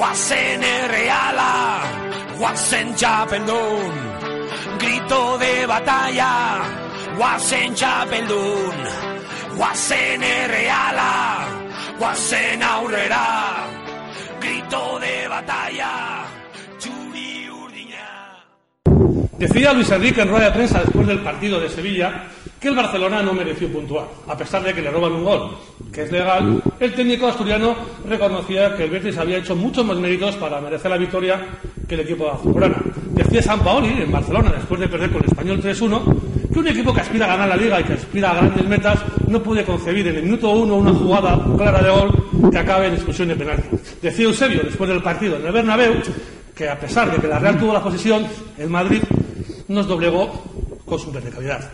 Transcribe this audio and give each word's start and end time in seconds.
guasen 0.00 0.62
erreala, 0.64 1.52
guasen 2.38 2.94
txapeldun, 2.96 3.96
grito 4.80 5.18
de 5.42 5.66
batalla, 5.68 6.30
guasen 7.18 7.74
txapeldun, 7.76 8.78
guasen 9.58 10.24
erreala, 10.24 11.10
guasen 11.98 12.64
aurrera, 12.70 13.26
grito 14.40 14.82
de 15.04 15.14
batalla, 15.34 15.92
txuri 16.80 17.32
urdina. 17.60 18.08
Decía 19.36 19.74
Luis 19.74 19.90
Enrique 19.90 20.22
en 20.22 20.30
rueda 20.30 20.46
de 20.46 20.52
prensa 20.52 20.80
después 20.80 21.06
del 21.08 21.20
partido 21.20 21.60
de 21.60 21.68
Sevilla 21.68 22.24
que 22.60 22.68
el 22.68 22.74
Barcelona 22.74 23.22
no 23.22 23.32
mereció 23.32 23.72
puntuar, 23.72 24.06
a 24.28 24.36
pesar 24.36 24.62
de 24.62 24.74
que 24.74 24.82
le 24.82 24.90
roban 24.90 25.12
un 25.12 25.24
gol, 25.24 25.50
que 25.90 26.02
es 26.02 26.12
legal. 26.12 26.62
El 26.78 26.94
técnico 26.94 27.26
asturiano 27.26 27.74
reconocía 28.06 28.76
que 28.76 28.84
el 28.84 28.90
Betis 28.90 29.16
había 29.16 29.38
hecho 29.38 29.56
muchos 29.56 29.84
más 29.86 29.96
méritos 29.96 30.36
para 30.36 30.60
merecer 30.60 30.90
la 30.90 30.98
victoria 30.98 31.40
que 31.88 31.94
el 31.94 32.00
equipo 32.00 32.24
de 32.24 32.30
azulgrana. 32.32 32.76
Decía 33.12 33.42
San 33.42 33.60
Paoli 33.60 34.02
en 34.02 34.12
Barcelona, 34.12 34.52
después 34.54 34.78
de 34.78 34.88
perder 34.88 35.10
con 35.10 35.22
el 35.22 35.28
Español 35.28 35.62
3-1, 35.62 36.52
que 36.52 36.58
un 36.58 36.68
equipo 36.68 36.92
que 36.92 37.00
aspira 37.00 37.24
a 37.24 37.28
ganar 37.28 37.48
la 37.48 37.56
Liga 37.56 37.80
y 37.80 37.84
que 37.84 37.94
aspira 37.94 38.32
a 38.32 38.34
grandes 38.34 38.68
metas 38.68 38.98
no 39.26 39.42
puede 39.42 39.64
concebir 39.64 40.06
en 40.08 40.16
el 40.16 40.22
minuto 40.24 40.50
uno 40.50 40.76
una 40.76 40.92
jugada 40.92 41.42
clara 41.56 41.80
de 41.80 41.90
gol 41.90 42.50
que 42.50 42.58
acabe 42.58 42.88
en 42.88 42.94
expulsión 42.94 43.28
de 43.28 43.36
penalti. 43.36 43.68
Decía 44.02 44.26
Eusebio, 44.26 44.62
después 44.64 44.90
del 44.90 45.02
partido 45.02 45.36
en 45.36 45.46
el 45.46 45.52
Bernabéu, 45.52 45.94
que 46.54 46.68
a 46.68 46.78
pesar 46.78 47.10
de 47.10 47.16
que 47.18 47.26
la 47.26 47.38
Real 47.38 47.58
tuvo 47.58 47.72
la 47.72 47.82
posesión, 47.82 48.26
el 48.58 48.68
Madrid 48.68 49.02
nos 49.68 49.86
doblegó 49.86 50.44
con 50.84 50.98
su 50.98 51.12
calidad. 51.12 51.70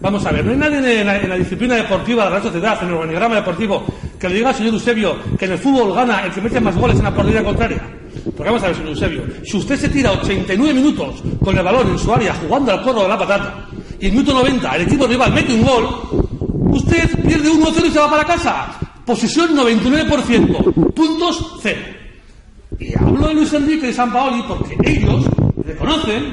Vamos 0.00 0.24
a 0.24 0.32
ver, 0.32 0.44
no 0.44 0.52
hay 0.52 0.56
nadie 0.56 1.00
en 1.00 1.28
la, 1.28 1.36
disciplina 1.36 1.74
deportiva 1.76 2.24
de 2.24 2.30
la 2.30 2.42
Sociedad, 2.42 2.78
en 2.82 2.88
el 2.88 2.94
organigrama 2.94 3.34
deportivo, 3.34 3.84
que 4.18 4.28
le 4.30 4.36
diga 4.36 4.48
al 4.48 4.54
señor 4.54 4.74
Eusebio 4.74 5.16
que 5.38 5.44
en 5.44 5.52
el 5.52 5.58
fútbol 5.58 5.94
gana 5.94 6.24
el 6.24 6.32
que 6.32 6.40
mete 6.40 6.58
más 6.58 6.74
goles 6.74 6.96
en 6.96 7.04
la 7.04 7.14
portería 7.14 7.44
contraria. 7.44 7.82
Porque 8.34 8.50
vamos 8.50 8.62
a 8.62 8.68
ver, 8.68 8.76
señor 8.76 8.90
Eusebio, 8.90 9.22
si 9.44 9.58
usted 9.58 9.76
se 9.76 9.90
tira 9.90 10.12
89 10.12 10.72
minutos 10.72 11.22
con 11.44 11.56
el 11.56 11.62
balón 11.62 11.90
en 11.90 11.98
su 11.98 12.12
área 12.14 12.34
jugando 12.34 12.72
al 12.72 12.82
corro 12.82 13.02
de 13.02 13.08
la 13.08 13.18
patata 13.18 13.66
y 14.00 14.06
en 14.06 14.12
minuto 14.12 14.32
90 14.32 14.76
el 14.76 14.82
equipo 14.82 15.06
rival 15.06 15.34
mete 15.34 15.52
un 15.52 15.64
gol, 15.64 16.70
usted 16.70 17.22
pierde 17.22 17.50
1-0 17.50 17.86
y 17.86 17.90
se 17.90 17.98
va 17.98 18.10
para 18.10 18.24
casa. 18.24 18.78
Posición 19.04 19.54
99%, 19.54 20.94
puntos 20.94 21.58
cero. 21.60 21.80
Y 22.78 22.96
hablo 22.96 23.28
de 23.28 23.34
Luis 23.34 23.52
Enrique 23.52 23.84
y 23.84 23.88
de 23.88 23.92
San 23.92 24.10
Paoli 24.10 24.42
porque 24.48 24.76
ellos 24.82 25.26
reconocen, 25.62 26.32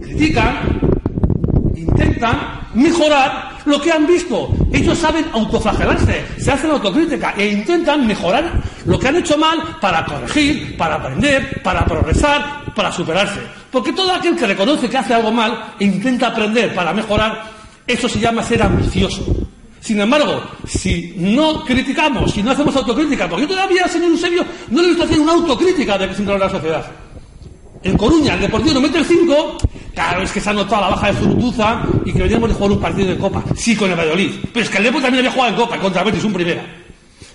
critican, 0.00 0.89
intentan 1.80 2.60
mejorar 2.74 3.58
lo 3.64 3.80
que 3.80 3.92
han 3.92 4.06
visto. 4.06 4.48
Ellos 4.72 4.98
saben 4.98 5.26
autoflagelarse, 5.32 6.24
se 6.38 6.50
hacen 6.50 6.70
autocrítica 6.70 7.34
e 7.36 7.48
intentan 7.48 8.06
mejorar 8.06 8.62
lo 8.86 8.98
que 8.98 9.08
han 9.08 9.16
hecho 9.16 9.36
mal 9.36 9.78
para 9.80 10.04
corregir, 10.04 10.76
para 10.76 10.96
aprender, 10.96 11.62
para 11.62 11.84
progresar, 11.84 12.72
para 12.74 12.92
superarse. 12.92 13.40
Porque 13.70 13.92
todo 13.92 14.12
aquel 14.12 14.36
que 14.36 14.46
reconoce 14.46 14.88
que 14.88 14.98
hace 14.98 15.14
algo 15.14 15.30
mal 15.30 15.74
e 15.78 15.84
intenta 15.84 16.28
aprender 16.28 16.74
para 16.74 16.92
mejorar, 16.92 17.50
eso 17.86 18.08
se 18.08 18.20
llama 18.20 18.42
ser 18.42 18.62
ambicioso. 18.62 19.24
Sin 19.80 19.98
embargo, 19.98 20.42
si 20.66 21.14
no 21.16 21.64
criticamos, 21.64 22.32
si 22.32 22.42
no 22.42 22.50
hacemos 22.50 22.76
autocrítica, 22.76 23.28
porque 23.28 23.42
yo 23.42 23.48
todavía, 23.48 23.88
señor 23.88 24.10
Eusebio, 24.10 24.44
no 24.68 24.82
le 24.82 24.88
visto 24.88 25.04
hacer 25.04 25.18
una 25.18 25.32
autocrítica 25.32 25.96
de 25.96 26.08
que 26.08 26.14
se 26.14 26.20
entró 26.20 26.34
en 26.34 26.40
la 26.40 26.50
sociedad. 26.50 26.84
En 27.82 27.96
Coruña, 27.96 28.34
el 28.34 28.40
Deportivo 28.40 28.74
no 28.74 28.80
mete 28.82 28.98
el 28.98 29.06
5, 29.06 29.58
claro, 30.00 30.22
es 30.22 30.32
que 30.32 30.40
se 30.40 30.48
ha 30.48 30.52
notado 30.54 30.82
la 30.82 30.88
baja 30.88 31.08
de 31.08 31.18
Zurutuza 31.18 31.82
y 32.06 32.12
que 32.12 32.22
veníamos 32.22 32.48
de 32.48 32.54
jugar 32.54 32.72
un 32.72 32.80
partido 32.80 33.08
de 33.08 33.18
Copa. 33.18 33.42
Sí, 33.54 33.76
con 33.76 33.90
el 33.90 33.96
Valladolid. 33.96 34.30
Pero 34.52 34.64
es 34.64 34.70
que 34.70 34.78
el 34.78 34.84
Deportivo 34.84 35.06
también 35.06 35.26
había 35.26 35.32
jugado 35.32 35.50
en 35.50 35.60
Copa, 35.60 35.78
contra 35.78 36.02
Betis, 36.02 36.24
un 36.24 36.32
primera. 36.32 36.64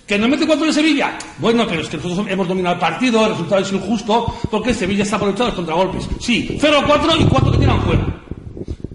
¿Que 0.08 0.18
no 0.18 0.28
mete 0.28 0.46
cuatro 0.46 0.66
en 0.66 0.74
Sevilla? 0.74 1.18
Bueno, 1.38 1.66
pero 1.68 1.82
es 1.82 1.90
que 1.90 1.98
nosotros 1.98 2.26
hemos 2.28 2.48
dominado 2.48 2.76
el 2.76 2.82
partido, 2.82 3.24
el 3.24 3.32
resultado 3.32 3.62
es 3.62 3.72
injusto, 3.72 4.36
porque 4.50 4.74
Sevilla 4.74 5.04
está 5.04 5.16
aprovechado 5.16 5.48
los 5.48 5.56
contragolpes. 5.56 6.10
Sí, 6.20 6.58
0-4 6.60 7.22
y 7.22 7.24
4 7.26 7.52
que 7.52 7.58
tiran 7.58 7.82
fuera. 7.82 8.06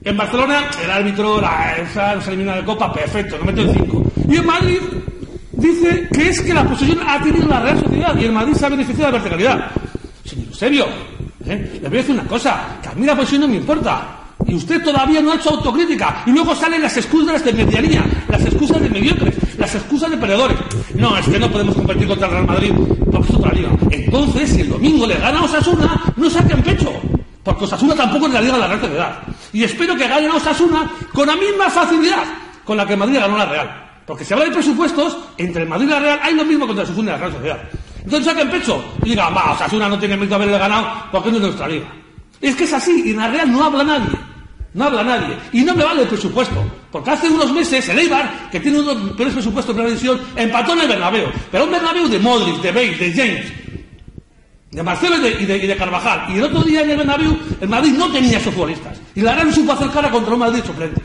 En 0.03 0.16
Barcelona, 0.16 0.70
el 0.82 0.91
árbitro, 0.91 1.41
la 1.41 1.76
EFA, 1.78 2.14
nos 2.16 2.26
elimina 2.28 2.56
de 2.56 2.64
Copa, 2.64 2.92
perfecto, 2.92 3.38
no 3.38 3.44
mete 3.44 3.62
el 3.62 3.72
5. 3.72 4.04
Y 4.28 4.36
en 4.36 4.47
Madrid, 4.47 4.78
dice 5.53 6.09
que 6.12 6.28
es 6.28 6.41
que 6.41 6.54
la 6.54 6.64
posesión 6.64 7.00
ha 7.06 7.20
tenido 7.22 7.47
la 7.47 7.60
Real 7.60 7.80
Sociedad 7.80 8.16
y 8.19 8.25
el 8.25 8.32
Madrid 8.32 8.54
se 8.54 8.66
ha 8.66 8.69
beneficiado 8.69 9.12
de 9.12 9.19
la 9.19 9.22
verticalidad. 9.22 9.70
Señor 10.25 10.48
Eusebio, 10.48 10.86
¿eh? 11.46 11.78
le 11.82 11.88
voy 11.88 11.98
a 11.98 12.00
decir 12.00 12.14
una 12.14 12.26
cosa, 12.26 12.78
que 12.82 12.88
a 12.88 12.92
mí 12.92 13.06
la 13.06 13.16
posesión 13.16 13.42
no 13.42 13.48
me 13.48 13.56
importa. 13.56 14.16
Y 14.46 14.54
usted 14.54 14.82
todavía 14.82 15.20
no 15.20 15.32
ha 15.32 15.36
hecho 15.36 15.50
autocrítica. 15.50 16.22
Y 16.26 16.30
luego 16.30 16.54
salen 16.54 16.82
las 16.82 16.96
excusas 16.96 17.44
de 17.44 17.52
medianía, 17.52 18.04
las 18.28 18.44
excusas 18.44 18.80
de 18.80 18.88
mediocres, 18.88 19.36
las 19.58 19.74
excusas 19.74 20.10
de 20.10 20.16
perdedores. 20.16 20.56
No, 20.94 21.16
es 21.16 21.26
que 21.28 21.38
no 21.38 21.50
podemos 21.50 21.74
competir 21.74 22.08
contra 22.08 22.26
el 22.26 22.32
Real 22.32 22.46
Madrid 22.46 22.72
porque 23.10 23.28
es 23.32 23.38
otra 23.38 23.52
liga. 23.52 23.70
Entonces, 23.90 24.50
si 24.50 24.60
el 24.62 24.70
domingo 24.70 25.06
le 25.06 25.16
gana 25.16 25.40
a 25.40 25.44
Osasuna, 25.44 26.02
no 26.16 26.30
saquen 26.30 26.62
pecho. 26.62 26.90
Porque 27.42 27.64
Osasuna 27.64 27.94
tampoco 27.94 28.26
es 28.26 28.32
la 28.32 28.40
liga 28.40 28.54
de 28.54 28.60
la 28.60 28.66
Real 28.68 28.80
Sociedad. 28.80 29.18
Y 29.52 29.64
espero 29.64 29.96
que 29.96 30.08
gane 30.08 30.26
a 30.26 30.34
Osasuna 30.34 30.90
con 31.12 31.26
la 31.26 31.36
misma 31.36 31.68
facilidad 31.68 32.24
con 32.64 32.76
la 32.76 32.86
que 32.86 32.96
Madrid 32.96 33.18
ganó 33.18 33.36
la 33.36 33.46
Real. 33.46 33.90
Porque 34.06 34.24
si 34.24 34.32
habla 34.32 34.46
de 34.46 34.52
presupuestos, 34.52 35.18
entre 35.38 35.62
el 35.62 35.68
Madrid 35.68 35.86
y 35.86 35.90
la 35.90 36.00
Real 36.00 36.20
hay 36.22 36.34
lo 36.34 36.44
mismo 36.44 36.66
contra 36.66 36.84
Osasuna 36.84 37.10
y 37.10 37.12
la 37.12 37.18
Real 37.18 37.32
Sociedad. 37.32 37.58
Entonces 38.04 38.24
saquen 38.24 38.50
pecho 38.50 38.82
y 39.04 39.10
digan, 39.10 39.34
va, 39.34 39.52
Osasuna 39.52 39.88
no 39.88 39.98
tiene 39.98 40.16
mérito 40.16 40.34
haberle 40.34 40.58
ganado 40.58 40.88
porque 41.12 41.30
no 41.30 41.36
es 41.36 41.42
de 41.42 41.48
nuestra 41.48 41.68
liga. 41.68 41.86
Es 42.40 42.56
que 42.56 42.64
es 42.64 42.72
así, 42.72 43.02
y 43.04 43.10
en 43.10 43.18
la 43.18 43.28
Real 43.28 43.52
no 43.52 43.64
habla 43.64 43.84
nadie. 43.84 44.18
No 44.72 44.84
habla 44.84 45.02
nadie. 45.02 45.36
Y 45.52 45.62
no 45.62 45.74
me 45.74 45.84
vale 45.84 46.02
el 46.02 46.08
presupuesto. 46.08 46.62
Porque 46.90 47.10
hace 47.10 47.28
unos 47.28 47.52
meses 47.52 47.88
el 47.88 47.98
Eibar, 47.98 48.48
que 48.50 48.60
tiene 48.60 48.80
uno 48.80 48.94
de 48.94 49.04
los 49.04 49.16
peores 49.16 49.34
presupuestos 49.34 49.76
de 49.76 49.82
la 49.82 49.88
división, 49.88 50.20
empató 50.36 50.72
en 50.72 50.80
el 50.80 50.88
Bernabéu. 50.88 51.26
Pero 51.50 51.64
un 51.64 51.72
Bernabéu 51.72 52.08
de 52.08 52.18
Modric, 52.18 52.62
de 52.62 52.72
Bale, 52.72 52.96
de 52.96 53.12
James, 53.12 53.52
de 54.70 54.82
Marcelo 54.82 55.16
y 55.16 55.44
de, 55.44 55.58
de, 55.58 55.66
de, 55.66 55.76
Carvajal. 55.76 56.26
Y 56.30 56.38
el 56.38 56.44
otro 56.44 56.62
día 56.62 56.82
en 56.82 56.90
el 56.90 56.96
Bernabéu, 56.98 57.36
el 57.60 57.68
Madrid 57.68 57.92
no 57.92 58.10
tenía 58.10 58.38
esos 58.38 58.54
futbolistas. 58.54 58.98
Y 59.14 59.20
la 59.20 59.34
Real 59.34 59.52
supo 59.52 59.72
hacer 59.72 59.90
cara 59.90 60.10
contra 60.10 60.32
un 60.34 60.40
Madrid 60.40 60.62
suplentes. 60.64 61.04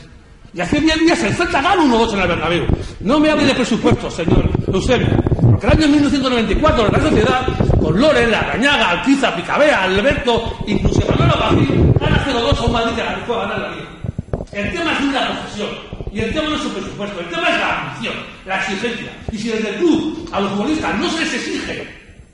Y 0.53 0.61
hace 0.61 0.79
10 0.79 0.99
días 0.99 1.21
el 1.23 1.35
Celta 1.35 1.61
gana 1.61 1.83
1-2 1.83 2.13
en 2.13 2.19
el 2.19 2.27
Bernabéu. 2.27 2.65
No 3.01 3.19
me 3.19 3.29
hable 3.29 3.45
de 3.45 3.55
presupuestos, 3.55 4.13
señor 4.13 4.64
Eusebio. 4.75 5.07
Porque 5.41 5.67
el 5.67 5.73
año 5.73 5.87
1994 5.87 6.89
la 6.91 6.99
Sociedad, 6.99 7.47
con 7.81 7.99
Loren, 7.99 8.33
Arañaga, 8.33 8.91
Alquiza, 8.91 9.35
Picabea, 9.35 9.83
Alberto, 9.83 10.57
incluso 10.67 11.01
Manolo 11.09 11.39
Pazín, 11.39 11.93
gana 11.99 12.25
0-2 12.25 12.57
a 12.57 12.65
un 12.65 12.71
Madrid 12.71 12.95
que 12.95 13.25
fue 13.25 13.35
a 13.35 13.39
ganar 13.39 13.59
la 13.59 13.69
liga. 13.69 13.89
El 14.51 14.71
tema 14.71 14.91
es 14.93 15.13
la 15.13 15.27
profesión. 15.31 15.69
Y 16.11 16.19
el 16.21 16.33
tema 16.33 16.49
no 16.49 16.55
es 16.55 16.61
su 16.61 16.69
presupuesto. 16.69 17.19
El 17.19 17.29
tema 17.29 17.49
es 17.49 17.59
la 17.59 17.81
ambición, 17.81 18.13
la 18.45 18.57
exigencia. 18.57 19.11
Y 19.31 19.37
si 19.37 19.49
desde 19.49 19.69
el 19.69 19.75
club 19.75 20.29
a 20.31 20.39
los 20.39 20.51
futbolistas 20.51 20.95
no 20.97 21.09
se 21.09 21.25
les 21.25 21.33
exige 21.33 21.87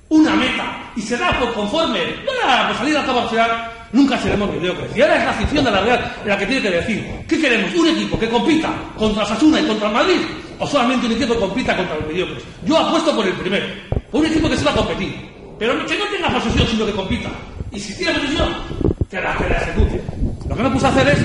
una 0.10 0.36
meta 0.36 0.92
y 0.96 1.02
se 1.02 1.18
da 1.18 1.40
por 1.40 1.54
conforme, 1.54 2.00
bueno, 2.00 2.68
por 2.68 2.78
salir 2.78 2.98
al 2.98 3.06
cabo 3.06 3.28
final, 3.30 3.72
nunca 3.94 4.18
seremos 4.18 4.50
mediocres. 4.52 4.96
Y 4.96 5.02
ahora 5.02 5.18
es 5.18 5.26
la 5.26 5.32
afición 5.32 5.66
de 5.66 5.72
la 5.72 5.82
Real 5.82 6.16
la 6.26 6.38
que 6.38 6.46
tiene 6.46 6.62
que 6.62 6.72
decir, 6.72 7.06
¿qué 7.28 7.40
queremos? 7.40 7.74
¿Un 7.76 7.88
equipo 7.88 8.20
que 8.20 8.30
compita 8.30 8.74
contra 8.98 9.26
Sasuna 9.26 9.60
y 9.62 9.66
contra 9.66 9.90
Madrid? 9.90 10.20
¿O 10.60 10.68
solamente 10.68 11.08
un 11.08 11.14
equipo 11.14 11.34
que 11.34 11.40
compita 11.40 11.76
contra 11.76 11.96
los 11.96 12.08
mediocres? 12.08 12.44
Yo 12.66 12.78
apuesto 12.78 13.16
por 13.16 13.26
el 13.26 13.34
primero, 13.34 13.66
por 14.12 14.22
un 14.22 14.28
equipo 14.28 14.50
que 14.50 14.58
sepa 14.58 14.74
competir, 14.74 15.16
pero 15.58 15.74
que 15.86 15.98
no 15.98 16.06
tenga 16.06 16.30
posesión, 16.30 16.68
sino 16.68 16.86
que 16.86 16.94
compita. 16.94 17.30
Y 17.72 17.80
si 17.80 17.96
tiene 17.96 18.14
posesión, 18.14 18.54
que 19.10 19.20
la, 19.20 19.36
que 19.38 19.46
ejecute. 19.46 20.02
Lo 20.48 20.56
que 20.56 20.64
no 20.64 20.72
puedo 20.72 20.88
hacer 20.88 21.08
es 21.10 21.20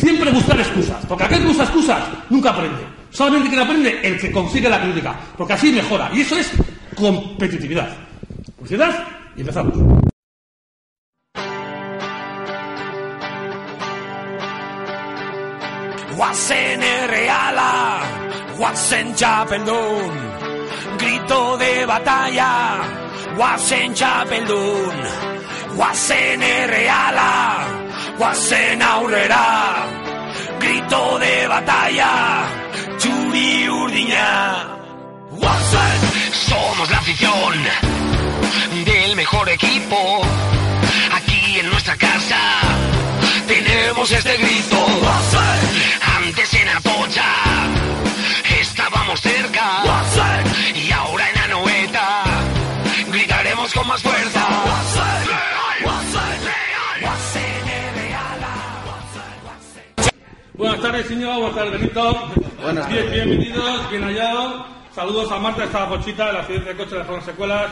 siempre 0.00 0.30
buscar 0.30 0.58
excusas, 0.58 1.04
porque 1.06 1.24
aquel 1.24 1.42
que 1.42 1.48
usa 1.48 1.64
excusas 1.64 2.02
nunca 2.30 2.50
aprende. 2.50 2.82
Solamente 3.10 3.48
quien 3.48 3.60
aprende 3.60 4.00
el 4.02 4.18
que 4.18 4.30
consigue 4.30 4.68
la 4.68 4.80
crítica, 4.80 5.16
porque 5.36 5.54
así 5.54 5.72
mejora. 5.72 6.10
Y 6.14 6.20
eso 6.20 6.36
es 6.36 6.52
competitividad. 6.94 7.88
Publicidad 8.56 9.06
y 9.36 9.40
empezamos. 9.40 10.05
Guasen 16.16 16.82
erreala, 16.82 18.00
guasen 18.56 19.10
txapeldun, 19.14 20.14
grito 20.96 21.40
de 21.60 21.84
batalla, 21.90 22.52
guasen 23.36 23.92
txapeldun, 23.92 24.96
guasen 25.76 26.42
erreala, 26.46 27.28
guasen 28.16 28.82
aurrera, 28.88 29.44
grito 30.64 31.02
de 31.20 31.34
batalla, 31.52 32.12
txuri 32.96 33.68
urdina. 33.68 34.32
Guasen, 35.36 36.00
somos 36.48 36.90
la 36.90 36.98
afición 37.04 37.54
del 38.86 39.16
mejor 39.16 39.50
equipo, 39.50 40.22
aquí 41.12 41.60
en 41.60 41.68
nuestra 41.68 41.94
casa 41.96 42.95
tenemos 43.46 44.10
este 44.10 44.36
grito. 44.36 44.86
Antes 46.16 46.54
en 46.54 46.68
Atocha 46.68 47.24
estábamos 48.60 49.20
cerca 49.20 49.82
y 50.74 50.90
ahora 50.92 51.30
en 51.30 51.38
Anoeta 51.38 52.24
gritaremos 53.10 53.72
con 53.72 53.86
más 53.86 54.02
fuerza. 54.02 54.46
Buenas 60.54 60.80
tardes, 60.80 61.06
señor. 61.06 61.34
Buenas 61.38 61.54
tardes, 61.54 61.72
Benito. 61.72 62.32
Buenas 62.62 62.88
Bien, 62.88 63.10
bienvenidos, 63.10 63.90
bien 63.90 64.02
hallados. 64.04 64.66
Saludos 64.94 65.30
a 65.30 65.38
Marta, 65.38 65.64
esta 65.64 65.86
pochita, 65.88 66.30
el 66.30 66.36
accidente 66.36 66.70
de 66.70 66.76
coche 66.76 66.96
de 66.96 67.04
las 67.04 67.24
secuelas. 67.24 67.66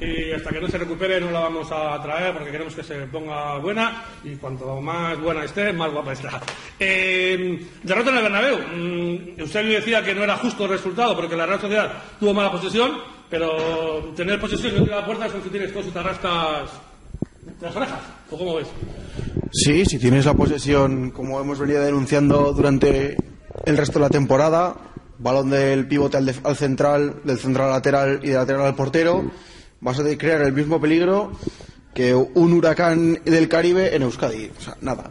Y 0.00 0.32
hasta 0.32 0.50
que 0.50 0.60
no 0.60 0.68
se 0.68 0.78
recupere 0.78 1.20
no 1.20 1.30
la 1.30 1.40
vamos 1.40 1.68
a 1.72 2.00
traer 2.02 2.34
porque 2.34 2.50
queremos 2.50 2.74
que 2.74 2.82
se 2.82 2.94
ponga 3.06 3.58
buena 3.58 4.04
y 4.24 4.36
cuanto 4.36 4.80
más 4.80 5.18
buena 5.20 5.44
esté, 5.44 5.72
más 5.72 5.90
guapa 5.92 6.12
estará. 6.12 6.40
Eh, 6.78 7.66
derrota 7.82 8.10
en 8.10 8.16
el 8.16 8.22
Bernabéu. 8.24 8.58
Mm, 8.58 9.40
Eusebio 9.40 9.76
decía 9.76 10.02
que 10.04 10.14
no 10.14 10.22
era 10.24 10.36
justo 10.36 10.64
el 10.64 10.70
resultado 10.70 11.16
porque 11.16 11.36
la 11.36 11.46
Real 11.46 11.60
Sociedad 11.60 11.92
tuvo 12.20 12.34
mala 12.34 12.50
posesión, 12.52 12.92
pero 13.30 14.12
tener 14.16 14.40
posesión 14.40 14.74
no 14.76 14.84
tirar 14.84 15.00
la 15.00 15.06
puerta 15.06 15.26
es 15.26 15.32
si 15.42 15.48
tienes 15.50 15.72
dos 15.74 15.86
y 15.86 15.90
te 15.90 16.02
rascas 16.02 16.70
las 17.60 17.76
orejas. 17.76 18.00
¿O 18.30 18.36
cómo 18.38 18.54
ves? 18.56 18.68
Sí, 19.52 19.84
si 19.86 19.98
tienes 19.98 20.26
la 20.26 20.34
posesión, 20.34 21.10
como 21.10 21.40
hemos 21.40 21.58
venido 21.58 21.82
denunciando 21.82 22.52
durante 22.52 23.16
el 23.64 23.76
resto 23.76 23.94
de 23.98 24.04
la 24.04 24.10
temporada, 24.10 24.74
balón 25.18 25.48
del 25.50 25.86
pivote 25.88 26.16
al, 26.18 26.26
de- 26.26 26.34
al 26.44 26.56
central, 26.56 27.20
del 27.24 27.38
central 27.38 27.68
al 27.68 27.72
lateral 27.72 28.20
y 28.22 28.26
del 28.28 28.36
lateral 28.36 28.66
al 28.66 28.74
portero, 28.74 29.30
vas 29.80 29.98
a 29.98 30.18
crear 30.18 30.42
el 30.42 30.52
mismo 30.52 30.80
peligro 30.80 31.32
que 31.94 32.14
un 32.14 32.52
huracán 32.52 33.20
del 33.24 33.48
Caribe 33.48 33.94
en 33.96 34.02
Euskadi. 34.02 34.50
O 34.58 34.60
sea, 34.60 34.76
nada. 34.80 35.10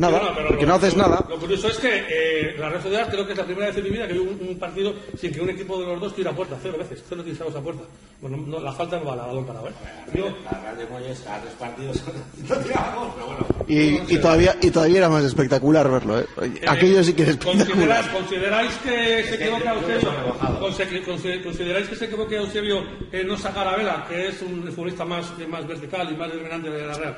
Nada, 0.00 0.18
Bueno, 0.18 0.32
pero 0.34 0.48
porque 0.48 0.62
lo- 0.64 0.68
no 0.68 0.74
haces 0.76 0.96
lo- 0.96 1.02
nada. 1.02 1.26
Lo 1.28 1.36
curioso 1.38 1.68
es 1.68 1.76
que 1.76 2.04
eh, 2.08 2.56
la 2.58 2.70
Real 2.70 2.82
Sociedad 2.82 3.08
creo 3.10 3.26
que 3.26 3.32
es 3.32 3.38
la 3.38 3.44
primera 3.44 3.66
vez 3.66 3.76
en 3.76 3.84
mi 3.84 3.90
vida 3.90 4.06
que 4.08 4.14
veo 4.14 4.22
un, 4.22 4.38
un 4.48 4.58
partido 4.58 4.94
sin 5.20 5.30
que 5.30 5.40
un 5.42 5.50
equipo 5.50 5.78
de 5.78 5.86
los 5.86 6.00
dos 6.00 6.14
tira 6.16 6.30
a 6.30 6.34
puerta, 6.34 6.56
cero 6.62 6.76
veces, 6.78 7.02
cero 7.06 7.22
tiros 7.22 7.54
a 7.54 7.60
puerta. 7.60 7.82
Bueno, 8.22 8.38
no, 8.46 8.60
la 8.60 8.72
falta 8.72 8.98
no 8.98 9.04
va 9.04 9.12
a 9.12 9.16
la 9.16 9.26
balón 9.26 9.44
parado, 9.46 9.68
¿eh? 9.68 9.72
Yo, 10.14 10.24
La 10.50 10.58
Real 10.62 10.76
de 10.78 10.86
Molles 10.86 11.20
cada 11.20 11.40
tres 11.42 11.52
partidos 11.54 12.02
no 12.48 12.56
tirábamos, 12.56 13.14
pero 13.14 13.26
bueno. 13.26 13.46
Y, 13.68 14.14
y 14.14 14.18
todavía, 14.18 14.56
y 14.62 14.70
todavía 14.70 14.98
era 14.98 15.08
más 15.10 15.24
espectacular 15.24 15.90
verlo, 15.90 16.18
¿eh? 16.20 16.26
eh, 16.42 16.64
Aquello 16.66 17.04
sí 17.04 17.12
que 17.12 17.22
es 17.24 17.36
¿consideráis, 17.36 17.68
espectacular. 17.68 18.12
¿Consideráis 18.12 18.72
que 18.82 19.24
se 19.24 19.34
equivoca 19.34 19.74
Eusebio? 19.74 21.04
¿Consideráis 21.44 21.88
que 21.88 21.96
se 21.96 22.04
equivoca 22.06 22.36
Eusebio 22.36 22.82
en 23.12 23.26
no 23.26 23.36
sacar 23.36 23.68
a 23.68 23.76
Vela, 23.76 24.06
que 24.08 24.28
es 24.28 24.40
un 24.42 24.62
futbolista 24.72 25.04
más, 25.04 25.26
más 25.48 25.66
vertical 25.66 26.08
y 26.10 26.16
más 26.16 26.28
determinante 26.28 26.70
de 26.70 26.86
la 26.86 26.94
Real? 26.94 27.16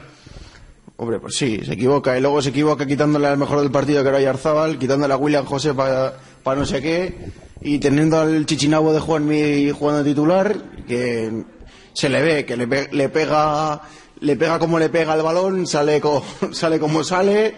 Hombre, 0.96 1.18
pues 1.18 1.36
sí, 1.36 1.60
se 1.64 1.72
equivoca. 1.72 2.16
Y 2.16 2.20
luego 2.20 2.40
se 2.42 2.50
equivoca 2.50 2.86
quitándole 2.86 3.26
al 3.26 3.38
mejor 3.38 3.60
del 3.60 3.70
partido, 3.70 4.02
que 4.02 4.08
era 4.10 4.20
Yarzábal, 4.20 4.78
quitándole 4.78 5.14
a 5.14 5.16
William 5.16 5.44
José 5.44 5.74
para 5.74 6.14
no 6.44 6.64
sé 6.66 6.80
qué, 6.80 7.30
y 7.60 7.78
teniendo 7.78 8.20
al 8.20 8.46
Chichinabo 8.46 8.92
de 8.92 9.00
Juanmi 9.00 9.70
jugando 9.70 10.04
titular, 10.04 10.56
que 10.86 11.44
se 11.92 12.08
le 12.08 12.22
ve, 12.22 12.44
que 12.44 12.56
le, 12.56 12.66
pe- 12.68 12.88
le 12.92 13.08
pega 13.08 13.80
le 14.20 14.36
pega 14.36 14.58
como 14.60 14.78
le 14.78 14.88
pega 14.88 15.14
el 15.14 15.22
balón, 15.22 15.66
sale, 15.66 16.00
co- 16.00 16.22
sale 16.52 16.78
como 16.78 17.02
sale. 17.02 17.54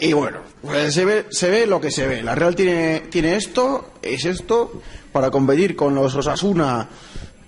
Y 0.00 0.12
bueno, 0.14 0.38
pues 0.62 0.94
se 0.94 1.04
ve, 1.04 1.26
se 1.30 1.50
ve 1.50 1.66
lo 1.66 1.80
que 1.80 1.90
se 1.92 2.06
ve. 2.06 2.22
La 2.22 2.34
Real 2.34 2.56
tiene, 2.56 3.00
tiene 3.10 3.36
esto, 3.36 3.90
es 4.02 4.24
esto, 4.24 4.80
para 5.12 5.30
competir 5.30 5.76
con 5.76 5.94
los 5.94 6.14
Osasuna, 6.16 6.88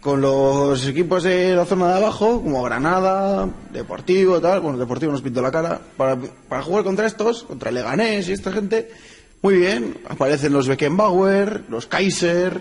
con 0.03 0.21
los 0.21 0.85
equipos 0.89 1.23
de 1.23 1.55
la 1.55 1.65
zona 1.65 1.87
de 1.87 1.95
abajo, 1.95 2.43
como 2.43 2.65
Granada, 2.65 3.49
Deportivo, 3.73 4.41
tal. 4.41 4.61
Bueno, 4.61 4.77
Deportivo 4.77 5.13
nos 5.13 5.23
pintó 5.23 5.41
la 5.41 5.53
cara. 5.53 5.81
Para, 5.97 6.19
para 6.49 6.61
jugar 6.61 6.83
contra 6.83 7.07
estos, 7.07 7.45
contra 7.45 7.71
Leganés 7.71 8.29
y 8.29 8.33
esta 8.33 8.51
gente, 8.51 8.91
muy 9.43 9.55
bien. 9.55 9.99
Aparecen 10.09 10.53
los 10.53 10.67
Beckenbauer, 10.67 11.67
los 11.69 11.87
Kaiser, 11.87 12.61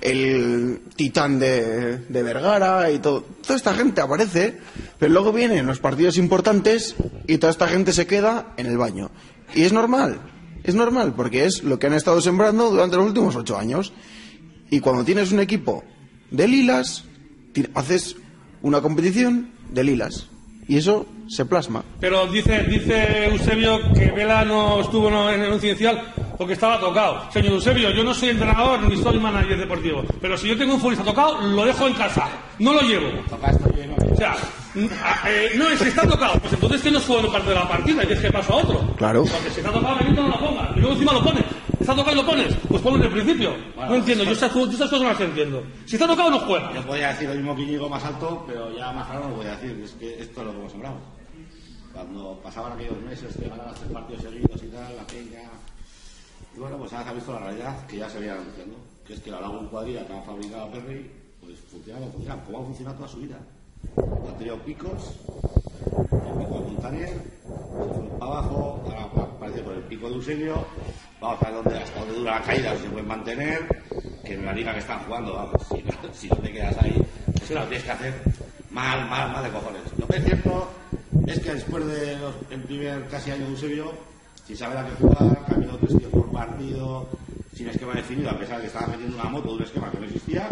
el 0.00 0.80
Titán 0.94 1.40
de, 1.40 1.98
de 1.98 2.22
Vergara 2.22 2.88
y 2.92 3.00
todo. 3.00 3.24
Toda 3.42 3.56
esta 3.56 3.74
gente 3.74 4.00
aparece, 4.00 4.56
pero 4.96 5.12
luego 5.12 5.32
vienen 5.32 5.66
los 5.66 5.80
partidos 5.80 6.18
importantes 6.18 6.94
y 7.26 7.38
toda 7.38 7.50
esta 7.50 7.66
gente 7.66 7.92
se 7.92 8.06
queda 8.06 8.54
en 8.56 8.66
el 8.66 8.78
baño. 8.78 9.10
Y 9.56 9.64
es 9.64 9.72
normal, 9.72 10.20
es 10.62 10.76
normal, 10.76 11.14
porque 11.16 11.46
es 11.46 11.64
lo 11.64 11.80
que 11.80 11.88
han 11.88 11.94
estado 11.94 12.20
sembrando 12.20 12.70
durante 12.70 12.96
los 12.96 13.06
últimos 13.06 13.34
ocho 13.34 13.58
años. 13.58 13.92
Y 14.70 14.78
cuando 14.78 15.04
tienes 15.04 15.32
un 15.32 15.40
equipo 15.40 15.82
de 16.30 16.48
lilas, 16.48 17.04
haces 17.74 18.16
una 18.62 18.80
competición 18.80 19.50
de 19.70 19.84
lilas. 19.84 20.28
Y 20.68 20.76
eso 20.76 21.06
se 21.28 21.44
plasma. 21.44 21.84
Pero 21.98 22.26
dice, 22.26 22.62
dice 22.64 23.26
Eusebio 23.26 23.80
que 23.92 24.10
Vela 24.12 24.44
no 24.44 24.80
estuvo 24.80 25.08
en 25.30 25.40
el 25.40 25.52
once 25.52 25.68
inicial 25.68 26.12
porque 26.38 26.54
estaba 26.54 26.78
tocado. 26.78 27.30
Señor 27.32 27.54
Eusebio, 27.54 27.90
yo 27.90 28.04
no 28.04 28.14
soy 28.14 28.30
entrenador 28.30 28.82
ni 28.82 28.96
soy 28.96 29.18
manager 29.18 29.58
deportivo, 29.58 30.04
pero 30.20 30.38
si 30.38 30.48
yo 30.48 30.56
tengo 30.56 30.74
un 30.74 30.80
futbolista 30.80 31.04
tocado, 31.04 31.40
lo 31.40 31.64
dejo 31.64 31.86
en 31.86 31.94
casa, 31.94 32.28
no 32.58 32.72
lo 32.72 32.80
llevo. 32.82 33.08
O 34.12 34.16
sea, 34.16 34.36
eh, 35.26 35.50
no 35.56 35.68
es 35.68 35.82
que 35.82 35.88
está 35.88 36.06
tocado, 36.06 36.38
pues 36.38 36.52
entonces 36.52 36.82
que 36.82 36.90
no 36.90 37.00
juega 37.00 37.30
parte 37.32 37.48
de 37.48 37.54
la 37.54 37.68
partida 37.68 38.04
y 38.08 38.12
es 38.12 38.20
que 38.20 38.30
paso 38.30 38.52
a 38.52 38.56
otro. 38.56 38.94
Claro. 38.96 39.24
Porque 39.24 39.50
si 39.50 39.60
está 39.60 39.72
tocado, 39.72 39.96
Benito 39.98 40.22
no 40.22 40.28
lo 40.28 40.38
ponga. 40.38 40.72
Y 40.76 40.80
luego 40.80 40.94
encima 40.94 41.12
lo 41.12 41.24
pones. 41.24 41.44
Está 41.80 41.94
tocado 41.96 42.12
y 42.12 42.20
lo 42.20 42.26
pones. 42.26 42.54
Pues 42.68 42.82
ponlo 42.82 42.98
en 42.98 43.04
el 43.06 43.12
principio. 43.12 43.54
no 43.76 43.94
entiendo, 43.94 44.24
yo 44.24 44.32
estas, 44.32 44.52
yo 44.54 44.64
estas 44.64 44.90
cosas 44.90 45.02
no 45.02 45.08
las 45.08 45.20
entiendo. 45.20 45.62
Si 45.86 45.96
está 45.96 46.06
tocado, 46.06 46.30
no 46.30 46.38
juega. 46.40 46.72
Yo 46.74 46.86
podría 46.86 47.08
decir 47.08 47.28
lo 47.28 47.34
mismo 47.34 47.56
que 47.56 47.62
Íñigo 47.62 47.88
más 47.88 48.04
alto, 48.04 48.44
pero 48.46 48.76
ya 48.76 48.92
más 48.92 49.06
claro 49.06 49.24
no 49.24 49.30
lo 49.30 49.36
voy 49.36 49.46
a 49.46 49.56
decir. 49.56 49.80
Es 49.82 49.92
que 49.92 50.20
esto 50.20 50.40
es 50.40 50.46
lo 50.46 50.52
que 50.52 50.58
hemos 50.58 50.72
sembrado. 50.72 50.96
Cuando 51.92 52.40
pasaban 52.42 52.72
aquellos 52.72 53.00
meses 53.02 53.34
que 53.36 53.48
ganabas 53.48 53.74
tres 53.80 53.90
partidos 53.92 54.22
seguidos 54.22 54.62
y 54.62 54.66
tal, 54.68 54.96
la 54.96 55.02
peña. 55.06 55.42
Y 56.54 56.58
bueno, 56.60 56.76
pues 56.78 56.92
ahora 56.92 57.04
se 57.04 57.10
ha 57.10 57.14
visto 57.14 57.32
la 57.32 57.38
realidad 57.40 57.86
que 57.86 57.96
ya 57.96 58.08
se 58.08 58.18
veía 58.20 58.32
anunciando. 58.34 58.76
Que 59.06 59.14
es 59.14 59.20
que 59.20 59.30
la 59.30 59.40
Lagun 59.40 59.66
Cuadrilla 59.68 60.06
que 60.06 60.12
han 60.12 60.24
fabricado 60.24 60.70
Perry, 60.70 61.10
pues 61.40 61.58
funciona 61.70 61.98
como 62.00 62.12
funciona, 62.12 62.44
como 62.44 62.58
ha 62.58 62.64
funcionado 62.64 62.96
toda 62.96 63.08
su 63.08 63.16
vida. 63.18 63.38
Ha 64.28 64.36
tenido 64.38 64.58
picos, 64.58 65.16
el 66.12 66.38
pico 66.38 66.60
de 66.60 66.70
Montaner, 66.70 67.08
se 67.08 67.94
fue 68.08 68.18
para 68.18 68.32
abajo, 68.32 68.82
ahora 68.84 69.10
pa- 69.12 69.38
parece 69.40 69.60
por 69.62 69.72
el 69.74 69.82
pico 69.84 70.08
de 70.08 70.14
Eusebio, 70.16 70.64
vamos 71.20 71.42
a 71.42 71.44
ver 71.50 71.54
dónde, 71.54 71.78
hasta 71.78 72.00
dónde 72.00 72.14
dura 72.14 72.38
la 72.38 72.42
caída, 72.42 72.76
si 72.76 72.82
se 72.82 72.88
puede 72.88 73.06
mantener, 73.06 73.82
que 74.24 74.34
en 74.34 74.46
la 74.46 74.52
liga 74.52 74.72
que 74.72 74.78
están 74.80 75.00
jugando, 75.00 75.34
vamos, 75.34 75.66
si 76.12 76.28
no, 76.28 76.36
te 76.36 76.52
quedas 76.52 76.76
ahí, 76.82 76.96
es 77.34 77.48
que 77.48 77.54
lo 77.54 77.64
tienes 77.64 77.84
que 77.84 77.90
hacer 77.90 78.14
mal, 78.70 79.08
mal, 79.08 79.32
mal 79.32 79.44
de 79.44 79.50
cojones. 79.50 79.82
Lo 79.98 80.06
que 80.06 80.16
es 80.16 80.24
cierto 80.24 80.70
es 81.26 81.40
que 81.40 81.54
después 81.54 81.86
del 81.86 82.62
primer 82.62 83.06
casi 83.08 83.30
año 83.30 83.44
de 83.44 83.50
Eusebio, 83.50 83.92
sin 84.46 84.56
saber 84.56 84.78
a 84.78 84.86
qué 84.86 84.94
jugar, 84.96 85.44
cambiando 85.46 85.78
tres 85.78 85.98
tíos 85.98 86.10
por 86.10 86.32
partido, 86.32 87.08
sin 87.54 87.68
esquema 87.68 87.94
definido, 87.94 88.30
a 88.30 88.38
pesar 88.38 88.56
de 88.56 88.62
que 88.62 88.66
estaba 88.68 88.86
metiendo 88.88 89.16
una 89.16 89.28
moto 89.28 89.48
de 89.48 89.54
un 89.54 89.62
esquema 89.62 89.90
que 89.90 89.98
no 89.98 90.04
existía, 90.06 90.48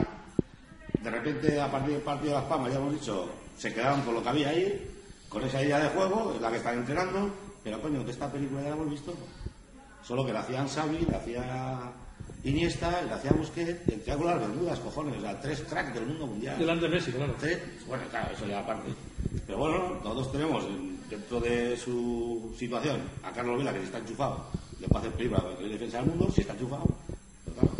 de 1.03 1.11
repente, 1.11 1.61
a 1.61 1.71
partir 1.71 1.95
del 1.95 2.03
partido 2.03 2.35
de 2.35 2.41
Las 2.41 2.49
Palmas, 2.49 2.73
ya 2.73 2.79
hemos 2.79 2.93
dicho, 2.93 3.29
se 3.57 3.73
quedaron 3.73 4.03
con 4.03 4.15
lo 4.15 4.23
que 4.23 4.29
había 4.29 4.49
ahí, 4.51 4.91
con 5.29 5.43
esa 5.45 5.63
idea 5.63 5.79
de 5.79 5.89
juego, 5.89 6.33
es 6.35 6.41
la 6.41 6.51
que 6.51 6.57
están 6.57 6.79
entrenando, 6.79 7.31
pero 7.63 7.81
coño, 7.81 8.05
que 8.05 8.11
esta 8.11 8.31
película 8.31 8.63
ya 8.63 8.71
la 8.71 8.75
hemos 8.75 8.91
visto. 8.91 9.15
Solo 10.09 10.25
que 10.25 10.33
la 10.33 10.41
hacían 10.41 10.67
Xavi, 10.67 11.07
la 11.11 11.19
hacía 11.19 11.93
Iniesta, 12.45 13.03
la 13.03 13.17
hacía 13.17 13.31
Busquets, 13.33 13.87
el 13.89 14.01
triángulo 14.01 14.31
de 14.31 14.37
las 14.37 14.49
Bermudas, 14.49 14.79
cojones, 14.81 15.19
o 15.19 15.21
sea, 15.21 15.39
tres 15.39 15.61
cracks 15.69 15.93
del 15.93 16.07
mundo 16.07 16.27
mundial. 16.29 16.59
Delante 16.59 16.87
de 16.89 16.95
Messi, 16.95 17.13
claro. 17.13 17.35
Tres, 17.39 17.59
bueno, 17.87 18.05
claro, 18.11 18.33
eso 18.35 18.47
ya 18.47 18.61
aparte. 18.61 18.89
Pero 19.47 19.59
bueno, 19.59 19.97
nosotros 20.03 20.33
tenemos 20.33 20.65
en- 20.65 20.99
dentro 21.11 21.41
de 21.41 21.77
su 21.77 22.55
situación 22.59 23.01
a 23.23 23.33
Carlos 23.33 23.59
Vela, 23.59 23.73
que 23.75 23.81
si 23.81 23.85
está 23.85 23.99
enchufado, 23.99 24.47
le 24.81 24.89
puede 24.89 25.01
hacer 25.07 25.13
película 25.17 25.43
para 25.43 25.57
que 25.59 25.65
defensa 25.69 25.99
del 25.99 26.07
mundo, 26.07 26.33
si 26.35 26.41
está 26.41 26.55
enchufado. 26.55 26.87
Pero 27.45 27.57
claro, 27.57 27.75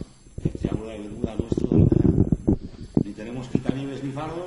el 0.45 0.51
triángulo 0.53 0.89
de 0.91 0.99
Bermuda 0.99 1.35
nuestro 1.39 1.69
no. 1.79 1.89
Ni 3.05 3.13
tenemos 3.13 3.49
Quitanieves 3.49 4.05
ni 4.05 4.13
Fardo, 4.13 4.45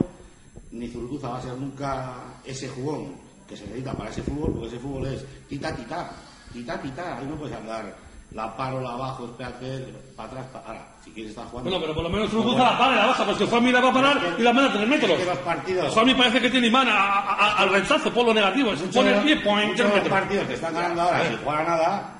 ni 0.71 0.87
Zurduza 0.87 1.29
va 1.29 1.37
a 1.39 1.41
ser 1.41 1.57
nunca 1.57 2.15
ese 2.45 2.67
jugón 2.69 3.15
que 3.47 3.57
se 3.57 3.63
necesita 3.65 3.93
para 3.93 4.11
ese 4.11 4.21
fútbol, 4.21 4.51
porque 4.53 4.67
ese 4.67 4.79
fútbol 4.79 5.07
es 5.07 5.25
tita, 5.49 5.75
tita, 5.75 6.11
tita, 6.53 6.81
tita, 6.81 7.17
ahí 7.17 7.25
no 7.25 7.35
puedes 7.35 7.55
andar 7.57 7.95
la 8.33 8.55
paro, 8.55 8.79
la 8.79 8.91
abajo, 8.91 9.25
espérate, 9.25 9.93
para 10.15 10.29
atrás, 10.29 10.45
para... 10.53 10.65
Ahora, 10.67 10.87
si 11.03 11.11
quieres 11.11 11.31
estar 11.31 11.45
jugando... 11.47 11.69
Bueno, 11.69 11.81
pero 11.83 11.93
por 11.95 12.03
lo 12.03 12.09
menos 12.09 12.31
uno 12.31 12.43
bueno. 12.43 12.63
la 12.63 12.77
paga 12.77 12.93
y 12.93 12.95
la 12.95 13.05
baja, 13.07 13.25
porque 13.25 13.45
Juanmi 13.45 13.71
la 13.73 13.81
va 13.81 13.89
a 13.89 13.93
parar 13.93 14.35
y 14.37 14.41
la 14.41 14.53
manda 14.53 14.69
a 14.69 14.73
tres 14.73 14.87
metros. 14.87 15.11
Es 15.11 15.17
que 15.17 15.25
los 15.25 15.37
partidos- 15.39 15.93
Juanmi 15.93 16.13
parece 16.13 16.39
que 16.41 16.49
tiene 16.49 16.67
imán 16.67 16.87
a- 16.87 16.93
a- 16.93 17.33
a- 17.33 17.57
al 17.57 17.69
rechazo, 17.71 18.09
por 18.13 18.25
lo 18.27 18.33
negativo. 18.33 18.73
Se 18.77 18.85
pone 18.87 19.17
el 19.17 19.23
pie, 19.23 19.35
point, 19.41 19.75
tres 19.75 19.77
de 19.79 19.83
los 19.83 19.93
metros. 19.95 20.19
partidos 20.21 20.47
que 20.47 20.53
están 20.53 20.73
ganando 20.73 21.01
ahora 21.01 21.27
sin 21.27 21.37
jugar 21.39 21.59
a 21.59 21.63
nada, 21.69 22.13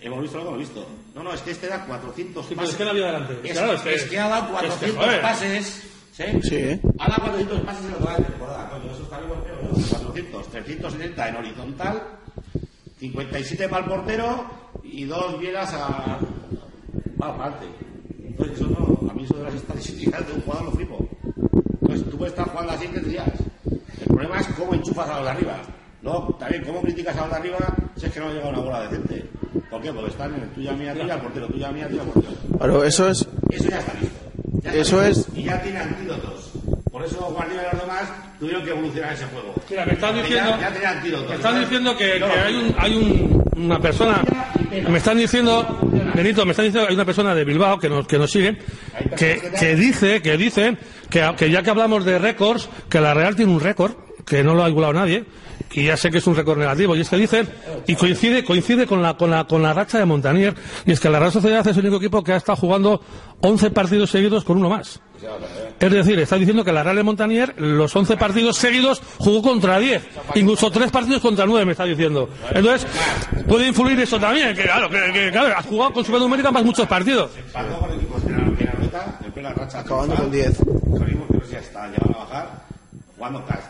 hemos 0.00 0.22
visto 0.22 0.38
lo 0.38 0.42
que 0.44 0.48
hemos 0.48 0.60
visto. 0.60 0.86
No, 1.14 1.22
no, 1.22 1.32
es 1.34 1.42
que 1.42 1.50
este 1.50 1.66
da 1.66 1.84
400 1.84 2.46
Sí, 2.46 2.54
pases. 2.54 2.70
es 2.70 2.76
que 2.76 2.84
no 2.84 2.90
había 2.90 3.06
delante. 3.06 3.40
Es, 3.44 3.52
Claro, 3.52 3.72
es 3.74 3.80
que- 3.82 3.94
es 3.94 4.04
que 4.04 4.18
ha 4.20 4.28
dado 4.28 4.40
es 4.40 4.46
que, 4.46 4.52
400 4.52 5.04
joder. 5.04 5.20
pases. 5.20 5.90
¿sí? 6.12 6.24
Sí, 6.44 6.54
¿eh? 6.56 6.80
Ha 6.98 7.08
dado 7.10 7.22
400 7.24 7.60
pases 7.60 7.84
en 7.84 7.92
que 7.92 8.10
de 8.10 8.24
temporada. 8.30 8.70
Coño, 8.70 8.90
eso 8.90 9.02
está 9.02 9.18
bien 9.18 9.30
feo. 9.44 9.58
¿no? 9.62 9.68
400, 9.98 10.48
370 10.50 11.28
en 11.28 11.36
horizontal, 11.36 12.02
57 13.00 13.68
para 13.68 13.84
el 13.84 13.90
portero 13.90 14.44
y 14.82 15.04
dos 15.04 15.38
vieras 15.38 15.72
a. 15.74 16.18
Para 17.18 17.32
adelante. 17.34 17.66
Entonces, 18.24 18.60
eso 18.60 18.68
no, 18.68 19.10
a 19.10 19.14
mí 19.14 19.24
eso 19.24 19.36
de 19.38 19.44
las 19.44 19.54
estadísticas 19.54 20.26
de 20.26 20.32
un 20.34 20.40
jugador 20.42 20.64
lo 20.66 20.72
flipo. 20.72 21.08
Entonces, 21.82 22.10
tú 22.10 22.16
puedes 22.18 22.32
estar 22.32 22.48
jugando 22.48 22.72
así 22.72 22.86
tres 22.88 23.06
días. 23.08 23.28
El 24.00 24.06
problema 24.06 24.40
es 24.40 24.46
cómo 24.48 24.74
enchufas 24.74 25.08
a 25.08 25.16
los 25.16 25.24
de 25.24 25.30
arriba. 25.30 25.56
No, 26.02 26.28
también 26.38 26.64
cómo 26.64 26.80
criticas 26.82 27.16
a 27.16 27.20
los 27.22 27.30
de 27.30 27.36
arriba 27.36 27.58
si 27.96 28.06
es 28.06 28.12
que 28.12 28.20
no 28.20 28.32
llega 28.32 28.48
una 28.48 28.60
bola 28.60 28.82
decente. 28.88 29.28
¿Por 29.70 29.82
qué? 29.82 29.92
Porque 29.92 30.10
están 30.10 30.34
en 30.34 30.42
el 30.42 30.48
tuya 30.50 30.72
mía, 30.74 30.94
tuya, 30.94 31.14
el 31.14 31.20
portero, 31.20 31.46
tuya 31.48 31.72
mía, 31.72 31.88
tuya, 31.88 32.02
portero. 32.04 32.34
Claro, 32.58 32.84
eso 32.84 33.08
es, 33.08 33.28
Eso 33.50 33.68
ya 33.68 33.78
está 33.80 33.94
listo. 33.94 34.16
Ya 34.62 34.70
está 34.70 34.80
Eso 34.80 35.02
listo. 35.08 35.30
es- 35.32 35.38
Y 35.38 35.42
ya 35.44 35.62
tiene 35.62 35.78
antídotos. 35.80 36.52
Por 36.98 37.06
eso 37.06 37.20
Guardiola 37.32 37.62
y 37.62 37.76
los 37.76 37.80
demás 37.82 38.02
tuvieron 38.40 38.64
que 38.64 38.70
evolucionar 38.70 39.12
ese 39.12 39.24
juego. 39.26 39.54
Mira, 39.70 39.86
me 39.86 39.92
están 39.92 40.14
diciendo, 40.16 40.50
Ya, 40.50 40.58
ya 40.58 41.28
me 41.28 41.34
están 41.36 41.60
diciendo 41.60 41.96
que, 41.96 42.18
No, 42.18 42.26
que 42.26 42.32
hay, 42.40 42.54
un, 42.56 42.74
hay 42.76 42.96
un- 42.96 43.44
una 43.56 43.78
persona 43.80 44.22
me 44.88 44.98
están 44.98 45.16
diciendo, 45.16 45.78
Benito, 46.14 46.44
me 46.44 46.50
están 46.50 46.66
diciendo, 46.66 46.88
hay 46.88 46.94
una 46.96 47.04
persona 47.04 47.34
de 47.36 47.44
Bilbao 47.44 47.78
que 47.78 47.88
nos, 47.88 48.06
que 48.08 48.18
nos 48.18 48.30
sigue, 48.32 48.58
que, 49.16 49.40
que 49.58 49.76
dice, 49.76 50.20
que 50.22 50.36
dice, 50.36 50.76
que, 51.08 51.32
que 51.36 51.50
ya 51.50 51.62
que 51.62 51.70
hablamos 51.70 52.04
de 52.04 52.18
récords, 52.18 52.68
que 52.90 53.00
la 53.00 53.14
Real 53.14 53.36
tiene 53.36 53.52
un 53.52 53.60
récord, 53.60 53.92
que 54.26 54.42
no 54.42 54.54
lo 54.54 54.64
ha 54.64 54.68
igualado 54.68 54.94
nadie, 54.94 55.24
y 55.72 55.84
ya 55.84 55.96
sé 55.96 56.10
que 56.10 56.18
es 56.18 56.26
un 56.26 56.36
récord 56.36 56.58
negativo, 56.58 56.96
y 56.96 57.00
es 57.00 57.08
que 57.08 57.16
dicen, 57.16 57.48
y 57.86 57.94
coincide, 57.94 58.44
coincide 58.44 58.86
con 58.86 59.02
la, 59.02 59.16
con 59.16 59.30
la, 59.30 59.44
con 59.44 59.62
la 59.62 59.72
racha 59.72 59.98
de 59.98 60.04
Montanier, 60.04 60.54
y 60.86 60.92
es 60.92 61.00
que 61.00 61.10
la 61.10 61.18
Real 61.18 61.32
Sociedad 61.32 61.66
es 61.66 61.76
el 61.76 61.84
único 61.84 61.96
equipo 61.96 62.22
que 62.22 62.32
ha 62.32 62.36
estado 62.36 62.56
jugando 62.56 63.00
11 63.40 63.70
partidos 63.70 64.10
seguidos 64.10 64.44
con 64.44 64.58
uno 64.58 64.68
más. 64.68 65.00
Es 65.80 65.90
decir, 65.90 66.18
está 66.20 66.36
diciendo 66.36 66.64
que 66.64 66.72
la 66.72 66.82
Real 66.82 66.96
de 66.96 67.02
Montanier, 67.02 67.54
los 67.60 67.94
11 67.94 68.16
partidos 68.16 68.56
seguidos, 68.56 69.02
jugó 69.18 69.42
contra 69.42 69.78
10. 69.78 70.02
Incluso 70.36 70.70
3 70.70 70.90
partidos 70.90 71.20
contra 71.20 71.44
9, 71.44 71.64
me 71.64 71.72
está 71.72 71.84
diciendo. 71.84 72.28
Entonces, 72.52 72.86
puede 73.48 73.66
influir 73.66 73.98
eso 73.98 74.18
también, 74.18 74.54
que 74.54 74.62
claro, 74.62 74.88
que, 74.88 75.12
que, 75.12 75.30
claro 75.32 75.56
has 75.56 75.66
jugado 75.66 75.92
con 75.92 76.04
Supernumérica 76.04 76.52
más 76.52 76.64
muchos 76.64 76.86
partidos. 76.86 77.30
Acabando 79.78 80.14
con 80.16 80.30
10. 80.30 80.58
Con 80.58 81.02
equipos 81.02 81.26
que 81.28 81.34
no 81.34 81.40
sé 81.44 81.50
si 81.50 81.56
hasta 81.56 81.86
llegaron 81.86 82.14
a 82.14 82.18
bajar, 82.18 82.50
jugando 83.16 83.44
casi, 83.46 83.58
bueno, 83.58 83.58
dos, 83.58 83.58
dos, 83.58 83.67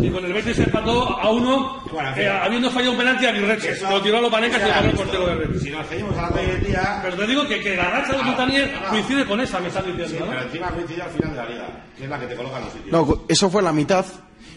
Y 0.00 0.10
con 0.10 0.24
el 0.24 0.32
Betis 0.32 0.56
se 0.56 0.64
empató 0.64 1.08
a 1.20 1.30
uno, 1.30 1.82
eh, 2.16 2.28
habiendo 2.28 2.70
fallado 2.70 2.92
un 2.92 2.98
penalti 2.98 3.26
a 3.26 3.30
Aguirreche. 3.30 3.76
Lo 3.88 4.02
tiró 4.02 4.18
a 4.18 4.20
los 4.22 4.30
panecas 4.30 4.60
y 4.60 4.64
lo 4.64 4.68
ganó 4.70 4.90
el 4.90 4.96
portero 4.96 5.26
del 5.26 5.38
Betis. 5.38 5.62
Si 5.62 5.70
nos 5.70 5.86
seguimos 5.86 6.12
hoy 6.16 6.40
en 6.50 6.64
día, 6.64 7.00
Pero 7.02 7.16
te 7.16 7.26
digo 7.26 7.46
que, 7.46 7.60
que 7.60 7.76
la 7.76 7.90
racha 7.90 8.12
de 8.16 8.22
Montanier 8.22 8.72
coincide 8.90 9.24
con 9.24 9.40
esa, 9.40 9.60
me 9.60 9.68
están 9.68 9.84
diciendo, 9.96 10.26
¿no? 10.26 10.42
encima 10.42 10.68
coincide 10.70 11.02
al 11.02 11.10
final 11.10 11.30
de 11.30 11.36
la 11.36 11.48
liga, 11.48 11.84
que 11.96 12.04
es 12.04 12.10
la 12.10 12.20
que 12.20 12.26
te 12.26 12.34
coloca 12.36 12.58
en 12.58 12.64
los 12.64 12.72
sitios. 12.72 12.92
No, 12.92 13.24
eso 13.28 13.50
fue 13.50 13.62
la 13.62 13.72
mitad. 13.72 14.04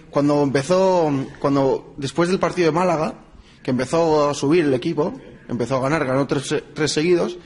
Cuando 0.10 0.41
empezó, 0.44 1.12
cuando 1.39 1.94
después 1.98 2.29
del 2.29 2.39
partido 2.39 2.67
de 2.67 2.72
Málaga, 2.72 3.13
que 3.62 3.72
empezó 3.72 4.29
a 4.29 4.34
subir 4.34 4.65
el 4.65 4.74
equipo, 4.74 5.13
empezó 5.48 5.77
a 5.77 5.82
ganar, 5.82 6.06
ganó 6.06 6.25
tres, 6.27 6.63
tres 6.74 6.91
seguidos, 6.91 7.38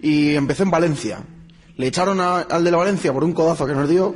y 0.00 0.34
empezó 0.34 0.62
en 0.64 0.70
Valencia. 0.70 1.20
Le 1.76 1.86
echaron 1.86 2.20
a- 2.20 2.40
al 2.40 2.62
de 2.64 2.70
la 2.70 2.76
Valencia 2.76 3.12
por 3.12 3.24
un 3.24 3.32
codazo 3.32 3.66
que 3.66 3.72
nos 3.74 3.88
dio, 3.88 4.14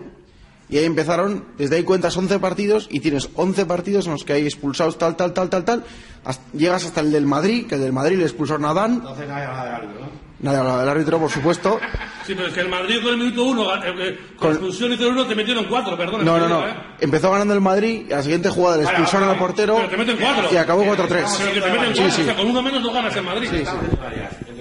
y 0.68 0.78
ahí 0.78 0.84
empezaron, 0.84 1.44
desde 1.58 1.76
ahí 1.76 1.82
cuentas 1.82 2.16
11 2.16 2.38
partidos, 2.38 2.88
y 2.90 3.00
tienes 3.00 3.28
11 3.34 3.66
partidos 3.66 4.06
en 4.06 4.12
los 4.12 4.24
que 4.24 4.32
hay 4.32 4.44
expulsados 4.44 4.96
tal, 4.98 5.16
tal, 5.16 5.32
tal, 5.32 5.50
tal, 5.50 5.64
tal, 5.64 5.84
hasta- 6.24 6.44
llegas 6.56 6.84
hasta 6.84 7.00
el 7.00 7.12
del 7.12 7.26
Madrid, 7.26 7.66
que 7.66 7.74
el 7.76 7.80
del 7.82 7.92
Madrid 7.92 8.16
le 8.18 8.24
expulsaron 8.24 8.64
a 8.64 8.74
Dan, 8.74 8.92
Entonces 8.94 9.28
nadie 9.28 9.44
habla 9.44 9.64
del 9.64 9.74
árbitro, 9.74 10.00
¿no? 10.00 10.24
nadie 10.40 10.58
hablaba 10.58 10.80
del 10.80 10.88
árbitro, 10.88 11.18
por 11.18 11.30
supuesto, 11.30 11.78
Sí, 12.26 12.34
pero 12.34 12.48
es 12.48 12.54
que 12.54 12.60
el 12.60 12.68
Madrid 12.70 13.02
con 13.02 13.10
el 13.12 13.18
minuto 13.18 13.44
uno, 13.44 13.74
eh, 13.74 13.78
eh, 13.98 14.18
con 14.36 14.38
Con- 14.38 14.50
expulsión 14.52 14.92
y 14.92 14.96
0-1 14.96 15.26
te 15.28 15.34
metieron 15.34 15.66
cuatro, 15.66 15.94
perdón. 15.96 16.24
No, 16.24 16.38
no, 16.38 16.48
no. 16.48 16.64
Empezó 16.98 17.30
ganando 17.30 17.52
el 17.52 17.60
Madrid 17.60 18.06
y 18.08 18.12
a 18.14 18.16
la 18.16 18.22
siguiente 18.22 18.48
jugada 18.48 18.78
le 18.78 18.84
expulsaron 18.84 19.28
al 19.28 19.36
portero 19.36 19.76
Pero 19.76 19.88
te 19.90 19.96
meten 19.98 20.16
cuatro. 20.18 20.48
y 20.50 20.56
acabó 20.56 20.84
4-3. 20.84 20.96
Pero 21.38 21.52
que 21.52 21.60
te 21.60 21.70
meten 21.70 21.94
Sí, 21.94 22.00
cuatro, 22.00 22.10
sí. 22.16 22.22
o 22.22 22.24
sea, 22.24 22.36
con 22.36 22.46
uno 22.46 22.62
menos 22.62 22.82
no 22.82 22.92
ganas 22.92 23.22
Madrid. 23.22 23.50
El 23.52 23.62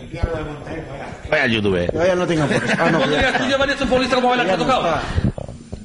Piano 0.10 0.30
de 0.36 0.44
Montaña, 0.44 0.84
vaya. 1.32 1.48
YouTube. 1.48 1.90
Vaya, 1.94 2.16
no 2.16 2.28
tengan 2.28 2.50
por 2.50 2.62
Ah, 2.78 2.92
no, 2.92 2.98
¿Cuántos 3.00 3.10
ya 3.12 3.18
días 3.30 3.38
tú 3.42 3.46
llevarías 3.48 3.82
un 3.82 3.88
futbolista 3.88 4.16
como 4.18 4.30
Vela 4.32 4.46
que 4.46 4.52
ha 4.52 4.58
tocado? 4.58 4.84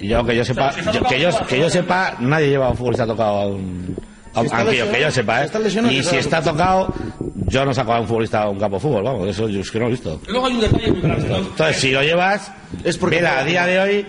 Y 0.00 0.09
yo 0.09 0.25
que 0.25 0.37
yo 0.37 0.45
sepa, 0.45 0.73
Si 0.73 0.81
yo- 0.85 1.02
que 1.02 1.21
yo, 1.21 1.31
que 1.47 1.59
yo 1.61 1.71
sepa, 1.71 2.14
nadie 2.21 2.49
lleva 2.50 2.67
a 2.67 2.71
un 2.71 2.76
futbolista 2.76 3.07
tocado 3.07 3.38
a 3.40 3.47
un, 3.47 3.97
a 4.35 4.40
un 4.40 4.47
está 4.47 4.59
banquillo, 4.59 4.85
lesionado, 4.85 4.93
que 4.93 5.00
yo 5.00 5.11
sepa, 5.11 5.47
si 5.49 5.78
¿eh? 5.78 5.93
Y 5.99 6.02
si 6.05 6.17
está 6.17 6.43
tocado, 6.43 6.95
yo 7.47 7.64
no 7.64 7.75
saco 7.75 7.93
a 7.95 8.00
un 8.00 8.07
futbolista 8.07 8.43
a 8.43 8.49
un 8.49 8.59
campo 8.61 8.76
de 8.76 8.81
fútbol, 8.83 9.02
vamos, 9.05 9.28
eso 9.28 9.49
yo 9.49 9.61
es 9.61 9.71
que 9.71 9.78
no 9.78 9.85
lo 9.87 9.88
he 9.88 9.93
visto. 9.93 10.21
Y 10.28 10.31
luego 10.31 10.47
hay 10.47 10.55
un 10.55 10.61
detalle 10.61 10.93
muy 10.93 11.00
grande. 11.00 11.28
¿no? 11.28 11.37
Entonces, 11.38 11.76
si 11.81 11.90
lo 11.90 12.02
llevas, 12.02 12.52
Es 12.85 12.97
porque- 12.99 13.17
mira, 13.17 13.38
a 13.40 13.45
día 13.45 13.67
de 13.67 13.81
hoy, 13.81 14.07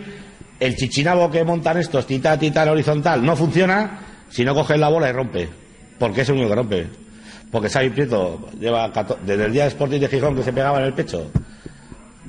el 0.59 0.75
chichinabo 0.75 1.31
que 1.31 1.43
montan 1.43 1.77
estos, 1.77 2.05
tita, 2.05 2.37
tita, 2.37 2.69
horizontal, 2.69 3.25
no 3.25 3.35
funciona 3.35 3.99
si 4.29 4.43
no 4.45 4.53
coges 4.53 4.77
la 4.79 4.89
bola 4.89 5.09
y 5.09 5.11
rompe. 5.13 5.49
Porque 5.97 6.21
es 6.21 6.29
el 6.29 6.35
único 6.35 6.49
que 6.49 6.55
rompe. 6.55 6.87
Porque 7.51 7.67
Xavi 7.69 7.89
Prieto 7.89 8.47
lleva, 8.59 8.91
cato- 8.93 9.17
desde 9.25 9.45
el 9.45 9.53
día 9.53 9.63
de 9.63 9.69
Sporting 9.69 9.99
de 9.99 10.07
Gijón 10.07 10.35
que 10.35 10.43
se 10.43 10.53
pegaba 10.53 10.77
en 10.79 10.85
el 10.85 10.93
pecho, 10.93 11.31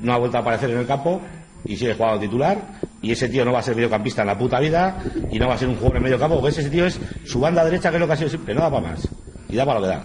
no 0.02 0.14
ha 0.14 0.16
vuelto 0.16 0.38
a 0.38 0.40
aparecer 0.40 0.70
en 0.70 0.78
el 0.78 0.86
campo 0.86 1.20
y 1.64 1.76
sigue 1.76 1.94
jugando 1.94 2.20
titular. 2.20 2.58
Y 3.02 3.12
ese 3.12 3.28
tío 3.28 3.44
no 3.44 3.52
va 3.52 3.60
a 3.60 3.62
ser 3.62 3.74
mediocampista 3.74 4.22
en 4.22 4.28
la 4.28 4.38
puta 4.38 4.60
vida 4.60 5.02
y 5.30 5.38
no 5.38 5.48
va 5.48 5.54
a 5.54 5.58
ser 5.58 5.68
un 5.68 5.76
jugador 5.76 5.96
en 5.98 6.02
medio 6.02 6.18
campo, 6.18 6.40
porque 6.40 6.60
ese 6.60 6.68
tío 6.68 6.86
es 6.86 7.00
su 7.24 7.40
banda 7.40 7.64
derecha, 7.64 7.90
que 7.90 7.96
es 7.96 8.00
lo 8.00 8.06
que 8.06 8.12
ha 8.12 8.16
sido 8.16 8.28
siempre, 8.28 8.54
no 8.54 8.60
da 8.60 8.70
para 8.70 8.88
más. 8.88 9.08
Y 9.48 9.56
da 9.56 9.64
para 9.64 9.80
lo 9.80 9.86
que 9.86 9.92
da. 9.92 10.04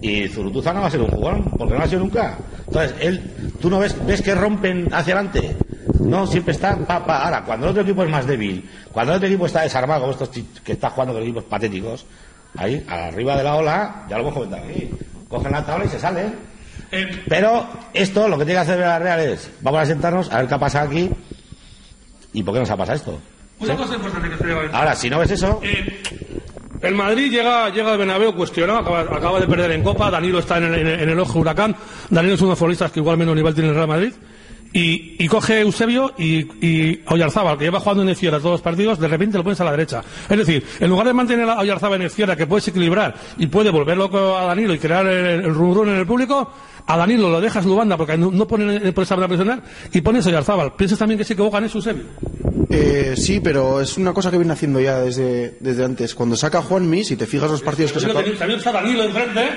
Y 0.00 0.28
Zurutuza 0.28 0.72
no 0.72 0.80
va 0.80 0.86
a 0.88 0.90
ser 0.90 1.00
un 1.00 1.08
jugador, 1.08 1.44
porque 1.56 1.74
no 1.74 1.82
ha 1.82 1.86
sido 1.86 2.00
nunca. 2.00 2.36
Entonces, 2.66 2.94
él, 3.00 3.54
tú 3.60 3.70
no 3.70 3.78
ves, 3.78 3.96
ves 4.06 4.22
que 4.22 4.34
rompen 4.34 4.88
hacia 4.92 5.14
adelante. 5.14 5.56
No, 6.00 6.26
siempre 6.26 6.52
está 6.52 6.76
pa, 6.76 7.04
pa. 7.04 7.24
Ahora, 7.24 7.42
cuando 7.44 7.66
el 7.66 7.70
otro 7.70 7.82
equipo 7.82 8.02
es 8.02 8.10
más 8.10 8.26
débil, 8.26 8.68
cuando 8.92 9.12
el 9.12 9.16
otro 9.16 9.28
equipo 9.28 9.46
está 9.46 9.62
desarmado, 9.62 10.00
como 10.00 10.12
estos 10.12 10.30
que 10.62 10.72
está 10.72 10.90
jugando 10.90 11.14
con 11.14 11.22
equipos 11.22 11.44
patéticos, 11.44 12.04
ahí, 12.56 12.84
arriba 12.88 13.36
de 13.36 13.44
la 13.44 13.56
ola, 13.56 14.06
ya 14.08 14.16
lo 14.16 14.22
hemos 14.22 14.34
comentado 14.34 14.62
cogen 15.28 15.52
la 15.52 15.64
tabla 15.64 15.84
y 15.84 15.88
se 15.88 15.98
salen. 15.98 16.34
Eh, 16.92 17.22
Pero 17.28 17.66
esto, 17.92 18.28
lo 18.28 18.38
que 18.38 18.44
tiene 18.44 18.58
que 18.60 18.62
hacer 18.70 18.78
la 18.78 18.98
Real 18.98 19.20
es, 19.20 19.50
vamos 19.60 19.80
a 19.80 19.86
sentarnos 19.86 20.30
a 20.30 20.38
ver 20.38 20.48
qué 20.48 20.54
ha 20.54 20.58
pasado 20.58 20.88
aquí 20.88 21.10
y 22.32 22.42
por 22.42 22.54
qué 22.54 22.60
nos 22.60 22.70
ha 22.70 22.76
pasado 22.76 22.96
esto. 22.96 23.20
una 23.60 23.76
cosa 23.76 23.94
importante 23.94 24.28
que 24.30 24.36
se 24.36 24.52
Ahora, 24.72 24.94
si 24.96 25.10
no 25.10 25.18
ves 25.18 25.30
eso, 25.30 25.60
Eh, 25.62 26.02
el 26.82 26.94
Madrid 26.94 27.30
llega, 27.30 27.70
llega 27.70 27.92
al 27.92 27.98
Bernabéu 27.98 28.34
cuestionado, 28.34 28.80
acaba, 28.80 29.00
acaba 29.00 29.40
de 29.40 29.46
perder 29.46 29.70
en 29.70 29.82
Copa, 29.82 30.10
Danilo 30.10 30.38
está 30.38 30.58
en 30.58 30.64
el, 30.64 30.74
en 30.74 30.86
el- 30.86 31.00
en 31.00 31.08
el 31.10 31.18
ojo 31.20 31.38
huracán, 31.38 31.74
Danilo 32.10 32.34
es 32.34 32.40
uno 32.40 32.48
de 32.48 32.52
los 32.52 32.58
futbolistas 32.58 32.92
que 32.92 33.00
igual 33.00 33.16
menos 33.16 33.34
nivel 33.34 33.54
tiene 33.54 33.70
el 33.70 33.74
Real 33.74 33.88
Madrid, 33.88 34.12
y, 34.76 35.14
y 35.24 35.28
coge 35.28 35.60
Eusebio 35.60 36.12
y, 36.18 36.40
y 36.66 37.00
Oyarzábal, 37.06 37.56
que 37.56 37.64
lleva 37.64 37.78
jugando 37.78 38.02
en 38.02 38.08
izquierda 38.08 38.38
todos 38.38 38.54
los 38.54 38.60
partidos, 38.60 38.98
de 38.98 39.06
repente 39.06 39.38
lo 39.38 39.44
pones 39.44 39.60
a 39.60 39.64
la 39.64 39.70
derecha. 39.70 40.02
Es 40.28 40.36
decir, 40.36 40.66
en 40.80 40.90
lugar 40.90 41.06
de 41.06 41.12
mantener 41.14 41.48
a 41.48 41.60
Oyarzábal 41.60 42.00
en 42.00 42.08
izquierda, 42.08 42.34
que 42.34 42.48
puedes 42.48 42.66
equilibrar 42.66 43.14
y 43.38 43.46
puede 43.46 43.70
volver 43.70 43.96
loco 43.96 44.36
a 44.36 44.46
Danilo 44.46 44.74
y 44.74 44.78
crear 44.80 45.06
el, 45.06 45.44
el 45.44 45.54
en 45.54 45.88
el 45.96 46.06
público, 46.06 46.52
a 46.86 46.96
Danilo 46.96 47.30
lo 47.30 47.40
dejas 47.40 47.64
en 47.64 47.70
su 47.70 47.76
banda 47.76 47.96
porque 47.96 48.16
no, 48.18 48.30
no 48.30 48.46
ponen 48.46 48.92
por 48.92 49.04
esa 49.04 49.16
presionar 49.26 49.62
y 49.92 50.00
pones 50.00 50.26
a 50.26 50.28
Oyarzábal. 50.28 50.74
¿Piensas 50.74 50.98
también 50.98 51.18
que 51.18 51.24
se 51.24 51.32
equivocan 51.32 51.64
es 51.64 51.74
Eusebio? 51.74 52.04
Eh, 52.70 53.14
sí, 53.16 53.40
pero 53.40 53.80
es 53.80 53.96
una 53.96 54.12
cosa 54.12 54.30
que 54.30 54.36
viene 54.38 54.52
haciendo 54.52 54.80
ya 54.80 54.98
desde, 55.00 55.56
desde 55.60 55.84
antes. 55.84 56.14
Cuando 56.14 56.36
saca 56.36 56.60
Juanmi, 56.62 57.04
si 57.04 57.16
te 57.16 57.26
fijas 57.26 57.50
los 57.50 57.62
partidos 57.62 57.92
que 57.92 58.00
saca... 58.00 58.14
También 58.14 58.36
también 58.38 58.58
está 58.58 58.72
Danilo 58.72 59.04
enfrente, 59.04 59.40
¿eh? 59.44 59.50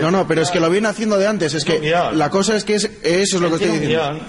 No, 0.00 0.10
no, 0.10 0.26
pero 0.26 0.42
es 0.42 0.50
que 0.50 0.60
lo 0.60 0.68
viene 0.70 0.88
haciendo 0.88 1.16
de 1.18 1.26
antes. 1.26 1.54
Es 1.54 1.64
que 1.64 1.94
la 2.12 2.30
cosa 2.30 2.56
es 2.56 2.64
que 2.64 2.74
es, 2.74 2.84
eso 3.02 3.36
es 3.36 3.42
lo 3.42 3.50
que 3.50 3.58
tiene 3.58 3.74
estoy 3.74 3.86
un 3.86 3.92
diciendo. 3.92 4.12
guion, 4.14 4.20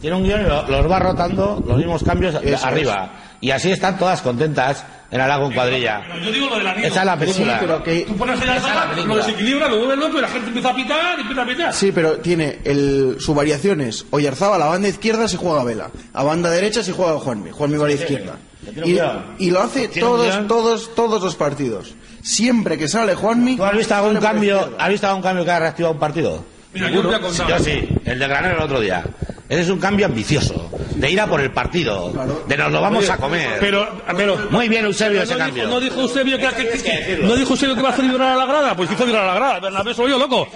tiene 0.00 0.16
un 0.16 0.22
guion 0.24 0.40
y 0.42 0.44
lo- 0.48 0.68
los 0.68 0.90
va 0.90 0.98
rotando 0.98 1.64
los 1.66 1.76
mismos 1.78 2.02
cambios 2.04 2.34
Eso 2.42 2.66
arriba. 2.66 3.12
Y 3.40 3.50
así 3.50 3.70
están 3.70 3.98
todas 3.98 4.20
contentas 4.20 4.84
en 5.10 5.20
Alago 5.20 5.46
en 5.46 5.54
cuadrilla. 5.54 6.02
Pero 6.06 6.24
yo 6.24 6.32
digo 6.32 6.48
lo 6.48 6.58
de 6.58 6.64
Danilo. 6.64 6.88
Esa 6.88 7.00
es 7.00 7.06
la 7.06 7.18
película. 7.18 7.52
Sí, 7.52 7.58
pero 7.60 7.82
que... 7.82 8.00
Tú 8.00 8.16
pones 8.16 8.40
allá 8.40 8.58
la 8.96 9.04
lo 9.04 9.16
desequilibra, 9.16 9.68
lo 9.68 9.78
vuelve 9.78 9.96
loco 9.96 10.18
y 10.18 10.20
la 10.20 10.28
gente 10.28 10.48
empieza 10.48 10.70
a 10.70 10.74
pitar 10.74 11.18
y 11.18 11.20
empieza 11.22 11.42
a 11.42 11.46
pitar. 11.46 11.74
Sí, 11.74 11.92
pero 11.92 12.18
tiene 12.18 12.58
el, 12.64 13.16
su 13.20 13.34
variación 13.34 13.80
es 13.80 14.06
Oyarzábal 14.10 14.60
a 14.60 14.64
la 14.64 14.70
banda 14.70 14.88
izquierda 14.88 15.28
se 15.28 15.36
juega 15.36 15.64
Vela, 15.64 15.90
a 16.12 16.22
banda 16.24 16.50
derecha 16.50 16.82
se 16.82 16.92
juega 16.92 17.18
Juanmi, 17.18 17.50
Juanmi 17.50 17.76
va 17.78 17.84
a 17.84 17.88
la 17.88 17.94
izquierda. 17.94 18.36
Y, 18.84 18.98
y 19.38 19.50
lo 19.50 19.60
hace 19.60 19.88
todos, 19.88 20.46
todos, 20.46 20.94
todos 20.94 21.22
los 21.22 21.36
partidos. 21.36 21.94
Siempre 22.22 22.76
que 22.76 22.88
sale 22.88 23.14
Juanmi... 23.14 23.56
¿Tú 23.56 23.64
has 23.64 23.76
visto 23.76 23.94
algún 23.94 24.16
cambio, 24.16 24.74
has 24.78 24.88
visto 24.88 25.06
algún 25.06 25.22
cambio 25.22 25.44
que 25.44 25.50
ha 25.50 25.58
reactivado 25.60 25.94
un 25.94 26.00
partido? 26.00 26.44
Mira, 26.74 26.90
yo 26.90 27.00
a. 27.10 27.48
Yo 27.48 27.58
sí, 27.60 27.88
el 28.04 28.18
de 28.18 28.28
Granero 28.28 28.56
el 28.56 28.62
otro 28.62 28.80
día. 28.80 29.02
Ese 29.48 29.62
es 29.62 29.70
un 29.70 29.78
cambio 29.78 30.04
ambicioso, 30.04 30.70
de 30.96 31.10
ir 31.10 31.18
a 31.18 31.26
por 31.26 31.40
el 31.40 31.50
partido, 31.50 32.12
de 32.46 32.56
nos 32.58 32.70
lo 32.70 32.82
vamos 32.82 33.08
a 33.08 33.16
comer. 33.16 33.56
Pero, 33.58 33.88
pero, 34.14 34.36
Muy 34.50 34.68
bien, 34.68 34.84
Eusebio, 34.84 35.18
no 35.20 35.24
ese 35.24 35.34
dijo- 35.34 35.46
cambio. 35.46 35.68
No 35.68 35.80
dijo 35.80 36.00
Eusebio 36.02 36.36
que, 36.36 36.48
que- 36.48 36.82
que- 36.82 37.18
no 37.22 37.34
dijo 37.34 37.50
Eusebio 37.54 37.74
que 37.74 37.80
va 37.80 37.88
a 37.88 37.92
hacer 37.92 38.04
vibrar 38.04 38.32
a 38.32 38.36
la 38.36 38.44
grada, 38.44 38.76
pues 38.76 38.90
hizo 38.92 39.06
vibrar 39.06 39.24
a 39.24 39.26
la 39.28 39.34
grada. 39.34 39.60
Bernabéu 39.60 39.94
soy 39.94 40.10
yo, 40.10 40.18
loco. 40.18 40.46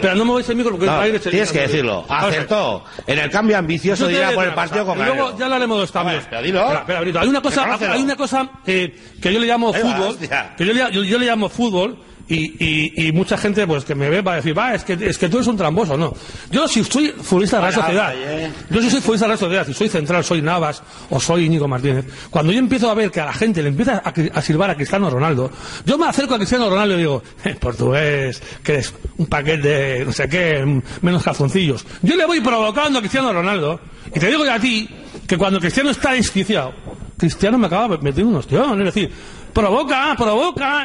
Pero 0.00 0.14
no 0.14 0.24
me 0.24 0.32
vais 0.32 0.48
el 0.48 0.56
micro 0.56 0.70
porque 0.72 0.86
No, 0.86 1.00
aire 1.00 1.18
se- 1.18 1.28
tienes 1.30 1.52
que 1.52 1.60
decirlo. 1.60 2.06
Acertó 2.08 2.84
en 3.06 3.18
el 3.18 3.30
cambio 3.30 3.58
ambicioso 3.58 4.06
de 4.06 4.14
ir 4.14 4.24
a 4.24 4.30
por 4.32 4.44
el 4.44 4.54
partido 4.54 4.86
con 4.86 4.96
Luego 4.96 5.36
ya 5.38 5.44
hablaremos 5.44 5.76
de 5.76 5.80
los 5.82 5.92
cambios. 5.92 6.24
Pero 6.30 6.42
dilo. 6.42 6.60
Espera, 6.62 6.80
espera, 6.80 7.00
Benito, 7.00 7.20
hay 7.20 7.28
una 7.28 7.42
cosa, 7.42 7.78
hay 7.92 8.02
una 8.02 8.16
cosa 8.16 8.48
eh, 8.66 8.96
que 9.20 9.30
yo 9.32 9.38
le 9.40 9.46
llamo 9.46 9.74
fútbol, 9.74 10.16
que 10.56 10.64
yo 10.64 10.72
le, 10.72 10.78
yo, 10.90 11.02
yo 11.04 11.18
le 11.18 11.26
llamo 11.26 11.50
fútbol 11.50 11.98
y, 12.32 12.56
y, 12.58 13.08
y 13.08 13.12
mucha 13.12 13.36
gente 13.36 13.66
pues 13.66 13.84
que 13.84 13.94
me 13.94 14.08
ve 14.08 14.22
va 14.22 14.32
a 14.32 14.36
decir, 14.36 14.56
va, 14.56 14.74
es 14.74 14.84
que, 14.84 14.94
es 14.94 15.18
que 15.18 15.28
tú 15.28 15.36
eres 15.36 15.48
un 15.48 15.56
tramposo, 15.56 15.98
no. 15.98 16.14
Yo 16.50 16.66
si 16.66 16.82
soy 16.82 17.08
futbolista 17.08 17.58
de 17.58 17.62
la 17.64 17.72
Sociedad, 17.72 18.14
oye. 18.14 18.50
yo 18.70 18.80
si 18.80 18.90
soy 18.90 19.00
futbolista 19.00 19.26
de 19.26 19.32
la 19.32 19.36
Sociedad, 19.36 19.66
si 19.66 19.74
soy 19.74 19.88
central, 19.90 20.24
soy 20.24 20.40
Navas 20.40 20.82
o 21.10 21.20
soy 21.20 21.44
Íñigo 21.44 21.68
Martínez, 21.68 22.06
cuando 22.30 22.50
yo 22.50 22.58
empiezo 22.58 22.90
a 22.90 22.94
ver 22.94 23.10
que 23.10 23.20
a 23.20 23.26
la 23.26 23.34
gente 23.34 23.62
le 23.62 23.68
empieza 23.68 24.02
a, 24.02 24.38
a 24.38 24.42
silbar 24.42 24.70
a 24.70 24.74
Cristiano 24.74 25.10
Ronaldo, 25.10 25.50
yo 25.84 25.98
me 25.98 26.06
acerco 26.06 26.34
a 26.34 26.38
Cristiano 26.38 26.70
Ronaldo 26.70 26.94
y 26.94 26.98
digo, 26.98 27.22
eh, 27.44 27.54
portugués, 27.54 28.42
que 28.62 28.76
es 28.76 28.94
un 29.18 29.26
paquete 29.26 29.68
de 29.68 30.04
no 30.06 30.12
sé 30.12 30.26
qué, 30.28 30.82
menos 31.02 31.22
calzoncillos. 31.22 31.84
Yo 32.00 32.16
le 32.16 32.24
voy 32.24 32.40
provocando 32.40 32.98
a 32.98 33.02
Cristiano 33.02 33.30
Ronaldo 33.32 33.78
y 34.14 34.18
te 34.18 34.26
digo 34.28 34.44
yo 34.44 34.52
a 34.52 34.58
ti 34.58 34.88
que 35.26 35.36
cuando 35.36 35.60
Cristiano 35.60 35.90
está 35.90 36.12
desquiciado, 36.12 36.72
Cristiano 37.18 37.58
me 37.58 37.66
acaba 37.66 37.98
metiendo 37.98 38.30
un 38.30 38.36
ostión, 38.36 38.78
es 38.80 38.94
decir, 38.94 39.10
provoca, 39.52 40.14
provoca, 40.16 40.84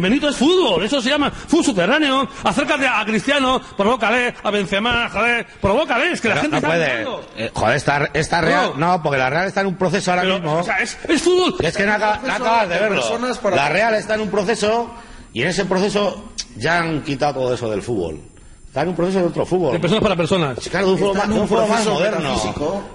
Benito 0.00 0.28
es 0.28 0.36
fútbol, 0.36 0.84
eso 0.84 1.00
se 1.00 1.10
llama 1.10 1.30
fútbol 1.30 1.64
subterráneo, 1.64 2.28
acércate 2.44 2.86
a 2.86 3.04
Cristiano, 3.04 3.60
provócale 3.76 4.34
a 4.42 4.50
Benzema, 4.50 5.08
joder, 5.10 5.46
provócale, 5.60 6.12
es 6.12 6.20
que 6.20 6.28
la 6.28 6.36
gente 6.36 6.50
no 6.50 6.56
está 6.56 6.68
puede. 6.68 7.06
Eh, 7.36 7.50
joder, 7.52 7.76
esta, 7.76 8.10
esta 8.12 8.40
Real. 8.40 8.72
No. 8.76 8.86
No, 8.96 9.02
porque 9.02 9.18
la 9.18 9.30
Real 9.30 9.46
está 9.46 9.60
en 9.62 9.66
un 9.68 9.76
proceso 9.76 10.10
ahora 10.10 10.22
Pero, 10.22 10.34
mismo. 10.34 10.58
o 10.58 10.62
sea, 10.62 10.78
es, 10.78 10.96
es 11.08 11.22
fútbol. 11.22 11.56
Que 11.58 11.66
es 11.68 11.76
que 11.76 11.84
no, 11.86 11.92
acaba- 11.92 12.20
no 12.24 12.32
acabas 12.32 12.68
de 12.68 12.74
de 12.74 12.80
verlo. 12.80 13.02
para- 13.42 13.56
La 13.56 13.68
Real 13.68 13.94
está 13.94 14.14
en 14.14 14.20
un 14.22 14.30
proceso 14.30 14.90
y 15.32 15.42
en 15.42 15.48
ese 15.48 15.64
proceso 15.64 16.24
ya 16.56 16.78
han 16.78 17.02
quitado 17.02 17.34
todo 17.40 17.54
eso 17.54 17.68
del 17.70 17.82
fútbol. 17.82 18.20
Está 18.66 18.82
en 18.82 18.88
un 18.88 18.96
proceso 18.96 19.18
de 19.20 19.24
otro 19.26 19.46
fútbol. 19.46 19.72
De 19.72 19.80
personas 19.80 20.02
para 20.02 20.16
personas. 20.16 20.58
Claro, 20.70 20.86
de 20.86 20.92
un 20.92 20.98
fútbol 20.98 21.16
Está 21.16 21.26
más, 21.28 21.36
un 21.36 21.42
un 21.42 21.48
fútbol 21.48 21.68
más 21.68 21.86
moderno. 21.86 22.34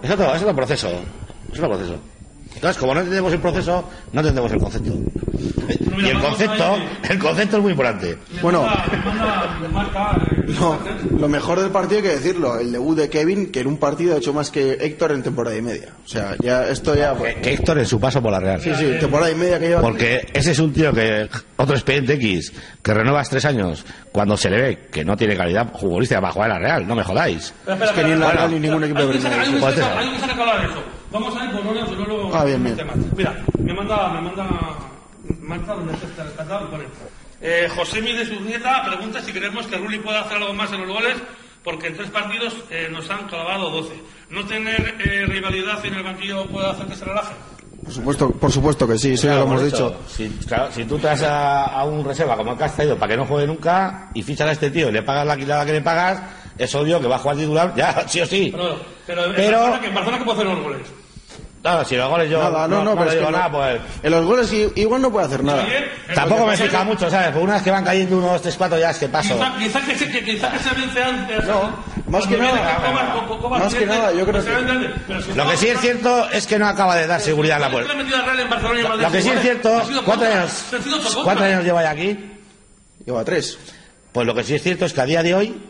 Es 0.04 0.12
otro, 0.12 0.36
es 0.36 0.42
otro 0.42 0.56
proceso. 0.56 0.90
Es 1.52 1.58
otro 1.60 1.70
proceso. 1.70 1.96
Entonces, 2.56 2.78
como 2.78 2.94
no 2.94 3.00
entendemos 3.00 3.34
el 3.34 3.40
proceso, 3.40 3.90
no 4.14 4.20
entendemos 4.22 4.52
el 4.52 4.60
concepto. 4.60 4.94
Y 5.98 6.06
el 6.10 6.20
concepto, 6.20 6.78
el 7.10 7.20
concepto 7.20 7.58
es 7.58 7.64
muy 7.64 7.72
importante. 7.72 8.18
Bueno. 8.42 8.66
Eh, 8.66 10.52
No, 10.60 10.78
lo 11.18 11.30
mejor 11.30 11.60
del 11.62 11.72
partido 11.72 11.98
hay 11.98 12.04
que 12.04 12.16
decirlo, 12.16 12.60
el 12.60 12.72
debut 12.72 12.98
de 12.98 13.10
Kevin, 13.10 13.52
que 13.52 13.62
en 13.62 13.68
un 13.68 13.78
partido 13.78 14.16
ha 14.16 14.18
hecho 14.18 14.34
más 14.34 14.52
que 14.52 14.74
Héctor 14.74 15.14
en 15.14 15.24
temporada 15.24 15.56
y 15.56 15.62
media. 15.62 15.90
O 16.04 16.08
sea, 16.08 16.36
ya 16.42 16.68
esto 16.68 16.94
ya... 16.96 17.16
Que, 17.16 17.36
que 17.36 17.54
Héctor 17.54 17.80
en 17.80 17.86
su 17.86 18.00
paso 18.00 18.22
por 18.22 18.32
la 18.32 18.40
Real. 18.40 18.62
Sí, 18.62 18.72
sí, 18.76 18.98
temporada 19.00 19.32
y 19.32 19.36
media 19.36 19.60
que 19.60 19.70
lleva... 19.70 19.82
Porque 19.82 20.28
ese 20.34 20.52
es 20.52 20.60
un 20.60 20.74
tío 20.74 20.92
que, 20.94 21.30
otro 21.56 21.76
expediente 21.76 22.14
X, 22.16 22.52
que 22.82 22.94
renuevas 22.94 23.30
tres 23.30 23.46
años, 23.46 23.86
cuando 24.12 24.36
se 24.36 24.50
le 24.50 24.62
ve 24.62 24.80
que 24.92 25.06
no 25.06 25.16
tiene 25.16 25.38
calidad 25.38 25.72
futbolística 25.74 26.20
para 26.20 26.34
jugar 26.34 26.50
en 26.50 26.54
la 26.56 26.68
Real, 26.68 26.88
no 26.88 26.96
me 26.96 27.04
jodáis. 27.04 27.54
Espera, 27.66 27.86
Es 27.86 27.92
que 27.92 28.04
ni 28.04 28.12
en 28.12 28.20
la. 28.20 28.32
Real 28.32 28.52
ni 28.52 28.60
ningún 28.60 28.84
equipo 28.84 29.06
de 29.06 29.28
Hay 29.28 29.54
un 29.54 29.62
Vamos 31.12 31.36
a 31.36 31.46
ir 31.46 31.52
por 31.52 31.62
si 31.62 31.96
no 31.96 32.06
luego... 32.06 32.32
Ah, 32.34 32.46
bien, 32.46 32.64
bien. 32.64 32.76
temas. 32.76 32.96
Mira, 33.16 33.36
me 33.60 33.74
manda, 33.74 34.10
me 34.14 34.22
manda 34.22 34.48
Marta, 35.42 35.74
donde 35.76 35.94
está 35.94 36.24
rescatado, 36.24 36.70
pone. 36.70 36.86
Eh, 37.42 37.68
José 37.76 38.02
de 38.02 38.26
Zurrieta 38.26 38.84
pregunta 38.86 39.22
si 39.22 39.32
creemos 39.34 39.66
que 39.68 39.78
Rulli 39.78 40.00
puede 40.00 40.20
hacer 40.20 40.38
algo 40.38 40.54
más 40.54 40.72
en 40.72 40.82
los 40.82 40.90
goles, 40.96 41.16
porque 41.64 41.88
en 41.88 41.98
tres 41.98 42.10
partidos 42.10 42.56
eh, 42.70 42.88
nos 42.92 43.10
han 43.10 43.28
clavado 43.28 43.70
12. 43.72 43.94
¿No 44.30 44.46
tener 44.46 44.96
eh, 45.06 45.26
rivalidad 45.26 45.84
en 45.86 45.96
el 45.96 46.04
banquillo 46.04 46.46
puede 46.48 46.68
hacer 46.70 46.86
que 46.88 46.96
se 46.96 47.06
relaje? 47.06 47.34
Por 47.84 47.92
supuesto, 47.94 48.32
por 48.32 48.52
supuesto 48.52 48.88
que 48.88 48.98
sí, 48.98 49.14
eso 49.14 49.28
ya 49.28 49.36
lo 49.36 49.44
hemos 49.44 49.64
dicho. 49.64 49.96
Si, 50.08 50.30
claro, 50.48 50.72
si 50.72 50.86
tú 50.86 51.00
traes 51.00 51.24
a, 51.24 51.66
a 51.66 51.84
un 51.84 52.06
reserva 52.06 52.38
como 52.38 52.52
el 52.52 52.58
que 52.58 52.64
has 52.64 52.76
traído 52.76 52.96
para 52.96 53.12
que 53.12 53.18
no 53.18 53.26
juegue 53.26 53.48
nunca 53.48 54.12
y 54.14 54.22
fichas 54.22 54.48
a 54.48 54.52
este 54.52 54.70
tío 54.70 54.90
y 54.90 54.92
le 54.92 55.02
pagas 55.02 55.26
la 55.26 55.36
quitada 55.36 55.66
que 55.66 55.74
le 55.74 55.82
pagas, 55.82 56.22
es 56.58 56.74
obvio 56.76 57.02
que 57.02 57.08
va 57.08 57.16
a 57.16 57.20
jugar 57.20 57.38
titular 57.38 57.74
ya, 57.76 58.04
sí 58.08 58.22
o 58.22 58.26
sí. 58.26 58.50
Pero, 58.56 58.80
pero, 59.08 59.26
en 59.26 59.36
Pero- 59.36 59.58
Barcelona, 59.58 59.82
que 59.82 59.88
en 59.88 59.94
Barcelona 59.96 60.18
que 60.20 60.26
puede 60.26 60.38
hacer 60.40 60.54
los 60.54 60.64
goles. 60.64 60.88
Claro, 61.62 61.86
si 61.86 61.96
los 61.96 62.10
goles 62.10 62.30
yo 62.30 62.42
Nada, 62.42 62.68
no, 62.68 62.78
no, 62.78 62.84
no, 62.84 62.92
pero 62.96 63.12
le 63.12 63.20
es 63.20 63.26
que 63.26 63.32
nada, 63.32 63.52
pues 63.52 63.82
En 64.02 64.12
los 64.12 64.26
goles 64.26 64.52
igual 64.76 65.02
no 65.02 65.12
puede 65.12 65.28
hacer 65.28 65.44
nada. 65.44 65.64
Tampoco 66.16 66.48
me 66.48 66.58
fija 66.58 66.84
mucho, 66.84 67.10
¿sabes? 67.10 67.28
Porque 67.28 67.44
una 67.44 67.54
vez 67.54 67.64
que 67.64 67.72
van 67.72 67.86
cayendo 67.86 68.18
unos 68.18 68.42
3, 68.42 68.56
4 68.58 68.80
ya 68.80 68.90
es 68.90 68.98
que 68.98 69.10
paso. 69.10 69.36
Quizá, 69.36 69.56
quizá 69.60 69.82
que, 69.82 69.96
se, 69.96 70.12
que, 70.12 70.24
quizá 70.24 70.52
que 70.52 70.60
se 70.60 70.74
vence 70.74 71.04
antes. 71.04 71.46
No, 71.46 71.72
más 72.08 72.26
que 72.26 72.38
nada, 72.38 72.80
más 73.60 73.76
que 73.76 73.86
nada, 73.86 74.12
yo 74.12 74.26
creo 74.26 74.44
pues 74.44 74.46
que- 74.46 75.36
Lo 75.36 75.50
que 75.50 75.58
sí 75.58 75.68
es 75.68 75.80
cierto 75.80 76.30
es 76.32 76.48
que 76.48 76.58
no 76.58 76.68
acaba 76.68 76.96
de 76.96 77.06
dar 77.06 77.22
seguridad 77.22 77.58
en 77.58 77.62
la 77.62 77.70
puerta. 77.72 77.94
Lo 77.94 79.12
que 79.12 79.22
sí 79.22 79.30
es 79.30 79.42
cierto, 79.42 79.82
¿cuántos 80.04 80.28
años, 80.28 80.66
¿cuántos 81.24 81.46
años 81.46 81.64
lleva 81.64 81.88
aquí? 81.88 82.18
Lleva 83.06 83.24
tres. 83.24 83.60
Pues 84.12 84.26
lo 84.26 84.34
que 84.34 84.44
sí 84.44 84.56
es 84.56 84.64
cierto 84.64 84.86
es 84.86 84.94
que 84.94 85.02
a 85.02 85.06
día 85.06 85.22
de 85.24 85.36
hoy 85.36 85.62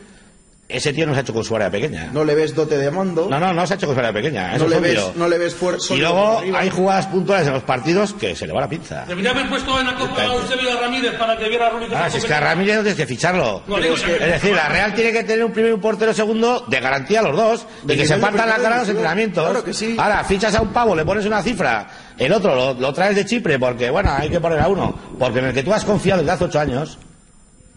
ese 0.71 0.93
tío 0.93 1.05
no 1.05 1.13
se 1.13 1.19
ha 1.19 1.21
hecho 1.21 1.33
con 1.33 1.43
su 1.43 1.55
área 1.55 1.69
pequeña. 1.69 2.09
No 2.13 2.23
le 2.23 2.35
ves 2.35 2.55
dote 2.55 2.77
de 2.77 2.89
mando. 2.91 3.27
No, 3.29 3.39
no, 3.39 3.53
no 3.53 3.67
se 3.67 3.73
ha 3.73 3.77
hecho 3.77 3.87
con 3.87 3.95
su 3.95 3.99
área 3.99 4.13
pequeña. 4.13 4.55
Eso 4.55 4.63
no 4.65 4.69
le 4.69 4.75
es 4.77 4.81
ves, 4.81 5.15
no 5.15 5.27
le 5.27 5.37
ves 5.37 5.53
fuerza. 5.55 5.93
Y 5.93 5.99
luego 5.99 6.41
hay 6.55 6.69
jugadas 6.69 7.07
puntuales 7.07 7.47
en 7.47 7.53
los 7.53 7.63
partidos 7.63 8.13
que 8.13 8.35
se 8.35 8.47
le 8.47 8.53
va 8.53 8.61
la 8.61 8.69
pinza. 8.69 9.05
Debería 9.05 9.31
haber 9.31 9.49
puesto 9.49 9.79
en 9.79 9.87
la 9.87 9.95
copa 9.95 10.21
a 10.21 10.25
Eusebio 10.25 10.79
Ramírez 10.81 11.13
para 11.17 11.37
que 11.37 11.49
viera 11.49 11.67
a 11.67 11.79
que 11.79 11.95
Ah, 11.95 12.09
si 12.09 12.17
es 12.17 12.25
que 12.25 12.33
a. 12.33 12.39
Ramírez 12.39 12.75
no 12.77 12.81
tienes 12.81 12.97
que 12.97 13.05
ficharlo. 13.07 13.63
No, 13.67 13.77
digo, 13.77 13.95
es 13.95 14.19
decir, 14.19 14.55
la 14.55 14.69
Real 14.69 14.93
tiene 14.93 15.11
que 15.11 15.23
tener 15.23 15.43
un 15.45 15.51
primero 15.51 15.73
y 15.73 15.75
un 15.75 15.81
portero 15.81 16.13
segundo 16.13 16.65
de 16.67 16.79
garantía 16.79 17.19
a 17.19 17.23
los 17.23 17.35
dos. 17.35 17.65
De 17.83 17.93
y 17.93 17.97
que 17.97 18.07
se 18.07 18.17
partan 18.17 18.49
la 18.49 18.57
cara 18.57 18.77
los 18.79 18.89
entrenamientos. 18.89 19.43
Claro 19.43 19.63
que 19.63 19.73
sí. 19.73 19.95
Ahora, 19.97 20.23
fichas 20.23 20.55
a 20.55 20.61
un 20.61 20.69
pavo, 20.73 20.95
le 20.95 21.05
pones 21.05 21.25
una 21.25 21.41
cifra. 21.41 21.87
El 22.17 22.31
otro 22.33 22.55
lo, 22.55 22.73
lo 22.75 22.93
traes 22.93 23.15
de 23.15 23.25
Chipre 23.25 23.57
porque, 23.57 23.89
bueno, 23.89 24.11
hay 24.13 24.29
que 24.29 24.39
poner 24.39 24.59
a 24.59 24.67
uno. 24.67 24.93
Porque 25.17 25.39
en 25.39 25.45
el 25.45 25.53
que 25.53 25.63
tú 25.63 25.73
has 25.73 25.83
confiado 25.85 26.19
desde 26.21 26.31
hace 26.33 26.43
ocho 26.45 26.59
años, 26.59 26.97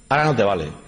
ahora 0.09 0.25
no 0.25 0.37
te 0.37 0.43
vale. 0.43 0.84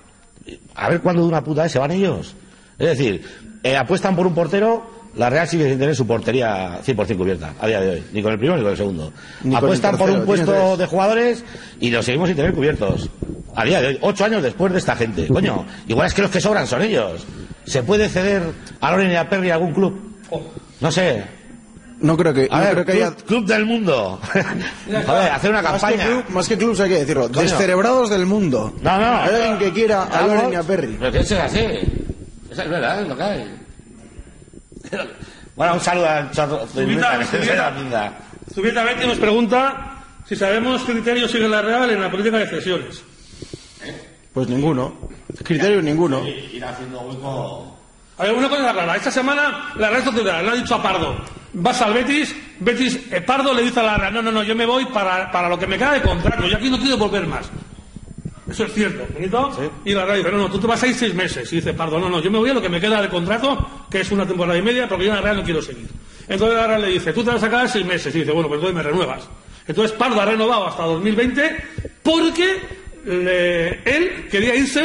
A 0.74 0.88
ver 0.88 1.00
cuándo 1.00 1.22
de 1.22 1.28
una 1.28 1.42
puta 1.42 1.62
vez 1.62 1.72
se 1.72 1.78
van 1.78 1.90
ellos. 1.90 2.34
Es 2.78 2.88
decir, 2.88 3.24
eh, 3.62 3.76
apuestan 3.76 4.14
por 4.14 4.26
un 4.26 4.34
portero, 4.34 4.86
la 5.16 5.30
Real 5.30 5.48
sigue 5.48 5.68
sin 5.68 5.78
tener 5.78 5.96
su 5.96 6.06
portería 6.06 6.80
100% 6.84 7.16
cubierta 7.16 7.54
a 7.58 7.66
día 7.66 7.80
de 7.80 7.90
hoy. 7.90 8.04
Ni 8.12 8.22
con 8.22 8.32
el 8.32 8.38
primero 8.38 8.56
ni 8.56 8.62
con 8.62 8.72
el 8.72 8.76
segundo. 8.76 9.12
Ni 9.42 9.54
apuestan 9.54 9.94
el 9.94 9.98
por 9.98 10.10
un 10.10 10.24
puesto 10.24 10.52
tres. 10.52 10.78
de 10.78 10.86
jugadores 10.86 11.44
y 11.80 11.90
lo 11.90 12.02
seguimos 12.02 12.28
sin 12.28 12.36
tener 12.36 12.52
cubiertos. 12.52 13.08
A 13.54 13.64
día 13.64 13.80
de 13.80 13.88
hoy, 13.88 13.98
ocho 14.02 14.24
años 14.24 14.42
después 14.42 14.72
de 14.72 14.78
esta 14.78 14.94
gente. 14.94 15.26
Coño, 15.28 15.64
igual 15.88 16.06
es 16.06 16.14
que 16.14 16.22
los 16.22 16.30
que 16.30 16.40
sobran 16.40 16.66
son 16.66 16.82
ellos. 16.82 17.26
¿Se 17.64 17.82
puede 17.82 18.08
ceder 18.08 18.42
a 18.80 18.90
Loren 18.90 19.10
y 19.10 19.16
a 19.16 19.28
Perry 19.28 19.50
a 19.50 19.54
algún 19.54 19.72
club? 19.72 19.98
No 20.80 20.92
sé. 20.92 21.24
No 22.00 22.16
creo 22.16 22.34
que, 22.34 22.48
A 22.50 22.58
no 22.58 22.64
ver, 22.64 22.72
creo 22.72 22.84
que 22.84 22.92
club, 22.92 23.04
haya. 23.06 23.16
club 23.24 23.46
del 23.46 23.64
mundo. 23.66 24.20
Joder, 25.06 25.30
hacer 25.32 25.50
una 25.50 25.62
Más 25.62 25.72
que, 25.74 25.80
campaña. 25.80 26.04
club, 26.06 26.24
más 26.28 26.48
que 26.48 26.58
clubs 26.58 26.80
hay 26.80 26.88
que 26.90 26.98
decirlo. 26.98 27.28
Coño. 27.28 27.40
Descerebrados 27.42 28.10
del 28.10 28.26
mundo. 28.26 28.74
No, 28.82 28.98
no. 28.98 29.22
Hay 29.22 29.34
alguien 29.34 29.58
que 29.58 29.72
quiera 29.72 30.04
a. 30.04 30.26
Loren 30.26 30.52
y 30.52 30.56
a 30.56 30.62
Perry. 30.62 30.96
Pero 30.98 31.12
que 31.12 31.18
eso 31.20 31.34
es 31.36 31.40
así. 31.40 31.60
Eso 32.50 32.62
es 32.62 32.70
verdad, 32.70 33.02
es 33.02 33.08
lo 33.08 33.16
que 33.16 33.22
hay. 33.22 33.60
Bueno, 35.56 35.72
un 35.72 35.80
saludo 35.80 36.06
al 36.06 36.30
chorro. 36.32 36.66
Betty 36.74 36.96
nos 39.06 39.18
pregunta 39.18 40.02
si 40.28 40.36
sabemos 40.36 40.82
qué 40.82 40.92
criterios 40.92 41.30
sigue 41.30 41.48
la 41.48 41.62
Real 41.62 41.88
en 41.88 42.02
la 42.02 42.10
política 42.10 42.36
de 42.36 42.46
cesiones. 42.46 43.02
Pues 44.34 44.48
ninguno. 44.48 44.98
Criterio 45.42 45.80
ninguno. 45.80 46.22
Ir 46.26 46.62
haciendo 46.62 47.00
hueco. 47.00 47.75
Hay 48.18 48.30
una 48.30 48.48
cosa 48.48 48.72
clara. 48.72 48.96
Esta 48.96 49.10
semana 49.10 49.72
la 49.76 49.90
Real 49.90 50.04
Sociedad 50.04 50.42
le 50.42 50.50
ha 50.50 50.54
dicho 50.54 50.74
a 50.74 50.82
Pardo, 50.82 51.16
vas 51.52 51.80
al 51.82 51.92
Betis, 51.92 52.34
Betis, 52.60 52.98
eh, 53.10 53.20
Pardo 53.20 53.52
le 53.52 53.62
dice 53.62 53.80
a 53.80 53.82
la 53.82 53.96
Real, 53.98 54.14
no, 54.14 54.22
no, 54.22 54.32
no, 54.32 54.42
yo 54.42 54.54
me 54.54 54.64
voy 54.64 54.86
para, 54.86 55.30
para 55.30 55.48
lo 55.48 55.58
que 55.58 55.66
me 55.66 55.76
queda 55.76 55.92
de 55.92 56.02
contrato, 56.02 56.46
yo 56.46 56.56
aquí 56.56 56.70
no 56.70 56.78
quiero 56.78 56.96
volver 56.96 57.26
más. 57.26 57.50
Eso 58.48 58.64
es 58.64 58.72
cierto, 58.72 59.04
¿bonito? 59.12 59.70
Y 59.84 59.92
la 59.92 60.04
Real 60.04 60.18
dice, 60.18 60.30
no, 60.32 60.38
no, 60.38 60.48
tú 60.50 60.58
te 60.58 60.66
vas 60.68 60.82
a 60.82 60.86
ir 60.86 60.94
seis 60.94 61.12
meses. 61.14 61.52
Y 61.52 61.56
dice 61.56 61.74
Pardo, 61.74 61.98
no, 61.98 62.08
no, 62.08 62.20
yo 62.22 62.30
me 62.30 62.38
voy 62.38 62.48
a 62.50 62.54
lo 62.54 62.62
que 62.62 62.68
me 62.68 62.80
queda 62.80 63.02
de 63.02 63.08
contrato, 63.08 63.86
que 63.90 64.00
es 64.00 64.10
una 64.12 64.24
temporada 64.26 64.56
y 64.56 64.62
media, 64.62 64.88
porque 64.88 65.04
yo 65.04 65.10
en 65.10 65.16
la 65.16 65.22
Real 65.22 65.36
no 65.38 65.42
quiero 65.42 65.60
seguir. 65.60 65.88
Entonces 66.28 66.56
la 66.56 66.66
Real 66.68 66.80
le 66.82 66.88
dice, 66.88 67.12
tú 67.12 67.22
te 67.24 67.30
vas 67.32 67.42
a 67.42 67.48
quedar 67.50 67.68
seis 67.68 67.84
meses. 67.84 68.14
Y 68.14 68.20
dice, 68.20 68.30
bueno, 68.30 68.48
pues 68.48 68.58
entonces 68.60 68.76
me 68.76 68.82
renuevas. 68.82 69.28
Entonces 69.66 69.96
Pardo 69.96 70.20
ha 70.20 70.24
renovado 70.24 70.68
hasta 70.68 70.84
2020 70.84 71.64
porque 72.04 72.60
le- 73.04 73.82
él 73.84 74.28
quería 74.30 74.54
irse 74.54 74.84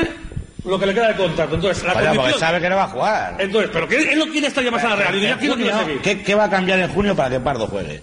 lo 0.66 0.80
que 0.80 0.86
le 0.86 0.94
queda 0.94 1.08
de 1.10 1.16
contrato. 1.16 1.56
Entonces, 1.56 1.84
la 1.84 1.94
Vaya, 1.94 2.08
porque 2.10 2.18
condición... 2.18 2.40
sabe 2.40 2.62
que 2.62 2.70
no 2.70 2.76
va 2.76 2.84
a 2.84 2.88
jugar. 2.88 3.36
Entonces, 3.40 3.70
pero 3.74 3.88
que 3.88 4.14
él 4.14 4.20
no 4.20 4.26
quiere 4.28 4.48
estar 4.48 4.64
ya 4.64 4.72
más 4.72 4.84
a 4.84 4.90
la 4.90 4.96
Real. 4.96 5.16
Y 5.16 5.38
quiero 5.38 5.56
seguir. 5.56 6.02
¿qué, 6.02 6.22
qué 6.22 6.36
va 6.36 6.46
a 6.46 6.50
cambiar 6.50 6.80
en 6.80 6.90
junio 6.90 7.16
para 7.16 7.30
que 7.30 7.40
Pardo 7.40 7.68
juegue? 7.68 8.02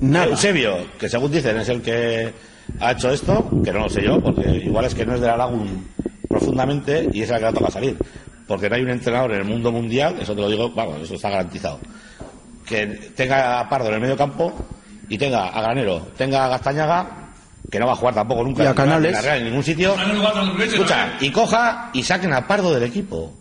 Nada. 0.00 0.26
Eusebio, 0.26 0.86
que 0.98 1.08
según 1.08 1.30
dicen 1.30 1.58
es 1.58 1.68
el 1.68 1.82
que 1.82 2.32
ha 2.78 2.92
hecho 2.92 3.10
esto, 3.10 3.48
que 3.64 3.72
no 3.72 3.80
lo 3.80 3.88
sé 3.88 4.02
yo, 4.02 4.20
porque 4.20 4.48
igual 4.50 4.84
es 4.84 4.94
que 4.94 5.04
no 5.04 5.14
es 5.14 5.20
de 5.20 5.26
la 5.26 5.36
Lagun 5.36 5.88
profundamente 6.28 7.08
y 7.12 7.22
es 7.22 7.30
el 7.30 7.38
que 7.38 7.44
le 7.46 7.52
toca 7.52 7.70
salir. 7.70 7.96
Porque 8.46 8.68
no 8.68 8.76
hay 8.76 8.82
un 8.82 8.90
entrenador 8.90 9.32
en 9.32 9.38
el 9.38 9.44
mundo 9.44 9.70
mundial, 9.72 10.16
eso 10.20 10.34
te 10.34 10.40
lo 10.40 10.48
digo, 10.48 10.70
vamos, 10.70 11.00
eso 11.02 11.14
está 11.14 11.30
garantizado, 11.30 11.78
que 12.66 12.86
tenga 13.14 13.60
a 13.60 13.68
Pardo 13.68 13.88
en 13.88 13.94
el 13.94 14.00
medio 14.00 14.16
campo 14.16 14.52
y 15.08 15.16
tenga 15.18 15.48
a 15.48 15.62
Granero, 15.62 16.08
tenga 16.16 16.44
a 16.44 16.48
Gastañaga, 16.48 17.29
que 17.70 17.78
no 17.80 17.86
va 17.86 17.92
a 17.92 17.96
jugar 17.96 18.14
tampoco 18.14 18.44
nunca 18.44 18.62
Y 18.62 18.66
a 18.66 18.70
en 18.70 18.74
Canales. 18.76 19.12
la 19.12 19.20
Real 19.22 19.38
en 19.38 19.44
ningún 19.46 19.62
sitio, 19.64 19.96
leche, 20.56 20.74
escucha, 20.76 21.06
¿no? 21.06 21.12
y 21.26 21.30
coja 21.30 21.90
y 21.92 22.02
saquen 22.02 22.32
a 22.32 22.46
Pardo 22.46 22.72
del 22.72 22.84
equipo. 22.84 23.34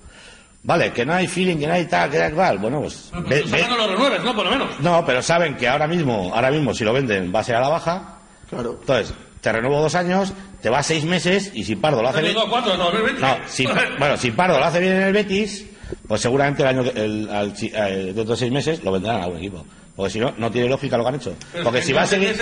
Vale, 0.64 0.92
que 0.92 1.06
no 1.06 1.14
hay 1.14 1.26
feeling, 1.28 1.58
que 1.58 1.68
no 1.68 1.74
hay 1.74 1.86
tal, 1.86 2.10
que 2.10 2.18
da 2.18 2.30
igual. 2.30 2.58
Bueno, 2.58 2.82
pues. 2.82 3.10
Bueno, 3.12 3.28
ve- 3.30 3.36
pero 3.36 3.46
tú 3.46 3.52
ve- 3.52 3.60
sacando 3.62 3.78
los 3.78 3.92
renueves, 3.92 4.24
¿no? 4.24 4.36
Por 4.36 4.46
lo 4.46 4.52
menos. 4.52 4.68
no, 4.82 5.06
pero 5.06 5.22
saben 5.22 5.56
que 5.56 5.68
ahora 5.70 5.88
mismo, 5.88 6.32
ahora 6.34 6.52
mismo 6.52 6.74
si 6.74 6.84
lo 6.84 6.92
venden 6.94 7.34
va 7.34 7.40
a 7.40 7.44
ser 7.44 7.56
a 7.56 7.62
la 7.62 7.70
baja. 7.70 8.18
Claro. 8.50 8.78
Entonces, 8.82 9.14
te 9.42 9.52
renuevo 9.54 9.82
dos 9.82 9.96
años, 9.96 10.34
te 10.62 10.70
vas 10.70 10.86
seis 10.86 11.06
meses 11.06 11.52
y 11.54 11.64
si 11.64 11.76
Pardo 11.78 12.02
lo 12.02 12.10
hace 12.10 12.22
bien. 12.22 12.36
Cuatro, 12.50 12.76
2020. 12.76 13.22
No, 13.22 13.38
si, 13.48 13.66
bueno, 14.00 14.18
si 14.18 14.32
Pardo 14.32 14.60
lo 14.60 14.66
hace 14.66 14.80
bien 14.82 14.94
en 14.98 15.02
el 15.04 15.14
Betis, 15.14 15.66
pues 16.08 16.20
seguramente 16.22 16.62
el 16.64 16.68
año 16.68 16.84
que- 16.84 17.06
el, 17.06 17.30
al, 17.32 17.54
chi- 17.54 17.72
eh, 17.74 18.12
dentro 18.14 18.34
de 18.34 18.38
seis 18.38 18.52
meses 18.52 18.84
lo 18.84 18.92
venderán 18.92 19.22
a 19.22 19.24
algún 19.24 19.38
equipo. 19.38 19.66
Porque 20.00 20.14
si 20.14 20.20
no, 20.22 20.34
no 20.38 20.50
tiene 20.50 20.70
lógica 20.70 20.96
lo 20.96 21.04
que 21.04 21.10
han 21.10 21.16
hecho. 21.16 21.36
Pero 21.52 21.66
Porque 21.66 21.82
si 21.82 21.92
va 21.92 22.04
a 22.04 22.08
seguir. 22.08 22.34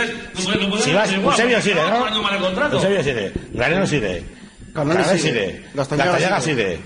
Si 0.79 0.93
vas, 0.93 1.11
Eusebio 1.11 1.59
sigue, 1.59 1.73
¿no? 1.73 2.67
Eusebio 2.71 3.03
sigue. 3.03 3.31
Granero 3.51 3.87
sigue. 3.87 4.23
Canales 4.75 5.19
sigue. 5.19 5.65
Gastañaga 5.73 6.39
sigue. 6.39 6.77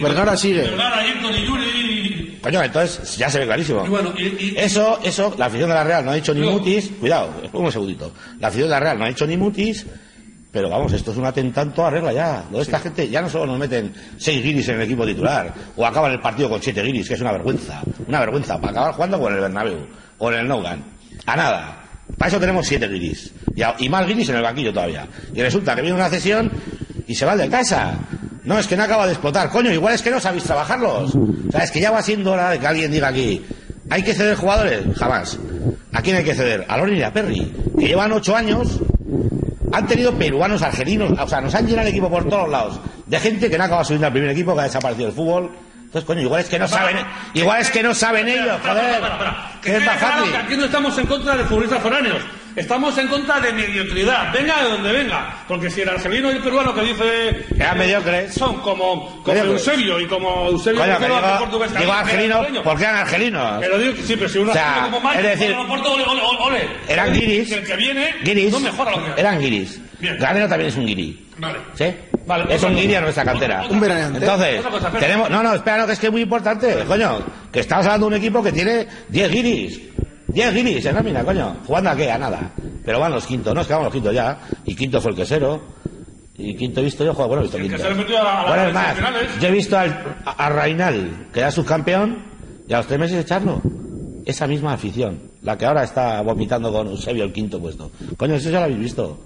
Vergara 0.00 0.34
sigue. 0.34 0.62
Vergara, 0.62 0.96
Ayrton 1.00 1.34
y 1.34 1.44
Yuri. 1.46 2.38
Coño, 2.42 2.62
entonces 2.62 3.18
ya 3.18 3.28
se 3.28 3.40
ve 3.40 3.44
clarísimo. 3.44 3.84
Y 3.84 3.88
bueno, 3.90 4.14
y, 4.16 4.22
y- 4.22 4.54
Eso, 4.56 4.98
eso, 5.04 5.34
la 5.36 5.44
afición 5.44 5.68
de 5.68 5.74
la 5.74 5.84
Real 5.84 6.06
no 6.06 6.12
ha 6.12 6.14
dicho 6.14 6.32
ni 6.32 6.40
No. 6.40 6.52
mutis. 6.52 6.90
Cuidado, 6.98 7.28
un 7.52 7.70
segundito. 7.70 8.10
La 8.40 8.48
afición 8.48 8.68
de 8.68 8.74
la 8.76 8.80
Real 8.80 8.98
no 8.98 9.04
ha 9.04 9.08
dicho 9.08 9.26
ni 9.26 9.36
mutis. 9.36 9.84
Pero 10.54 10.70
vamos, 10.70 10.92
esto 10.92 11.10
es 11.10 11.16
un 11.18 11.26
atentado 11.26 11.84
a 11.84 11.90
regla 11.90 12.12
ya. 12.12 12.44
Lo 12.50 12.58
de 12.58 12.62
esta 12.62 12.78
gente 12.78 13.08
ya 13.10 13.20
no 13.20 13.28
solo 13.28 13.46
nos 13.46 13.58
meten 13.58 13.92
seis 14.16 14.40
guiris 14.42 14.68
en 14.68 14.76
el 14.76 14.82
equipo 14.82 15.04
titular 15.04 15.52
o 15.76 15.84
acaban 15.84 16.12
el 16.12 16.20
partido 16.20 16.48
con 16.48 16.62
siete 16.62 16.80
guiris, 16.82 17.08
que 17.08 17.14
es 17.14 17.20
una 17.20 17.32
vergüenza. 17.32 17.82
Una 18.06 18.20
vergüenza 18.20 18.56
para 18.60 18.70
acabar 18.70 18.94
jugando 18.94 19.18
con 19.18 19.34
el 19.34 19.40
Bernabéu 19.40 19.86
o 20.18 20.32
en 20.32 20.38
el 20.38 20.46
Nougan. 20.48 20.84
A 21.26 21.36
nada. 21.36 21.80
Para 22.16 22.28
eso 22.28 22.38
tenemos 22.38 22.66
siete 22.68 22.86
guiris. 22.86 23.32
Y, 23.56 23.62
a- 23.62 23.74
y 23.78 23.88
más 23.88 24.06
guiris 24.06 24.28
en 24.28 24.36
el 24.36 24.42
banquillo 24.42 24.72
todavía. 24.72 25.08
Y 25.34 25.42
resulta 25.42 25.74
que 25.74 25.82
viene 25.82 25.96
una 25.96 26.08
cesión 26.08 26.50
y 27.08 27.14
se 27.16 27.26
va 27.26 27.36
de 27.36 27.48
casa. 27.48 27.98
No, 28.44 28.56
es 28.56 28.68
que 28.68 28.76
no 28.76 28.84
acaba 28.84 29.06
de 29.06 29.12
explotar. 29.12 29.50
Coño, 29.50 29.72
igual 29.72 29.94
es 29.94 30.02
que 30.02 30.10
no 30.12 30.20
sabéis 30.20 30.44
trabajarlos. 30.44 31.16
O 31.16 31.50
sea, 31.50 31.64
es 31.64 31.70
que 31.72 31.80
ya 31.80 31.90
va 31.90 32.00
siendo 32.00 32.30
hora 32.30 32.50
de 32.50 32.60
que 32.60 32.66
alguien 32.68 32.92
diga 32.92 33.08
aquí, 33.08 33.44
¿hay 33.90 34.02
que 34.02 34.14
ceder 34.14 34.36
jugadores? 34.36 34.84
Jamás. 34.96 35.38
¿A 35.92 36.02
quién 36.02 36.16
hay 36.16 36.24
que 36.24 36.34
ceder? 36.34 36.64
A 36.68 36.76
Lorin 36.76 36.98
y 36.98 37.02
a 37.02 37.12
Perry, 37.12 37.52
que 37.78 37.86
llevan 37.86 38.12
ocho 38.12 38.34
años 38.34 38.80
han 39.74 39.86
tenido 39.88 40.16
peruanos, 40.16 40.62
argelinos, 40.62 41.18
o 41.18 41.28
sea, 41.28 41.40
nos 41.40 41.54
han 41.54 41.66
llenado 41.66 41.88
el 41.88 41.92
equipo 41.92 42.08
por 42.08 42.28
todos 42.28 42.48
lados, 42.48 42.80
de 43.06 43.18
gente 43.18 43.50
que 43.50 43.58
no 43.58 43.64
acaba 43.64 43.84
subiendo 43.84 44.06
al 44.06 44.12
primer 44.12 44.30
equipo, 44.30 44.54
que 44.54 44.60
ha 44.60 44.64
desaparecido 44.64 45.06
del 45.06 45.16
fútbol. 45.16 45.50
Entonces, 45.84 46.04
coño, 46.04 46.22
igual 46.22 46.40
es 46.40 46.48
que 46.48 46.58
no 46.58 46.68
saben, 46.68 46.96
igual 47.34 47.60
es 47.60 47.70
que 47.70 47.82
no 47.82 47.94
saben 47.94 48.28
ellos, 48.28 48.60
joder, 48.62 49.02
que 49.62 49.76
es 49.76 49.84
más 49.84 49.98
fácil. 49.98 50.34
aquí 50.34 50.56
no 50.56 50.64
estamos 50.64 50.96
en 50.98 51.06
contra 51.06 51.36
de 51.36 51.44
futbolistas 51.44 51.82
foráneos. 51.82 52.22
Estamos 52.56 52.96
en 52.98 53.08
contra 53.08 53.40
de 53.40 53.52
mediocridad. 53.52 54.32
Venga 54.32 54.62
de 54.62 54.70
donde 54.70 54.92
venga. 54.92 55.44
Porque 55.48 55.70
si 55.70 55.80
el 55.80 55.88
argelino 55.88 56.30
y 56.30 56.36
el 56.36 56.42
peruano 56.42 56.74
que 56.74 56.82
dice. 56.82 57.46
Eran 57.56 57.78
mediocres. 57.78 58.34
Son 58.34 58.60
como, 58.60 59.22
como. 59.22 59.38
Eusebio 59.38 60.00
y 60.00 60.06
como 60.06 60.46
Eusebio 60.48 60.80
Coño, 60.80 60.98
que 60.98 61.06
digo, 61.06 61.20
que 61.20 61.38
portugués, 61.38 61.70
digo 61.72 61.84
que 61.84 61.98
argelino, 61.98 62.36
argelino. 62.38 62.62
porque 62.62 62.82
eran 62.84 62.96
argelinos. 62.96 63.60
Pero 63.60 63.78
digo 63.78 63.94
que 63.94 64.02
sí, 64.02 64.16
pero 64.16 64.28
si 64.28 64.38
uno 64.38 64.50
O 64.50 64.54
sea, 64.54 64.82
como 64.84 65.00
Mike, 65.00 65.16
es 65.32 65.38
decir, 65.40 65.56
Oporto, 65.56 65.92
ole, 65.92 66.04
ole, 66.04 66.20
ole. 66.40 66.68
Eran 66.88 67.12
guiris. 67.12 67.48
Que 67.48 67.54
el 67.56 67.66
que 67.66 67.76
viene 67.76 68.14
Guiris. 68.22 68.52
no 68.52 68.60
mejora 68.60 68.90
lo 68.92 69.14
que 69.14 69.20
Eran 69.20 69.40
guiris. 69.40 69.80
Bien. 69.98 70.18
Granero 70.18 70.48
también 70.48 70.68
es 70.68 70.76
un 70.76 70.86
guiri. 70.86 71.28
Vale. 71.38 71.58
¿Sí? 71.74 71.86
Vale, 72.26 72.54
es 72.54 72.62
un 72.62 72.76
guiri 72.76 72.94
a 72.94 73.00
nuestra 73.00 73.24
cantera. 73.24 73.64
Un 73.68 73.80
veraneante. 73.80 74.18
Entonces, 74.18 74.58
Otra 74.60 74.70
cosa, 74.70 74.90
tenemos. 74.92 75.28
No, 75.30 75.42
no, 75.42 75.54
espera, 75.54 75.78
no, 75.78 75.86
que 75.86 75.92
es 75.94 75.98
que 75.98 76.06
es 76.06 76.12
muy 76.12 76.22
importante, 76.22 76.84
coño. 76.86 77.20
Que 77.52 77.60
estamos 77.60 77.84
hablando 77.86 78.08
de 78.08 78.16
un 78.16 78.22
equipo 78.22 78.42
que 78.42 78.52
tiene 78.52 78.86
10 79.08 79.30
guiris. 79.30 79.80
10 80.28 80.54
guiris 80.54 80.84
en 80.86 80.94
nómina, 80.96 81.24
coño. 81.24 81.56
¿Jugando 81.66 81.90
a 81.90 81.96
qué? 81.96 82.10
A 82.10 82.18
nada. 82.18 82.50
Pero 82.84 83.00
van 83.00 83.12
los 83.12 83.26
quintos, 83.26 83.54
no, 83.54 83.60
es 83.60 83.66
que 83.66 83.72
vamos 83.72 83.86
los 83.86 83.92
quintos 83.94 84.14
ya. 84.14 84.38
Y 84.64 84.74
quinto 84.74 85.00
fue 85.00 85.10
el 85.12 85.16
quesero. 85.16 85.62
Y 86.36 86.56
quinto 86.56 86.80
he 86.80 86.84
visto 86.84 87.04
yo, 87.04 87.14
joder, 87.14 87.28
bueno, 87.28 87.42
he 87.42 87.44
visto 87.44 87.56
El 87.58 87.62
quinto. 87.68 88.18
a 88.18 88.24
la- 88.24 88.44
Bueno, 88.48 88.62
es 88.68 88.74
más, 88.74 88.96
yo 89.40 89.48
he 89.48 89.52
visto 89.52 89.78
al, 89.78 90.16
a, 90.24 90.30
a 90.32 90.48
Reinal, 90.50 91.28
que 91.32 91.40
era 91.40 91.50
subcampeón, 91.52 92.24
y 92.68 92.72
a 92.72 92.78
los 92.78 92.86
tres 92.86 92.98
meses 92.98 93.20
echarlo. 93.24 93.60
Esa 94.26 94.46
misma 94.46 94.72
afición, 94.72 95.20
la 95.44 95.56
que 95.56 95.66
ahora 95.66 95.84
está 95.84 96.20
vomitando 96.22 96.72
con 96.72 96.88
Eusebio 96.88 97.24
el 97.24 97.32
quinto 97.32 97.60
puesto. 97.60 97.90
Coño, 98.16 98.34
eso 98.34 98.50
ya 98.50 98.58
lo 98.58 98.64
habéis 98.64 98.80
visto. 98.80 99.18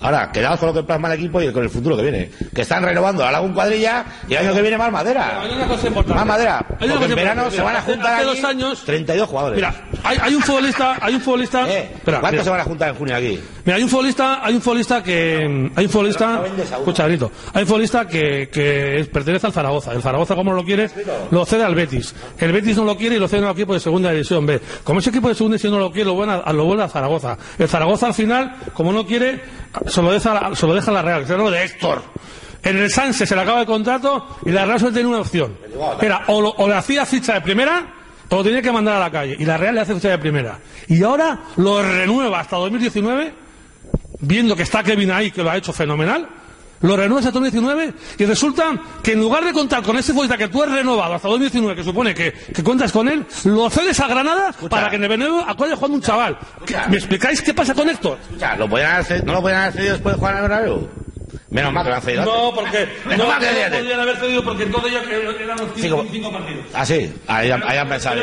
Ahora, 0.00 0.30
quedaos 0.32 0.58
con 0.60 0.68
lo 0.68 0.74
que 0.74 0.82
plasma 0.84 1.12
el 1.12 1.18
equipo 1.18 1.42
y 1.42 1.52
con 1.52 1.62
el 1.62 1.68
futuro 1.68 1.96
que 1.96 2.02
viene. 2.02 2.30
Que 2.54 2.62
están 2.62 2.82
renovando 2.84 3.24
a 3.24 3.30
Lagún 3.32 3.52
Cuadrilla 3.52 4.04
y 4.28 4.32
el 4.34 4.38
año 4.46 4.54
que 4.54 4.62
viene 4.62 4.78
más 4.78 4.90
madera. 4.92 5.42
Hay 5.42 5.50
una 5.54 5.66
cosa 5.66 5.88
importante. 5.88 6.14
Más 6.14 6.26
madera. 6.26 6.66
Hay 6.80 6.88
una 6.88 6.94
Porque 6.98 6.98
cosa 6.98 7.04
en 7.08 7.16
verano 7.16 7.42
importante. 7.42 7.56
se 7.56 7.62
van 7.62 7.76
a 7.76 7.78
Hace- 7.80 7.92
juntar 7.92 8.12
hace 8.14 8.22
aquí 8.30 8.40
dos 8.40 8.50
años 8.50 8.82
32 8.86 9.28
jugadores. 9.28 9.56
Mira, 9.56 9.74
hay, 10.04 10.18
hay 10.22 10.34
un 10.34 10.42
futbolista, 10.42 10.96
hay 11.00 11.14
un 11.14 11.20
futbolista. 11.20 11.68
Eh, 11.68 11.90
Espera, 11.96 12.20
¿Cuántos 12.20 12.32
mira. 12.32 12.44
se 12.44 12.50
van 12.50 12.60
a 12.60 12.64
juntar 12.64 12.88
en 12.90 12.94
junio 12.94 13.16
aquí? 13.16 13.40
Mira, 13.64 13.76
hay 13.76 13.82
un 13.82 13.88
futbolista, 13.90 14.44
hay 14.46 14.54
un 14.54 14.62
futbolista 14.62 15.02
que, 15.02 15.70
hay 15.74 15.84
un 15.84 15.90
futbolista, 15.90 16.42
escucha, 16.62 17.06
Grito, 17.08 17.30
hay 17.52 17.62
un 17.62 17.68
futbolista 17.68 18.06
que, 18.08 18.48
que 18.50 19.06
pertenece 19.12 19.46
al 19.48 19.52
Zaragoza. 19.52 19.92
El 19.92 20.00
Zaragoza, 20.00 20.34
como 20.34 20.52
lo 20.54 20.64
quiere, 20.64 20.88
lo 21.30 21.44
cede 21.44 21.64
al 21.64 21.74
Betis. 21.74 22.14
El 22.38 22.52
Betis 22.52 22.76
no 22.76 22.84
lo 22.84 22.96
quiere 22.96 23.16
y 23.16 23.18
lo 23.18 23.28
cede 23.28 23.40
a 23.42 23.44
un 23.46 23.50
equipo 23.50 23.74
de 23.74 23.80
segunda 23.80 24.10
división 24.12 24.46
B. 24.46 24.60
Como 24.84 25.00
ese 25.00 25.10
equipo 25.10 25.28
de 25.28 25.34
segunda 25.34 25.57
división 25.58 25.72
no 25.72 25.78
lo 25.78 25.90
quiere, 25.90 26.06
lo 26.06 26.14
vuelve 26.14 26.40
a, 26.44 26.52
lo 26.52 26.64
vuelve 26.64 26.84
a 26.84 26.88
Zaragoza. 26.88 27.36
El 27.58 27.68
Zaragoza 27.68 28.06
al 28.06 28.14
final, 28.14 28.56
como 28.74 28.92
no 28.92 29.04
quiere, 29.04 29.42
se 29.86 30.00
lo 30.00 30.10
deja, 30.12 30.54
se 30.54 30.66
lo 30.66 30.74
deja 30.74 30.90
a 30.90 30.94
la 30.94 31.02
Real, 31.02 31.26
que 31.26 31.32
lo 31.34 31.50
de 31.50 31.64
Héctor. 31.64 32.02
En 32.62 32.76
el 32.76 32.90
Sanse 32.90 33.26
se 33.26 33.34
le 33.36 33.42
acaba 33.42 33.60
el 33.60 33.66
contrato 33.66 34.38
y 34.44 34.50
la 34.50 34.64
Real 34.66 34.80
solo 34.80 34.92
tiene 34.92 35.08
una 35.08 35.20
opción. 35.20 35.56
Era, 36.00 36.22
o, 36.28 36.40
lo- 36.40 36.50
o 36.50 36.66
le 36.68 36.74
hacía 36.74 37.04
ficha 37.06 37.34
de 37.34 37.40
primera 37.40 37.94
o 38.30 38.36
lo 38.36 38.44
tenía 38.44 38.60
que 38.60 38.72
mandar 38.72 38.96
a 38.96 39.00
la 39.00 39.10
calle. 39.10 39.36
Y 39.38 39.44
la 39.44 39.56
Real 39.56 39.74
le 39.74 39.80
hace 39.82 39.94
ficha 39.94 40.08
de 40.10 40.18
primera. 40.18 40.58
Y 40.88 41.02
ahora 41.02 41.38
lo 41.56 41.82
renueva 41.82 42.40
hasta 42.40 42.56
2019 42.56 43.32
viendo 44.20 44.56
que 44.56 44.64
está 44.64 44.82
Kevin 44.82 45.10
ahí, 45.12 45.30
que 45.30 45.42
lo 45.42 45.50
ha 45.50 45.56
hecho 45.56 45.72
fenomenal, 45.72 46.28
lo 46.80 46.96
renuevas 46.96 47.26
hasta 47.26 47.38
2019 47.40 47.92
y 48.18 48.24
resulta 48.24 48.72
que 49.02 49.12
en 49.12 49.20
lugar 49.20 49.44
de 49.44 49.52
contar 49.52 49.82
con 49.82 49.96
ese 49.98 50.12
futbolista 50.12 50.36
que 50.36 50.48
tú 50.48 50.62
has 50.62 50.70
renovado 50.70 51.14
hasta 51.14 51.28
2019, 51.28 51.74
que 51.76 51.84
supone 51.84 52.14
que, 52.14 52.32
que 52.32 52.62
cuentas 52.62 52.92
con 52.92 53.08
él, 53.08 53.24
lo 53.44 53.68
cedes 53.70 53.98
a 54.00 54.06
Granada 54.06 54.52
para 54.70 54.88
que 54.90 54.96
en 54.96 55.02
el 55.04 55.08
Benevento 55.08 55.44
acuerde 55.48 55.74
jugando 55.74 55.96
un 55.96 56.02
chaval. 56.02 56.38
¿Me 56.88 56.96
explicáis 56.96 57.42
qué 57.42 57.52
pasa 57.54 57.74
con 57.74 57.88
Héctor? 57.88 58.18
Escucha, 58.22 58.56
¿lo 58.56 58.68
cedido- 59.04 59.24
¿no 59.26 59.32
lo 59.34 59.42
podían 59.42 59.72
cedido 59.72 59.92
después 59.94 60.14
de 60.14 60.20
el 60.36 60.42
Bernabéu? 60.42 60.88
Menos 61.50 61.72
mal 61.72 61.82
que 61.84 61.90
lo 61.90 61.96
han 61.96 62.02
cedido 62.02 62.24
No, 62.24 62.54
porque 62.54 62.88
Menos 63.06 63.26
no, 63.26 63.32
mal 63.32 63.40
que 63.40 63.46
no 63.70 63.76
podían 63.78 64.00
haber 64.00 64.16
cedido 64.16 64.44
porque 64.44 64.62
entonces 64.64 64.92
ya 64.92 65.00
eran 65.02 65.58
los 65.58 65.68
Sí, 65.76 65.88
como- 65.88 66.04
5 66.10 66.32
partidos. 66.32 66.64
Ah, 66.74 66.84
sí, 66.86 67.12
ahí, 67.26 67.50
ahí 67.50 67.76
han 67.78 67.88
pensado. 67.88 68.16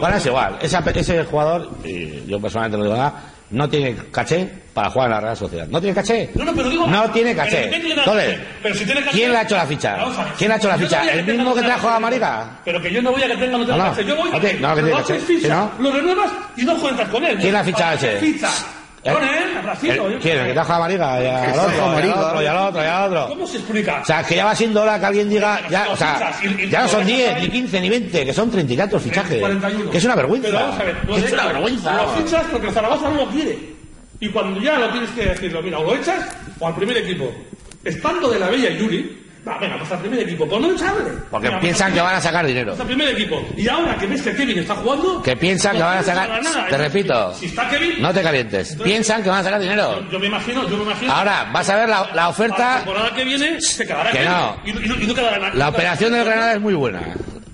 Bueno, 0.00 0.16
es 0.16 0.26
igual. 0.26 0.58
Esa- 0.62 0.82
ese 0.94 1.24
jugador, 1.24 1.68
y 1.84 2.26
yo 2.26 2.40
personalmente 2.40 2.78
no 2.78 2.84
digo 2.84 2.96
nada, 2.96 3.24
no 3.50 3.68
tiene 3.68 3.96
caché 4.12 4.48
para 4.72 4.90
jugar 4.90 5.06
en 5.08 5.14
la 5.14 5.20
Real 5.20 5.36
Sociedad. 5.36 5.66
¿No 5.68 5.80
tiene 5.80 5.94
caché? 5.94 6.30
No, 6.34 6.44
no, 6.44 6.52
pero 6.54 6.70
digo- 6.70 6.86
No 6.86 7.10
tiene 7.10 7.34
caché. 7.34 7.68
¿qué 7.70 7.80
tiene 7.80 7.96
nada 7.96 8.02
Entonces, 8.04 8.38
que? 8.38 8.46
Pero 8.62 8.74
si 8.76 8.84
tiene 8.84 9.00
caché- 9.00 9.10
¿quién 9.12 9.30
le 9.32 9.36
ha 9.38 9.42
hecho 9.42 9.56
la 9.56 9.66
ficha? 9.66 9.94
A. 9.94 10.34
¿Quién 10.38 10.48
le 10.48 10.54
ha 10.54 10.56
hecho 10.58 10.68
la 10.68 10.76
no 10.76 10.82
ficha? 10.84 11.00
a 11.00 11.10
¿El 11.10 11.24
que 11.26 11.32
mismo 11.32 11.54
que 11.54 11.60
trajo 11.62 11.88
a. 11.88 12.00
Marica? 12.00 12.60
Pero 12.64 12.80
que 12.80 12.92
yo 12.92 13.02
no 13.02 13.10
voy 13.12 13.22
a 13.22 13.26
que 13.26 13.36
tenga 13.36 13.58
no 13.58 13.66
tenga 13.66 13.76
No, 13.76 13.84
no. 13.84 13.90
caché. 13.90 14.04
Yo 14.06 14.16
voy 14.16 14.30
No 14.30 14.40
tiene- 14.40 14.60
no, 14.60 14.74
que 14.74 14.82
tiene 14.82 14.96
caché. 14.96 15.18
ficha, 15.18 15.42
Sí, 15.42 15.48
¿no? 15.48 15.72
Lo 15.80 15.92
renuevas 15.96 16.30
y 16.56 16.64
no 16.64 16.76
cuentas 16.76 17.08
con 17.08 17.24
él. 17.24 17.38
¿Quién 17.38 17.52
la 17.52 17.60
ha 17.60 17.64
fichado 17.64 17.94
ese? 17.96 18.16
Ficha. 18.18 18.48
¿Eh? 19.02 19.12
Con 19.12 19.22
él, 19.22 19.56
a 19.56 19.60
Brasil. 19.62 19.90
El- 19.92 20.00
oye. 20.00 20.18
¿Quién? 20.18 20.38
¿El 20.40 20.46
que 20.48 20.52
trajo 20.52 20.72
a 20.74 20.78
Marica? 20.80 21.22
Y 21.22 21.26
al 21.26 21.52
trajo 21.54 21.68
otro, 21.68 22.00
y 22.00 22.02
al 22.10 22.18
otro, 22.18 22.42
y 22.42 22.46
al 22.46 22.56
otro, 22.58 22.82
y 22.82 22.86
al 22.86 23.06
otro. 23.06 23.28
¿Cómo 23.28 23.46
se 23.46 23.56
explica? 23.56 24.00
O 24.02 24.04
sea, 24.04 24.22
que 24.24 24.36
ya 24.36 24.44
va 24.44 24.54
siendo 24.54 24.82
hora 24.82 25.00
que 25.00 25.06
alguien 25.06 25.28
diga, 25.30 25.60
ya, 25.70 25.88
o 25.90 25.96
sea, 25.96 26.32
ya 26.68 26.82
no 26.82 26.88
son 26.88 27.06
10, 27.06 27.40
ni 27.42 27.48
15, 27.48 27.80
ni 27.80 27.88
20, 27.88 28.26
que 28.26 28.32
son 28.34 28.50
30 28.50 28.72
y 28.72 28.76
tantos 28.76 29.02
fichajes. 29.02 29.40
41. 29.40 29.90
Que 29.90 29.98
es 29.98 30.04
una 30.04 30.14
vergüenza. 30.16 30.48
Pero 30.48 30.60
vamos 30.60 30.80
a 30.80 30.84
ver, 30.84 30.96
lo 31.06 31.14
Que 31.14 31.20
de 31.22 31.26
es 31.26 31.32
una 31.32 31.46
vergüenza. 31.46 31.96
Lo 32.02 32.08
fichas 32.10 32.44
porque 32.50 32.66
el 32.66 32.72
Zaragoza 32.74 33.08
no 33.10 33.16
lo 33.16 33.26
quiere. 33.30 33.58
Y 34.20 34.28
cuando 34.28 34.60
ya 34.60 34.78
lo 34.78 34.90
tienes 34.90 35.10
que 35.10 35.24
decirlo, 35.24 35.62
mira, 35.62 35.78
o 35.78 35.84
lo 35.84 35.94
echas 35.96 36.18
o 36.58 36.66
al 36.66 36.74
primer 36.74 36.98
equipo. 36.98 37.32
Estando 37.82 38.28
de 38.30 38.38
la 38.38 38.50
Bella 38.50 38.68
y 38.68 38.78
Yuri, 38.78 39.29
va, 39.46 39.58
venga, 39.58 39.78
pues 39.78 39.90
al 39.92 39.98
primer 40.00 40.20
equipo. 40.20 40.46
Pues 40.48 40.60
no 40.60 40.72
echarle. 40.72 41.10
Porque 41.30 41.48
Venga, 41.48 41.60
piensan 41.60 41.88
pues 41.88 41.94
que 41.94 42.00
van 42.06 42.14
a 42.16 42.20
sacar 42.20 42.46
dinero. 42.46 42.74
al 42.78 42.86
primer 42.86 43.08
equipo. 43.08 43.42
Y 43.56 43.68
ahora 43.68 43.96
que 43.96 44.06
ves 44.06 44.22
que 44.22 44.34
Kevin 44.34 44.58
está 44.58 44.74
jugando. 44.76 45.22
Que 45.22 45.36
piensan 45.36 45.76
que 45.76 45.82
van 45.82 45.98
a 45.98 46.02
sacar. 46.02 46.42
nada. 46.42 46.66
Te 46.68 46.76
repito, 46.78 47.34
Si 47.34 47.46
está 47.46 47.68
Kevin. 47.68 48.00
no 48.02 48.12
te 48.12 48.22
calientes. 48.22 48.76
Piensan 48.82 49.22
que 49.22 49.30
van 49.30 49.40
a 49.40 49.44
sacar 49.44 49.60
dinero. 49.60 50.08
Yo 50.10 50.18
me 50.18 50.26
imagino, 50.26 50.68
yo 50.68 50.76
me 50.76 50.82
imagino. 50.84 51.12
Ahora, 51.12 51.50
vas 51.52 51.68
a 51.68 51.76
ver 51.76 51.88
la, 51.88 52.00
la 52.00 52.02
Para 52.04 52.14
la 52.16 52.28
oferta. 52.28 52.76
temporada 52.78 53.14
que 53.14 53.24
viene 53.24 53.60
se 53.60 53.86
quedará 53.86 54.10
Que 54.10 54.18
Kevin. 54.18 54.30
no. 54.32 54.56
Y, 54.64 54.70
y, 54.70 55.04
y 55.04 55.06
no 55.06 55.14
quedará 55.14 55.38
nada. 55.38 55.54
La 55.54 55.68
operación 55.68 56.12
del 56.12 56.24
Granada 56.24 56.52
es 56.54 56.60
muy 56.60 56.74
buena. 56.74 57.00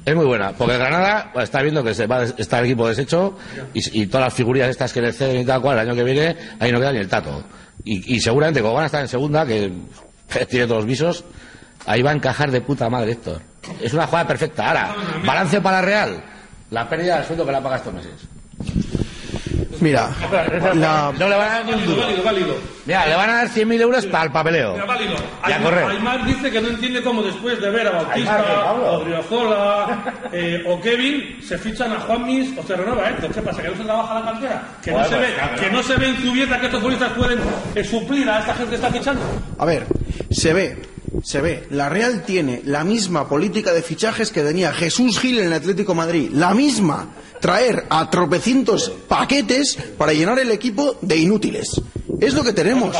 Es 0.04 0.14
muy 0.14 0.24
buena. 0.24 0.52
Porque 0.52 0.74
el 0.74 0.78
Granada 0.78 1.30
pues, 1.32 1.44
está 1.44 1.62
viendo 1.62 1.82
que 1.82 1.92
se 1.92 2.06
va, 2.06 2.22
está 2.22 2.60
el 2.60 2.66
equipo 2.66 2.86
deshecho 2.88 3.36
y, 3.74 4.02
y 4.02 4.06
todas 4.06 4.26
las 4.26 4.34
figurillas 4.34 4.68
estas 4.70 4.92
que 4.92 5.00
le 5.00 5.12
ceden 5.12 5.40
y 5.40 5.44
tal 5.44 5.60
cual 5.60 5.78
el 5.78 5.88
año 5.88 5.96
que 5.96 6.04
viene, 6.04 6.36
ahí 6.60 6.70
no 6.70 6.78
queda 6.78 6.92
ni 6.92 6.98
el 7.00 7.08
tato. 7.08 7.42
Y, 7.84 8.14
y 8.14 8.20
seguramente, 8.20 8.60
como 8.62 8.74
van 8.74 8.84
a 8.84 8.86
estar 8.86 9.00
en 9.00 9.08
segunda, 9.08 9.44
que 9.44 9.72
tiene 10.48 10.66
todos 10.66 10.78
los 10.82 10.86
visos, 10.86 11.24
ahí 11.86 12.02
va 12.02 12.10
a 12.10 12.14
encajar 12.14 12.50
de 12.50 12.60
puta 12.60 12.88
madre 12.90 13.12
Héctor. 13.12 13.40
Es 13.80 13.92
una 13.94 14.06
jugada 14.06 14.26
perfecta. 14.26 14.68
Ahora, 14.68 14.94
balance 15.24 15.60
para 15.60 15.80
Real. 15.82 16.22
La 16.70 16.88
pérdida 16.88 17.16
del 17.16 17.26
sueldo 17.26 17.46
que 17.46 17.52
la 17.52 17.62
paga 17.62 17.76
estos 17.76 17.94
meses. 17.94 18.12
Mira, 19.80 20.08
la, 20.74 21.12
No 21.18 21.28
le 21.28 21.36
van 21.36 21.48
a 21.48 21.52
dar 21.54 21.64
ni 21.66 21.72
un 21.72 21.78
Válido, 21.78 21.94
duro. 21.94 22.06
válido, 22.06 22.24
válido. 22.24 22.54
Mira, 22.86 23.06
le 23.06 23.14
van 23.14 23.30
a 23.30 23.34
dar 23.34 23.48
100.000 23.48 23.80
euros 23.80 24.06
para 24.06 24.24
el 24.24 24.32
papeleo. 24.32 24.72
Mira, 24.72 24.84
válido. 24.86 25.14
Y 25.46 25.52
a 25.52 25.62
correr. 25.62 25.84
Aymar 25.84 26.24
dice 26.24 26.50
que 26.50 26.60
no 26.60 26.68
entiende 26.68 27.02
cómo 27.02 27.22
después 27.22 27.60
de 27.60 27.70
ver 27.70 27.86
a 27.88 27.90
Aymar, 27.90 28.14
¿qué, 28.14 28.24
Bautista, 28.24 29.32
o 29.34 30.28
eh, 30.32 30.64
o 30.66 30.80
Kevin, 30.80 31.38
se 31.42 31.58
fichan 31.58 31.92
a 31.92 32.00
Juanmis 32.00 32.56
o 32.58 32.62
se 32.62 32.76
renueva 32.76 33.10
Héctor. 33.10 33.30
¿Qué 33.32 33.42
pasa? 33.42 33.62
¿Que 33.62 33.68
no 33.68 33.76
se 33.76 33.84
trabaja 33.84 34.14
la 34.20 34.24
cantera? 34.24 34.62
¿Que 34.82 34.92
no, 34.92 35.04
se, 35.04 35.08
pues, 35.10 35.20
ve, 35.20 35.34
claro. 35.34 35.60
que 35.60 35.70
no 35.70 35.82
se 35.82 35.96
ve 35.96 36.08
en 36.08 36.16
Zubieta 36.16 36.60
que 36.60 36.66
estos 36.66 36.80
futbolistas 36.80 37.12
pueden 37.12 37.38
eh, 37.74 37.84
suplir 37.84 38.30
a 38.30 38.38
esta 38.40 38.54
gente 38.54 38.70
que 38.70 38.76
está 38.76 38.90
fichando? 38.90 39.22
a 39.58 39.64
ver, 39.64 39.86
se 40.30 40.52
ve, 40.54 40.82
se 41.22 41.40
ve. 41.40 41.66
La 41.70 41.88
Real 41.88 42.22
tiene 42.24 42.62
la 42.64 42.84
misma 42.84 43.28
política 43.28 43.72
de 43.72 43.82
fichajes 43.82 44.30
que 44.30 44.42
tenía 44.42 44.72
Jesús 44.72 45.18
Gil 45.18 45.38
en 45.38 45.46
el 45.46 45.52
Atlético 45.52 45.92
de 45.92 45.96
Madrid. 45.96 46.30
La 46.32 46.54
misma. 46.54 47.08
Traer 47.40 47.84
a 47.90 48.08
tropecientos 48.10 48.90
paquetes 49.08 49.76
para 49.98 50.12
llenar 50.14 50.38
el 50.38 50.50
equipo 50.50 50.96
de 51.02 51.16
inútiles. 51.18 51.80
Es 52.18 52.32
lo 52.32 52.42
que 52.42 52.52
tenemos. 52.54 52.96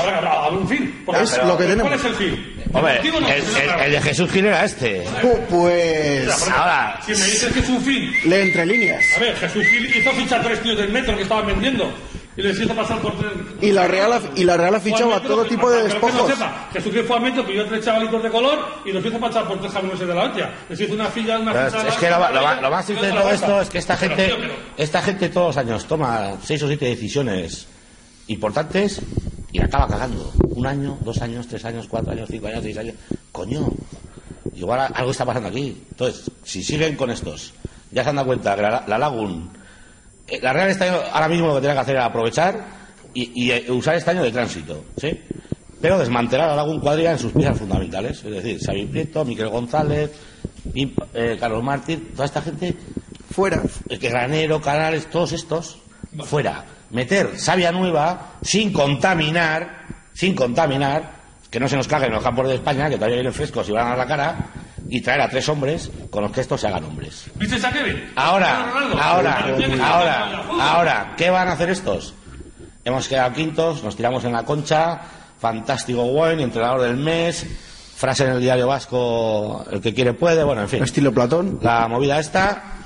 Un 0.53 0.69
fin. 0.69 1.05
Es 1.21 1.37
lo 1.39 1.57
que 1.57 1.65
¿Cuál 1.65 1.69
tenemos. 1.79 1.93
es 1.93 2.05
el 2.05 2.15
fin? 2.15 2.53
Hombre, 2.73 3.01
el, 3.01 3.07
el- 3.15 3.81
el 3.87 3.93
de 3.93 4.01
Jesús 4.03 4.31
Gil 4.31 4.45
era 4.47 4.65
este. 4.65 5.05
Pu- 5.23 5.39
Pues 5.49 6.29
Ahora, 6.51 7.01
Si 7.07 7.13
me 7.13 7.25
dices 7.25 7.51
que 7.53 7.61
es 7.61 7.69
un 7.71 7.81
fin, 7.81 8.13
lee 8.27 8.35
entre 8.43 8.67
líneas. 8.67 9.03
a 9.17 9.21
ver, 9.21 9.37
Jesús 9.37 9.65
Gil 9.67 9.97
hizo 9.97 10.11
fichar 10.13 10.43
tres 10.45 10.63
tíos 10.63 10.77
del 10.77 10.91
metro 10.91 11.17
que 11.17 11.23
estaban 11.23 11.47
vendiendo 11.47 11.91
y 12.37 12.43
les 12.43 12.61
hizo 12.61 12.75
pasar 12.75 12.99
por 13.01 13.17
tres. 13.17 13.33
Y 13.63 13.73
la 13.73 13.87
Real 13.89 14.13
ha, 14.13 14.21
y 14.35 14.45
la 14.45 14.57
Real 14.57 14.75
ha 14.75 14.81
fichado 14.81 15.15
a 15.15 15.21
todo 15.23 15.45
tipo 15.47 15.71
de 15.71 15.83
Pero 15.83 15.89
que 15.95 16.01
no 16.01 16.07
despojos. 16.07 16.31
sepa, 16.35 16.69
Jesús 16.73 16.93
Gil 16.93 17.05
fue 17.05 17.17
a 17.17 17.21
metro, 17.21 17.47
pidió 17.47 17.67
tres 17.67 17.85
chavalitos 17.85 18.23
de 18.23 18.31
color 18.31 18.59
y 18.85 18.93
los 18.93 19.05
hizo 19.05 19.19
pasar 19.19 19.47
por 19.49 19.59
tres 19.61 19.73
jamoneses 19.73 20.07
de 20.07 20.15
la 20.15 20.25
hostia. 20.25 20.55
Les 20.69 20.81
hizo 20.81 20.95
una 20.95 21.07
fila, 21.07 21.39
una 21.39 21.53
Pero 21.53 21.67
es, 21.69 21.73
ficha 21.75 21.89
es 21.89 21.95
que 21.97 22.11
lo, 22.11 22.19
lo 22.33 22.61
lo 22.63 22.71
más 22.71 22.87
triste 22.87 23.07
de 23.07 23.13
todo 23.13 23.31
esto 23.31 23.61
es 23.63 23.71
que 23.71 23.79
esta 23.79 23.97
Pero, 23.97 24.15
gente, 24.17 24.27
tío, 24.27 24.37
pero- 24.41 24.55
esta 24.77 25.03
gente 25.03 25.29
todos 25.31 25.47
los 25.49 25.57
años 25.57 25.87
toma 25.87 26.33
seis 26.43 26.63
o 26.63 26.67
siete 26.69 26.85
decisiones 26.87 27.67
importantes 28.29 29.01
y 29.53 29.59
la 29.59 29.67
acaba 29.67 29.89
cagando. 29.89 30.33
Un 30.51 30.67
año, 30.67 30.99
dos 31.03 31.21
años, 31.23 31.47
tres 31.47 31.65
años, 31.65 31.87
cuatro 31.89 32.13
años, 32.13 32.29
cinco 32.31 32.49
años, 32.49 32.61
seis 32.63 32.77
años. 32.77 32.95
Coño, 33.33 33.69
igual 34.55 34.91
algo 34.95 35.11
está 35.11 35.25
pasando 35.25 35.49
aquí. 35.49 35.83
Entonces, 35.91 36.31
si 36.45 36.63
siguen 36.63 36.97
con 36.97 37.11
estos, 37.11 37.53
ya 37.93 38.03
se 38.03 38.11
han 38.11 38.17
dado 38.17 38.27
cuenta 38.27 38.57
que 38.57 38.63
la, 38.63 38.85
la 38.87 38.99
Lagun, 38.99 39.51
la 40.43 40.53
Real 40.53 40.71
este 40.71 40.85
año, 40.85 41.01
ahora 41.13 41.29
mismo 41.29 41.49
lo 41.49 41.55
que 41.55 41.61
tiene 41.61 41.75
que 41.75 41.81
hacer 41.81 41.97
es 41.97 42.03
aprovechar 42.03 42.65
y, 43.15 43.45
y, 43.45 43.51
eh, 43.51 43.67
usar 43.71 43.95
este 43.95 44.11
año 44.11 44.23
de 44.23 44.33
tránsito, 44.33 44.85
¿sí? 44.97 45.21
Pero 45.81 45.99
desmantelar 45.99 46.51
a 46.51 46.57
Lagun 46.57 46.81
Cuadrilla 46.81 47.13
en 47.13 47.19
sus 47.19 47.33
piezas 47.33 47.59
fundamentales, 47.59 48.25
es 48.25 48.31
decir, 48.31 48.59
Xavi 48.65 48.87
Prieto, 48.87 49.25
Miquel 49.25 49.49
González, 49.49 50.11
y, 50.75 50.93
eh, 51.15 51.37
Carlos 51.39 51.63
Mártir, 51.63 52.13
toda 52.13 52.25
esta 52.25 52.43
gente, 52.43 52.75
Fuera. 53.31 53.63
el 53.89 53.99
que 53.99 54.09
Granero, 54.09 54.61
Canales, 54.61 55.07
todos 55.11 55.33
estos, 55.33 55.79
fuera. 56.25 56.65
Meter 56.91 57.39
savia 57.39 57.73
nueva 57.73 58.37
sin 58.43 58.73
contaminar 58.73 59.87
sin 60.17 60.35
contaminar, 60.35 61.13
que 61.51 61.61
no 61.61 61.69
se 61.69 61.77
nos 61.77 61.87
caguen 61.87 62.09
en 62.09 62.15
los 62.15 62.25
campos 62.25 62.49
de 62.49 62.55
España, 62.55 62.89
que 62.89 62.95
todavía 62.97 63.17
vienen 63.17 63.35
frescos 63.35 63.69
y 63.69 63.73
van 63.73 63.87
a 63.87 63.91
dar 63.91 63.99
la 63.99 64.07
cara, 64.07 64.37
y 64.89 65.01
traer 65.01 65.21
a 65.21 65.29
tres 65.29 65.49
hombres 65.49 65.91
con 66.11 66.23
los 66.23 66.33
que 66.33 66.41
estos 66.41 66.61
se 66.61 66.67
hagan 66.67 66.85
hombres. 66.85 67.27
¿Viste 67.35 67.65
a 67.65 67.73
Kevin? 67.73 68.11
Ahora, 68.15 68.73
ahora, 69.01 69.55
ahora, 69.83 70.45
ahora, 70.61 71.15
¿qué 71.17 71.31
van 71.31 71.49
a 71.49 71.53
hacer 71.53 71.71
estos? 71.71 72.15
Hemos 72.85 73.09
quedado 73.09 73.33
quintos, 73.33 73.83
nos 73.83 73.97
tiramos 73.97 74.25
en 74.25 74.33
la 74.33 74.45
concha, 74.45 75.01
fantástico 75.39 76.05
buen, 76.05 76.41
entrenador 76.41 76.83
del 76.83 76.97
mes, 76.97 77.47
frase 77.97 78.25
en 78.25 78.31
el 78.31 78.41
diario 78.41 78.67
vasco, 78.67 79.65
el 79.71 79.81
que 79.81 79.93
quiere 79.93 80.13
puede, 80.13 80.45
bueno, 80.45 80.63
en 80.63 80.69
fin. 80.69 80.83
Estilo 80.83 81.13
Platón. 81.13 81.59
La 81.63 81.89
movida 81.89 82.21
esta, 82.21 82.77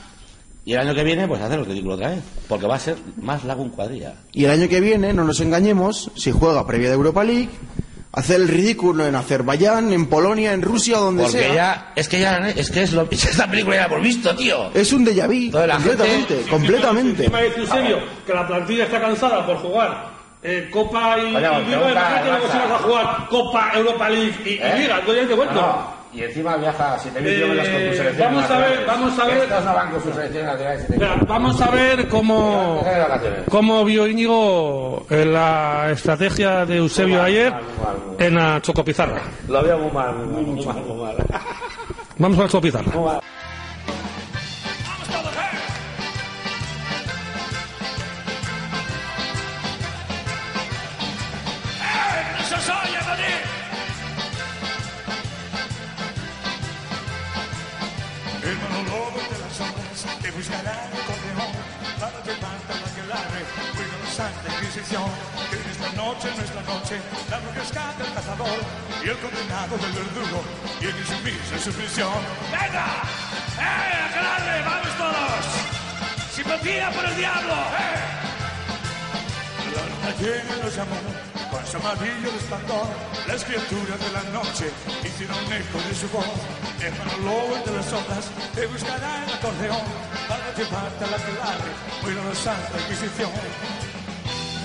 y 0.64 0.74
el 0.74 0.78
año 0.78 0.94
que 0.94 1.04
viene, 1.04 1.26
pues 1.26 1.40
hacer 1.40 1.58
el 1.58 1.66
ridículo 1.66 1.94
otra 1.94 2.10
vez, 2.10 2.22
porque 2.48 2.66
va 2.66 2.76
a 2.76 2.78
ser 2.78 2.96
más 3.16 3.44
lago 3.44 3.62
en 3.62 3.70
cuadrilla. 3.70 4.14
Y 4.32 4.44
el 4.44 4.52
año 4.52 4.68
que 4.68 4.80
viene, 4.80 5.12
no 5.12 5.24
nos 5.24 5.40
engañemos, 5.40 6.10
si 6.16 6.30
juega 6.30 6.66
previa 6.66 6.88
de 6.88 6.94
Europa 6.94 7.24
League, 7.24 7.48
hacer 8.12 8.40
el 8.40 8.48
ridículo 8.48 9.06
en 9.06 9.14
Azerbaiyán, 9.14 9.92
en 9.92 10.06
Polonia, 10.06 10.52
en 10.52 10.62
Rusia, 10.62 10.98
donde 10.98 11.22
Porque 11.24 11.38
sea. 11.38 11.54
ya, 11.54 11.92
es 11.94 12.08
que 12.08 12.20
ya, 12.20 12.38
es 12.50 12.70
que 12.70 12.82
es 12.82 12.92
lo, 12.92 13.06
esta 13.10 13.46
película 13.48 13.76
ya 13.76 13.82
la 13.82 13.86
hemos 13.94 14.02
visto, 14.02 14.34
tío. 14.34 14.70
Es 14.74 14.92
un 14.92 15.04
déjà 15.06 15.26
vu, 15.28 15.50
completamente, 15.52 16.34
gente- 16.36 16.50
completamente. 16.50 17.24
Encima 17.24 17.42
Eusebio 17.42 17.98
que 18.26 18.34
la 18.34 18.46
plantilla 18.46 18.84
está 18.84 19.00
cansada 19.00 19.46
por 19.46 19.56
jugar 19.58 20.10
eh, 20.42 20.68
Copa 20.72 21.18
y, 21.18 21.34
Oye, 21.36 21.46
y 21.46 21.74
pues 21.74 21.88
Liga. 21.88 22.38
vas 22.42 22.70
a 22.72 22.78
jugar 22.82 23.26
Copa, 23.28 23.72
Europa 23.74 24.08
League 24.10 24.34
y, 24.44 24.48
y 24.48 24.52
¿Eh? 24.54 24.74
Liga. 24.78 24.98
Entonces 25.00 25.22
ya 25.24 25.28
te 25.28 25.34
vuelto. 25.34 25.94
Y 26.12 26.22
encima 26.24 26.56
viaja 26.56 26.96
7.000 26.98 27.18
Eh, 27.18 27.34
kilómetros 27.36 27.68
con 27.68 27.88
tu 27.90 27.96
selección. 27.96 28.34
vamos 28.34 28.50
a 28.50 28.58
ver, 28.58 28.84
vamos 28.86 29.18
a 29.18 29.24
ver. 29.26 29.36
Estos 29.38 29.64
no 29.64 29.74
van 29.74 29.90
con 29.92 30.02
su 30.02 30.12
selección 30.12 30.46
nacional. 30.46 30.78
de 30.78 30.84
7.000 30.84 30.94
Mira, 30.98 31.16
vamos 31.28 31.60
a 31.60 31.70
ver 31.70 32.08
cómo, 32.08 32.84
cómo 33.48 33.84
vio 33.84 34.08
Íñigo 34.08 35.06
eh, 35.08 35.24
la 35.24 35.88
estrategia 35.92 36.66
de 36.66 36.78
Eusebio 36.78 37.22
ayer 37.22 37.52
en 38.18 38.34
la 38.34 38.60
Chocopizarra. 38.60 39.20
Lo 39.48 39.62
veo 39.62 39.78
muy 39.78 39.92
mal, 39.92 40.14
muy 40.16 40.26
mal, 40.26 40.42
muy 40.56 40.64
mal. 40.66 40.76
Muy 40.84 40.96
mal. 40.96 41.16
Vamos 42.18 42.38
a 42.38 42.42
la 42.42 42.48
Chocopizarra. 42.48 43.20
Buscará 60.40 60.88
el 60.88 61.04
correón 61.04 61.52
para 62.00 62.16
llevarte 62.24 62.72
a 62.72 62.76
la 62.80 62.88
que 62.96 63.04
larre 63.12 63.42
ruido 63.76 63.96
Santa 64.08 64.48
Inquisición. 64.56 65.10
Que 65.50 65.56
en 65.60 65.68
esta 65.68 65.90
noche, 65.92 66.28
nuestra 66.34 66.62
noche, 66.62 66.96
la 67.28 67.38
bruja 67.40 67.62
escapa 67.62 68.00
el 68.00 68.12
cazador 68.14 68.60
y 69.04 69.08
el 69.10 69.18
condenado 69.18 69.76
del 69.76 69.92
verdugo 69.92 70.40
tiene 70.80 71.00
su 71.04 71.16
misa 71.20 71.52
en 71.56 71.60
su 71.60 71.72
prisión. 71.72 72.20
¡Venga! 72.50 72.86
¡Eh! 73.60 74.00
¡Aclarre! 74.08 74.56
¡Vamos 74.64 74.94
todos! 74.96 75.44
¡Simpatía 76.32 76.90
por 76.90 77.04
el 77.04 77.16
diablo! 77.16 77.56
¡Eh! 77.76 78.00
La 79.76 79.82
luna 79.92 80.10
llena 80.20 80.64
los 80.64 80.74
llamó 80.74 81.29
su 81.66 81.76
amarillo 81.76 82.30
resplandor. 82.32 82.86
Las 83.26 83.44
criaturas 83.44 83.98
de 83.98 84.10
la 84.12 84.22
noche 84.32 84.70
hicieron 85.04 85.38
eco 85.52 85.78
de 85.88 85.94
su 85.94 86.08
voz. 86.08 86.26
El 86.80 86.92
monólogo 86.98 87.56
de 87.64 87.72
las 87.76 87.86
sombras 87.86 88.30
te 88.54 88.66
buscará 88.66 89.24
el 89.24 89.32
acordeón 89.34 89.84
para 90.28 90.54
llevarte 90.54 91.04
a 91.04 91.10
la 91.10 91.16
que 91.18 91.32
larre 91.32 91.72
ruido 92.02 92.22
de 92.28 92.34
Santa 92.34 92.76
Inquisición. 92.80 93.30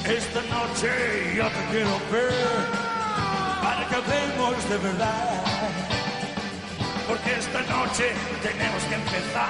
Esta 0.05 0.41
noche 0.53 0.89
yo 1.35 1.47
te 1.47 1.61
quiero 1.71 1.99
ver 2.11 2.85
para 3.61 3.87
que 3.87 3.95
hablemos 3.95 4.69
de 4.69 4.77
verdad. 4.77 5.43
Porque 7.07 7.33
esta 7.37 7.61
noche 7.61 8.13
tenemos 8.41 8.83
que 8.83 8.95
empezar 8.95 9.49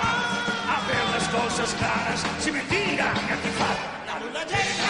a 0.73 0.77
ver 0.87 1.05
las 1.15 1.27
cosas 1.29 1.73
claras 1.75 2.23
sin 2.39 2.53
mentira 2.53 3.13
ni 3.13 3.31
antifaz. 3.31 3.77
La 4.07 4.19
luna 4.19 4.43
llena 4.45 4.84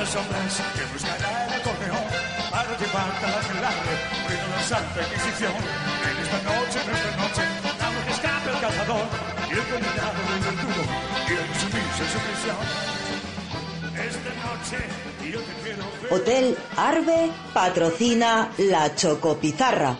monólogo 0.00 0.06
de 0.06 0.06
las 0.06 0.08
sombras 0.08 0.62
que 0.74 0.84
buscará 0.92 1.46
el 1.46 1.60
acordeón 1.60 2.06
para 2.50 2.78
llevarte 2.78 3.26
a 3.26 3.30
la 3.30 3.40
que 3.40 3.54
larre 3.60 3.94
ruido 4.26 4.46
de 4.56 4.62
Santa 4.64 5.00
Inquisición. 5.02 5.52
En 6.08 6.16
esta 6.18 6.40
noche, 6.42 6.78
en 6.80 6.90
esta 6.90 7.16
noche, 7.16 7.42
damos 7.78 8.04
que 8.04 8.10
escape 8.10 8.50
el 8.50 8.60
cazador 8.60 9.06
y 9.48 9.52
el 9.52 9.66
condenado 9.68 10.20
del 10.30 10.40
verdugo 10.40 10.82
quiere 11.26 11.54
sumirse 11.54 12.02
en 12.02 12.10
su 12.10 12.18
prisión. 12.18 12.56
Esta 14.00 14.32
noche 14.46 14.78
yo 15.30 15.40
te 15.40 15.52
quiero 15.62 15.84
ver. 16.02 16.12
Hotel 16.12 16.56
Arbe 16.76 17.30
patrocina 17.52 18.50
la 18.58 18.94
Chocopizarra. 18.94 19.96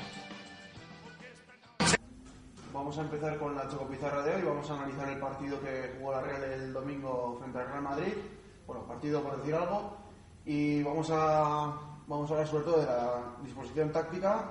Vamos 2.73 2.97
a 2.99 3.03
empezar 3.03 3.39
con 3.39 3.55
la 3.55 3.69
chocopizarra 3.69 4.23
de 4.23 4.35
hoy. 4.35 4.43
Vamos 4.43 4.69
a 4.71 4.75
analizar 4.75 5.09
el 5.11 5.19
partido 5.19 5.61
que 5.61 5.95
jugó 5.99 6.13
la 6.13 6.23
Real 6.23 6.43
el 6.45 6.73
domingo 6.73 7.37
frente 7.39 7.59
al 7.59 7.67
Real 7.69 7.83
Madrid. 7.83 8.15
Partido 9.01 9.23
por 9.23 9.39
decir 9.39 9.55
algo. 9.55 9.97
Y 10.45 10.83
vamos 10.83 11.09
a, 11.11 11.75
vamos 12.07 12.31
a 12.31 12.35
hablar 12.35 12.47
sobre 12.47 12.65
todo 12.65 12.81
de 12.81 12.85
la 12.85 13.23
disposición 13.43 13.91
táctica, 13.91 14.45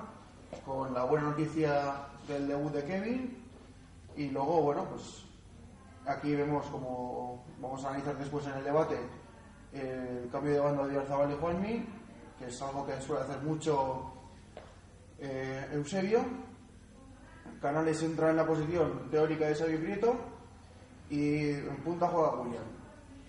con 0.65 0.91
la 0.91 1.03
buena 1.03 1.29
noticia 1.29 2.07
del 2.27 2.47
debut 2.47 2.73
de 2.73 2.83
Kevin. 2.83 3.43
Y 4.15 4.29
luego, 4.29 4.63
bueno, 4.63 4.85
pues 4.85 5.23
aquí 6.07 6.33
vemos 6.33 6.65
como 6.65 7.45
vamos 7.61 7.85
a 7.85 7.89
analizar 7.89 8.17
después 8.17 8.43
en 8.47 8.53
el 8.53 8.63
debate 8.63 8.97
el 9.71 10.27
cambio 10.31 10.53
de 10.53 10.59
banda 10.59 10.87
de 10.87 10.97
Oyarzabal 10.97 11.31
y 11.31 11.35
Juanmi, 11.35 11.85
que 12.39 12.47
es 12.47 12.59
algo 12.63 12.87
que 12.87 12.99
suele 13.01 13.21
hacer 13.21 13.39
mucho 13.43 14.13
eh, 15.19 15.67
Eusebio. 15.73 16.21
Canales 17.61 18.01
entra 18.01 18.31
en 18.31 18.37
la 18.37 18.47
posición 18.47 19.11
teórica 19.11 19.45
de 19.45 19.53
Xavi 19.53 19.77
Prieto 19.77 20.15
y 21.11 21.49
en 21.49 21.77
punta 21.83 22.07
juega 22.07 22.41
William. 22.41 22.78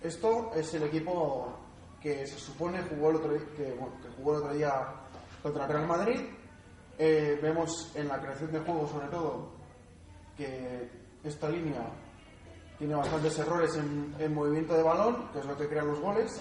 Esto 0.03 0.51
es 0.55 0.73
el 0.73 0.85
equipo 0.85 1.53
que 2.01 2.27
se 2.27 2.39
supone 2.39 2.81
jugó 2.83 3.11
el 3.11 3.17
otro, 3.17 3.29
bueno, 3.29 3.93
que 4.03 4.09
jugó 4.17 4.33
el 4.33 4.39
otro 4.39 4.55
día 4.55 4.87
contra 5.43 5.65
el 5.65 5.73
Real 5.73 5.87
Madrid. 5.87 6.21
Eh, 6.97 7.39
vemos 7.43 7.93
en 7.95 8.09
la 8.09 8.19
creación 8.19 8.51
de 8.51 8.61
juego, 8.61 8.89
sobre 8.89 9.09
todo, 9.09 9.51
que 10.39 10.91
esta 11.23 11.51
línea 11.51 11.83
tiene 12.79 12.95
bastantes 12.95 13.39
errores 13.41 13.77
en, 13.77 14.15
en 14.19 14.35
movimiento 14.35 14.75
de 14.75 14.83
balón, 14.83 15.29
que 15.35 15.41
es 15.41 15.45
lo 15.45 15.55
que 15.55 15.69
crea 15.69 15.83
los 15.83 16.01
goles. 16.01 16.41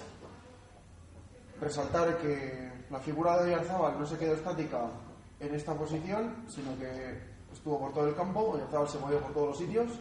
Resaltar 1.60 2.18
que 2.18 2.72
la 2.90 3.00
figura 3.00 3.44
de 3.44 3.54
Oyarzábal 3.54 4.00
no 4.00 4.06
se 4.06 4.18
quedó 4.18 4.36
estática 4.36 4.90
en 5.38 5.54
esta 5.54 5.74
posición, 5.74 6.46
sino 6.48 6.78
que 6.80 7.22
estuvo 7.52 7.78
por 7.78 7.94
todo 7.94 8.08
el 8.08 8.16
campo, 8.16 8.52
Oyarzábal 8.54 8.88
se 8.88 9.00
movió 9.00 9.20
por 9.20 9.34
todos 9.34 9.48
los 9.50 9.58
sitios. 9.58 9.92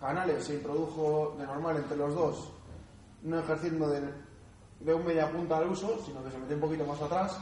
Canales 0.00 0.44
se 0.44 0.54
introdujo 0.54 1.34
de 1.38 1.44
normal 1.44 1.76
entre 1.76 1.96
los 1.98 2.14
dos, 2.14 2.52
no 3.22 3.38
ejerciendo 3.38 3.88
de, 3.88 4.94
un 4.94 5.04
media 5.04 5.30
punta 5.30 5.58
al 5.58 5.68
uso, 5.68 5.98
sino 6.04 6.22
que 6.24 6.30
se 6.30 6.38
metió 6.38 6.54
un 6.56 6.62
poquito 6.62 6.84
más 6.84 7.00
atrás, 7.00 7.38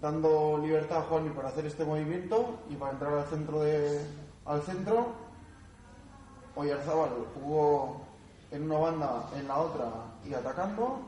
dando 0.00 0.58
libertad 0.58 0.98
a 0.98 1.02
Juanmi 1.02 1.30
para 1.30 1.48
hacer 1.48 1.66
este 1.66 1.84
movimiento 1.84 2.60
y 2.68 2.76
para 2.76 2.92
entrar 2.92 3.14
al 3.14 3.24
centro 3.26 3.62
de, 3.62 4.06
al 4.44 4.62
centro 4.62 5.26
Oyarzábal 6.56 7.10
jugó 7.34 8.00
en 8.50 8.62
una 8.64 8.78
banda, 8.78 9.30
en 9.36 9.46
la 9.46 9.58
otra 9.58 9.90
y 10.24 10.32
atacando. 10.32 11.00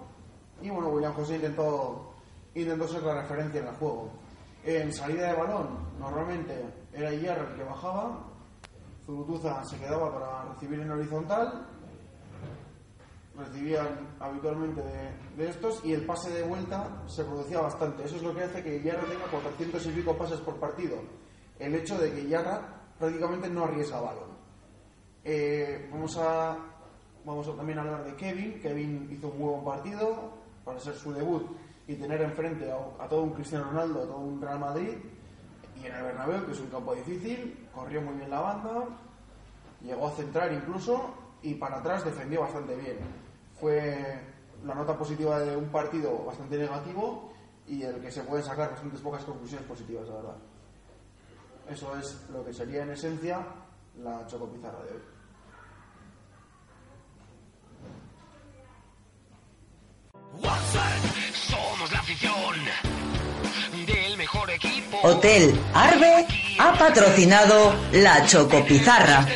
Y 0.61 0.69
bueno, 0.69 0.89
William 0.89 1.15
José 1.15 1.37
intentó, 1.37 2.13
intentó 2.55 2.87
ser 2.87 3.03
la 3.03 3.23
referencia 3.23 3.61
en 3.61 3.69
el 3.69 3.75
juego. 3.77 4.11
En 4.65 4.93
salida 4.93 5.29
de 5.29 5.39
balón, 5.39 5.69
normalmente 5.99 6.63
era 6.93 7.13
Iyar 7.15 7.39
el 7.39 7.57
que 7.57 7.65
bajaba. 7.65 8.25
Zurutuza 9.07 9.65
se 9.65 9.79
quedaba 9.79 10.13
para 10.13 10.53
recibir 10.53 10.81
en 10.81 10.91
horizontal. 10.91 11.67
Recibían 13.39 14.17
habitualmente 14.19 14.83
de, 15.37 15.49
estos 15.49 15.81
y 15.85 15.93
el 15.93 16.05
pase 16.05 16.31
de 16.31 16.43
vuelta 16.43 17.03
se 17.07 17.25
producía 17.25 17.61
bastante. 17.61 18.05
Eso 18.05 18.17
es 18.17 18.23
lo 18.23 18.35
que 18.35 18.43
hace 18.43 18.63
que 18.63 18.83
Yarra 18.83 19.05
tenga 19.05 19.27
400 19.31 19.87
y 19.87 19.91
pico 19.91 20.17
pases 20.17 20.41
por 20.41 20.57
partido. 20.57 20.97
El 21.59 21.75
hecho 21.75 21.99
de 21.99 22.13
que 22.13 22.27
Yarra 22.29 22.61
prácticamente 22.99 23.49
no 23.49 23.65
arriesga 23.65 24.01
balón. 24.01 24.37
Eh, 25.25 25.89
vamos 25.93 26.17
a 26.19 26.57
vamos 27.25 27.47
a 27.49 27.53
también 27.53 27.79
hablar 27.79 28.05
de 28.05 28.15
Kevin. 28.17 28.61
Kevin 28.61 29.09
hizo 29.11 29.29
un 29.29 29.39
muy 29.39 29.51
buen 29.51 29.65
partido 29.65 30.33
para 30.65 30.81
ser 30.81 30.95
su 30.95 31.13
debut 31.13 31.47
y 31.87 31.95
tener 31.95 32.21
enfrente 32.23 32.71
a, 32.71 33.05
a 33.05 33.09
todo 33.09 33.23
un 33.23 33.33
Cristiano 33.33 33.67
Ronaldo, 33.67 34.03
a 34.03 34.07
todo 34.07 34.19
un 34.19 34.41
Real 34.41 34.59
Madrid 34.59 34.97
y 35.83 35.87
en 35.87 35.95
el 35.95 36.03
Bernabéu, 36.03 36.45
que 36.45 36.53
es 36.53 36.61
un 36.61 36.69
campo 36.69 36.95
difícil, 36.95 37.69
corrió 37.73 38.03
muy 38.03 38.15
bien 38.15 38.31
la 38.31 38.41
banda, 38.41 38.85
llegó 39.83 40.09
a 40.09 40.11
centrar 40.11 40.53
incluso 40.53 41.15
y 41.43 41.55
para 41.55 41.79
atrás 41.79 42.05
defendió 42.05 42.41
bastante 42.41 42.75
bien. 42.77 43.28
Fue 43.61 44.21
la 44.65 44.75
nota 44.75 44.97
positiva 44.97 45.41
de 45.41 45.57
un 45.57 45.69
partido 45.69 46.25
bastante 46.25 46.59
negativo 46.59 47.33
y 47.67 47.83
el 47.83 48.01
que 48.01 48.11
se 48.11 48.23
pueden 48.23 48.45
sacar 48.45 48.71
bastantes 48.71 49.01
pocas 49.01 49.25
conclusiones 49.25 49.67
positivas, 49.67 50.09
la 50.09 50.15
verdad. 50.15 50.37
Eso 51.69 51.97
es 51.99 52.17
lo 52.33 52.45
que 52.45 52.53
sería 52.53 52.83
en 52.83 52.91
esencia 52.91 53.41
la 54.03 54.27
chocopizarra 54.27 54.83
de 54.85 54.93
hoy. 54.93 55.03
Somos 61.33 61.93
la 61.93 61.99
afición 61.99 62.55
del 63.87 64.17
mejor 64.17 64.51
equipo. 64.51 64.99
Hotel 65.03 65.59
Arbe 65.75 66.27
ha 66.59 66.73
patrocinado 66.79 67.75
la 67.93 68.25
Chocopizarra. 68.27 69.27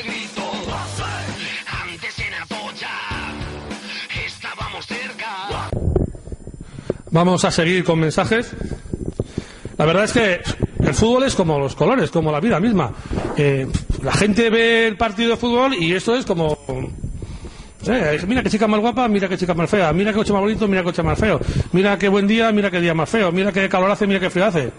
Vamos 7.13 7.45
a 7.45 7.51
seguir 7.51 7.85
con 7.85 8.01
mensajes. 8.01 8.53
La 9.77 9.85
verdad 9.85 10.05
es 10.05 10.13
que 10.13 10.41
el 10.81 10.95
fútbol 10.95 11.25
es 11.25 11.35
como 11.35 11.59
los 11.59 11.75
colores, 11.75 12.11
como 12.11 12.33
la 12.33 12.41
vida 12.41 12.59
misma. 12.59 12.91
Eh, 13.37 13.67
la 14.03 14.13
gente 14.13 14.49
ve 14.49 14.89
el 14.89 14.97
partido 14.97 15.31
de 15.31 15.37
fútbol 15.37 15.75
y 15.75 15.93
esto 15.93 16.17
es 16.17 16.25
como... 16.25 16.59
eh, 17.87 18.19
mira 18.27 18.43
qué 18.43 18.49
chica 18.49 18.67
más 18.67 18.81
guapa, 18.81 19.09
mira 19.09 19.29
qué 19.29 19.37
chica 19.37 19.53
más 19.53 19.69
fea, 19.69 19.93
mira 19.93 20.11
qué 20.11 20.19
coche 20.19 20.33
más 20.33 20.41
bonito, 20.41 20.67
mira 20.67 20.81
qué 20.81 20.87
coche 20.87 21.03
más 21.03 21.19
feo, 21.19 21.39
mira 21.73 21.99
qué 21.99 22.09
buen 22.09 22.27
día, 22.27 22.51
mira 22.51 22.71
qué 22.71 22.81
día 22.81 22.95
más 22.95 23.11
feo, 23.11 23.31
mira 23.31 23.53
qué 23.53 23.69
calor 23.69 23.91
hace, 23.91 24.07
mira 24.07 24.19
qué 24.19 24.31
frío 24.31 24.47
hace. 24.47 24.73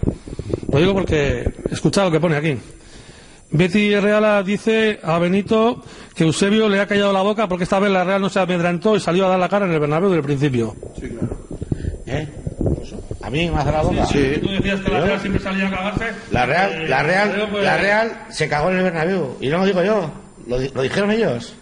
Lo 0.72 0.80
digo 0.80 0.92
porque 0.92 1.48
escucha 1.70 2.02
lo 2.04 2.10
que 2.10 2.18
pone 2.18 2.34
aquí. 2.36 2.56
Betty 3.52 3.94
Reala 4.00 4.42
dice 4.42 4.98
a 5.04 5.20
Benito 5.20 5.84
que 6.16 6.24
Eusebio 6.24 6.68
le 6.68 6.80
ha 6.80 6.88
callado 6.88 7.12
la 7.12 7.22
boca 7.22 7.46
porque 7.48 7.62
esta 7.62 7.78
vez 7.78 7.92
la 7.92 8.02
Real 8.02 8.20
no 8.20 8.28
se 8.28 8.40
amedrantó 8.40 8.96
y 8.96 9.00
salió 9.00 9.26
a 9.26 9.28
dar 9.28 9.38
la 9.38 9.48
cara 9.48 9.66
en 9.66 9.72
el 9.72 9.78
Bernabéu 9.78 10.10
del 10.10 10.22
principio. 10.22 10.74
¿Eh? 12.14 12.28
¿A 13.22 13.30
mí 13.30 13.50
me 13.50 13.58
hace 13.58 13.72
la 13.72 13.82
boca? 13.82 14.06
Tú 14.06 14.18
decías 14.50 14.80
que 14.80 14.90
la 14.92 15.00
Real 15.00 15.20
siempre 15.20 15.42
salía 15.42 15.68
a 15.68 15.70
cagarse. 15.70 16.04
La 16.30 16.46
Real, 16.46 16.72
Eh, 16.72 16.88
la 16.88 17.02
Real, 17.02 17.48
pues, 17.50 17.64
la 17.64 17.76
Real 17.78 18.12
se 18.30 18.48
cagó 18.48 18.70
en 18.70 18.76
el 18.78 18.82
Bernabéu. 18.84 19.36
Y 19.40 19.48
no 19.48 19.58
lo 19.58 19.66
digo 19.66 19.82
yo, 19.82 20.10
lo, 20.46 20.58
di- 20.58 20.70
lo 20.74 20.82
dijeron 20.82 21.10
ellos. 21.10 21.54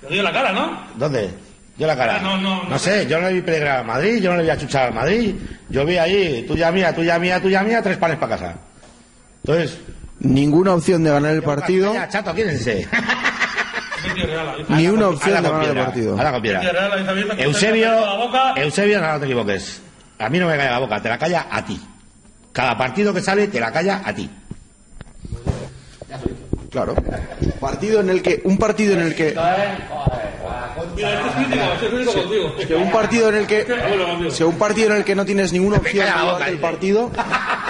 Te 0.00 0.14
dio 0.14 0.22
la 0.22 0.32
cara, 0.32 0.52
¿no? 0.52 0.80
¿Dónde? 0.96 1.30
Yo 1.78 1.86
la 1.86 1.96
cara. 1.96 2.16
Ah, 2.16 2.22
no, 2.22 2.36
no, 2.38 2.64
no. 2.68 2.78
sé, 2.78 3.06
yo 3.06 3.18
no 3.20 3.26
le 3.28 3.34
vi 3.34 3.40
peligrar 3.42 3.78
al 3.80 3.86
Madrid, 3.86 4.22
yo 4.22 4.30
no 4.30 4.36
le 4.36 4.44
vi 4.44 4.50
a 4.50 4.58
chuchar 4.58 4.86
al 4.88 4.94
Madrid. 4.94 5.34
Yo 5.68 5.84
vi 5.84 5.96
ahí, 5.96 6.44
tuya 6.46 6.70
mía, 6.70 6.94
tuya 6.94 7.18
mía, 7.18 7.40
tuya 7.40 7.62
mía, 7.62 7.82
tres 7.82 7.96
panes 7.96 8.18
para 8.18 8.36
casa. 8.36 8.54
Entonces, 9.44 9.78
Ninguna 10.20 10.74
opción 10.74 11.02
de 11.02 11.10
ganar 11.10 11.32
el 11.34 11.42
partido, 11.42 11.92
chato, 12.08 12.32
¿quién 12.32 12.48
ni 14.68 14.88
una 14.88 15.08
opción 15.08 15.42
de 15.42 15.48
ganar 15.48 15.68
el 15.68 15.84
partido. 15.84 16.16
con 16.16 16.42
piedra. 16.42 16.62
Eusebio. 17.38 17.90
Eusebio, 18.56 19.00
no, 19.00 19.12
no 19.12 19.18
te 19.18 19.24
equivoques. 19.26 19.82
A 20.18 20.28
mí 20.28 20.38
no 20.38 20.46
me 20.46 20.56
calla 20.56 20.70
la 20.70 20.78
boca, 20.78 21.00
te 21.00 21.08
la 21.08 21.18
calla 21.18 21.46
a 21.50 21.64
ti. 21.64 21.80
Cada 22.52 22.76
partido 22.76 23.14
que 23.14 23.20
sale 23.20 23.48
te 23.48 23.58
la 23.58 23.72
calla 23.72 24.02
a 24.04 24.14
ti. 24.14 24.28
Claro. 26.72 26.94
Partido 27.60 28.00
en 28.00 28.08
el 28.10 28.22
que 28.22 28.40
un 28.44 28.56
partido 28.56 28.94
en 28.94 29.00
el 29.02 29.14
que 29.14 29.36
un 32.76 32.90
partido 32.90 33.28
en 33.28 33.34
el 33.36 33.46
que 33.46 33.66
si 34.30 34.42
un 34.42 34.58
partido 34.58 34.90
en 34.90 34.96
el 34.96 35.04
que 35.04 35.14
no 35.14 35.24
tienes 35.24 35.52
ninguna 35.52 35.76
opción 35.76 36.06
de 36.06 36.10
calla 36.10 36.24
la 36.24 36.32
boca, 36.32 36.44
llevarte 36.46 36.50
el 36.50 36.56
dice. 36.56 36.62
partido 36.62 37.10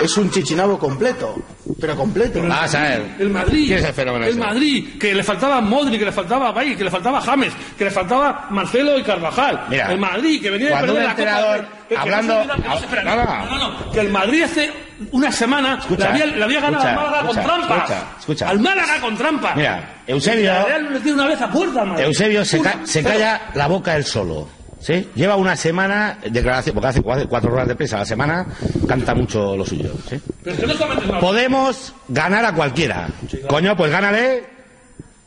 es 0.03 0.17
un 0.17 0.31
chichinabo 0.31 0.79
completo, 0.79 1.35
pero 1.81 1.97
completo. 1.97 2.43
Vas 2.47 2.75
a 2.75 2.83
ver. 2.83 3.03
El 3.19 3.31
Madrid, 3.31 3.67
¿Quién 3.67 3.79
es 3.85 3.99
el? 3.99 4.39
Madrid, 4.39 4.99
que 4.99 5.15
le 5.15 5.25
faltaba 5.25 5.61
Modri, 5.61 5.99
que 5.99 6.05
le 6.05 6.13
faltaba 6.13 6.53
Bay, 6.53 6.77
que 6.77 6.85
le 6.85 6.91
faltaba 6.91 7.21
James, 7.21 7.53
que 7.77 7.85
le 7.85 7.91
faltaba 7.91 8.47
Marcelo 8.51 8.99
y 8.99 9.03
Carvajal. 9.03 9.67
Mira, 9.69 9.93
el 9.93 9.99
Madrid, 9.99 10.41
que 10.41 10.51
venía 10.51 10.69
de 10.77 10.87
perder 10.87 11.05
la 11.05 11.15
Copa 11.17 11.69
hablando- 11.97 12.45
no 12.45 13.59
no 13.59 13.91
que 13.93 14.01
el 14.01 14.09
Madrid 14.11 14.43
hace 14.43 14.71
una 15.11 15.33
semana 15.33 15.79
Escucha, 15.81 16.13
le 16.13 16.45
había, 16.45 16.61
ganado 16.61 16.85
escucha, 16.85 16.91
al 16.91 16.97
Málaga 16.97 17.21
escucha, 17.21 17.43
con 17.43 17.45
trampas. 17.67 17.79
escucha, 17.91 18.07
escucha. 18.21 18.49
Al 18.49 18.59
Málaga 18.61 19.01
con 19.01 19.17
trampas. 19.17 19.57
Mira, 19.57 19.91
Eusebio, 20.07 20.53
la 20.53 20.65
Real 20.65 20.93
le 20.93 21.01
tiene 21.01 21.13
una 21.15 21.27
vez 21.29 21.41
a 21.41 21.51
puerta 21.51 21.85
Madrid. 21.85 22.05
Eusebio 22.05 22.45
se, 22.45 22.61
ca- 22.61 22.81
se 22.85 23.03
calla 23.03 23.41
la 23.55 23.67
boca 23.67 23.97
él 23.97 24.05
solo. 24.05 24.49
¿Sí? 24.81 25.09
Lleva 25.15 25.37
una 25.37 25.55
semana, 25.55 26.19
declaración, 26.29 26.75
porque 26.75 26.89
hace 26.89 27.03
cuatro, 27.03 27.53
horas 27.53 27.69
de 27.69 27.77
prensa 27.77 27.95
a 27.95 27.99
la 28.01 28.05
semana, 28.05 28.45
canta 28.89 29.15
mucho 29.15 29.57
lo 29.57 29.65
suyo. 29.65 29.93
¿sí? 30.11 30.21
Pero 30.43 30.57
no 30.67 31.21
Podemos 31.21 31.95
ganar 32.09 32.45
a 32.45 32.53
cualquiera. 32.53 33.07
Coño, 33.47 33.77
pues 33.77 33.93
gánale. 33.93 34.52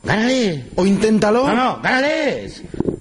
Gánale. 0.06 0.66
O 0.76 0.86
inténtalo. 0.86 1.46
No, 1.48 1.54
no, 1.54 1.80
gánale. 1.82 2.48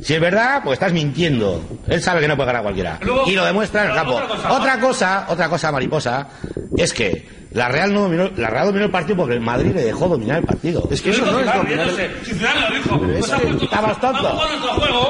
Si 0.02 0.14
es 0.14 0.20
verdad, 0.22 0.62
pues 0.64 0.74
estás 0.78 0.92
mintiendo. 0.94 1.64
Él 1.88 2.02
sabe 2.02 2.22
que 2.22 2.28
no 2.28 2.36
puede 2.36 2.48
ganar 2.48 2.60
a 2.60 2.64
cualquiera. 2.64 3.00
Luego- 3.02 3.24
y 3.30 3.32
lo 3.34 3.46
demuestra 3.46 3.84
en 3.86 3.90
el 3.92 3.96
campo. 3.96 4.14
otra 4.16 4.28
cosa, 4.28 4.52
Otra 4.54 4.80
cosa, 4.80 5.26
otra 5.30 5.50
cosa 5.50 5.72
mariposa, 5.72 6.28
es 6.78 6.94
que 6.94 7.28
la 7.54 7.70
Real 7.70 7.94
no 7.94 8.02
dominó, 8.02 8.30
la 8.36 8.50
Real 8.50 8.68
dominó 8.68 8.86
el 8.86 8.92
partido 8.92 9.16
porque 9.18 9.34
el 9.36 9.40
Madrid 9.42 9.72
le 9.74 9.84
dejó 9.86 10.08
dominar 10.10 10.40
el 10.40 10.44
partido. 10.46 10.88
Es 10.92 11.02
que 11.02 11.10
eso 11.12 11.26
no 11.26 11.40
es 11.40 11.46
dominar. 11.46 11.88
estamos 13.62 14.00
tontos. 14.00 14.42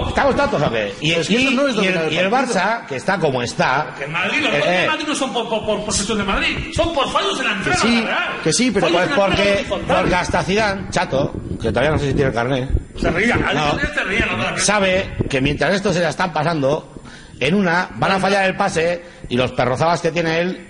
¿Estamos 0.10 0.36
tontos 0.36 0.62
o 0.62 0.72
qué? 0.72 0.94
Y, 1.02 1.12
Es 1.14 1.28
que 1.28 1.34
y- 1.34 1.48
eso 1.48 1.52
no 1.52 1.68
es 1.68 1.76
y 1.76 1.88
el, 1.88 2.14
y 2.14 2.18
el. 2.18 2.32
Barça, 2.32 2.86
que 2.86 2.96
está 2.98 3.18
como 3.20 3.42
está. 3.42 3.94
Que 3.98 4.06
el 4.06 4.12
Madrid, 4.12 4.40
los 4.44 4.54
eh, 4.54 4.80
de 4.82 4.88
Madrid 4.88 5.06
no 5.08 5.16
son 5.16 5.34
por, 5.34 5.50
por, 5.50 5.66
por 5.66 5.86
posesión 5.86 6.18
de 6.20 6.24
Madrid, 6.24 6.58
son 6.74 6.94
por 6.94 7.10
fallos 7.12 7.40
en 7.40 7.46
la 7.48 7.54
entrega. 7.54 7.78
sí, 7.80 7.96
de 7.96 8.02
la 8.02 8.08
Real. 8.08 8.24
que 8.44 8.54
sí, 8.54 8.72
pero 8.72 8.88
Pues 8.88 9.10
porque, 9.16 9.66
porque 9.88 10.16
hasta 10.16 10.44
Zidane, 10.44 10.90
chato, 10.92 11.34
que 11.62 11.70
todavía 11.70 11.92
no 11.92 11.98
sé 12.00 12.08
si 12.08 12.14
tiene 12.14 12.30
el 12.30 12.34
carnet, 12.36 12.70
Se 13.00 13.10
reía, 13.12 13.36
al 13.36 13.56
No. 13.56 13.72
se 13.80 14.04
reía, 14.04 14.26
no, 14.26 14.38
no, 14.38 14.58
sabe 14.58 15.16
que 15.30 15.42
mientras 15.42 15.74
esto 15.76 15.92
se 15.94 16.00
la 16.02 16.10
están 16.10 16.32
pasando, 16.34 16.94
en 17.40 17.54
una 17.56 17.90
van 17.96 18.12
a 18.14 18.20
fallar 18.20 18.46
el 18.46 18.56
pase 18.56 19.04
y 19.30 19.36
los 19.38 19.52
perrozabas 19.52 20.02
que 20.02 20.12
tiene 20.12 20.40
él, 20.40 20.68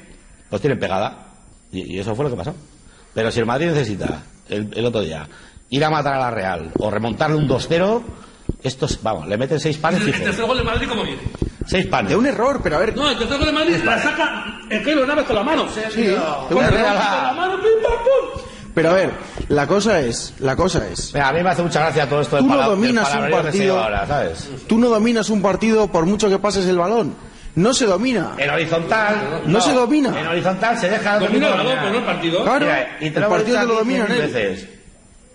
pues 0.49 0.61
tienen 0.61 0.79
pegada. 0.79 1.27
Y, 1.71 1.95
y 1.95 1.99
eso 1.99 2.15
fue 2.15 2.25
lo 2.25 2.31
que 2.31 2.37
pasó. 2.37 2.55
Pero 3.13 3.31
si 3.31 3.39
el 3.39 3.45
Madrid 3.45 3.67
necesita, 3.67 4.23
el, 4.49 4.71
el 4.75 4.85
otro 4.85 5.01
día, 5.01 5.27
ir 5.69 5.83
a 5.85 5.89
matar 5.89 6.13
a 6.15 6.19
la 6.19 6.31
Real 6.31 6.71
o 6.79 6.89
remontarle 6.91 7.35
un 7.37 7.47
2-0, 7.47 8.01
estos, 8.63 8.99
vamos, 9.01 9.27
le 9.27 9.37
meten 9.37 9.59
seis 9.59 9.77
panes 9.77 10.01
El 10.01 10.07
fijos. 10.07 10.21
tercer 10.23 10.45
gol 10.45 10.57
de 10.57 10.63
Madrid, 10.63 10.87
¿cómo 10.87 11.03
viene? 11.03 11.21
Seis 11.67 11.87
panes. 11.87 12.09
De 12.09 12.15
un 12.15 12.25
error, 12.27 12.59
pero 12.63 12.75
a 12.75 12.79
ver, 12.79 12.95
No, 12.95 13.09
el 13.09 13.17
tercer 13.17 13.37
gol 13.37 13.47
de 13.47 13.53
Madrid 13.53 13.75
la 13.83 13.99
saca 13.99 14.59
el 14.69 14.83
Keylor 14.83 15.07
Navas 15.07 15.25
con 15.25 15.35
la 15.35 15.43
mano. 15.43 15.67
sí, 15.69 16.01
de 16.01 16.15
Con 16.49 16.57
un 16.57 16.63
la 16.63 16.67
error. 16.67 17.35
mano, 17.35 17.53
pim, 17.57 17.71
pam, 17.83 17.93
pum. 18.03 18.41
Pero 18.75 18.89
a 18.91 18.93
ver, 18.93 19.11
la 19.49 19.65
cosa 19.65 19.99
es, 20.01 20.33
la 20.39 20.55
cosa 20.55 20.87
es, 20.87 21.13
Mira, 21.13 21.29
a 21.29 21.33
mí 21.33 21.41
me 21.41 21.49
hace 21.49 21.63
mucha 21.63 21.79
gracia 21.79 22.07
todo 22.07 22.21
esto 22.21 22.35
de 22.35 22.41
Tú 22.43 22.47
no 22.49 22.61
dominas 22.61 23.15
un 23.15 23.31
partido. 23.31 23.79
ahora, 23.79 24.05
¿sabes? 24.05 24.49
tú 24.67 24.77
no 24.77 24.89
dominas 24.89 25.29
un 25.29 25.41
partido 25.41 25.87
por 25.87 26.05
mucho 26.05 26.29
que 26.29 26.37
pases 26.37 26.65
el 26.67 26.77
balón. 26.77 27.15
No 27.55 27.73
se 27.73 27.85
domina. 27.85 28.33
En 28.37 28.49
horizontal. 28.49 29.41
No 29.45 29.61
se 29.61 29.71
domina. 29.71 30.19
En 30.19 30.27
horizontal 30.27 30.77
se 30.77 30.89
deja. 30.89 31.19
Domina 31.19 31.47
el 31.47 31.53
balón, 31.53 31.73
pero 31.79 31.89
no 31.93 31.97
el 31.99 32.03
partido. 32.03 32.43
Claro, 32.43 32.65
Mira, 32.65 32.97
y 32.99 32.99
te 32.99 33.05
el 33.07 33.13
lo 33.13 33.19
hemos 33.21 33.37
partido 33.37 33.59
te 33.61 33.65
lo 33.65 33.73
dominan 33.75 34.07
veces. 34.09 34.67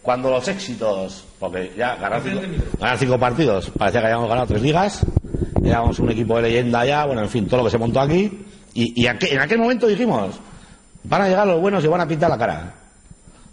Cuando 0.02 0.30
los 0.30 0.46
éxitos, 0.48 1.24
porque 1.38 1.72
ya 1.76 1.96
ganar 1.96 2.20
cinco, 2.22 2.40
ganar 2.78 2.98
cinco 2.98 3.18
partidos, 3.18 3.70
parecía 3.76 4.00
que 4.00 4.06
habíamos 4.08 4.28
ganado 4.28 4.46
tres 4.48 4.62
ligas, 4.62 5.00
éramos 5.64 5.98
un 5.98 6.10
equipo 6.10 6.36
de 6.36 6.42
leyenda 6.42 6.84
ya, 6.86 7.04
bueno, 7.06 7.22
en 7.22 7.28
fin, 7.28 7.46
todo 7.46 7.58
lo 7.58 7.64
que 7.64 7.70
se 7.70 7.78
montó 7.78 8.00
aquí, 8.00 8.44
y, 8.74 9.02
y 9.02 9.06
aqu- 9.06 9.30
en 9.32 9.40
aquel 9.40 9.58
momento 9.58 9.86
dijimos, 9.86 10.36
van 11.04 11.22
a 11.22 11.28
llegar 11.28 11.46
los 11.46 11.60
buenos 11.60 11.84
y 11.84 11.86
van 11.86 12.00
a 12.00 12.08
pintar 12.08 12.30
la 12.30 12.38
cara. 12.38 12.74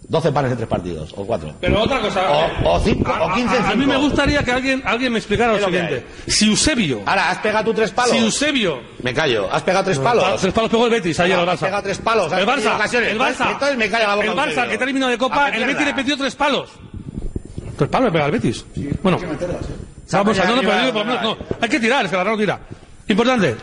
12 0.09 0.31
panes 0.31 0.51
en 0.51 0.57
tres 0.57 0.69
partidos, 0.69 1.13
o 1.17 1.25
cuatro. 1.25 1.53
Pero 1.59 1.81
otra 1.81 1.99
cosa. 1.99 2.21
O- 2.63 2.75
o 2.75 2.79
cinco, 2.79 3.11
a- 3.11 3.25
o 3.25 3.33
quince 3.35 3.57
en 3.57 3.63
a, 3.63 3.69
a 3.71 3.75
mí 3.75 3.85
me 3.85 3.97
gustaría 3.97 4.41
que 4.41 4.51
alguien, 4.53 4.81
alguien 4.85 5.11
me 5.11 5.19
explicara 5.19 5.51
lo 5.51 5.57
¿Qué 5.57 5.65
es 5.65 5.67
lo 5.67 5.71
que 5.77 5.83
siguiente. 5.85 6.07
Si 6.27 6.47
Eusebio, 6.49 7.01
Ahora, 7.05 7.29
¿has 7.31 7.39
pegado 7.39 7.65
tú 7.65 7.73
tres 7.73 7.91
palos? 7.91 8.11
si 8.11 8.17
Eusebio, 8.17 8.79
Me 9.03 9.13
callo. 9.13 9.49
¿Has 9.51 9.63
pegado 9.63 9.83
tres 9.83 9.99
palos? 9.99 10.39
tres 10.39 10.53
palos 10.53 10.71
pegó 10.71 10.85
el 10.85 10.91
Betis 10.91 11.19
ayer 11.19 11.37
al 11.37 11.49
has 11.49 11.59
Barça. 11.59 11.65
pegado 11.65 11.83
tres 11.83 11.97
palos, 11.97 12.31
has 12.31 12.39
El 12.39 12.47
Barça, 12.47 12.93
el 13.11 13.19
Barça, 13.19 13.51
Entonces 13.51 13.77
me 13.77 13.89
calla 13.89 14.07
la 14.07 14.15
boca, 14.15 14.27
el 14.27 14.37
Barça 14.37 14.69
que 14.69 14.77
terminó 14.77 15.07
de 15.09 15.17
Copa, 15.17 15.49
el 15.49 15.65
Betis 15.65 15.85
le 15.85 15.93
metió 15.93 16.15
tres 16.17 16.35
palos. 16.35 16.69
Tres 17.77 17.89
palos 17.89 18.05
le 18.07 18.11
pega 18.13 18.25
al 18.25 18.31
Betis. 18.31 18.65
bueno, 19.03 19.19
vamos 20.11 20.39
a 20.39 20.45
no, 20.45 20.55
no, 20.55 20.61
pero 20.61 20.79
digo, 20.79 20.93
por 20.93 21.05
lo 21.05 21.13
menos, 21.13 21.21
no, 21.21 21.37
hay 21.59 21.69
que 21.69 21.79
tirar, 21.81 22.05
es 22.05 22.11
que 22.11 22.17
la 22.17 22.23
no 22.23 22.37
tira. 22.37 22.59
Importante, 23.09 23.55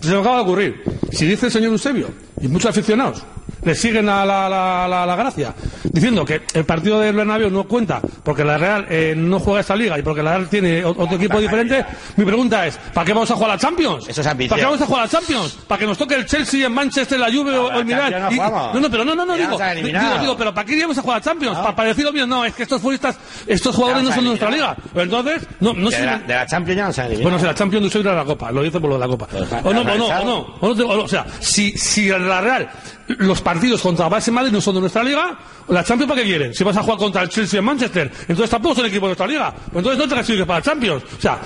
se 0.00 0.10
me 0.10 0.18
acaba 0.18 0.36
de 0.38 0.42
ocurrir. 0.42 0.82
Si 1.12 1.26
dice 1.26 1.46
el 1.46 1.52
señor 1.52 1.70
Eusebio, 1.72 2.10
y 2.40 2.48
muchos 2.48 2.70
aficionados 2.70 3.22
le 3.64 3.74
siguen 3.74 4.08
a 4.08 4.24
la, 4.24 4.48
la, 4.48 4.86
la, 4.88 5.06
la 5.06 5.16
gracia, 5.16 5.54
diciendo 5.84 6.24
que 6.24 6.42
el 6.54 6.64
partido 6.64 7.00
del 7.00 7.14
Bernabéu 7.14 7.50
no 7.50 7.64
cuenta 7.64 8.00
porque 8.22 8.44
la 8.44 8.58
Real 8.58 8.86
eh, 8.88 9.14
no 9.16 9.38
juega 9.40 9.60
esta 9.60 9.76
liga 9.76 9.98
y 9.98 10.02
porque 10.02 10.22
la 10.22 10.32
Real 10.36 10.48
tiene 10.48 10.84
otro 10.84 11.16
equipo 11.16 11.40
diferente, 11.40 11.84
mi 12.16 12.24
pregunta 12.24 12.66
es, 12.66 12.76
¿para 12.92 13.04
qué 13.04 13.12
vamos 13.12 13.30
a 13.30 13.34
jugar 13.34 13.50
a 13.50 13.54
la 13.54 13.60
Champions? 13.60 14.08
Eso 14.08 14.20
es 14.20 14.26
ambición. 14.26 14.50
¿Para 14.50 14.60
qué 14.60 14.66
vamos 14.66 14.80
a 14.82 14.86
jugar 14.86 15.02
a 15.02 15.04
la 15.06 15.10
Champions? 15.10 15.58
¿Para 15.66 15.78
que 15.78 15.86
nos 15.86 15.98
toque 15.98 16.14
el 16.14 16.26
Chelsea 16.26 16.66
en 16.66 16.72
Manchester, 16.72 17.18
la 17.18 17.32
Juve 17.32 17.56
o 17.58 17.70
el 17.72 17.84
Milan? 17.84 18.12
No 18.22 18.32
Y- 18.32 18.36
no, 18.36 18.80
no, 18.80 18.90
pero 18.90 19.04
no, 19.04 19.14
no, 19.14 19.24
no, 19.26 19.34
digo, 19.36 19.58
digo, 20.20 20.36
pero 20.36 20.54
¿para 20.54 20.64
qué 20.66 20.72
iríamos 20.72 20.96
a 20.98 21.02
jugar 21.02 21.18
a 21.18 21.20
Champions? 21.20 21.56
¿Para, 21.58 21.74
para 21.76 21.88
decir? 21.88 22.04
No, 22.26 22.44
es 22.44 22.54
que 22.54 22.62
estos 22.62 22.80
futbolistas, 22.80 23.16
estos 23.46 23.74
jugadores 23.74 24.04
no 24.04 24.10
son 24.14 24.24
de 24.24 24.28
nuestra 24.28 24.50
liga. 24.50 24.76
entonces, 24.94 25.46
no, 25.60 25.72
no 25.74 25.90
de, 25.90 26.04
la, 26.04 26.18
de 26.18 26.34
la 26.34 26.46
Champions 26.46 26.76
ya 26.78 26.86
no 26.86 26.92
se 26.92 27.00
han 27.00 27.06
eliminado. 27.08 27.30
bueno, 27.30 27.38
si 27.38 27.46
la 27.46 27.54
Champions 27.54 27.94
no 27.94 28.10
a 28.10 28.14
la 28.14 28.24
Copa, 28.24 28.52
lo 28.52 28.62
dice 28.62 28.80
por 28.80 28.90
lo 28.90 28.96
de 28.96 29.00
la 29.00 29.08
Copa. 29.08 29.26
Pues, 29.26 29.50
O 29.64 29.72
no, 29.72 29.80
o 29.80 29.84
no, 29.84 30.56
o 30.60 30.74
no, 30.74 31.02
o 31.04 31.08
sea, 31.08 31.26
si, 31.40 31.72
si 31.72 32.08
la 32.08 32.40
Real, 32.40 32.68
los 33.06 33.40
partidos 33.40 33.53
contra 33.82 34.08
Barça 34.08 34.28
y 34.28 34.30
Madrid 34.32 34.52
no 34.52 34.60
son 34.60 34.74
de 34.74 34.80
nuestra 34.82 35.02
liga, 35.02 35.38
la 35.68 35.84
Champions 35.84 36.08
¿para 36.10 36.22
qué 36.22 36.26
quieren? 36.28 36.54
Si 36.54 36.64
vas 36.64 36.76
a 36.76 36.82
jugar 36.82 36.98
contra 36.98 37.22
el 37.22 37.28
Chelsea 37.28 37.58
en 37.58 37.64
Manchester, 37.64 38.10
entonces 38.28 38.50
tampoco 38.50 38.74
son 38.76 38.86
equipos 38.86 39.02
de 39.02 39.08
nuestra 39.08 39.26
liga. 39.26 39.52
Pues 39.52 39.76
entonces 39.76 39.98
no 39.98 40.04
te 40.08 40.14
clasifiques 40.14 40.46
para 40.46 40.58
la 40.58 40.64
Champions. 40.64 41.02
O 41.18 41.20
sea, 41.20 41.38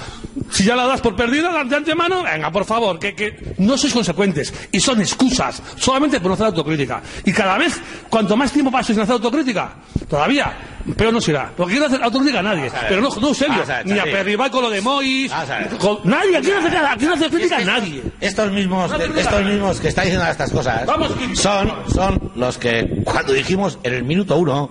si 0.51 0.65
ya 0.65 0.75
la 0.77 0.87
das 0.87 1.01
por 1.01 1.15
perdida 1.15 1.65
de 1.65 1.77
antemano, 1.77 2.23
venga, 2.23 2.51
por 2.51 2.65
favor, 2.65 2.99
que, 2.99 3.15
que 3.15 3.55
no 3.59 3.77
sois 3.77 3.93
consecuentes. 3.93 4.53
Y 4.73 4.81
son 4.81 5.01
excusas, 5.01 5.63
solamente 5.77 6.21
por 6.21 6.29
no 6.29 6.35
hacer 6.35 6.47
autocrítica. 6.47 7.03
Y 7.25 7.33
cada 7.33 7.59
vez, 7.59 7.81
cuanto 8.09 8.37
más 8.37 8.53
tiempo 8.53 8.71
pases 8.71 8.95
sin 8.95 9.03
hacer 9.03 9.15
autocrítica, 9.15 9.75
todavía, 10.09 10.57
peor 10.97 11.13
no 11.13 11.21
será. 11.21 11.51
Porque 11.57 11.73
quiero 11.73 11.87
hacer 11.87 12.03
autocrítica 12.03 12.41
a 12.41 12.43
nadie. 12.43 12.69
A. 12.69 12.87
Pero 12.89 13.03
no, 13.03 13.11
no, 13.21 13.35
serio, 13.35 13.63
a 13.69 13.83
ni 13.85 13.93
a 13.93 13.97
Xavi. 14.03 14.11
Perriba 14.13 14.51
con 14.51 14.63
lo 14.63 14.71
de 14.71 14.81
Mois, 14.81 15.31
con- 15.79 15.99
nadie, 16.05 16.37
aquí 16.37 16.49
no 16.51 16.59
hace 16.59 16.71
nada, 16.71 16.93
aquí 16.93 17.05
no 17.05 17.15
hace 17.15 17.29
crítica 17.29 17.57
a 17.59 17.65
nadie. 17.65 18.03
Estos 18.21 18.51
mismos, 18.53 18.91
No 18.91 18.97
estos 18.97 19.45
mismos 19.45 19.81
que 19.81 19.89
están 19.89 20.05
diciendo 20.05 20.27
estas 20.29 20.51
cosas 20.51 20.87
Vamos, 20.87 21.13
son, 21.35 21.73
son 21.99 22.31
los 22.37 22.59
que 22.59 23.03
cuando 23.05 23.33
dijimos 23.33 23.77
en 23.83 23.93
el 23.93 24.05
minuto 24.05 24.37
uno 24.37 24.71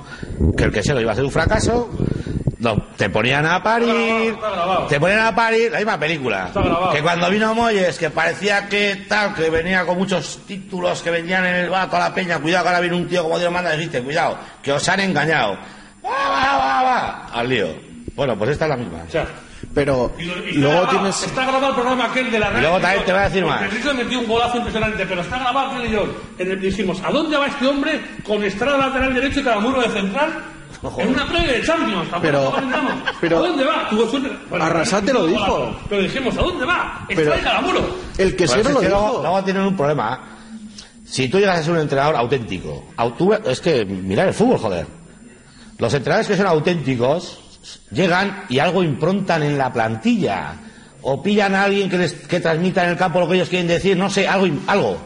que 0.55 0.63
el 0.63 0.71
que 0.71 0.81
se 0.81 0.93
lo 0.93 1.01
iba 1.01 1.11
a 1.11 1.15
ser 1.15 1.25
un 1.25 1.31
fracaso, 1.31 1.89
no, 2.59 2.81
te 2.95 3.09
ponían 3.09 3.45
a 3.45 3.61
parir, 3.61 4.33
Está 4.33 4.49
grabado. 4.49 4.87
te 4.87 4.97
ponían 4.97 5.19
a 5.19 5.35
parir 5.35 5.69
la 5.69 5.77
misma 5.79 5.99
película. 5.99 6.49
Que 6.93 7.01
cuando 7.01 7.29
vino 7.29 7.53
Moyes, 7.53 7.97
que 7.97 8.09
parecía 8.11 8.69
que 8.69 9.05
tal, 9.09 9.33
que 9.35 9.49
venía 9.49 9.85
con 9.85 9.97
muchos 9.97 10.39
títulos 10.47 11.01
que 11.01 11.11
vendían 11.11 11.45
en 11.45 11.55
el 11.55 11.69
vato 11.69 11.97
a 11.97 11.99
la 11.99 12.15
peña, 12.15 12.39
cuidado 12.39 12.63
que 12.63 12.69
ahora 12.69 12.79
viene 12.79 12.95
un 12.95 13.07
tío 13.09 13.23
como 13.23 13.37
Dios 13.37 13.51
manda, 13.51 13.73
dijiste, 13.73 14.01
cuidado, 14.01 14.37
que 14.63 14.71
os 14.71 14.87
han 14.87 15.01
engañado. 15.01 15.57
Va, 16.05 16.29
va, 16.29 16.57
va, 16.57 16.83
va, 16.83 17.25
al 17.33 17.49
lío. 17.49 17.67
Bueno, 18.15 18.37
pues 18.37 18.51
esta 18.51 18.65
es 18.65 18.69
la 18.69 18.77
misma. 18.77 18.99
Pero 19.73 20.11
y 20.17 20.23
lo- 20.25 20.47
y 20.47 20.51
luego 20.53 20.73
está 20.73 20.81
grabado, 20.81 20.89
tienes... 20.99 21.23
Está 21.23 21.41
grabado 21.43 21.67
el 21.69 21.73
programa 21.75 22.05
aquel 22.05 22.31
de 22.31 22.39
la 22.39 22.49
Real. 22.49 22.61
luego 22.61 22.79
también 22.79 23.05
te 23.05 23.11
voy 23.11 23.21
a 23.21 23.23
decir 23.25 23.45
más. 23.45 23.61
Enrique 23.63 23.93
metió 23.93 24.19
un 24.19 24.27
golazo 24.27 24.57
impresionante, 24.57 25.05
pero 25.05 25.21
está 25.21 25.39
grabado 25.39 25.71
aquel 25.71 25.87
y 25.87 25.91
yo. 25.91 26.05
En 26.37 26.51
el 26.51 26.59
dijimos, 26.61 27.01
¿a 27.03 27.11
dónde 27.11 27.37
va 27.37 27.47
este 27.47 27.67
hombre 27.67 28.01
con 28.25 28.43
Estrada 28.43 28.77
lateral 28.77 29.13
derecho 29.13 29.39
y 29.39 29.43
Calamuro 29.43 29.81
de 29.81 29.89
central? 29.89 30.43
En 30.99 31.07
una 31.09 31.25
previa 31.27 31.53
de 31.53 31.63
Champions, 31.63 32.09
tampoco 32.09 32.21
Pero- 32.21 32.53
pero- 33.21 33.37
¿A 33.37 33.47
dónde 33.47 33.63
va? 33.65 33.89
Tuvo 33.89 34.09
suerte. 34.09 34.29
Arrasate 34.59 35.13
lo 35.13 35.25
dijo. 35.25 35.39
golazo. 35.39 35.79
Pero 35.89 36.01
dijimos, 36.03 36.37
¿a 36.37 36.41
dónde 36.41 36.65
va? 36.65 37.05
Estrada 37.09 37.37
y 37.37 37.43
Calamuro. 37.43 37.95
El 38.17 38.35
que 38.35 38.47
se 38.47 38.63
lo 38.63 38.79
dijo. 38.79 39.19
luego 39.21 39.43
tienen 39.43 39.63
un 39.63 39.75
problema. 39.75 40.19
Si 41.05 41.29
tú 41.29 41.39
llegas 41.39 41.59
a 41.59 41.63
ser 41.63 41.71
un 41.73 41.79
entrenador 41.79 42.15
auténtico, 42.15 42.85
es 43.45 43.61
que 43.61 43.85
mirar 43.85 44.27
el 44.27 44.33
fútbol, 44.33 44.57
joder. 44.59 44.85
Los 45.77 45.93
entrenadores 45.93 46.27
que 46.27 46.35
son 46.35 46.47
auténticos 46.47 47.39
llegan 47.91 48.43
y 48.49 48.59
algo 48.59 48.83
improntan 48.83 49.43
en 49.43 49.57
la 49.57 49.71
plantilla. 49.71 50.55
O 51.01 51.21
pillan 51.21 51.55
a 51.55 51.63
alguien 51.63 51.89
que, 51.89 51.97
les, 51.97 52.13
que 52.13 52.39
transmita 52.39 52.83
en 52.83 52.91
el 52.91 52.97
campo 52.97 53.19
lo 53.19 53.27
que 53.27 53.35
ellos 53.35 53.49
quieren 53.49 53.67
decir, 53.67 53.95
no 53.95 54.09
sé, 54.09 54.27
algo. 54.27 54.47
algo. 54.67 54.97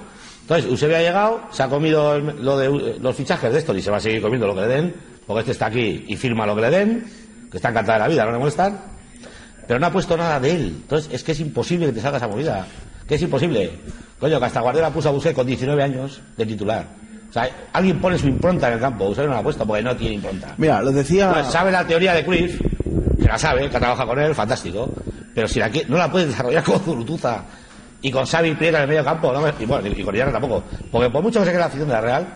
Entonces, 0.41 0.69
Eusebio 0.69 0.97
ha 0.97 1.01
llegado, 1.01 1.41
se 1.51 1.63
ha 1.63 1.69
comido 1.69 2.17
lo 2.19 2.57
de 2.57 2.67
eh, 2.67 2.97
los 2.99 3.15
fichajes 3.15 3.53
de 3.53 3.59
esto 3.59 3.75
y 3.75 3.81
se 3.81 3.91
va 3.91 3.97
a 3.97 4.01
seguir 4.01 4.21
comiendo 4.21 4.47
lo 4.47 4.55
que 4.55 4.61
le 4.61 4.67
den, 4.67 4.95
porque 5.25 5.41
este 5.41 5.51
está 5.51 5.67
aquí 5.67 6.05
y 6.07 6.15
firma 6.15 6.45
lo 6.45 6.55
que 6.55 6.61
le 6.61 6.69
den, 6.69 7.05
que 7.49 7.57
está 7.57 7.69
encantada 7.69 7.99
de 7.99 8.03
la 8.05 8.07
vida, 8.07 8.25
no 8.25 8.31
le 8.31 8.39
molestan 8.39 8.91
pero 9.71 9.79
no 9.79 9.87
ha 9.87 9.91
puesto 9.93 10.17
nada 10.17 10.37
de 10.37 10.51
él. 10.51 10.77
Entonces, 10.81 11.13
es 11.13 11.23
que 11.23 11.31
es 11.31 11.39
imposible 11.39 11.85
que 11.85 11.93
te 11.93 12.01
salga 12.01 12.17
esa 12.17 12.27
movida. 12.27 12.67
Que 13.07 13.15
es 13.15 13.21
imposible. 13.21 13.71
Coño, 14.19 14.37
que 14.37 14.45
hasta 14.45 14.59
Guardiola 14.59 14.89
puso 14.89 15.07
a 15.07 15.13
Busquets 15.13 15.33
con 15.33 15.47
19 15.47 15.81
años 15.81 16.21
de 16.35 16.45
titular. 16.45 16.87
O 17.31 17.33
sea, 17.33 17.49
alguien 17.73 17.99
pone 17.99 18.17
su 18.19 18.27
impronta 18.27 18.67
en 18.67 18.73
el 18.73 18.79
campo. 18.81 19.05
Busquets 19.07 19.25
no 19.27 19.33
la 19.33 19.39
ha 19.39 19.43
puesto 19.43 19.65
porque 19.65 19.81
no 19.81 19.95
tiene 19.95 20.15
impronta. 20.15 20.53
Mira, 20.57 20.81
lo 20.81 20.91
decía... 20.91 21.27
Entonces, 21.29 21.53
sabe 21.53 21.71
la 21.71 21.87
teoría 21.87 22.13
de 22.13 22.25
Cruyff, 22.25 22.59
que 23.17 23.25
la 23.27 23.37
sabe, 23.37 23.69
que 23.69 23.79
trabaja 23.79 24.05
con 24.05 24.19
él, 24.19 24.35
fantástico. 24.35 24.91
Pero 25.33 25.47
si 25.47 25.59
la 25.59 25.71
qui- 25.71 25.85
no 25.87 25.97
la 25.97 26.11
puede 26.11 26.27
desarrollar 26.27 26.61
con 26.65 26.79
Zurutuza 26.81 27.43
y 28.01 28.11
con 28.11 28.25
Xavi 28.25 28.53
Prieta 28.55 28.77
en 28.79 28.83
el 28.83 28.89
medio 28.89 29.05
campo, 29.05 29.31
no 29.31 29.39
me- 29.41 29.53
y, 29.59 29.65
bueno, 29.65 29.87
y 29.87 30.03
con 30.03 30.13
Iriarra 30.13 30.33
tampoco. 30.33 30.63
Porque 30.91 31.09
por 31.09 31.23
mucho 31.23 31.39
que 31.39 31.45
se 31.45 31.51
quede 31.51 31.59
la 31.61 31.67
afición 31.67 31.87
de 31.87 31.93
la 31.93 32.01
Real, 32.01 32.27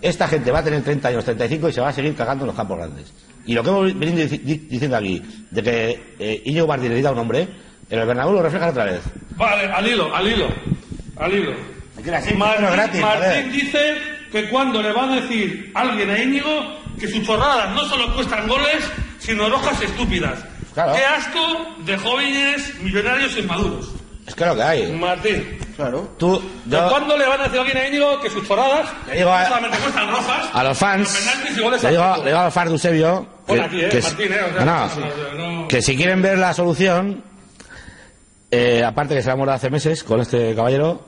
esta 0.00 0.26
gente 0.26 0.50
va 0.50 0.60
a 0.60 0.64
tener 0.64 0.82
30 0.82 1.08
años, 1.08 1.24
35 1.26 1.68
y 1.68 1.72
se 1.74 1.80
va 1.82 1.90
a 1.90 1.92
seguir 1.92 2.14
cagando 2.14 2.44
en 2.44 2.46
los 2.48 2.56
campos 2.56 2.78
grandes. 2.78 3.12
Y 3.44 3.52
lo 3.54 3.62
que 3.62 3.68
hemos 3.68 3.98
venido 3.98 4.18
dici- 4.26 4.40
di- 4.40 4.66
diciendo 4.68 4.96
aquí, 4.96 5.22
de 5.50 5.62
que 5.62 6.14
eh, 6.18 6.42
Íñigo 6.46 6.66
Martínez 6.66 7.02
da 7.02 7.12
un 7.12 7.18
hombre, 7.18 7.46
en 7.90 7.98
el 7.98 8.06
Bernabéu 8.06 8.32
lo 8.32 8.42
refleja 8.42 8.70
otra 8.70 8.84
vez. 8.86 9.00
Vale, 9.36 9.66
al 9.70 9.86
hilo, 9.86 10.14
al 10.16 10.26
hilo. 10.26 10.46
Al 11.18 11.34
hilo. 11.34 11.52
Que 12.02 12.10
Martín, 12.10 12.66
gratis, 12.72 13.00
Martín 13.00 13.52
dice 13.52 13.78
que 14.32 14.48
cuando 14.48 14.82
le 14.82 14.92
va 14.92 15.04
a 15.04 15.20
decir 15.20 15.70
alguien 15.74 16.10
a 16.10 16.18
Íñigo 16.22 16.48
que 16.98 17.06
sus 17.08 17.24
chorradas 17.24 17.70
no 17.74 17.84
solo 17.84 18.12
cuestan 18.14 18.48
goles, 18.48 18.82
sino 19.18 19.48
rojas 19.48 19.80
estúpidas. 19.82 20.38
Claro. 20.74 20.94
Qué 20.94 21.04
asco 21.04 21.40
de 21.84 21.96
jóvenes 21.98 22.74
millonarios 22.80 23.36
inmaduros. 23.36 23.90
Es 24.26 24.34
que 24.34 24.44
es 24.44 24.48
lo 24.50 24.56
que 24.56 24.62
hay. 24.62 24.92
Martín, 24.92 25.58
Claro. 25.76 26.14
Tú, 26.18 26.38
¿de 26.64 26.76
yo, 26.76 26.88
¿cuándo 26.88 27.16
le 27.16 27.26
van 27.26 27.40
a 27.40 27.44
decir 27.44 27.58
a 27.58 27.62
alguien 27.62 27.78
a 27.78 27.88
Íñigo 27.88 28.20
que 28.20 28.30
sus 28.30 28.46
chorradas 28.46 28.88
Le 29.08 29.16
digo 29.18 29.32
a- 29.32 29.40
no 29.42 29.48
solamente 29.48 29.78
cuestan 29.78 30.10
rojas, 30.10 30.48
a 30.52 30.62
los 30.64 30.78
fans, 30.78 31.26
le 31.46 31.54
digo, 31.90 32.02
a 32.02 32.18
le 32.18 32.24
digo 32.26 32.38
a 32.38 32.44
los 32.44 32.54
fans 32.54 32.66
de 32.68 32.72
Eusebio, 32.74 33.26
aquí, 33.48 33.80
eh, 33.80 33.88
que, 33.90 34.00
Martín, 34.00 34.32
eh, 34.32 34.40
o 34.50 34.54
sea, 34.56 34.64
no, 34.64 34.88
no, 35.38 35.52
no. 35.62 35.68
que 35.68 35.82
si 35.82 35.96
quieren 35.96 36.22
ver 36.22 36.38
la 36.38 36.54
solución, 36.54 37.22
eh, 38.50 38.84
aparte 38.84 39.14
que 39.14 39.22
se 39.22 39.28
la 39.28 39.34
hemos 39.34 39.46
dado 39.46 39.56
hace 39.56 39.70
meses 39.70 40.04
con 40.04 40.20
este 40.20 40.54
caballero, 40.54 41.04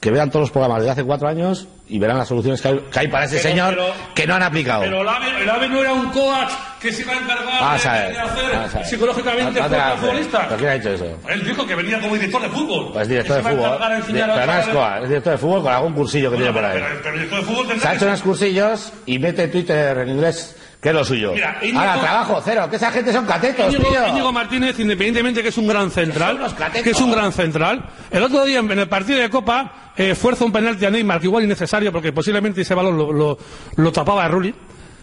que 0.00 0.10
vean 0.10 0.28
todos 0.28 0.42
los 0.44 0.50
programas 0.50 0.82
de 0.82 0.90
hace 0.90 1.04
cuatro 1.04 1.28
años 1.28 1.68
y 1.88 1.98
verán 2.00 2.18
las 2.18 2.26
soluciones 2.28 2.60
que 2.60 2.68
hay, 2.68 2.78
que 2.90 2.98
hay 2.98 3.08
para 3.08 3.26
ese 3.26 3.36
Pero- 3.36 3.48
señor 3.48 3.74
pero- 3.76 3.94
que 4.14 4.26
no 4.26 4.34
han 4.34 4.42
aplicado. 4.42 4.82
Pero 4.82 5.02
el 5.02 5.08
AVE, 5.08 5.42
el 5.42 5.48
AVE 5.50 5.68
no 5.68 5.80
era 5.80 5.92
un 5.92 6.10
coach 6.10 6.50
que 6.80 6.92
se 6.92 7.02
iba 7.02 7.12
a 7.12 7.16
encargar 7.18 7.60
Vamos 7.60 7.86
a 7.86 7.92
de, 7.94 8.10
de 8.12 8.18
hacer 8.18 8.54
a 8.56 8.66
ver. 8.66 8.86
psicológicamente 8.86 9.58
fuerte 9.60 9.76
al 9.76 9.80
hagas, 9.82 10.00
futbolista. 10.00 10.44
¿Pero 10.48 10.56
quién 10.58 10.70
ha 10.70 10.74
dicho 10.74 10.90
eso? 10.90 11.18
Él 11.28 11.44
dijo 11.44 11.66
que 11.66 11.74
venía 11.76 12.00
como 12.00 12.14
director 12.14 12.42
de 12.42 12.48
fútbol. 12.48 12.92
Pues 12.92 13.08
director 13.08 13.36
de 13.42 13.48
a 13.48 13.52
fútbol. 13.52 13.64
a 13.66 13.78
pero 13.78 14.26
no 14.26 14.32
es 14.34 14.46
chavales- 14.46 14.68
coa, 14.68 14.98
es 15.02 15.08
director 15.08 15.32
de 15.32 15.38
fútbol 15.38 15.62
con 15.62 15.72
algún 15.72 15.92
cursillo 15.94 16.30
que 16.32 16.36
tiene 16.38 16.52
por 16.52 16.64
ahí. 16.64 16.80
Pero, 16.82 17.00
pero 17.02 17.14
director 17.14 17.38
de 17.38 17.44
fútbol 17.46 17.66
tendrá 17.68 17.82
Se 17.82 17.88
ha 17.88 17.94
hecho 17.96 18.06
unos 18.06 18.22
cursillos 18.22 18.92
y 19.06 19.18
mete 19.20 19.48
Twitter 19.48 19.98
en 19.98 20.08
inglés, 20.08 20.56
que 20.80 20.88
es 20.90 20.94
lo 20.94 21.04
suyo. 21.04 21.32
Mira, 21.34 21.58
Íñigo- 21.62 21.78
Ahora, 21.80 22.00
trabajo 22.00 22.40
cero, 22.44 22.66
que 22.70 22.76
esa 22.76 22.90
gente 22.92 23.12
son 23.12 23.26
catetos, 23.26 23.72
Íñigo, 23.74 23.90
tío. 23.90 24.08
Íñigo 24.08 24.32
Martínez, 24.32 24.78
independientemente 24.78 25.42
que 25.42 25.48
es 25.48 25.58
un 25.58 25.66
gran 25.66 25.90
central, 25.90 26.34
Son 26.34 26.42
los 26.42 26.54
catetos. 26.54 26.82
que 26.84 26.90
es 26.90 27.00
un 27.00 27.10
gran 27.10 27.32
central, 27.32 27.84
el 28.10 28.22
otro 28.22 28.44
día 28.44 28.60
en 28.60 28.70
el 28.70 28.88
partido 28.88 29.18
de 29.18 29.28
Copa 29.30 29.92
eh, 29.96 30.14
fuerza 30.14 30.44
un 30.44 30.52
penalti 30.52 30.84
a 30.84 30.90
Neymar, 30.90 31.18
que 31.20 31.26
igual 31.26 31.42
innecesario 31.44 31.90
porque 31.90 32.12
posiblemente 32.12 32.60
ese 32.60 32.74
balón 32.74 32.96
lo, 32.96 33.12
lo, 33.12 33.38
lo 33.76 33.92
tapaba 33.92 34.24
a 34.24 34.28
Rulli. 34.28 34.54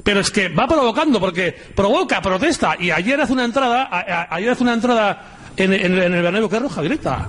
Pero 0.04 0.20
es 0.20 0.30
que 0.30 0.50
va 0.50 0.68
provocando, 0.68 1.20
porque 1.20 1.52
provoca, 1.76 2.22
protesta, 2.22 2.76
y 2.80 2.92
ayer 2.92 3.20
hace 3.20 3.34
una 3.34 3.44
entrada, 3.44 3.90
a- 3.92 4.00
a- 4.00 4.36
ayer 4.36 4.52
hace 4.52 4.62
una 4.64 4.74
entrada 4.74 5.24
en, 5.58 5.74
en- 5.74 5.98
en 5.98 6.14
el 6.14 6.22
Bernabéu 6.22 6.48
que 6.48 6.58
es 6.58 6.62
roja 6.62 6.82
directa. 6.84 7.28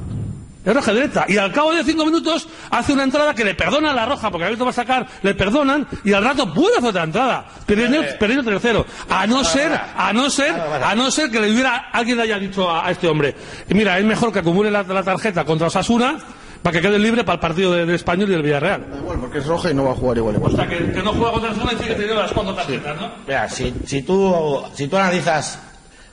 Es 0.66 0.74
roja 0.74 0.92
directa. 0.92 1.24
Y 1.28 1.36
al 1.38 1.52
cabo 1.52 1.72
de 1.72 1.84
cinco 1.84 2.04
minutos 2.04 2.48
hace 2.70 2.92
una 2.92 3.04
entrada 3.04 3.32
que 3.34 3.44
le 3.44 3.54
perdona 3.54 3.92
la 3.92 4.04
roja, 4.04 4.30
porque 4.30 4.46
a 4.46 4.50
veces 4.50 4.66
va 4.66 4.70
a 4.70 4.74
sacar, 4.74 5.06
le 5.22 5.34
perdonan, 5.34 5.86
y 6.04 6.12
al 6.12 6.24
rato 6.24 6.42
a 6.42 6.78
hacer 6.78 6.88
otra 6.90 7.04
entrada. 7.04 7.46
Perdiendo, 7.64 8.02
perdiendo 8.18 8.50
tercero. 8.50 8.84
A 9.08 9.26
no 9.28 9.44
ser, 9.44 9.72
a 9.96 10.12
no 10.12 10.28
ser, 10.28 10.52
a 10.52 10.94
no 10.96 11.10
ser 11.10 11.30
que 11.30 11.40
le 11.40 11.52
hubiera, 11.52 11.88
alguien 11.92 12.16
le 12.16 12.24
haya 12.24 12.38
dicho 12.38 12.68
a, 12.68 12.86
a 12.86 12.90
este 12.90 13.06
hombre, 13.06 13.34
mira, 13.68 13.96
es 13.98 14.04
mejor 14.04 14.32
que 14.32 14.40
acumule 14.40 14.70
la, 14.70 14.82
la 14.82 15.02
tarjeta 15.04 15.44
contra 15.44 15.68
Osasuna, 15.68 16.18
para 16.62 16.72
que 16.80 16.82
quede 16.82 16.98
libre 16.98 17.22
para 17.22 17.34
el 17.34 17.40
partido 17.40 17.72
de- 17.72 17.86
del 17.86 17.94
Español 17.94 18.28
y 18.28 18.32
del 18.32 18.42
Villarreal. 18.42 18.90
Da 18.90 18.96
igual, 18.98 19.20
porque 19.20 19.38
es 19.38 19.46
roja 19.46 19.70
y 19.70 19.74
no 19.74 19.84
va 19.84 19.92
a 19.92 19.94
jugar 19.94 20.16
igual. 20.16 20.36
O 20.42 20.50
sea, 20.50 20.66
que, 20.66 20.78
que 20.90 21.00
no 21.00 21.12
juega 21.12 21.30
contra 21.30 21.50
Osasuna 21.52 21.72
y 21.74 21.76
sigue 21.76 21.94
teniendo 21.94 22.20
las 22.20 22.32
cuatro 22.32 22.54
tarjetas, 22.54 23.00
¿no? 23.00 23.12
Mira, 23.24 23.48
si, 23.48 23.72
si, 23.86 24.02
tú, 24.02 24.62
si 24.74 24.88
tú 24.88 24.96
analizas 24.96 25.60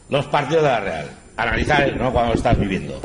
los 0.10 0.28
partidos 0.28 0.62
de 0.62 0.70
la 0.70 0.80
Real, 0.80 1.10
analizar 1.38 1.96
no 1.98 2.12
cuando 2.14 2.34
lo 2.34 2.38
estás 2.38 2.60
viviendo, 2.60 3.02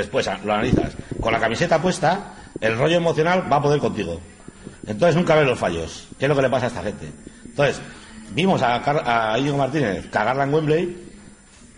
después 0.00 0.28
lo 0.44 0.52
analizas 0.52 0.92
con 1.20 1.32
la 1.32 1.40
camiseta 1.40 1.80
puesta, 1.80 2.34
el 2.60 2.76
rollo 2.78 2.96
emocional 2.96 3.50
va 3.50 3.56
a 3.56 3.62
poder 3.62 3.80
contigo. 3.80 4.20
Entonces 4.86 5.14
nunca 5.16 5.34
ves 5.34 5.46
los 5.46 5.58
fallos. 5.58 6.08
¿Qué 6.18 6.24
es 6.24 6.28
lo 6.28 6.34
que 6.36 6.42
le 6.42 6.50
pasa 6.50 6.66
a 6.66 6.68
esta 6.68 6.82
gente? 6.82 7.10
Entonces, 7.44 7.80
vimos 8.34 8.62
a, 8.62 8.80
Car- 8.82 9.02
a 9.06 9.38
Íñigo 9.38 9.56
Martínez 9.56 10.08
cagarla 10.10 10.44
en 10.44 10.54
Wembley, 10.54 10.96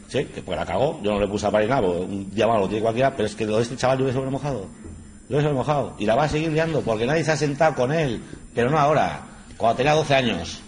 sí, 0.09 0.25
que 0.27 0.43
pues 0.43 0.59
la 0.59 0.65
cagó, 0.65 1.01
yo 1.03 1.13
no 1.13 1.21
le 1.21 1.27
puse 1.29 1.47
a 1.47 1.51
parir 1.51 1.69
nada, 1.69 1.83
un 1.89 2.31
día 2.35 2.47
lo 2.47 2.67
tiene 2.69 2.83
cualquiera, 2.83 3.11
pero 3.15 3.27
es 3.27 3.35
que 3.35 3.45
lo 3.47 3.57
de 3.57 3.63
este 3.65 3.77
chaval 3.77 3.99
yo 3.99 4.05
hubiese 4.05 4.21
mojado. 4.21 4.67
Yo 5.29 5.37
hubiese 5.37 5.53
mojado. 5.53 5.95
Y 5.99 6.07
la 6.07 6.15
va 6.15 6.25
a 6.25 6.29
seguir 6.29 6.51
liando, 6.53 6.81
porque 6.83 7.07
nadie 7.07 7.25
se 7.25 7.33
ha 7.33 7.37
sentado 7.37 7.75
con 7.75 7.93
él, 7.93 8.23
pero 8.55 8.71
no 8.71 8.79
ahora, 8.79 9.21
cuando 9.57 9.77
tenía 9.77 9.93
12 9.95 10.15
años 10.15 10.62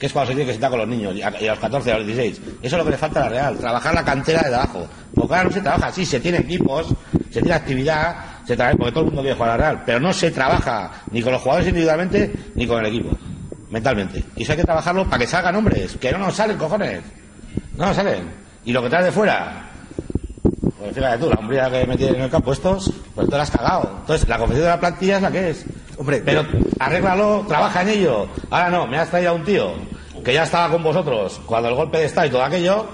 que 0.00 0.06
es 0.06 0.14
cuando 0.14 0.28
se 0.28 0.34
tiene 0.34 0.46
que 0.46 0.54
sentar 0.54 0.70
con 0.70 0.78
los 0.78 0.88
niños, 0.88 1.14
y 1.14 1.20
a, 1.20 1.30
y 1.38 1.46
a 1.46 1.50
los 1.50 1.58
14, 1.58 1.92
a 1.92 1.98
los 1.98 2.06
16. 2.06 2.40
Eso 2.40 2.54
es 2.62 2.72
lo 2.72 2.84
que 2.84 2.90
le 2.92 2.96
falta 2.96 3.20
a 3.20 3.24
la 3.24 3.28
Real, 3.28 3.58
trabajar 3.58 3.94
la 3.94 4.02
cantera 4.02 4.48
de 4.48 4.54
abajo. 4.54 4.88
Porque 5.14 5.34
ahora 5.34 5.44
no 5.44 5.52
se 5.52 5.60
trabaja 5.60 5.86
así, 5.88 6.06
se 6.06 6.18
tiene 6.20 6.38
equipos, 6.38 6.86
se 7.30 7.42
tiene 7.42 7.52
actividad, 7.52 8.16
se 8.46 8.56
trabaja, 8.56 8.78
porque 8.78 8.92
todo 8.92 9.00
el 9.00 9.06
mundo 9.08 9.20
quiere 9.20 9.36
jugar 9.36 9.50
a 9.50 9.56
la 9.58 9.62
Real, 9.62 9.82
pero 9.84 10.00
no 10.00 10.10
se 10.14 10.30
trabaja 10.30 10.90
ni 11.10 11.20
con 11.20 11.34
los 11.34 11.42
jugadores 11.42 11.68
individualmente 11.68 12.32
ni 12.54 12.66
con 12.66 12.80
el 12.80 12.86
equipo. 12.86 13.10
mentalmente. 13.68 14.24
Y 14.36 14.42
eso 14.42 14.52
hay 14.52 14.58
que 14.58 14.64
trabajarlo 14.64 15.04
para 15.04 15.18
que 15.18 15.26
salgan 15.26 15.54
hombres, 15.56 15.98
que 16.00 16.10
no 16.12 16.18
nos 16.18 16.34
salen, 16.34 16.56
cojones. 16.56 17.02
No 17.76 17.84
nos 17.84 17.94
salen. 17.94 18.24
Y 18.64 18.72
lo 18.72 18.82
que 18.82 18.88
traes 18.88 19.04
de 19.04 19.12
fuera, 19.12 19.68
pues 20.78 20.94
fíjate 20.94 21.18
tú, 21.18 21.28
la 21.28 21.36
hombría 21.36 21.70
que 21.70 21.86
metí 21.86 22.06
en 22.06 22.22
el 22.22 22.30
campo 22.30 22.54
estos, 22.54 22.90
pues 23.14 23.28
tú 23.28 23.36
la 23.36 23.42
has 23.42 23.50
cagado. 23.50 23.98
Entonces, 24.00 24.26
la 24.26 24.38
confección 24.38 24.64
de 24.64 24.70
la 24.70 24.80
plantilla 24.80 25.16
es 25.16 25.22
la 25.22 25.30
que 25.30 25.50
es. 25.50 25.66
Hombre, 25.98 26.22
pero 26.24 26.42
arréglalo, 26.78 27.44
trabaja 27.46 27.82
en 27.82 27.88
ello. 27.90 28.26
Ahora 28.48 28.70
no, 28.70 28.86
me 28.86 28.96
has 28.96 29.10
traído 29.10 29.32
a 29.32 29.34
un 29.34 29.44
tío 29.44 29.89
que 30.24 30.34
ya 30.34 30.42
estaba 30.44 30.70
con 30.70 30.82
vosotros 30.82 31.40
cuando 31.46 31.68
el 31.68 31.74
golpe 31.74 31.98
de 31.98 32.04
Estado 32.06 32.26
y 32.26 32.30
todo 32.30 32.42
aquello, 32.42 32.86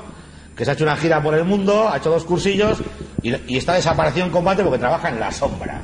que 0.57 0.64
se 0.64 0.70
ha 0.70 0.74
hecho 0.74 0.85
una 0.85 0.97
gira 0.97 1.22
por 1.22 1.35
el 1.35 1.45
mundo, 1.45 1.89
ha 1.89 1.97
hecho 1.99 2.11
dos 2.11 2.24
cursillos 2.24 2.79
y, 3.22 3.35
y 3.53 3.57
está 3.59 3.74
desaparecido 3.74 4.27
en 4.27 4.33
combate 4.33 4.62
porque 4.62 4.79
trabaja 4.79 5.09
en 5.09 5.20
la 5.20 5.31
sombra. 5.33 5.83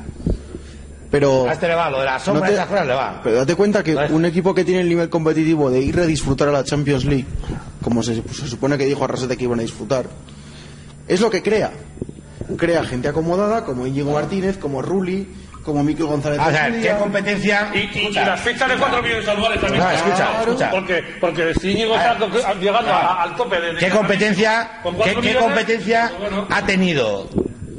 Pero, 1.11 1.47
A 1.47 1.53
este 1.53 1.67
le 1.67 1.75
va, 1.75 1.91
lo 1.91 1.99
de 1.99 2.05
la 2.05 2.19
sombra 2.19 2.41
No 2.41 2.47
te- 2.47 2.53
esas 2.53 2.67
cosas 2.67 2.87
le 2.87 2.93
va. 2.93 3.21
pero 3.23 3.35
date 3.37 3.53
cuenta 3.55 3.83
que 3.83 3.95
un 3.95 4.25
equipo 4.25 4.55
que 4.55 4.65
tiene 4.65 4.81
el 4.81 4.89
nivel 4.89 5.09
competitivo 5.09 5.69
de 5.69 5.79
ir 5.79 5.99
a 5.99 6.07
disfrutar 6.07 6.47
a 6.47 6.51
la 6.51 6.63
Champions 6.63 7.05
League, 7.05 7.27
como 7.83 8.01
se, 8.01 8.15
se 8.15 8.47
supone 8.47 8.77
que 8.79 8.85
dijo 8.85 9.03
Arrasate 9.03 9.37
que 9.37 9.43
iban 9.43 9.59
a 9.59 9.61
disfrutar, 9.61 10.05
es 11.07 11.21
lo 11.21 11.29
que 11.29 11.43
crea. 11.43 11.71
Crea 12.57 12.83
gente 12.83 13.07
acomodada 13.07 13.63
como 13.63 13.85
Íñigo 13.85 14.11
Martínez, 14.13 14.57
como 14.57 14.81
Rulli, 14.81 15.27
como 15.63 15.83
Miquel 15.83 16.05
González. 16.05 16.39
A 16.39 16.47
ver, 16.47 16.53
García. 16.55 16.93
¿qué 16.93 16.99
competencia? 16.99 17.71
Y, 17.73 17.77
y- 17.77 18.07
y 18.07 18.13
las 18.13 18.39
fechas 18.41 18.69
de 18.69 18.75
4 18.77 19.01
millones 19.01 19.27
anuales 19.27 19.61
también. 19.61 19.83
No, 19.83 19.91
escucha, 19.91 20.39
escucha. 20.41 20.71
Porque, 20.71 21.03
porque 21.21 21.53
si 21.55 21.71
Íñigo 21.71 21.95
está 21.95 22.17
llegando 22.59 22.91
a- 22.91 23.23
al 23.23 23.35
tope 23.35 23.59
de. 23.59 23.73
de- 23.73 23.79
¿Qué 23.79 23.89
competencia, 23.89 24.81
qué, 25.03 25.15
qué 25.21 25.35
competencia 25.35 26.11
pues 26.17 26.29
bueno. 26.31 26.47
ha 26.49 26.61
tenido 26.65 27.29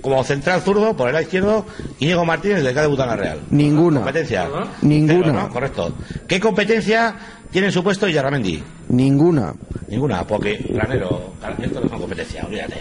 como 0.03 0.22
central 0.24 0.61
zurdo 0.61 0.95
por 0.97 1.09
el 1.09 1.14
lado 1.14 1.22
izquierdo 1.22 1.64
Íñigo 1.99 2.24
Martínez 2.26 2.59
desde 2.59 2.72
que 2.74 2.78
ha 2.78 2.82
debutado 2.82 3.12
en 3.12 3.16
la 3.18 3.22
Real? 3.22 3.41
Ninguna. 3.51 4.01
Competencia. 4.01 4.49
Ninguna. 4.82 5.22
Cero, 5.24 5.32
¿no? 5.32 5.49
Correcto. 5.51 5.95
¿Qué 6.28 6.41
competencia 6.41 7.14
tiene 7.51 7.68
en 7.68 7.72
su 7.72 7.82
puesto 7.85 8.09
Yarramendi? 8.09 8.62
Ninguna. 8.89 9.55
Ninguna, 9.89 10.26
porque 10.26 10.59
Granero, 10.70 11.35
esto 11.62 11.80
no 11.80 11.87
es 11.87 11.93
una 11.93 11.99
competencia, 12.01 12.45
olvídate. 12.47 12.76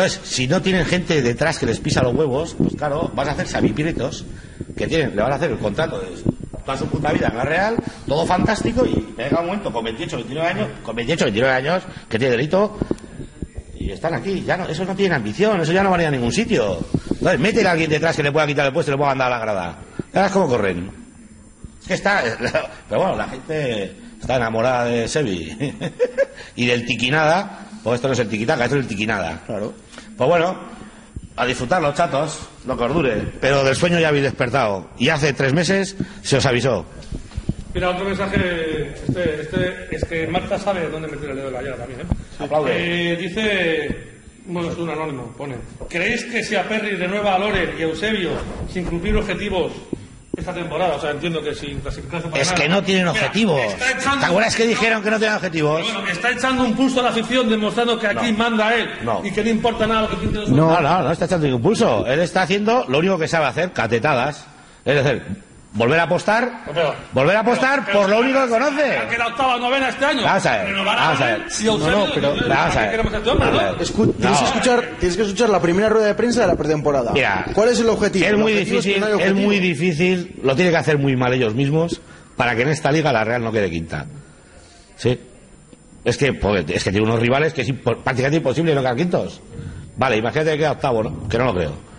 Entonces, 0.00 0.20
si 0.24 0.48
no 0.48 0.62
tienen 0.62 0.86
gente 0.86 1.20
detrás 1.20 1.58
que 1.58 1.66
les 1.66 1.78
pisa 1.78 2.02
los 2.02 2.14
huevos, 2.14 2.54
pues 2.56 2.74
claro, 2.74 3.12
vas 3.14 3.28
a 3.28 3.32
hacer 3.32 3.46
sabipiritos 3.46 4.24
que 4.74 4.86
tienen, 4.86 5.14
le 5.14 5.20
van 5.20 5.32
a 5.32 5.34
hacer 5.34 5.50
el 5.50 5.58
contrato 5.58 6.00
de 6.00 6.06
toda 6.64 6.78
su 6.78 6.86
puta 6.86 7.12
vida 7.12 7.28
en 7.28 7.36
la 7.36 7.44
Real, 7.44 7.76
todo 8.08 8.24
fantástico, 8.24 8.86
y 8.86 9.14
llega 9.18 9.40
un 9.40 9.46
momento 9.48 9.70
con 9.70 9.84
28, 9.84 10.16
29 10.16 10.48
años, 10.48 10.68
con 10.82 10.96
28, 10.96 11.24
29 11.26 11.54
años, 11.54 11.82
que 12.08 12.18
tiene 12.18 12.34
delito, 12.34 12.78
y 13.74 13.90
están 13.90 14.14
aquí, 14.14 14.42
ya 14.42 14.56
no, 14.56 14.66
eso 14.68 14.86
no 14.86 14.96
tiene 14.96 15.16
ambición, 15.16 15.60
eso 15.60 15.72
ya 15.72 15.82
no 15.82 15.90
van 15.90 16.00
a 16.00 16.02
ir 16.04 16.08
a 16.08 16.12
ningún 16.12 16.32
sitio. 16.32 16.78
Entonces, 17.10 17.38
métele 17.38 17.68
a 17.68 17.72
alguien 17.72 17.90
detrás 17.90 18.16
que 18.16 18.22
le 18.22 18.32
pueda 18.32 18.46
quitar 18.46 18.64
el 18.64 18.72
puesto 18.72 18.90
y 18.90 18.94
le 18.94 18.96
pueda 18.96 19.10
mandar 19.10 19.30
a 19.30 19.36
la 19.36 19.42
grada. 19.42 19.78
Ves 20.14 20.32
cómo 20.32 20.48
corren. 20.48 20.90
Es 21.82 21.88
que 21.88 21.94
está, 21.94 22.22
pero 22.88 23.02
bueno, 23.02 23.16
la 23.16 23.28
gente 23.28 23.96
está 24.18 24.36
enamorada 24.36 24.86
de 24.86 25.06
Sevi 25.08 25.74
y 26.56 26.64
del 26.64 26.86
tiquinada, 26.86 27.66
pues 27.82 27.96
esto 27.96 28.08
no 28.08 28.14
es 28.14 28.20
el 28.20 28.28
tiquitaca, 28.28 28.64
esto 28.64 28.76
es 28.76 28.82
el 28.82 28.88
tiquinada. 28.88 29.42
Claro. 29.46 29.74
Pues 30.20 30.28
bueno, 30.28 30.54
a 31.34 31.46
disfrutar 31.46 31.80
los 31.80 31.94
chatos, 31.94 32.40
lo 32.66 32.76
que 32.76 32.84
os 32.84 32.92
dure, 32.92 33.24
pero 33.40 33.64
del 33.64 33.74
sueño 33.74 33.98
ya 33.98 34.08
habéis 34.08 34.24
despertado 34.24 34.90
y 34.98 35.08
hace 35.08 35.32
tres 35.32 35.54
meses 35.54 35.96
se 36.20 36.36
os 36.36 36.44
avisó. 36.44 36.84
Mira, 37.72 37.88
otro 37.88 38.04
mensaje. 38.04 38.92
Este, 39.08 39.40
este, 39.40 39.96
es 39.96 40.04
que 40.04 40.26
Marta 40.26 40.58
sabe 40.58 40.90
dónde 40.90 41.08
meter 41.08 41.30
el 41.30 41.36
dedo 41.36 41.48
en 41.48 41.54
la 41.54 41.62
llaga 41.62 41.76
también. 41.78 42.00
¿eh? 42.00 42.04
Aplaude. 42.38 43.12
Eh, 43.12 43.16
dice. 43.16 44.10
Bueno, 44.44 44.70
es 44.70 44.76
un 44.76 44.90
anónimo, 44.90 45.32
pone. 45.38 45.54
¿Creéis 45.88 46.24
que 46.24 46.44
si 46.44 46.54
a 46.54 46.68
Perry 46.68 46.96
renueva 46.96 47.36
a 47.36 47.38
Loren 47.38 47.70
y 47.78 47.80
Eusebio 47.80 48.32
sin 48.70 48.84
cumplir 48.84 49.16
objetivos 49.16 49.72
esta 50.40 50.52
temporada? 50.54 50.96
O 50.96 51.00
sea, 51.00 51.10
entiendo 51.12 51.42
que 51.42 51.54
sin 51.54 51.80
clasificarse 51.80 52.28
para 52.28 52.42
Es 52.42 52.48
nada. 52.50 52.62
que 52.62 52.68
no 52.68 52.82
tienen 52.82 53.04
Mira, 53.06 53.12
objetivos. 53.12 53.60
echando- 53.96 54.20
¿Te 54.20 54.26
acuerdas 54.26 54.56
que 54.56 54.66
dijeron 54.66 55.02
que 55.02 55.10
no 55.10 55.18
tenían 55.18 55.36
objetivos? 55.36 55.82
Bueno, 55.82 56.08
está 56.08 56.30
echando 56.30 56.64
un 56.64 56.74
pulso 56.74 57.00
a 57.00 57.02
la 57.04 57.08
afición 57.10 57.48
demostrando 57.48 57.98
que 57.98 58.06
aquí 58.08 58.32
No. 58.32 58.38
manda 58.38 58.74
él 58.74 58.90
No. 59.02 59.20
y 59.24 59.30
que 59.30 59.44
no 59.44 59.50
importa 59.50 59.86
nada 59.86 60.02
lo 60.02 60.08
que 60.10 60.16
piensen 60.16 60.40
los 60.42 60.50
No. 60.50 60.70
No, 60.70 60.80
no, 60.80 61.02
no 61.02 61.12
está 61.12 61.24
echando 61.26 61.46
ningún 61.46 61.62
pulso. 61.62 62.06
Él 62.06 62.20
está 62.20 62.42
haciendo 62.42 62.84
lo 62.88 62.98
único 62.98 63.18
que 63.18 63.28
sabe 63.28 63.46
hacer, 63.46 63.72
catetadas. 63.72 64.46
Es 64.84 65.04
decir, 65.04 65.22
volver 65.72 66.00
a 66.00 66.02
apostar, 66.04 66.62
Pero- 66.66 66.94
volver 67.12 67.36
a 67.36 67.40
apostar 67.40 67.84
pero- 67.86 68.00
por 68.00 68.10
lo 68.10 68.20
único 68.20 68.42
que 68.44 68.48
conoce. 68.50 68.98
Que 69.08 69.18
la 69.18 69.26
octava 69.28 69.56
novena 69.58 69.88
este 69.88 70.04
año. 70.04 70.22
Vamos 70.22 70.46
a 70.46 70.56
ver, 70.56 70.74
vamos 70.84 71.20
a 71.20 71.24
ver. 71.26 71.44
Si 71.50 71.64
No, 71.64 71.78
no, 71.78 72.06
pero- 72.14 72.34
¿para 72.36 72.48
vamos 72.54 72.76
a 72.76 72.78
qué 72.78 72.78
ver. 72.80 72.90
queremos 72.90 73.12
a 73.14 73.16
este 73.18 73.28
Vamos 73.30 73.46
a 73.46 73.50
no? 73.50 73.58
ver. 73.58 74.16
Tienes, 74.18 74.42
escuchar, 74.42 74.84
tienes 74.98 75.16
que 75.16 75.22
escuchar 75.22 75.48
la 75.50 75.60
primera 75.60 75.88
rueda 75.88 76.06
de 76.06 76.14
prensa 76.14 76.40
de 76.42 76.46
la 76.48 76.56
pretemporada. 76.56 77.12
Mira, 77.12 77.46
¿Cuál 77.54 77.68
es 77.70 77.80
el 77.80 77.88
objetivo? 77.88 78.26
Es 78.26 78.32
muy 78.36 78.52
objetivo 78.52 78.76
difícil, 78.80 78.94
que 78.94 79.00
no 79.00 79.06
hay 79.06 79.22
es 79.22 79.34
muy 79.34 79.58
difícil, 79.58 80.40
lo 80.42 80.56
tiene 80.56 80.70
que 80.70 80.76
hacer 80.76 80.98
muy 80.98 81.16
mal 81.16 81.32
ellos 81.32 81.54
mismos 81.54 82.00
para 82.36 82.54
que 82.56 82.62
en 82.62 82.68
esta 82.68 82.90
liga 82.90 83.12
la 83.12 83.22
Real 83.24 83.42
no 83.44 83.52
quede 83.52 83.70
quinta. 83.70 84.06
Sí. 84.96 85.18
Es 86.04 86.16
que, 86.16 86.38
joder, 86.40 86.64
es 86.70 86.82
que 86.82 86.90
tiene 86.90 87.06
unos 87.06 87.20
rivales 87.20 87.52
que 87.52 87.60
es 87.62 87.72
prácticamente 87.72 88.38
imposible 88.38 88.74
no 88.74 88.80
quedar 88.80 88.96
quintos. 88.96 89.40
Vale, 89.96 90.16
imagínate 90.16 90.52
que 90.52 90.58
queda 90.58 90.72
octavo, 90.72 91.02
¿no? 91.02 91.28
Que 91.28 91.36
no 91.36 91.44
lo 91.44 91.54
creo. 91.54 91.89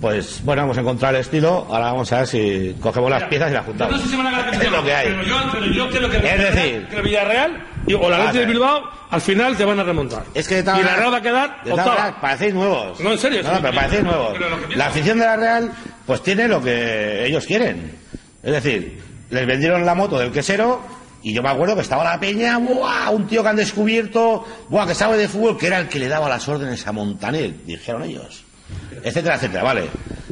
Pues 0.00 0.42
bueno, 0.44 0.62
hemos 0.62 0.78
encontrado 0.78 1.14
el 1.16 1.20
estilo, 1.20 1.66
ahora 1.68 1.92
vamos 1.92 2.10
a 2.12 2.18
ver 2.18 2.26
si 2.26 2.74
cogemos 2.80 3.10
las 3.10 3.24
piezas 3.24 3.50
y 3.50 3.54
las 3.54 3.66
juntamos. 3.66 3.96
no 3.96 4.02
sé 4.02 4.08
si 4.08 4.16
van 4.16 4.26
a 4.28 4.30
ganar 4.30 4.54
Es 4.54 4.70
lo 4.72 4.82
que 4.82 4.94
hay. 4.94 5.08
Pero 5.08 5.22
yo, 5.24 5.36
pero 5.52 5.66
yo 5.66 5.90
creo 5.90 6.08
que, 6.10 6.16
Es 6.16 6.38
decir- 6.54 6.86
que 6.88 6.96
el 6.96 7.02
Villarreal 7.02 7.66
y, 7.86 7.94
o 7.94 8.08
la 8.08 8.28
a 8.28 8.32
de. 8.32 8.46
Bilbao 8.46 8.82
al 9.10 9.20
final 9.20 9.56
te 9.56 9.64
van 9.64 9.78
a 9.80 9.84
remontar. 9.84 10.24
Es 10.32 10.48
que 10.48 10.56
de 10.56 10.62
todas 10.62 10.80
y 10.80 10.84
la 10.84 10.96
Real 10.96 11.12
va 11.12 11.16
a 11.18 11.22
quedar 11.22 11.56
octava. 11.68 12.18
parecéis 12.20 12.54
nuevos. 12.54 12.98
No, 13.00 13.12
en 13.12 13.18
serio, 13.18 13.42
No, 13.42 13.50
pero 13.60 13.74
parecéis 13.74 14.04
nuevos. 14.04 14.38
La 14.74 14.86
afición 14.86 15.18
de 15.18 15.24
la 15.26 15.36
Real, 15.36 15.72
pues 16.06 16.22
tiene 16.22 16.48
lo 16.48 16.62
que 16.62 17.26
ellos 17.26 17.44
quieren. 17.44 17.98
Es 18.42 18.52
decir, 18.52 19.02
les 19.28 19.46
vendieron 19.46 19.84
la 19.84 19.94
moto 19.94 20.18
del 20.18 20.32
quesero 20.32 20.80
y 21.22 21.34
yo 21.34 21.42
me 21.42 21.50
acuerdo 21.50 21.74
que 21.74 21.82
estaba 21.82 22.04
la 22.04 22.18
peña, 22.18 22.56
¡buah! 22.56 23.10
Un 23.10 23.26
tío 23.26 23.42
que 23.42 23.48
han 23.50 23.56
descubierto, 23.56 24.46
¡buah! 24.70 24.86
Que 24.86 24.94
sabe 24.94 25.18
de 25.18 25.28
fútbol, 25.28 25.58
que 25.58 25.66
era 25.66 25.78
el 25.78 25.88
que 25.88 25.98
le 25.98 26.08
daba 26.08 26.26
las 26.28 26.48
órdenes 26.48 26.86
a 26.86 26.92
Montaner, 26.92 27.52
dijeron 27.66 28.04
ellos. 28.04 28.44
Etcétera, 29.02 29.36
etcétera, 29.36 29.62
vale. 29.62 29.88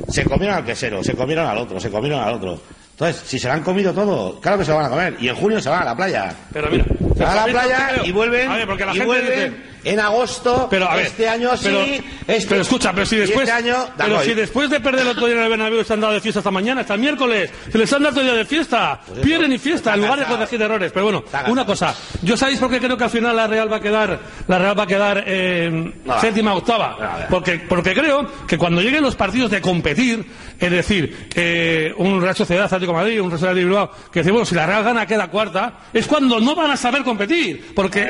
Se 0.08 0.24
comieron 0.24 0.56
al 0.56 0.64
quesero, 0.64 1.02
se 1.02 1.14
comieron 1.14 1.46
al 1.46 1.58
otro, 1.58 1.80
se 1.80 1.90
comieron 1.90 2.20
al 2.20 2.34
otro. 2.34 2.60
Entonces, 2.92 3.22
si 3.26 3.38
se 3.38 3.46
lo 3.46 3.54
han 3.54 3.62
comido 3.62 3.92
todo, 3.92 4.40
claro 4.40 4.58
que 4.58 4.64
se 4.64 4.70
lo 4.70 4.76
van 4.78 4.86
a 4.86 4.90
comer. 4.90 5.16
Y 5.20 5.28
en 5.28 5.36
junio 5.36 5.60
se 5.60 5.68
van 5.68 5.82
a 5.82 5.84
la 5.84 5.96
playa. 5.96 6.34
Pero 6.52 6.70
mira, 6.70 6.84
Se 7.18 7.24
van 7.24 7.32
a 7.32 7.34
la 7.34 7.40
¿sabéis 7.40 7.56
por 7.56 7.62
qué 7.70 7.76
playa 7.84 8.02
y 8.06 8.12
vuelven, 8.12 8.50
A 8.50 8.56
ver, 8.56 8.66
porque 8.66 8.84
la 8.86 8.92
y 8.92 8.94
gente 8.94 9.06
vuelven 9.06 9.50
dice- 9.52 9.68
en 9.84 10.00
agosto. 10.00 10.66
Pero 10.70 10.88
a 10.90 10.96
ver, 10.96 11.06
este 11.06 11.28
año 11.28 11.50
pero, 11.62 11.84
sí. 11.84 12.02
este- 12.26 12.48
pero 12.48 12.60
escucha, 12.62 12.92
pero 12.92 13.06
si 13.06 13.16
después, 13.16 13.48
Este 13.48 13.52
año, 13.52 13.76
pero 13.96 14.20
si 14.22 14.34
después 14.34 14.68
de 14.70 14.80
perder 14.80 15.02
el 15.02 15.08
otro 15.08 15.26
día 15.26 15.36
en 15.36 15.42
el 15.44 15.48
Bernabéu 15.48 15.84
se 15.84 15.92
han 15.92 16.00
dado 16.00 16.12
de 16.14 16.20
fiesta 16.20 16.40
hasta 16.40 16.50
mañana, 16.50 16.80
hasta 16.82 16.94
el 16.94 17.00
miércoles, 17.00 17.50
se 17.70 17.78
les 17.78 17.90
han 17.92 18.02
dado 18.02 18.10
otro 18.12 18.22
día 18.24 18.34
de 18.34 18.44
fiesta, 18.44 19.00
Pues 19.06 19.20
pierden 19.20 19.52
y 19.52 19.58
fiesta 19.58 19.94
en 19.94 20.00
lugar 20.00 20.18
de 20.18 20.24
corregir 20.26 20.60
errores. 20.60 20.90
Pero 20.92 21.04
bueno, 21.06 21.24
una 21.46 21.64
cosa, 21.64 21.94
yo 22.22 22.36
sabéis 22.36 22.58
por 22.58 22.70
qué 22.70 22.80
creo 22.80 22.96
que 22.96 23.04
al 23.04 23.10
final 23.10 23.34
la 23.36 23.46
Real 23.46 23.72
va 23.72 23.76
a 23.76 23.80
quedar, 23.80 24.18
la 24.46 24.58
Real 24.58 24.78
va 24.78 24.82
a 24.82 24.86
quedar 24.86 25.24
eh, 25.26 25.92
No. 26.04 26.20
séptima, 26.20 26.54
octava, 26.54 27.26
porque 27.30 27.60
porque 27.68 27.94
creo 27.94 28.26
que 28.46 28.58
cuando 28.58 28.80
lleguen 28.82 29.02
los 29.02 29.14
partidos 29.16 29.50
de 29.50 29.60
competir, 29.60 30.26
es 30.58 30.70
decir, 30.70 31.28
eh, 31.34 31.92
un 31.96 32.20
Real 32.20 32.34
Sociedad 32.36 32.64
Atlético 32.64 32.92
de 32.92 32.98
Madrid, 32.98 33.20
un 33.20 33.28
Real 33.30 33.38
Sociedad 33.38 33.54
de 33.54 33.64
Bilbao, 33.64 33.90
que 34.12 34.20
dice 34.20 34.30
bueno 34.30 34.44
si 34.46 34.54
la 34.54 34.66
Real 34.66 34.84
gana 34.84 35.06
queda 35.06 35.28
cuarta, 35.28 35.72
es 35.92 36.06
cuando 36.06 36.40
no 36.40 36.54
van 36.54 36.70
a 36.70 36.76
saber 36.76 37.02
competir, 37.04 37.72
porque 37.74 38.02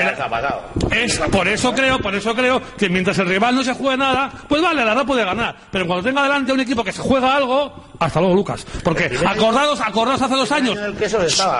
es, 0.90 1.18
por 1.18 1.46
eso 1.48 1.72
creo, 1.74 1.98
por 1.98 2.14
eso 2.14 2.34
creo 2.34 2.60
que 2.76 2.88
mientras 2.88 3.18
el 3.18 3.26
rival 3.28 3.54
no 3.54 3.62
se 3.64 3.74
juegue 3.74 3.96
nada, 3.98 4.30
pues 4.48 4.62
vale, 4.62 4.84
la 4.84 4.94
Real 4.94 5.06
puede 5.06 5.24
ganar. 5.24 5.56
Pero 5.70 5.86
cuando 5.86 6.04
tenga 6.08 6.22
delante 6.22 6.52
un 6.52 6.60
equipo 6.60 6.82
que 6.84 6.92
se 6.92 7.02
juega 7.02 7.36
algo, 7.36 7.84
hasta 7.98 8.20
luego, 8.20 8.34
Lucas. 8.36 8.64
Porque 8.84 9.10
acordados, 9.26 9.80
acordados 9.80 10.22
hace 10.22 10.34
dos 10.34 10.52
años. 10.52 10.76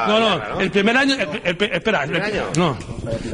No, 0.08 0.20
no, 0.20 0.60
el 0.60 0.70
primer 0.70 0.96
año, 0.96 1.14
el- 1.14 1.40
el- 1.58 1.72
espera, 1.72 2.04
el- 2.04 2.22
año? 2.22 2.44
no. 2.56 2.76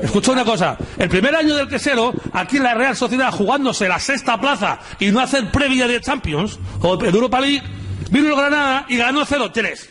Escucha 0.02 0.32
una 0.32 0.44
cosa, 0.44 0.76
el 0.98 1.08
primer 1.08 1.34
año 1.34 1.54
del 1.56 1.68
quesero, 1.68 2.12
aquí 2.32 2.56
en 2.58 2.62
la 2.64 2.74
Real 2.74 2.96
Sociedad 2.96 3.30
jugándose 3.32 3.88
la 3.88 3.98
sexta 3.98 4.40
plaza 4.40 4.78
y 4.98 5.10
no 5.10 5.20
hacer 5.20 5.50
previa 5.50 5.86
de 5.86 6.00
Champions 6.00 6.58
o 6.80 6.96
de 6.96 7.08
Europa 7.08 7.40
League, 7.44 7.62
vino 8.10 8.28
el 8.30 8.36
Granada 8.36 8.86
y 8.88 8.96
ganó 8.96 9.24
0-3. 9.24 9.86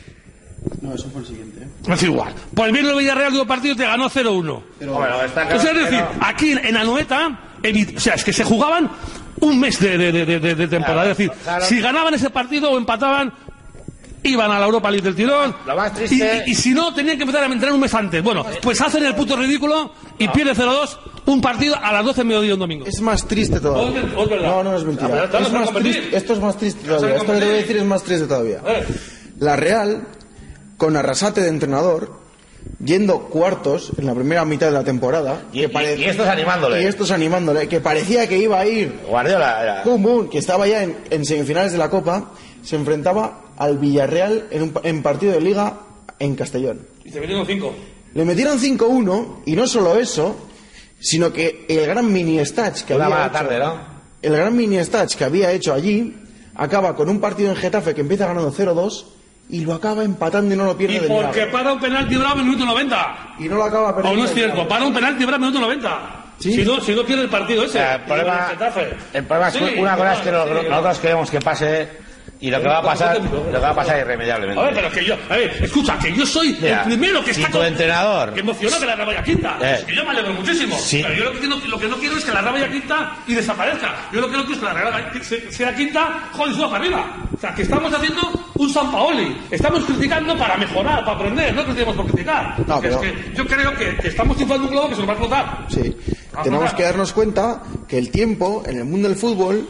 No, 0.82 0.94
eso 0.94 1.10
fue 1.12 1.22
el 1.22 1.28
siguiente. 1.28 1.62
¿eh? 1.64 1.94
Es 1.94 2.04
igual. 2.04 2.34
Pues 2.56 2.72
vino 2.72 2.90
el 2.92 2.98
Villarreal 2.98 3.34
de 3.34 3.42
un 3.42 3.48
partido 3.48 3.74
y 3.74 3.78
te 3.78 3.84
ganó 3.86 4.10
0-1. 4.10 4.64
Bueno, 4.82 5.22
está 5.24 5.44
O 5.44 5.48
claro 5.48 5.60
sea, 5.62 5.72
es 5.72 5.78
decir, 5.78 6.00
no. 6.00 6.26
aquí 6.26 6.52
en 6.54 6.78
Anoeta, 6.78 7.40
o 7.98 8.00
sea, 8.00 8.14
es 8.16 8.24
que 8.24 8.32
se 8.34 8.44
jugaban 8.44 8.90
un 9.42 9.60
mes 9.60 9.80
de, 9.80 9.98
de- 9.98 10.12
de- 10.12 10.40
de- 10.40 10.56
de 10.56 10.68
temporada. 10.68 11.04
Claro, 11.04 11.12
es 11.12 11.18
decir, 11.18 11.32
claro. 11.44 11.66
si 11.66 11.80
ganaban 11.82 12.14
ese 12.14 12.30
partido 12.30 12.72
o 12.72 12.78
empataban, 12.78 13.34
iban 14.24 14.52
a 14.52 14.60
la 14.60 14.66
Europa 14.66 14.90
League 14.90 15.04
del 15.04 15.16
tirón. 15.16 15.56
Lo 15.66 15.76
más 15.76 15.94
triste- 15.94 16.44
Y, 16.48 16.52
y 16.52 16.56
si 16.56 16.72
no, 16.74 16.94
tenían 16.94 17.18
que 17.18 17.24
empezar 17.24 17.44
a 17.44 17.48
entrenar 17.48 17.74
un 17.74 17.82
mes 17.82 17.94
antes. 17.94 18.24
Bueno, 18.24 18.46
pues 18.62 18.80
hacen 18.82 19.04
el 19.06 19.16
puto 19.16 19.36
ridículo 19.36 19.92
y 20.18 20.28
pierde 20.30 20.54
0-2 20.56 20.98
un 21.26 21.42
partido 21.42 21.76
a 21.82 21.92
las 21.92 22.04
12 22.06 22.22
de 22.22 22.26
mediodía 22.26 22.54
un 22.54 22.60
domingo. 22.60 22.86
Es 22.86 23.02
más 23.02 23.28
triste 23.28 23.60
todavía. 23.60 24.02
O 24.02 24.06
es- 24.08 24.14
o 24.16 24.24
es 24.24 24.30
verdad. 24.30 24.48
no, 24.48 24.64
no 24.64 24.76
es 24.78 24.84
Ah, 24.84 24.86
mentira. 24.86 25.24
Es 25.26 25.52
no 25.52 25.60
más 25.60 25.72
triste, 25.74 26.18
esto 26.18 26.34
es 26.34 26.40
más 26.40 26.58
triste 26.58 26.88
todavía. 26.88 27.16
Esto 27.18 27.34
que 27.34 27.40
te 27.40 27.46
voy 27.46 27.54
a 27.54 27.58
decir 27.58 27.78
es 27.78 27.86
más 27.86 28.04
triste 28.04 28.26
todavía. 28.28 28.60
Eh, 28.68 28.86
La 29.40 29.56
Real, 29.56 30.08
con 30.78 30.96
Arrasate 30.96 31.42
de 31.42 31.50
entrenador, 31.50 32.22
yendo 32.84 33.24
cuartos 33.30 33.92
en 33.98 34.06
la 34.06 34.14
primera 34.14 34.46
mitad 34.46 34.68
de 34.68 34.74
la 34.74 34.84
temporada. 34.84 35.42
Y, 35.52 35.68
pare- 35.68 35.98
y 35.98 36.04
estos 36.06 36.28
animándole. 36.28 36.82
y 36.82 36.86
estos 36.86 37.12
animándole, 37.12 37.68
que 37.68 37.80
parecía 37.82 38.28
que 38.28 38.38
iba 38.38 38.60
a 38.60 38.66
ir 38.66 39.00
Guardiola 39.08 39.62
era. 39.64 39.84
Boom, 39.84 40.04
boom, 40.04 40.30
que 40.30 40.38
estaba 40.38 40.66
ya 40.68 40.84
en, 40.84 40.98
en 41.10 41.26
semifinales 41.26 41.72
de 41.74 41.78
la 41.78 41.90
Copa, 41.90 42.32
se 42.62 42.76
enfrentaba 42.76 43.42
al 43.58 43.78
Villarreal 43.78 44.46
en 44.52 44.64
un 44.64 44.70
pa- 44.72 44.82
en 44.84 45.02
partido 45.04 45.34
de 45.34 45.42
Liga 45.42 45.74
en 46.20 46.36
Castellón. 46.36 46.80
Y 47.06 47.12
te 47.12 47.20
metieron 47.20 47.46
cinco. 47.46 47.74
Le 48.14 48.26
metieron 48.26 48.60
5-1 48.60 49.42
y 49.48 49.54
no 49.56 49.66
solo 49.68 49.96
eso, 49.98 50.36
sino 51.00 51.34
que 51.34 51.66
el 51.68 51.86
gran 51.88 52.12
mini 52.14 52.44
stats 52.46 52.84
que 52.84 52.94
Una 52.96 53.06
había 53.06 53.24
hecho, 53.26 53.32
tarde, 53.34 53.60
¿no? 53.60 53.76
el 54.22 54.36
gran 54.38 54.56
mini 54.56 54.78
stats 54.84 55.16
que 55.16 55.24
había 55.26 55.52
hecho 55.52 55.74
allí 55.74 56.16
acaba 56.56 56.96
con 56.96 57.10
un 57.10 57.20
partido 57.20 57.50
en 57.50 57.56
Getafe 57.56 57.96
que 57.96 58.02
empieza 58.02 58.28
ganando 58.28 58.52
0-2 58.52 59.06
y 59.50 59.62
lo 59.66 59.74
acaba 59.74 60.04
empatando 60.04 60.54
y 60.54 60.58
no 60.58 60.66
lo 60.66 60.78
pierde 60.78 60.96
Y 60.98 61.00
de 61.00 61.08
porque 61.08 61.32
milagro. 61.42 61.52
para 61.52 61.74
un 61.74 61.80
penalti 61.80 62.16
bravo 62.16 62.40
en 62.40 62.46
minuto 62.46 62.66
90. 62.66 63.18
y 63.40 63.44
no 63.50 63.56
lo 63.58 63.64
acaba 63.64 63.90
O 63.90 63.96
perdiendo. 63.96 64.20
no 64.20 64.26
es 64.30 64.36
de 64.36 64.42
cierto, 64.42 64.68
para 64.68 64.86
un 64.86 64.94
penalti 64.94 65.26
bravo 65.26 65.36
en 65.46 65.50
minuto 65.50 65.60
90. 65.66 66.20
Sí. 66.40 66.54
Si, 66.54 66.64
no, 66.66 66.80
si 66.82 66.94
no 66.94 67.04
pierde 67.04 67.24
el 67.24 67.30
partido 67.30 67.64
ese. 67.64 67.80
el 67.80 68.02
problema, 68.02 68.52
el 68.52 68.96
el 69.14 69.24
problema 69.26 69.48
es 69.50 69.54
que 69.56 69.68
Sí, 69.74 69.80
una 69.80 69.96
cosa 69.98 70.14
es 70.14 70.20
que 70.20 70.32
nosotros 70.32 71.00
queremos 71.00 71.32
que 71.32 71.40
pase 71.42 71.88
y 72.46 72.52
lo 72.52 72.62
que 72.62 72.68
va 72.68 72.80
a 72.80 72.84
pasar, 72.84 73.22
lo 73.22 73.46
que 73.52 73.58
va 73.58 73.70
a 73.70 73.74
pasar 73.74 74.00
irremediablemente. 74.02 74.62
A 74.62 74.66
ver, 74.66 74.74
pero 74.74 74.92
que 74.92 75.06
yo, 75.06 75.16
a 75.30 75.36
ver, 75.38 75.64
escucha, 75.64 75.98
que 75.98 76.14
yo 76.14 76.26
soy 76.26 76.58
Mira, 76.62 76.82
el 76.82 76.88
primero 76.90 77.24
que 77.24 77.34
si 77.34 77.40
está 77.42 77.52
tu 77.54 77.60
con- 77.60 77.68
entrenador- 77.68 78.34
que 78.34 78.42
emociona 78.42 78.78
que 78.80 78.86
la 78.86 78.96
Rabaya 78.98 79.24
quinta. 79.24 79.58
Eh. 79.62 79.76
Es 79.80 79.86
que 79.86 79.96
yo 79.96 80.04
me 80.04 80.12
alegro 80.12 80.34
muchísimo. 80.34 80.78
Sí. 80.78 81.02
Pero 81.02 81.14
yo 81.16 81.24
lo 81.34 81.40
que, 81.40 81.48
no, 81.48 81.58
lo 81.68 81.80
que 81.80 81.88
no 81.88 81.96
quiero 81.98 82.18
es 82.18 82.26
que 82.26 82.32
la 82.34 82.42
Rabaya 82.42 82.70
quinta 82.70 83.16
y 83.28 83.34
desaparezca. 83.36 83.96
Yo 84.12 84.20
lo 84.20 84.30
que 84.30 84.36
no 84.38 84.46
quiero 84.46 84.54
es 84.56 84.60
que 84.60 84.66
la 84.66 84.74
Rabaya 84.74 85.12
se- 85.24 85.52
sea 85.54 85.74
quinta, 85.74 86.30
joder, 86.34 86.54
suba 86.54 86.70
para 86.72 86.84
arriba. 86.84 87.18
O 87.34 87.40
sea, 87.40 87.56
que 87.56 87.62
estamos 87.62 87.94
haciendo 87.94 88.22
un 88.56 88.70
San 88.70 88.92
Paoli. 88.92 89.38
Estamos 89.50 89.86
criticando 89.86 90.38
para 90.38 90.58
mejorar, 90.58 91.00
para 91.06 91.16
aprender, 91.16 91.54
no 91.56 91.64
criticamos 91.64 91.96
por 91.96 92.08
criticar. 92.08 92.56
No, 92.68 92.82
pero- 92.82 93.02
es 93.02 93.10
que 93.12 93.34
yo 93.36 93.48
creo 93.48 93.74
que, 93.74 93.96
que 94.02 94.08
estamos 94.10 94.40
inflando 94.42 94.66
un 94.68 94.72
globo 94.72 94.90
que 94.90 94.96
se 94.96 95.02
nos 95.02 95.08
va 95.10 95.14
a 95.14 95.16
explotar. 95.16 95.66
Sí. 95.70 95.98
Vamos 96.34 96.44
Tenemos 96.44 96.74
a- 96.74 96.76
que 96.76 96.84
darnos 96.84 97.14
cuenta 97.14 97.64
que 97.88 97.98
el 97.98 98.12
tiempo 98.12 98.64
en 98.66 98.80
el 98.80 98.84
mundo 98.86 99.08
del 99.08 99.18
fútbol 99.18 99.66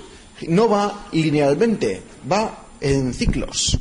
no 0.47 0.67
va 0.67 0.91
linealmente, 1.11 2.01
va 2.29 2.51
en 2.83 3.13
ciclos. 3.15 3.79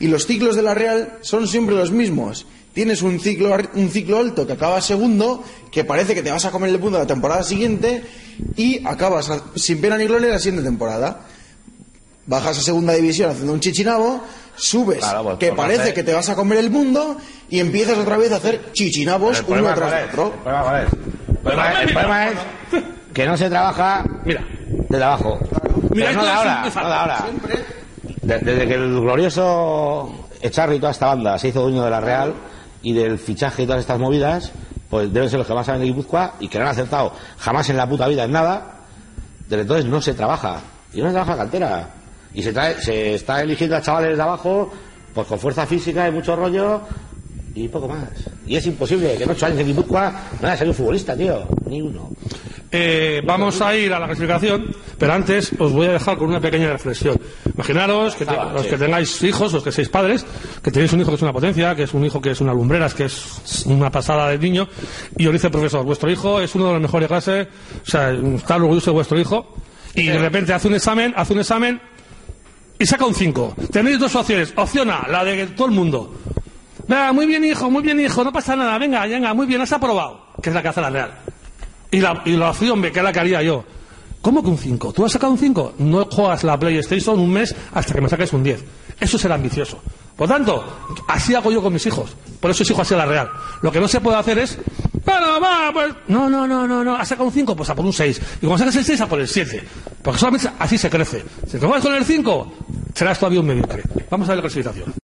Y 0.00 0.08
los 0.08 0.26
ciclos 0.26 0.56
de 0.56 0.62
la 0.62 0.74
Real 0.74 1.18
son 1.22 1.48
siempre 1.48 1.74
los 1.74 1.90
mismos. 1.90 2.46
Tienes 2.74 3.00
un 3.02 3.20
ciclo, 3.20 3.56
un 3.74 3.88
ciclo 3.88 4.18
alto 4.18 4.46
que 4.46 4.52
acaba 4.54 4.80
segundo, 4.80 5.42
que 5.70 5.84
parece 5.84 6.14
que 6.14 6.22
te 6.22 6.30
vas 6.32 6.44
a 6.44 6.50
comer 6.50 6.70
el 6.70 6.78
punto 6.80 6.98
la 6.98 7.06
temporada 7.06 7.42
siguiente 7.44 8.02
y 8.56 8.84
acabas 8.86 9.30
sin 9.54 9.80
pena 9.80 9.96
ni 9.96 10.04
gloria 10.06 10.30
la 10.30 10.38
siguiente 10.40 10.64
temporada. 10.68 11.20
Bajas 12.26 12.58
a 12.58 12.62
segunda 12.62 12.92
división 12.94 13.30
haciendo 13.30 13.52
un 13.52 13.60
chichinabo, 13.60 14.24
subes, 14.56 14.98
Claro, 14.98 15.22
pues, 15.24 15.38
que 15.38 15.52
parece 15.52 15.82
hacer- 15.82 15.94
que 15.94 16.02
te 16.02 16.12
vas 16.14 16.28
a 16.30 16.34
comer 16.34 16.58
el 16.58 16.70
mundo 16.70 17.16
y 17.50 17.60
empiezas 17.60 17.96
otra 17.98 18.16
vez 18.16 18.32
a 18.32 18.36
hacer 18.36 18.72
chichinabos 18.72 19.44
uno 19.46 19.72
tras 19.74 19.92
es? 19.92 20.08
otro. 20.10 20.32
El 20.34 20.40
problema 20.40 20.62
cuál 20.64 20.82
es? 20.82 20.92
El 20.92 21.38
problema, 21.38 21.82
el 21.82 21.88
problema 21.92 22.28
es 22.28 22.34
que 23.12 23.26
no 23.26 23.36
se 23.36 23.48
trabaja 23.50 24.04
Mira, 24.24 24.44
desde 24.88 25.04
abajo. 25.04 25.38
Mira, 25.92 26.06
Pero 26.08 26.12
no 26.12 26.20
esto 26.20 26.24
de 26.24 26.30
ahora, 26.30 26.62
un- 26.66 26.74
no 26.74 26.88
de 26.88 26.94
ahora. 26.94 27.26
De- 27.46 27.83
Desde 28.24 28.66
que 28.66 28.74
el 28.74 29.00
glorioso 29.00 30.28
Echarri 30.40 30.76
y 30.76 30.78
toda 30.78 30.92
esta 30.92 31.06
banda 31.06 31.38
se 31.38 31.48
hizo 31.48 31.62
dueño 31.62 31.84
de 31.84 31.90
la 31.90 32.00
Real 32.00 32.34
y 32.82 32.94
del 32.94 33.18
fichaje 33.18 33.62
y 33.62 33.66
todas 33.66 33.82
estas 33.82 33.98
movidas, 33.98 34.50
pues 34.88 35.12
deben 35.12 35.28
ser 35.28 35.38
los 35.38 35.46
que 35.46 35.52
más 35.52 35.66
saben 35.66 35.82
de 35.82 35.88
Guipúzcoa 35.88 36.34
y 36.40 36.48
que 36.48 36.58
no 36.58 36.64
han 36.64 36.70
acertado 36.70 37.12
jamás 37.38 37.68
en 37.68 37.76
la 37.76 37.86
puta 37.86 38.08
vida 38.08 38.24
en 38.24 38.32
nada. 38.32 38.80
Desde 39.46 39.62
entonces 39.62 39.84
no 39.84 40.00
se 40.00 40.14
trabaja. 40.14 40.60
Y 40.94 41.00
no 41.00 41.08
se 41.08 41.12
trabaja 41.12 41.36
cantera. 41.36 41.90
Y 42.32 42.42
se, 42.42 42.52
trae, 42.52 42.80
se 42.80 43.14
está 43.14 43.42
eligiendo 43.42 43.76
a 43.76 43.82
chavales 43.82 44.16
de 44.16 44.22
abajo, 44.22 44.72
pues 45.14 45.26
con 45.26 45.38
fuerza 45.38 45.66
física 45.66 46.08
y 46.08 46.12
mucho 46.12 46.34
rollo 46.34 46.80
y 47.54 47.68
poco 47.68 47.88
más. 47.88 48.08
Y 48.46 48.56
es 48.56 48.66
imposible 48.66 49.16
que 49.16 49.24
en 49.24 49.30
ocho 49.30 49.46
años 49.46 49.60
en 49.60 49.66
Guipúzcoa 49.66 50.12
no 50.40 50.48
haya 50.48 50.56
salido 50.56 50.72
un 50.72 50.76
futbolista, 50.76 51.14
tío. 51.14 51.46
Ni 51.66 51.82
uno. 51.82 52.10
Eh, 52.76 53.22
vamos 53.24 53.60
a 53.60 53.76
ir 53.76 53.92
a 53.92 54.00
la 54.00 54.06
clasificación, 54.06 54.74
pero 54.98 55.12
antes 55.12 55.52
os 55.60 55.70
voy 55.72 55.86
a 55.86 55.92
dejar 55.92 56.16
con 56.18 56.28
una 56.28 56.40
pequeña 56.40 56.72
reflexión. 56.72 57.16
Imaginaros 57.54 58.16
que 58.16 58.26
te- 58.26 58.32
Ah, 58.34 58.50
los 58.52 58.66
que 58.66 58.76
tengáis 58.76 59.22
hijos, 59.22 59.52
los 59.52 59.62
que 59.62 59.70
seáis 59.70 59.88
padres, 59.88 60.26
que 60.60 60.72
tenéis 60.72 60.92
un 60.92 61.00
hijo 61.00 61.10
que 61.10 61.14
es 61.16 61.22
una 61.22 61.32
potencia, 61.32 61.76
que 61.76 61.84
es 61.84 61.94
un 61.94 62.04
hijo 62.04 62.20
que 62.20 62.32
es 62.32 62.40
una 62.40 62.52
lumbreras, 62.52 62.92
que 62.92 63.04
es 63.04 63.64
una 63.66 63.90
pasada 63.92 64.28
de 64.28 64.38
niño, 64.38 64.66
y 65.16 65.24
os 65.28 65.32
dice 65.32 65.46
el 65.46 65.52
profesor, 65.52 65.84
vuestro 65.84 66.10
hijo 66.10 66.40
es 66.40 66.52
uno 66.56 66.66
de 66.66 66.72
los 66.72 66.82
mejores 66.82 67.04
de 67.04 67.08
clase, 67.14 67.48
o 67.86 67.88
sea, 67.88 68.10
está 68.10 68.56
orgulloso 68.56 68.90
de 68.90 68.94
vuestro 68.94 69.20
hijo, 69.20 69.54
y 69.94 70.06
de 70.08 70.18
repente 70.18 70.52
hace 70.52 70.66
un 70.66 70.74
examen, 70.74 71.14
hace 71.16 71.32
un 71.32 71.38
examen 71.38 71.80
y 72.76 72.86
saca 72.86 73.06
un 73.06 73.14
5. 73.14 73.54
Tenéis 73.70 74.00
dos 74.00 74.16
opciones. 74.16 74.52
Opción 74.56 74.90
A, 74.90 75.06
la 75.08 75.22
de 75.24 75.46
todo 75.46 75.68
el 75.68 75.72
mundo. 75.74 76.12
Venga, 76.88 77.12
muy 77.12 77.26
bien, 77.26 77.44
hijo, 77.44 77.70
muy 77.70 77.82
bien, 77.84 78.00
hijo, 78.00 78.24
no 78.24 78.32
pasa 78.32 78.56
nada, 78.56 78.76
venga, 78.78 79.06
venga, 79.06 79.32
muy 79.32 79.46
bien, 79.46 79.60
has 79.60 79.72
aprobado, 79.72 80.26
que 80.42 80.50
es 80.50 80.54
la 80.56 80.60
que 80.60 80.68
hace 80.68 80.80
la 80.80 80.90
Real. 80.90 81.12
Y 81.94 82.00
la, 82.00 82.22
y 82.24 82.32
la 82.32 82.50
opción 82.50 82.82
B, 82.82 82.90
que 82.90 83.00
la 83.00 83.12
que 83.12 83.20
haría 83.20 83.40
yo. 83.40 83.64
¿Cómo 84.20 84.42
que 84.42 84.48
un 84.48 84.58
5? 84.58 84.92
¿Tú 84.92 85.04
has 85.04 85.12
sacado 85.12 85.30
un 85.30 85.38
5? 85.38 85.74
No 85.78 86.06
juegas 86.06 86.42
la 86.42 86.58
PlayStation 86.58 87.20
un 87.20 87.32
mes 87.32 87.54
hasta 87.72 87.94
que 87.94 88.00
me 88.00 88.08
saques 88.08 88.32
un 88.32 88.42
10. 88.42 88.64
Eso 88.98 89.16
será 89.16 89.36
ambicioso. 89.36 89.80
Por 90.16 90.28
tanto, 90.28 90.64
así 91.06 91.36
hago 91.36 91.52
yo 91.52 91.62
con 91.62 91.72
mis 91.72 91.86
hijos. 91.86 92.16
Por 92.40 92.50
eso 92.50 92.64
exijo 92.64 92.82
así 92.82 92.94
a 92.94 92.96
la 92.96 93.06
Real. 93.06 93.30
Lo 93.62 93.70
que 93.70 93.78
no 93.78 93.86
se 93.86 94.00
puede 94.00 94.16
hacer 94.16 94.38
es. 94.38 94.58
Bueno, 95.04 95.40
va, 95.40 95.70
pues. 95.72 95.94
No, 96.08 96.28
no, 96.28 96.48
no, 96.48 96.66
no, 96.66 96.82
no. 96.82 96.96
Has 96.96 97.06
sacado 97.06 97.28
un 97.28 97.32
5, 97.32 97.54
pues 97.54 97.70
a 97.70 97.76
por 97.76 97.84
un 97.84 97.92
6. 97.92 98.20
Y 98.42 98.46
cuando 98.46 98.58
saques 98.58 98.76
el 98.76 98.84
6, 98.84 99.00
a 99.02 99.06
por 99.06 99.20
el 99.20 99.28
7. 99.28 99.62
Porque 100.02 100.18
solamente 100.18 100.50
así 100.58 100.78
se 100.78 100.90
crece. 100.90 101.24
Si 101.46 101.58
te 101.58 101.66
vas 101.66 101.80
con 101.80 101.94
el 101.94 102.04
5, 102.04 102.54
serás 102.92 103.20
todavía 103.20 103.38
un 103.38 103.46
mediocre. 103.46 103.84
Vamos 104.10 104.26
a 104.28 104.32
ver 104.32 104.38
la 104.38 104.42
clasificación. 104.42 105.03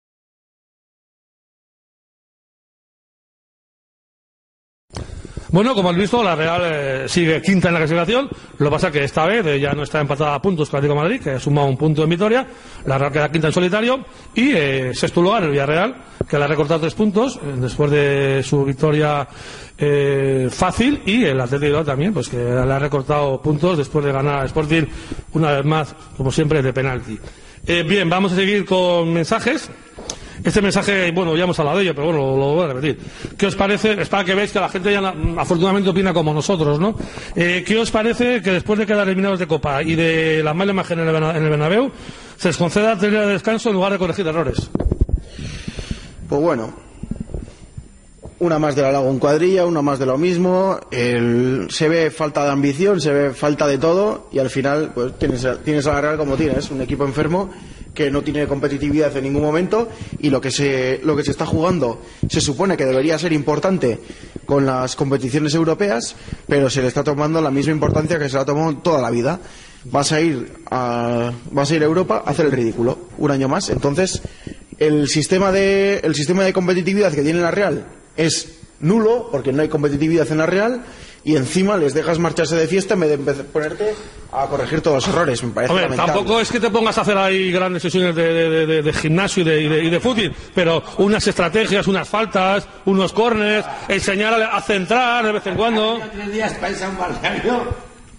Bueno, 5.53 5.75
como 5.75 5.91
has 5.91 5.97
visto, 5.97 6.25
la 6.25 6.35
Real 6.35 6.63
eh, 6.65 7.05
sigue 7.09 7.43
quinta 7.43 7.69
en 7.69 7.75
la 7.75 7.81
clasificación. 7.81 8.27
Lo 8.57 8.67
que 8.67 8.73
pasa 8.73 8.91
que 8.91 9.05
esta 9.05 9.27
vez 9.27 9.45
eh, 9.45 9.61
ya 9.61 9.75
no 9.75 9.83
está 9.83 10.01
empatada 10.01 10.35
a 10.35 10.41
puntos 10.41 10.71
con 10.71 10.79
el 10.79 10.87
Atlético 10.87 10.99
de 10.99 11.09
Madrid, 11.09 11.23
que 11.23 11.39
suma 11.39 11.63
un 11.63 11.77
punto 11.77 12.03
en 12.05 12.09
victoria. 12.09 12.47
La 12.87 12.97
Real 12.97 13.13
queda 13.13 13.31
quinta 13.31 13.49
en 13.49 13.53
solitario. 13.53 14.03
Y 14.35 14.53
eh, 14.53 14.93
sexto 14.95 15.21
lugar 15.21 15.43
el 15.43 15.51
Villarreal, 15.51 15.95
que 16.27 16.39
le 16.39 16.45
ha 16.45 16.47
recortado 16.47 16.81
tres 16.81 16.95
puntos 16.95 17.39
después 17.61 17.91
de 17.91 18.43
su 18.43 18.65
victoria 18.65 19.29
fácil. 20.49 21.03
Y 21.05 21.25
el 21.25 21.39
Atlético 21.39 21.85
también, 21.85 22.15
pues 22.15 22.31
que 22.31 22.39
le 22.39 22.73
ha 22.73 22.79
recortado 22.79 23.43
puntos 23.43 23.77
después 23.77 24.07
de 24.07 24.13
ganar 24.13 24.41
a 24.41 24.47
Sporting 24.47 24.85
una 25.35 25.53
vez 25.53 25.67
más, 25.67 25.95
como 26.17 26.33
siempre, 26.33 26.63
de 26.63 26.73
penalti. 26.73 27.19
Bien, 27.67 28.09
vamos 28.09 28.33
a 28.33 28.37
seguir 28.37 28.65
con 28.65 29.13
mensajes. 29.13 29.71
Este 30.45 30.61
mensaje, 30.61 31.13
bueno, 31.13 31.37
ya 31.37 31.45
hemos 31.45 31.59
hablado 31.61 31.79
de 31.79 31.85
ello, 31.85 31.95
pero 31.95 32.07
bueno, 32.09 32.37
lo, 32.37 32.55
voy 32.55 32.65
a 32.65 32.69
repetir. 32.73 32.99
¿Qué 33.39 33.47
os 33.47 33.55
parece? 33.55 34.01
Es 34.03 34.09
para 34.09 34.25
que 34.25 34.35
veáis 34.35 34.51
que 34.51 34.59
la 34.59 34.69
gente 34.69 34.91
ya 34.93 35.01
na- 35.01 35.15
afortunadamente 35.41 35.89
opina 35.91 36.13
como 36.13 36.35
nosotros, 36.35 36.81
¿no? 36.81 36.97
Eh, 37.37 37.63
¿Qué 37.67 37.79
os 37.79 37.91
parece 37.93 38.43
que 38.43 38.51
después 38.51 38.79
de 38.79 38.87
quedar 38.87 39.07
eliminados 39.07 39.39
de 39.39 39.47
Copa 39.47 39.83
y 39.83 39.95
de 39.95 40.43
la 40.43 40.53
mala 40.53 40.73
imagen 40.73 40.99
en 40.99 41.07
el, 41.09 41.49
Bernabéu, 41.51 41.93
se 42.37 42.49
les 42.49 42.57
conceda 42.57 42.99
tener 42.99 43.21
de 43.27 43.33
descanso 43.35 43.69
en 43.69 43.77
lugar 43.77 43.93
de 43.93 43.99
corregir 43.99 44.27
errores? 44.27 44.69
Pues 46.29 46.41
bueno, 46.41 46.73
una 48.41 48.59
más 48.59 48.75
de 48.75 48.83
la 48.83 48.91
Lago 48.91 49.11
en 49.11 49.19
cuadrilla, 49.21 49.65
una 49.67 49.83
más 49.83 49.99
de 50.01 50.07
lo 50.07 50.19
mismo. 50.19 50.81
el- 50.91 51.67
se 51.71 51.89
ve 51.89 52.11
falta 52.11 52.45
de 52.45 52.51
ambición, 52.51 53.01
se 53.01 53.13
ve 53.13 53.31
falta 53.33 53.69
de 53.69 53.79
todo 53.79 54.29
y 54.33 54.41
al 54.41 54.51
final 54.51 54.91
pues 54.93 55.17
tienes, 55.19 55.47
tienes 55.65 55.87
a 55.87 55.93
la 55.93 56.01
Real 56.01 56.17
como 56.17 56.37
tienes, 56.37 56.69
un 56.73 56.81
equipo 56.83 57.05
enfermo 57.05 57.51
que 57.95 58.11
no 58.11 58.23
tiene 58.23 58.47
competitividad 58.47 59.17
en 59.17 59.25
ningún 59.25 59.43
momento 59.43 59.89
y 60.19 60.31
lo 60.31 60.41
que 60.41 60.51
se 60.51 61.01
lo 61.05 61.17
que 61.17 61.25
se 61.25 61.31
está 61.31 61.47
jugando 61.47 62.01
se 62.29 62.41
supone 62.41 62.77
que 62.77 62.87
debería 62.87 63.19
ser 63.19 63.33
importante 63.33 63.99
con 64.47 64.67
las 64.67 64.97
competiciones 64.97 65.55
europeas, 65.55 66.17
pero 66.47 66.71
se 66.71 66.83
le 66.83 66.89
está 66.89 67.05
tomando 67.05 67.41
la 67.41 67.51
misma 67.51 67.73
importancia 67.73 68.19
que 68.19 68.29
se 68.29 68.37
la 68.37 68.43
ha 68.43 68.47
tomado 68.47 68.77
toda 68.79 69.01
la 69.01 69.11
vida. 69.11 69.41
Vas 69.85 70.13
a 70.13 70.21
ir 70.21 70.53
a 70.71 71.33
vas 71.51 71.71
a 71.71 71.75
ir 71.75 71.83
a 71.83 71.87
Europa 71.87 72.23
a 72.25 72.31
hacer 72.31 72.47
el 72.47 72.53
ridículo 72.53 72.99
un 73.19 73.31
año 73.31 73.49
más, 73.49 73.69
entonces 73.71 74.23
el 74.79 75.09
sistema 75.09 75.53
de 75.53 76.01
el 76.03 76.15
sistema 76.15 76.45
de 76.45 76.53
competitividad 76.53 77.13
que 77.13 77.23
tiene 77.23 77.41
la 77.41 77.51
Real 77.51 77.85
es 78.17 78.59
nulo 78.81 79.29
porque 79.31 79.53
no 79.53 79.63
hay 79.63 79.69
competitividad 79.69 80.31
en 80.31 80.39
la 80.39 80.47
Real 80.47 80.83
y 81.25 81.37
encima 81.37 81.77
les 81.77 81.95
dejas 81.95 82.19
marcharse 82.19 82.57
de 82.57 82.67
fiesta 82.67 82.95
en 82.95 83.01
vez 83.01 83.09
de 83.11 83.15
empezar- 83.17 83.45
ponerte 83.47 83.95
a 84.33 84.47
corregir 84.47 84.81
todos 84.81 84.97
los 85.07 85.09
errores 85.15 85.43
me 85.45 85.51
parece 85.53 85.73
lamentable. 85.75 86.13
tampoco 86.13 86.41
es 86.41 86.51
que 86.51 86.59
te 86.59 86.71
pongas 86.71 86.99
a 86.99 87.03
hacer 87.03 87.17
ahí 87.17 87.53
grandes 87.53 87.83
sesiones 87.83 88.15
de, 88.17 88.33
de- 88.33 88.51
de- 88.51 88.67
de- 88.67 88.83
de 88.83 88.93
gimnasio 88.93 89.43
y 89.43 89.45
de, 89.47 89.61
y 89.61 89.69
de, 89.69 89.85
y 89.85 89.91
de 89.91 90.01
fútbol, 90.01 90.35
pero 90.55 90.83
unas 90.99 91.25
estrategias, 91.27 91.87
unas 91.87 92.09
faltas, 92.09 92.67
unos 92.87 93.13
corners, 93.13 93.65
enseñar 93.89 94.35
a, 94.43 94.57
a 94.57 94.61
centrar 94.63 95.25
de 95.27 95.33
vez 95.33 95.47
en 95.47 95.55
cuando. 95.55 96.01
tres 96.13 96.33
días 96.33 96.53
para 96.55 96.87
a 96.87 96.89
un. 96.91 96.99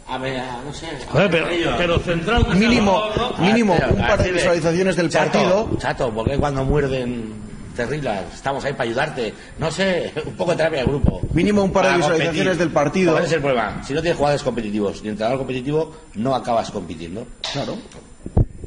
A 0.06 0.18
ver, 0.18 0.38
a- 0.40 0.62
no 0.64 0.74
sé. 0.74 0.88
Joder, 1.10 1.30
pero, 1.32 1.48
pero 1.78 2.00
centrar 2.00 2.36
aunque 2.38 2.52
sea 2.52 2.60
mínimo 2.70 3.04
mínimo 3.40 3.76
Pero, 3.80 3.94
un 3.94 4.02
par 4.08 4.22
de 4.24 4.32
visualizaciones 4.34 4.96
del 4.98 5.10
partido 5.10 5.70
Chato, 5.78 6.12
¿por 6.12 6.30
qué 6.30 6.38
cuando 6.38 6.64
muerden 6.66 7.34
te 7.74 7.86
rilas? 7.86 8.24
Estamos 8.34 8.64
ahí 8.66 8.74
para 8.74 8.84
ayudarte. 8.84 9.34
No 9.60 9.70
sé, 9.72 10.12
un 10.26 10.34
poco 10.36 10.52
de 10.52 10.58
terapia 10.58 10.80
de 10.80 10.86
grupo. 10.86 11.22
Mínimo 11.34 11.64
un 11.64 11.72
par 11.72 11.86
de 11.88 11.98
visualizaciones 11.98 12.36
competir. 12.38 12.58
del 12.60 12.70
partido. 12.72 13.12
¿Cuál 13.14 13.26
es 13.26 13.32
el 13.32 13.42
problema? 13.42 13.84
Si 13.84 13.94
no 13.94 14.02
tienes 14.02 14.18
jugadores 14.18 14.44
competitivos 14.44 15.02
y 15.04 15.08
entrenador 15.10 15.40
competitivo, 15.40 15.96
no 16.16 16.36
acabas 16.36 16.72
compitiendo. 16.72 17.26
Claro. 17.52 17.78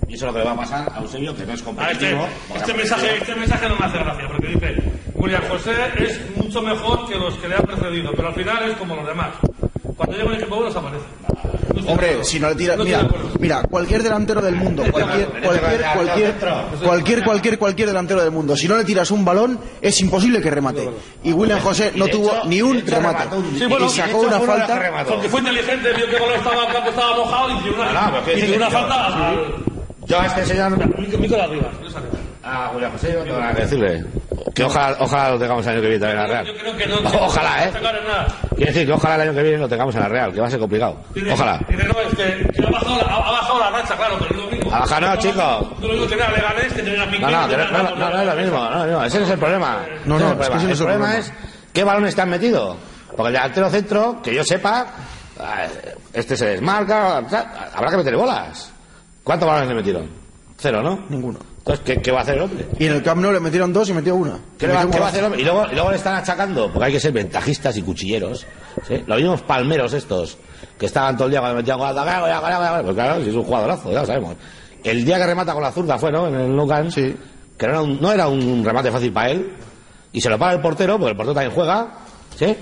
Y 0.09 0.15
eso 0.15 0.27
es 0.27 0.29
lo 0.29 0.33
que 0.35 0.39
le 0.39 0.45
va 0.45 0.53
a 0.53 0.57
pasar 0.57 0.93
a 0.95 1.01
Eusebio, 1.01 1.37
que 1.37 1.45
no 1.45 1.53
es 1.53 1.61
Ah, 1.63 1.65
competitivo. 1.65 2.29
este, 2.49 2.59
este 2.59 2.75
mensaje, 2.75 3.17
este 3.19 3.35
mensaje 3.35 3.69
no 3.69 3.77
me 3.77 3.87
hace 3.87 3.99
gracia, 3.99 4.29
porque 4.29 4.47
dice, 4.47 4.75
William 5.15 5.43
José 5.49 5.73
es 5.99 6.21
mucho 6.37 6.63
mejor 6.63 7.09
que 7.09 7.17
los 7.19 7.35
que 7.39 7.49
le 7.49 7.57
han 7.57 7.63
precedido, 7.65 8.13
pero 8.15 8.29
al 8.29 8.35
final 8.35 8.71
es 8.71 8.77
como 8.77 8.95
los 8.95 9.07
demás. 9.07 9.31
Cuando 9.97 10.17
llega 10.17 10.29
un 10.29 10.35
equipo 10.35 10.57
bueno, 10.57 10.71
se 10.73 10.79
aparece. 10.79 11.05
Hombre, 11.89 12.25
si 12.25 12.41
no 12.41 12.49
le 12.49 12.55
tiras, 12.57 12.77
No 12.77 12.85
mira, 12.85 13.07
mira, 13.39 13.63
cualquier 13.63 14.03
delantero 14.03 14.41
del 14.43 14.57
mundo, 14.57 14.83
cualquier, 14.91 15.27
cualquier, 15.29 15.83
cualquier, 15.95 16.35
cualquier, 16.85 17.25
cualquier, 17.25 17.59
cualquier 17.59 17.89
delantero 17.89 18.21
del 18.23 18.31
mundo, 18.31 18.57
si 18.57 18.67
no 18.67 18.77
le 18.77 18.85
tiras 18.85 19.11
un 19.11 19.25
balón, 19.25 19.59
es 19.81 20.01
imposible 20.01 20.41
que 20.41 20.51
remate. 20.51 20.89
Y 21.23 21.33
William 21.33 21.61
José 21.61 21.93
no 21.95 22.09
tuvo 22.09 22.29
hecho- 22.35 22.45
ni 22.47 22.61
un 22.63 22.85
remate. 22.87 23.35
un- 23.37 23.59
Sí, 23.59 23.67
bueno, 23.67 23.87
y 23.87 23.89
sacó 23.91 24.19
una 24.21 24.41
falta. 24.41 25.05
Porque 25.07 25.29
fue 25.29 25.41
inteligente, 25.41 25.93
vio 25.95 26.07
que 26.09 26.17
el 26.17 26.21
balón 26.23 26.37
estaba, 26.37 26.67
el 26.67 26.73
campo 26.73 26.91
estaba 26.91 27.17
mojado 27.17 27.51
y 27.51 27.63
dio 27.63 27.75
una, 27.75 27.93
No, 27.93 28.11
no, 28.11 28.21
pero 28.25 28.39
y 28.39 28.41
decir 28.41 28.57
una 28.57 28.71
falta 28.71 29.07
al 29.07 29.55
Yo 30.07 30.21
a 30.21 30.27
este 30.27 30.47
señor... 30.47 30.99
micro, 30.99 31.19
micro 31.19 31.37
de 31.37 31.43
arriba. 31.43 31.71
no 31.83 31.91
sale. 31.91 32.07
A 32.43 32.69
Julián 32.73 32.93
José 32.93 33.13
yo 33.13 33.19
no 33.19 33.25
tengo 33.25 33.39
nada 33.41 33.55
que 33.55 33.63
decirle. 33.63 34.05
Que 34.55 34.63
ojalá, 34.65 34.97
ojalá 35.01 35.31
lo 35.31 35.39
tengamos 35.39 35.67
el 35.67 35.73
año 35.73 35.81
que 35.83 35.89
viene 35.89 36.07
también 36.07 36.23
en 36.25 36.31
la 36.33 36.43
Yo 36.45 36.53
Real. 36.53 36.59
creo 36.61 36.77
que 36.77 36.87
no. 36.87 37.21
Ojalá, 37.27 37.57
no 37.57 37.63
¿eh? 37.65 37.71
Quiere 38.57 38.73
decir 38.73 38.87
que 38.87 38.93
ojalá 38.93 39.15
el 39.17 39.21
año 39.23 39.35
que 39.35 39.43
viene 39.43 39.59
lo 39.59 39.69
tengamos 39.69 39.95
en 39.95 40.01
la 40.01 40.09
Real, 40.09 40.33
que 40.33 40.41
va 40.41 40.47
a 40.47 40.51
ser 40.51 40.59
complicado. 40.59 40.97
Ojalá. 41.33 41.59
Dice, 41.69 41.85
no, 41.85 42.01
es 42.01 42.15
que, 42.17 42.49
que 42.53 42.67
ha, 42.67 42.71
bajado 42.71 42.97
la, 42.97 43.03
ha, 43.03 43.17
ha 43.17 43.31
bajado 43.33 43.59
la 43.61 43.71
racha, 43.71 43.97
claro, 43.97 44.17
pero 44.19 44.31
es 44.31 44.45
lo 44.47 44.51
mismo. 44.51 44.75
Ha 44.75 44.79
bajado, 44.81 45.01
no, 45.03 45.17
chico. 45.17 45.77
No 45.81 45.87
lo 45.87 45.93
mismo 45.93 46.07
tener 46.07 46.25
a 46.25 46.31
Leganés 46.33 46.73
que 46.73 46.83
tener 46.83 47.01
a 47.01 47.07
Piqué. 47.11 47.21
No, 47.21 47.31
no, 47.31 47.49
que 47.49 47.57
no, 47.59 47.65
no, 47.71 47.83
no, 47.97 48.11
no 48.11 48.21
es 48.21 48.27
lo 48.27 48.35
mismo, 48.35 48.71
no, 48.71 48.85
mismo. 48.85 49.05
Ese 49.05 49.19
no 49.19 49.25
es 49.27 49.31
el 49.31 49.39
problema. 49.39 49.79
No, 50.07 50.19
no, 50.19 50.33
es 50.33 50.37
que 50.37 50.43
ese 50.43 50.51
no 50.51 50.57
El 50.65 50.71
es 50.73 50.81
el 50.81 50.87
problema 50.87 51.05
problema. 51.07 51.19
es 51.19 51.33
qué 51.73 51.85
balones 51.85 52.15
te 52.15 52.21
han 52.23 52.31
metido. 52.31 52.77
Porque 53.15 53.29
el 53.29 53.33
delantero 53.35 53.71
centro, 53.71 54.21
que 54.23 54.35
yo 54.35 54.43
sepa, 54.45 54.87
eh, 55.39 55.95
este 56.15 56.37
se 56.37 56.47
desmarca, 56.47 57.19
habrá 57.19 57.91
que 57.91 57.97
meter 57.99 58.17
bolas. 58.17 58.73
¿Cuántos 59.23 59.47
balones 59.47 59.69
le 59.69 59.75
metieron? 59.75 60.09
Cero, 60.57 60.83
¿no? 60.83 61.05
Ninguno. 61.11 61.39
Entonces, 61.67 61.85
¿qué, 61.85 62.01
qué 62.01 62.12
va 62.12 62.21
a 62.21 62.23
hacer 62.23 62.37
el 62.37 62.43
hombre? 62.43 62.64
Y 62.79 62.87
en 62.87 62.93
el 62.93 63.03
Camp 63.03 63.21
Nou 63.21 63.33
le 63.33 63.41
metieron 63.41 63.73
dos 63.73 63.89
y 63.89 63.93
metió 63.93 64.14
una. 64.14 64.39
¿Qué, 64.57 64.69
le 64.69 64.73
va, 64.75 64.89
qué 64.89 64.99
a 64.99 65.07
hacer 65.09 65.19
el 65.19 65.25
hombre? 65.27 65.41
Y 65.41 65.45
luego, 65.45 65.67
y 65.69 65.75
luego 65.75 65.91
le 65.91 65.97
están 65.97 66.14
achacando, 66.14 66.71
porque 66.73 66.87
hay 66.87 66.93
que 66.93 67.01
ser 67.01 67.11
ventajistas 67.11 67.77
y 67.77 67.83
cuchilleros. 67.83 68.47
¿sí? 68.87 69.03
Los 69.05 69.17
mismos 69.19 69.43
palmeros 69.43 69.93
estos, 69.93 70.39
que 70.79 70.87
estaban 70.87 71.17
todo 71.17 71.25
el 71.27 71.33
día 71.33 71.41
cuando 71.41 71.57
metían 71.57 71.77
gol, 71.79 71.93
pues 71.93 72.95
claro, 72.95 73.21
si 73.25 73.31
es 73.31 73.35
un 73.35 73.43
jugadorazo, 73.43 73.91
ya 73.91 74.01
lo 74.03 74.07
sabemos. 74.07 74.37
El 74.85 75.05
día 75.05 75.17
que 75.19 75.27
remata 75.27 75.53
con 75.55 75.62
la 75.64 75.73
zurda 75.73 75.99
fue, 75.99 76.12
¿no? 76.12 76.29
En 76.29 76.37
el 76.37 76.55
Nou 76.55 76.69
Camp, 76.69 76.91
Sí. 76.93 77.17
que 77.59 77.67
no 77.67 77.73
era, 77.73 77.83
un, 77.83 78.01
no 78.01 78.12
era 78.12 78.29
un 78.29 78.64
remate 78.64 78.93
fácil 78.93 79.12
para 79.12 79.31
él, 79.31 79.51
y 80.12 80.21
se 80.21 80.31
lo 80.31 80.39
paga 80.39 80.53
el 80.53 80.61
portero, 80.61 80.97
porque 80.99 81.11
el 81.11 81.17
portero 81.17 81.35
también 81.35 81.53
juega, 81.53 81.89
¿sí? 82.39 82.57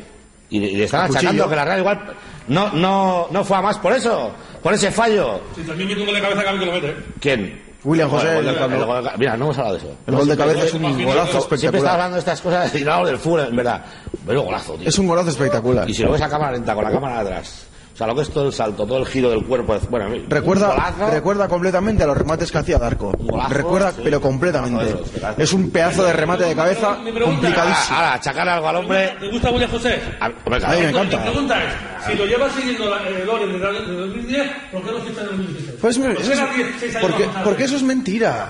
Y, 0.48 0.60
le- 0.60 0.66
y 0.68 0.76
le 0.76 0.84
están 0.84 1.10
achacando 1.10 1.46
que 1.46 1.56
la 1.56 1.64
Real 1.66 1.80
igual 1.80 2.14
no, 2.48 2.70
no, 2.72 3.26
no 3.30 3.44
fue 3.44 3.58
a 3.58 3.60
más 3.60 3.76
por 3.76 3.92
eso, 3.92 4.30
por 4.62 4.72
ese 4.72 4.90
fallo. 4.90 5.42
Si 5.54 5.60
también 5.62 5.90
mete 5.90 6.00
un 6.00 6.06
gol 6.06 6.14
de 6.14 6.22
cabeza, 6.22 6.42
que 6.58 6.64
lo 6.64 6.72
mete. 6.72 6.88
¿eh? 6.88 6.96
¿Quién? 7.20 7.73
William 7.84 8.08
José, 8.10 8.38
el 8.38 8.48
el 8.48 8.56
Camp 8.58 8.72
Nou. 8.74 8.86
gol 8.86 9.04
de- 9.04 9.10
Mira, 9.18 9.36
no 9.36 9.44
hemos 9.44 9.58
hablado 9.58 9.76
de 9.76 9.80
eso. 9.84 9.96
El 10.06 10.14
gol 10.16 10.28
de 10.28 10.36
cabeza 10.36 10.64
es 10.64 10.74
un 10.74 10.82
golazo 10.82 10.94
que- 10.96 11.04
Siempre 11.04 11.28
está 11.28 11.38
espectacular. 11.38 11.92
hablando 11.92 12.14
de 12.14 12.18
estas 12.20 12.40
cosas 12.40 12.74
y 12.74 12.84
no 12.84 13.04
del 13.06 13.18
fútbol, 13.18 13.40
en 13.48 13.56
verdad. 13.56 13.84
Pero 14.26 14.42
golazo, 14.42 14.74
tío. 14.74 14.88
Es 14.88 14.98
un 14.98 15.06
golazo 15.06 15.28
espectacular. 15.30 15.88
Y 15.88 15.94
si 15.94 16.02
lo 16.02 16.12
ves 16.12 16.22
a 16.22 16.28
cámara 16.28 16.52
lenta, 16.52 16.74
con 16.74 16.84
la 16.84 16.90
cámara 16.90 17.20
atrás. 17.20 17.63
O 17.94 17.96
sea, 17.96 18.08
lo 18.08 18.14
que 18.16 18.22
es 18.22 18.30
todo 18.30 18.48
el 18.48 18.52
salto, 18.52 18.84
todo 18.84 18.98
el 18.98 19.06
giro 19.06 19.30
del 19.30 19.44
cuerpo. 19.44 19.76
Bueno, 19.88 20.08
Recuerda, 20.28 20.70
golazo. 20.70 21.10
recuerda 21.12 21.46
completamente 21.46 22.02
a 22.02 22.06
los 22.08 22.16
remates 22.18 22.50
que 22.50 22.58
hacía 22.58 22.76
Darko. 22.76 23.12
Golazo, 23.16 23.54
Recuerda, 23.54 23.92
sí. 23.92 24.00
pero 24.02 24.20
completamente. 24.20 24.84
Esos, 24.84 25.38
Es 25.38 25.52
un 25.52 25.70
pedazo 25.70 26.02
de 26.04 26.12
remate 26.12 26.42
de 26.44 26.56
cabeza 26.56 26.96
Mi 27.04 27.12
pregunta- 27.12 27.40
complicadísimo. 27.40 27.96
Ahora, 27.96 28.14
achacar 28.14 28.48
algo 28.48 28.68
al 28.68 28.76
hombre. 28.76 29.14
¿Te 29.20 29.28
gusta 29.30 29.50
William 29.52 29.70
José? 29.70 30.00
A- 30.18 30.26
hombre, 30.26 30.58
claro. 30.58 30.66
A 30.66 30.70
mí 30.70 30.76
me 30.80 30.82
Mi 30.82 30.98
encanta. 30.98 31.22
pregunta 31.22 31.64
es, 31.64 31.72
si 32.10 32.14
lo 32.18 32.26
llevas 32.26 32.52
siguiendo 32.52 32.90
la- 32.90 33.08
el 33.08 33.26
Loren 33.26 33.52
desde 33.52 33.72
desde 33.72 33.92
2010, 33.94 34.50
¿por 34.72 34.82
qué 34.84 34.90
no 34.90 34.98
fichas 34.98 35.18
en 35.18 35.22
el 35.22 35.28
2016? 35.36 35.76
Pues, 35.80 35.98
¿Por 35.98 36.10
eso 36.10 36.16
qué 36.16 36.32
es- 36.32 36.38
era 36.40 36.52
16 36.52 36.96
años 36.96 37.08
porque, 37.10 37.28
porque 37.44 37.64
eso 37.64 37.76
es 37.76 37.82
mentira. 37.84 38.48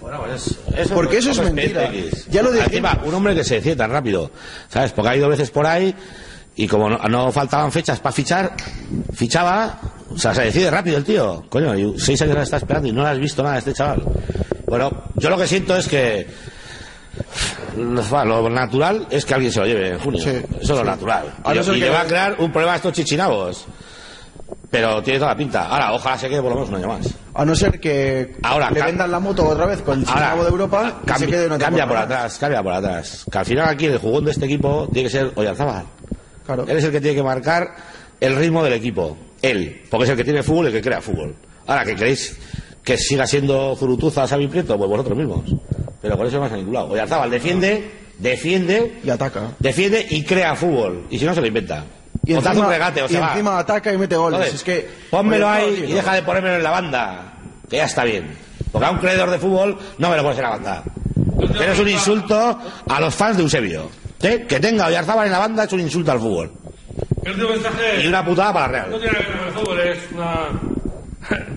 Bueno, 0.00 0.22
pues 0.24 0.58
eso, 0.76 0.94
Porque 0.94 1.18
eso 1.18 1.30
es 1.30 1.40
mentira. 1.40 1.88
Ya 2.30 2.42
lo 2.42 2.50
dije. 2.50 2.82
Un 3.04 3.14
hombre 3.14 3.34
que 3.36 3.44
se 3.44 3.56
decide 3.56 3.76
tan 3.76 3.90
rápido. 3.92 4.30
¿Sabes? 4.68 4.90
Porque 4.92 5.10
ha 5.10 5.16
ido 5.16 5.28
veces 5.28 5.50
por 5.52 5.66
ahí 5.66 5.94
y 6.56 6.66
como 6.66 6.88
no, 6.88 6.98
no 7.08 7.30
faltaban 7.30 7.70
fechas 7.70 8.00
para 8.00 8.12
fichar, 8.12 8.52
fichaba. 9.12 9.78
O 10.10 10.18
sea, 10.18 10.34
se 10.34 10.42
decide 10.42 10.70
rápido 10.70 10.96
el 10.96 11.04
tío. 11.04 11.44
Coño, 11.50 11.74
y 11.76 11.98
seis 11.98 12.20
años 12.22 12.36
la 12.36 12.42
está 12.42 12.56
esperando 12.56 12.88
y 12.88 12.92
no 12.92 13.02
le 13.02 13.10
has 13.10 13.18
visto 13.18 13.42
nada 13.42 13.58
este 13.58 13.74
chaval. 13.74 14.02
Bueno, 14.66 14.90
yo 15.16 15.28
lo 15.28 15.36
que 15.36 15.46
siento 15.46 15.76
es 15.76 15.86
que. 15.86 16.26
Lo 17.76 18.48
natural 18.48 19.06
es 19.10 19.26
que 19.26 19.34
alguien 19.34 19.52
se 19.52 19.60
lo 19.60 19.66
lleve 19.66 19.90
en 19.90 19.98
junio. 19.98 20.20
Sí, 20.22 20.30
Eso 20.30 20.72
es 20.72 20.78
lo 20.78 20.84
natural. 20.84 21.34
Y, 21.44 21.78
le 21.78 21.90
va 21.90 22.00
a 22.02 22.06
crear 22.06 22.36
un 22.38 22.50
problema 22.50 22.72
a 22.72 22.76
estos 22.76 22.92
chichinabos. 22.94 23.66
Pero 24.70 25.02
tiene 25.02 25.18
toda 25.18 25.32
la 25.32 25.36
pinta. 25.36 25.68
Ahora, 25.68 25.92
ojalá 25.92 26.18
se 26.18 26.28
quede 26.28 26.40
por 26.40 26.50
lo 26.50 26.56
menos 26.56 26.70
un 26.70 26.76
año 26.76 26.88
más. 26.88 27.06
A 27.34 27.44
no 27.44 27.54
ser 27.54 27.78
que 27.78 28.36
Ahora, 28.42 28.70
le 28.70 28.82
vendan 28.82 29.10
la 29.10 29.20
moto 29.20 29.46
otra 29.46 29.66
vez 29.66 29.82
con 29.82 30.00
el 30.00 30.08
Ahora, 30.08 30.42
de 30.42 30.48
Europa 30.48 31.02
y 31.06 31.18
se 31.18 31.26
quede 31.26 31.46
una 31.46 31.58
cambia 31.58 31.86
por 31.86 31.96
atrás, 31.98 32.38
cambia 32.38 32.62
por 32.62 32.72
atrás. 32.72 33.26
Que 33.30 33.38
al 33.38 33.44
final 33.44 33.68
aquí 33.68 33.86
el 33.86 33.98
jugón 33.98 34.24
de 34.24 34.30
este 34.30 34.46
equipo 34.46 34.88
tiene 34.92 35.08
que 35.08 35.12
ser 35.12 35.32
Oyarzábal. 35.34 35.84
Claro. 36.46 36.64
Él 36.68 36.76
es 36.78 36.84
el 36.84 36.92
que 36.92 37.00
tiene 37.00 37.16
que 37.16 37.22
marcar 37.22 37.74
el 38.20 38.36
ritmo 38.36 38.62
del 38.64 38.72
equipo. 38.74 39.16
Él, 39.42 39.82
porque 39.90 40.04
es 40.04 40.10
el 40.10 40.16
que 40.16 40.24
tiene 40.24 40.42
fútbol 40.42 40.66
y 40.66 40.68
el 40.68 40.74
que 40.74 40.82
crea 40.82 41.00
fútbol. 41.00 41.34
Ahora, 41.66 41.84
que 41.84 41.94
queréis 41.96 42.36
que 42.82 42.96
siga 42.96 43.26
siendo 43.26 43.74
Zurutuza, 43.76 44.26
Xavi 44.26 44.46
Prieto, 44.46 44.78
pues 44.78 44.88
vosotros 44.88 45.18
mismos. 45.18 45.42
Pero 46.00 46.16
con 46.16 46.26
eso 46.26 46.36
no 46.36 46.42
vas 46.42 46.52
a 46.52 46.56
ningún 46.56 46.72
lado. 46.74 46.88
Oyarzábal 46.90 47.30
defiende, 47.30 47.90
defiende, 48.18 49.00
Y 49.02 49.10
ataca. 49.10 49.50
defiende 49.58 50.06
y 50.08 50.22
crea 50.24 50.54
fútbol. 50.54 51.06
Y 51.10 51.18
si 51.18 51.24
no, 51.24 51.34
se 51.34 51.40
lo 51.40 51.46
inventa. 51.48 51.84
Y 52.24 52.32
o 52.32 52.36
encima, 52.38 52.64
un 52.66 52.68
regate, 52.72 53.02
o 53.02 53.06
y 53.06 53.08
se 53.08 53.20
va. 53.20 53.30
encima 53.32 53.58
ataca 53.58 53.92
y 53.92 53.98
mete 53.98 54.16
goles. 54.16 54.38
Entonces, 54.38 54.60
es 54.60 54.64
que 54.64 54.88
pónmelo 55.10 55.48
ahí 55.48 55.84
y 55.88 55.92
deja 55.92 56.14
de 56.14 56.22
ponérmelo 56.22 56.56
en 56.56 56.62
la 56.62 56.70
banda. 56.70 57.32
Que 57.68 57.76
ya 57.76 57.84
está 57.84 58.04
bien. 58.04 58.36
Porque 58.72 58.86
a 58.86 58.90
un 58.90 58.98
creador 58.98 59.30
de 59.30 59.38
fútbol 59.38 59.76
no 59.98 60.10
me 60.10 60.16
lo 60.16 60.22
pones 60.22 60.38
en 60.38 60.44
la 60.44 60.50
banda. 60.50 60.82
Pero 61.58 61.72
es 61.72 61.78
un 61.78 61.88
insulto 61.88 62.58
a 62.88 63.00
los 63.00 63.14
fans 63.14 63.36
de 63.36 63.42
Eusebio. 63.42 63.88
¿Sí? 64.20 64.28
Que 64.48 64.60
tenga 64.60 64.86
Oyarzábal 64.86 65.26
en 65.26 65.32
la 65.32 65.38
banda 65.38 65.64
es 65.64 65.72
un 65.72 65.80
insulto 65.80 66.12
al 66.12 66.20
fútbol. 66.20 66.52
El 67.24 67.32
último 67.32 67.48
mensaje 67.50 68.04
Y 68.04 68.06
una 68.06 68.24
putada 68.24 68.52
para 68.52 68.72
la 68.72 68.86
no 68.86 68.98
Real. 68.98 69.00
tiene 69.00 69.12
nada 69.12 69.24
que 69.24 69.30
ver 69.32 69.38
con 69.38 69.48
el 69.48 69.54
fútbol, 69.54 69.80
es 69.80 69.98
una... 70.12 71.46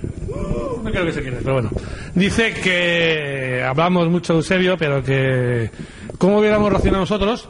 No 0.84 0.92
creo 0.92 1.06
que 1.06 1.12
se 1.12 1.22
quiere, 1.22 1.38
pero 1.42 1.54
bueno. 1.56 1.70
Dice 2.16 2.54
que 2.54 3.64
hablamos 3.68 4.08
mucho 4.10 4.34
de 4.34 4.40
Eusebio, 4.40 4.78
pero 4.78 5.04
que... 5.04 5.70
¿Cómo 6.18 6.40
hubiéramos 6.40 6.70
reaccionado 6.70 7.02
nosotros 7.04 7.50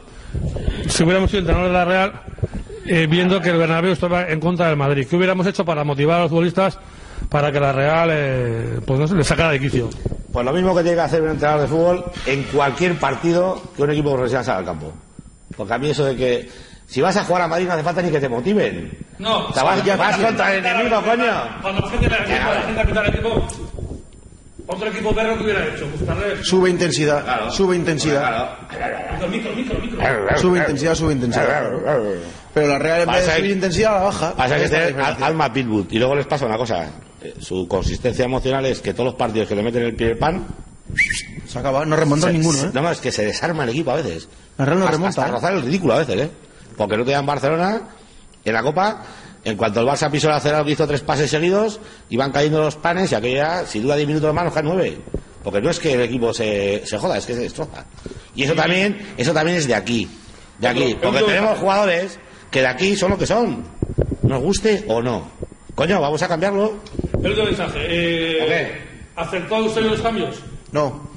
si 0.88 1.04
hubiéramos 1.04 1.30
sido 1.30 1.42
entrenadores 1.42 1.72
de 1.72 1.78
la 1.78 1.86
Real 1.86 2.22
eh, 2.86 3.08
viendo 3.10 3.40
que 3.40 3.50
el 3.50 3.58
Bernabéu 3.58 3.92
estaba 3.94 4.28
en 4.30 4.40
contra 4.40 4.68
del 4.68 4.78
Madrid? 4.78 5.08
¿Qué 5.10 5.16
hubiéramos 5.16 5.46
hecho 5.48 5.64
para 5.64 5.84
motivar 5.84 6.20
a 6.20 6.24
los 6.24 6.30
futbolistas 6.32 6.78
para 7.30 7.52
que 7.52 7.60
la 7.60 7.72
Real, 7.72 8.10
eh, 8.12 8.80
pues 8.86 9.00
no 9.00 9.08
sé, 9.08 9.16
le 9.16 9.24
sacara 9.24 9.52
de 9.52 9.60
quicio? 9.60 9.90
Pues 10.32 10.46
lo 10.46 10.52
mismo 10.54 10.76
que 10.76 10.82
tiene 10.82 10.96
que 10.98 11.02
hacer 11.04 11.22
un 11.22 11.30
entrenador 11.30 11.62
de 11.62 11.68
fútbol 11.68 12.06
en 12.26 12.44
cualquier 12.44 12.96
partido 13.00 13.62
que 13.76 13.84
un 13.84 13.92
equipo 13.92 14.14
profesional 14.14 14.46
salga 14.46 14.60
al 14.60 14.66
campo. 14.66 14.94
Porque 15.56 15.74
a 15.74 15.78
mí 15.78 15.90
eso 15.90 16.06
de 16.06 16.16
que 16.16 16.50
si 16.88 17.02
vas 17.02 17.18
a 17.18 17.24
jugar 17.24 17.44
a 17.44 17.48
Madrid 17.48 17.68
no 17.68 17.74
hace 17.74 17.84
falta 17.84 18.02
ni 18.02 18.12
que 18.12 18.20
te 18.20 18.30
motiven. 18.30 18.98
No, 19.20 19.48
O 19.48 19.54
sea, 19.54 19.64
vas, 19.64 19.84
ya- 19.84 19.96
vas 19.96 20.18
contra 20.18 20.54
el 20.56 20.66
enemigo, 20.66 21.02
coño. 21.02 21.26
Cuando 21.62 21.82
la 21.82 21.90
gente 21.90 22.10
la 22.10 23.02
al 23.02 23.08
equipo, 23.08 23.48
otro 24.68 24.88
equipo 24.88 25.14
perro 25.14 25.38
que 25.38 25.44
hubiera 25.44 25.66
hecho, 25.66 25.88
buscarle... 25.88 26.44
Sube 26.44 26.70
intensidad, 26.70 27.50
sube 27.50 27.76
intensidad. 27.76 28.58
Micro, 29.30 29.52
micro, 29.56 29.80
micro. 29.80 30.38
Sube 30.38 30.60
intensidad, 30.60 30.96
sube 30.96 31.14
intensidad. 31.14 31.72
Pero 32.54 32.68
la 32.68 32.80
Real 32.80 33.02
en 33.02 33.10
vez 33.12 33.26
de 33.26 33.36
subir 33.38 33.52
intensidad 33.52 33.94
la 33.94 34.02
baja. 34.02 34.34
Pasa 34.36 34.58
que 34.58 34.70
tener 34.70 35.02
alma 35.02 35.52
pitbull. 35.52 35.88
Y 35.90 35.98
luego 35.98 36.16
les 36.16 36.28
pasa 36.28 36.46
una 36.46 36.58
cosa. 36.58 36.88
Eh, 37.22 37.36
Su 37.40 37.68
consistencia 37.68 38.26
emocional 38.26 38.66
es 38.66 38.80
que 38.82 38.94
todos 38.94 39.06
los 39.06 39.16
partidos 39.16 39.48
que 39.48 39.56
le 39.56 39.64
meten 39.64 39.84
el 39.84 39.96
pie 39.96 40.12
el 40.12 40.18
pan... 40.18 40.46
Se 41.48 41.60
acaba, 41.60 41.86
no 41.86 41.96
remontó 41.96 42.28
se- 42.28 42.34
ninguno, 42.34 42.60
¿eh? 42.60 42.70
No, 42.74 42.82
no, 42.82 42.92
es 42.92 43.00
que 43.00 43.12
se 43.12 43.26
desarma 43.26 43.64
el 43.64 43.70
equipo 43.70 43.92
a 43.92 43.96
veces. 43.96 44.28
La 44.58 44.66
Real 44.66 44.80
no 44.80 44.86
hasta, 44.86 44.92
remonta, 44.98 45.10
hasta 45.22 45.28
¿eh? 45.28 45.32
rozar 45.32 45.54
el 45.54 45.62
ridículo 45.64 45.94
a 45.94 45.98
veces, 46.00 46.22
¿eh? 46.22 46.30
Porque 46.78 46.98
no 46.98 47.06
te 47.06 47.12
dan 47.12 47.26
Barcelona 47.26 47.82
en 48.46 48.54
la 48.54 48.64
Copa... 48.64 49.04
En 49.46 49.56
cuanto 49.56 49.80
el 49.80 49.88
Barça 49.88 50.12
pisó 50.12 50.28
el 50.28 50.34
acelerador 50.34 50.66
que 50.68 50.74
hizo 50.74 50.86
tres 50.86 51.00
pases 51.00 51.32
seguidos, 51.32 51.80
iban 52.10 52.30
cayendo 52.30 52.60
los 52.62 52.76
panes 52.76 53.10
y 53.14 53.16
aquella, 53.16 53.66
si 53.66 53.80
dura 53.80 53.96
10 53.96 54.06
minutos 54.10 54.34
más, 54.34 54.44
nos 54.44 54.54
caen 54.54 54.66
nueve. 54.66 54.98
Porque 55.42 55.62
no 55.62 55.70
es 55.70 55.80
que 55.80 55.94
el 55.94 56.02
equipo 56.02 56.34
se, 56.34 56.84
se 56.86 56.98
joda, 56.98 57.18
es 57.18 57.26
que 57.26 57.36
se 57.36 57.40
destroza. 57.40 57.86
Y 58.36 58.44
eso 58.44 58.54
también, 58.54 59.14
eso 59.16 59.32
también 59.34 59.58
es 59.58 59.66
de 59.66 59.76
aquí. 59.76 60.10
De 60.60 60.68
aquí. 60.68 60.98
Porque 61.02 61.22
tenemos 61.24 61.58
jugadores 61.58 62.20
que 62.52 62.60
de 62.60 62.68
aquí 62.68 62.98
son 62.98 63.12
lo 63.12 63.18
que 63.18 63.26
son. 63.26 63.64
Nos 64.24 64.42
guste 64.44 64.84
o 64.90 65.02
no. 65.02 65.30
Coño, 65.80 66.02
vamos 66.02 66.22
a 66.22 66.28
cambiarlo. 66.28 66.74
El 67.24 67.28
último 67.28 67.46
mensaje. 67.46 67.80
Eh. 67.88 68.82
¿Acertó 69.16 69.60
Eusebio 69.60 69.92
los 69.92 70.02
cambios? 70.02 70.36
No. 70.74 71.08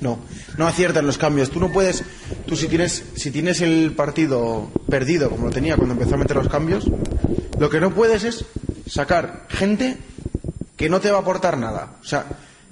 No, 0.00 0.18
no 0.58 0.66
aciertan 0.66 1.06
los 1.06 1.16
cambios. 1.16 1.50
Tú 1.50 1.60
no 1.60 1.72
puedes, 1.72 2.02
tú 2.44 2.56
si 2.56 2.66
tienes, 2.66 3.04
si 3.14 3.30
tienes 3.30 3.60
el 3.60 3.92
partido 3.92 4.68
perdido 4.90 5.30
como 5.30 5.46
lo 5.46 5.52
tenía 5.52 5.76
cuando 5.76 5.94
empezó 5.94 6.16
a 6.16 6.18
meter 6.18 6.36
los 6.36 6.48
cambios, 6.48 6.90
lo 7.60 7.70
que 7.70 7.78
no 7.78 7.94
puedes 7.94 8.24
es 8.24 8.44
sacar 8.88 9.46
gente 9.48 9.96
que 10.76 10.88
no 10.88 10.98
te 10.98 11.12
va 11.12 11.18
a 11.18 11.20
aportar 11.20 11.56
nada. 11.56 11.98
O 12.00 12.04
sea, 12.04 12.26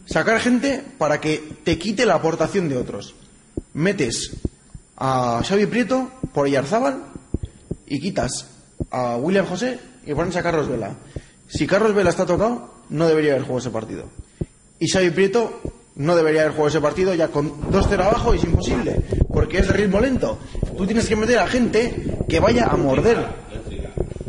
sacar 0.07 0.41
gente 0.41 0.83
para 0.99 1.20
que 1.20 1.41
te 1.62 1.79
quite 1.79 2.05
la 2.05 2.14
aportación 2.14 2.68
de 2.68 2.79
otros. 2.79 3.14
Metes 3.75 4.39
a 4.97 5.41
Xavi 5.47 5.66
Prieto 5.66 6.11
por 6.33 6.49
Yarzábal 6.49 7.05
y 7.87 8.01
quitas 8.01 8.49
a 8.91 9.16
William 9.18 9.47
José 9.47 9.94
y 10.07 10.15
pones 10.15 10.37
a 10.37 10.43
Carlos 10.43 10.69
Vela. 10.69 10.91
Si 11.49 11.67
Carlos 11.67 11.95
Vela 11.95 12.11
está 12.11 12.27
tocado, 12.27 12.71
no 12.91 13.07
debería 13.07 13.33
haber 13.33 13.43
jugado 13.43 13.59
ese 13.61 13.71
partido. 13.71 14.05
Y 14.79 14.89
Xavi 14.89 15.11
Prieto 15.11 15.61
no 15.97 16.17
debería 16.17 16.43
haber 16.43 16.53
jugado 16.53 16.69
ese 16.69 16.81
partido 16.81 17.15
ya 17.15 17.29
con 17.29 17.71
2-0 17.71 18.01
abajo 18.03 18.35
es 18.35 18.43
imposible, 18.45 19.01
porque 19.33 19.59
es 19.59 19.69
de 19.69 19.75
ritmo 19.75 20.01
lento. 20.01 20.39
Tú 20.77 20.87
tienes 20.87 21.07
que 21.07 21.17
meter 21.17 21.39
a 21.39 21.47
gente 21.47 22.17
que 22.29 22.41
vaya 22.41 22.67
a 22.67 22.77
morder. 22.77 23.45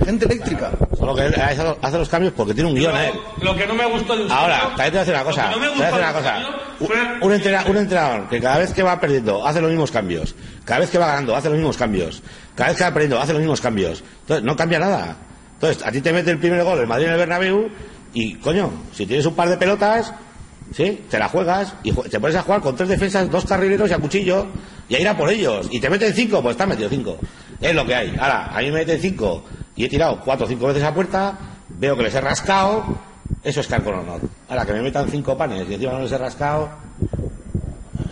Gente 0.03 0.26
eléctrica. 0.26 0.71
Solo 0.99 1.15
que 1.15 1.26
él 1.26 1.34
hace 1.82 1.97
los- 1.97 2.09
cambios 2.09 2.34
porque 2.34 2.53
tiene 2.53 2.69
un 2.69 2.76
guion, 2.76 2.95
¿eh? 2.95 3.11
Lo 3.41 3.55
que 3.55 3.65
no 3.65 3.73
me 3.73 3.86
gustó 3.88 4.15
de 4.15 4.32
Ahora, 4.32 4.73
también 4.76 4.76
te 4.78 4.89
voy 4.91 4.97
a 4.97 4.99
decir 4.99 5.13
una 5.15 5.23
cosa. 5.23 5.49
No 5.51 5.57
me 5.57 5.67
te 5.67 5.73
voy 5.73 5.82
a 5.82 5.86
decir 5.86 5.86
gustó 5.91 5.97
una 5.97 6.13
cosa. 6.13 7.65
Un 7.67 7.78
entrenador 7.78 8.30
que 8.30 8.39
cada 8.41 8.57
vez 8.59 8.73
que 8.73 8.84
va 8.84 8.99
perdiendo 8.99 9.45
hace 9.47 9.61
los 9.61 9.71
mismos 9.71 9.91
cambios. 9.91 10.36
Cada 10.63 10.82
vez 10.82 10.89
que 10.91 10.97
va 10.99 11.07
ganando 11.07 11.36
hace 11.36 11.49
los 11.49 11.57
mismos 11.57 11.78
cambios. 11.78 12.21
Cada 12.53 12.69
vez 12.69 12.78
que 12.78 12.84
va 12.84 12.91
perdiendo 12.93 13.19
hace 13.19 13.32
los 13.34 13.39
mismos 13.41 13.61
cambios. 13.61 14.03
Entonces, 14.21 14.43
no 14.45 14.55
cambia 14.55 14.78
nada. 14.80 15.17
Entonces, 15.55 15.85
a 15.85 15.91
ti 15.91 16.01
te 16.01 16.13
mete 16.13 16.31
el 16.31 16.37
primer 16.37 16.63
gol 16.63 16.79
el 16.79 16.87
Madrid 16.87 17.07
en 17.07 17.13
el 17.13 17.17
Bernabéu 17.17 17.69
y, 18.13 18.35
coño, 18.35 18.71
si 18.93 19.05
tienes 19.05 19.25
un 19.25 19.35
par 19.35 19.49
de 19.49 19.57
pelotas, 19.57 20.13
¿sí? 20.73 21.05
Te 21.09 21.19
la 21.19 21.27
juegas 21.29 21.75
y 21.83 21.91
te 21.91 22.19
pones 22.19 22.35
a 22.35 22.43
jugar 22.43 22.61
con 22.61 22.75
tres 22.75 22.89
defensas, 22.89 23.29
dos 23.29 23.45
carrileros 23.45 23.89
y 23.89 23.93
a 23.93 23.99
cuchillo 23.99 24.47
y 24.87 24.95
a 24.95 24.99
ir 24.99 25.07
a 25.07 25.17
por 25.17 25.29
ellos. 25.29 25.67
Y 25.71 25.79
te 25.79 25.89
meten 25.89 26.13
cinco, 26.13 26.41
pues 26.41 26.53
está 26.53 26.65
metido 26.65 26.89
cinco. 26.89 27.17
Es 27.59 27.73
lo 27.73 27.85
que 27.85 27.95
hay. 27.95 28.15
Ahora, 28.19 28.47
a 28.47 28.59
mí 28.59 28.65
me 28.65 28.79
meten 28.79 28.99
cinco 28.99 29.43
y 29.75 29.85
he 29.85 29.89
tirado 29.89 30.19
cuatro 30.19 30.45
o 30.45 30.49
cinco 30.49 30.67
veces 30.67 30.83
a 30.83 30.93
puerta, 30.93 31.37
veo 31.69 31.97
que 31.97 32.03
les 32.03 32.15
he 32.15 32.21
rascado, 32.21 32.97
eso 33.43 33.61
es 33.61 33.67
caer 33.67 33.83
con 33.83 33.95
honor. 33.95 34.21
Ahora, 34.49 34.65
que 34.65 34.73
me 34.73 34.81
metan 34.81 35.09
cinco 35.09 35.37
panes 35.37 35.67
y 35.69 35.73
encima 35.73 35.93
no 35.93 36.01
les 36.01 36.11
he 36.11 36.17
rascado, 36.17 36.69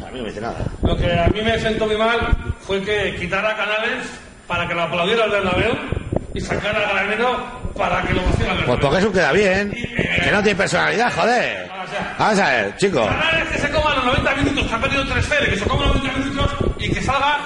a 0.05 0.11
mí 0.11 0.17
no 0.17 0.23
me 0.23 0.29
dice 0.29 0.41
nada. 0.41 0.65
Lo 0.81 0.95
que 0.97 1.11
a 1.11 1.27
mí 1.27 1.41
me 1.41 1.59
sentó 1.59 1.87
muy 1.87 1.97
mal 1.97 2.19
fue 2.61 2.81
que 2.81 3.15
quitara 3.19 3.55
Canales 3.55 4.05
para 4.47 4.67
que 4.67 4.73
lo 4.73 4.81
aplaudiera 4.81 5.25
el 5.25 5.31
Bernabéu 5.31 6.02
y 6.33 6.41
sacara 6.41 6.79
a 6.89 6.93
Granero 6.93 7.45
para 7.77 8.01
que 8.03 8.13
lo 8.13 8.23
vaciara 8.23 8.53
el 8.53 8.65
Pues 8.65 8.79
porque 8.79 8.97
eso 8.99 9.11
queda 9.11 9.31
bien, 9.31 9.71
que 9.71 10.31
no 10.31 10.41
tiene 10.43 10.55
personalidad, 10.57 11.11
joder. 11.13 11.69
Vamos 12.17 12.39
a 12.39 12.49
ver, 12.49 12.75
chicos. 12.77 13.07
Canales 13.07 13.49
que 13.49 13.57
se 13.59 13.69
coma 13.71 13.95
los 13.95 14.05
90 14.05 14.35
minutos, 14.35 14.67
que 14.67 14.73
ha 14.75 14.79
perdido 14.79 15.03
3-0, 15.05 15.49
que 15.49 15.57
se 15.57 15.65
coma 15.65 15.85
los 15.85 15.95
90 15.97 16.19
minutos 16.19 16.51
y 16.79 16.89
que 16.91 17.01
salga 17.01 17.37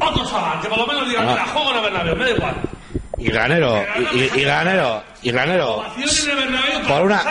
otro 0.00 0.24
chaval, 0.30 0.60
que 0.60 0.68
por 0.68 0.78
lo 0.78 0.86
menos 0.86 1.08
diga, 1.08 1.20
Ah. 1.22 1.26
mira, 1.30 1.46
juego 1.46 1.70
en 1.70 1.76
el 1.76 1.82
Bernabéu, 1.82 2.16
me 2.16 2.24
da 2.24 2.30
igual. 2.30 2.54
Y 3.18 3.30
granero, 3.30 3.84
y, 4.14 4.18
y, 4.18 4.30
y 4.34 4.44
granero, 4.44 5.02
y 5.22 5.30
granero. 5.30 5.84
Por 6.88 7.02
una. 7.02 7.22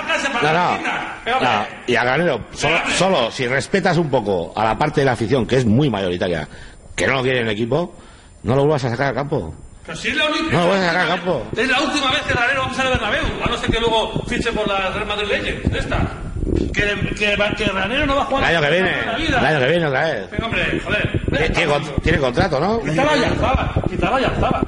No, 0.41 0.53
no, 0.53 1.39
no, 1.41 1.66
y 1.86 1.95
a 1.97 2.03
Granero, 2.05 2.45
solo, 2.53 2.78
solo 2.97 3.32
si 3.32 3.45
respetas 3.47 3.97
un 3.97 4.09
poco 4.09 4.53
a 4.55 4.64
la 4.64 4.78
parte 4.78 5.01
de 5.01 5.05
la 5.05 5.12
afición, 5.14 5.45
que 5.45 5.57
es 5.57 5.66
muy 5.66 5.89
mayoritaria, 5.89 6.47
que 6.95 7.05
no 7.07 7.16
lo 7.16 7.22
quiere 7.24 7.41
el 7.41 7.49
equipo, 7.49 7.93
no 8.43 8.55
lo 8.55 8.62
vuelvas 8.62 8.86
a 8.86 8.89
sacar 8.91 9.07
al 9.07 9.16
campo. 9.16 9.53
Pero 9.86 9.98
si 9.98 10.10
es 10.10 10.16
la 10.16 10.26
única. 10.28 10.52
No, 10.58 10.68
voy 10.68 10.78
a 10.78 10.86
sacar 10.88 11.08
campo. 11.08 11.48
Es 11.58 11.68
la 11.70 11.82
última 11.82 12.12
vez 12.12 12.22
que 12.22 12.34
Granero 12.34 12.62
va 12.62 12.66
a 12.68 12.70
pisar 12.70 12.86
el 12.86 12.92
Bernabéu. 12.94 13.24
A 13.44 13.48
no 13.50 13.58
ser 13.58 13.70
que 13.72 13.80
luego 13.80 14.24
fiche 14.28 14.52
por 14.52 14.68
la 14.68 14.90
Real 14.92 15.06
Madrid 15.08 15.28
Legends. 15.28 15.76
Esta. 15.76 16.08
Que, 16.74 17.16
que, 17.16 17.36
que 17.58 17.66
Granero 17.66 18.06
no 18.06 18.16
va 18.16 18.22
a 18.22 18.24
El 18.26 18.30
jugar. 18.30 18.44
año 18.46 18.62
que 18.62 18.70
viene, 18.72 18.92
el 19.28 19.36
año 19.36 19.60
que 19.60 19.68
viene 19.68 19.88
otra 19.88 20.04
vez. 20.06 20.32
Venga, 20.32 20.46
hombre, 20.46 20.82
joder. 20.84 21.22
Tiene, 21.32 21.50
tiene 21.50 21.72
con- 21.72 21.96
tiene 22.02 22.18
contrato, 22.20 22.60
¿no? 22.60 22.80
Quítala 22.82 23.18
y 23.18 23.24
alzaba. 23.24 23.74
Quítala 23.90 24.22
y 24.22 24.24
alzaba. 24.26 24.62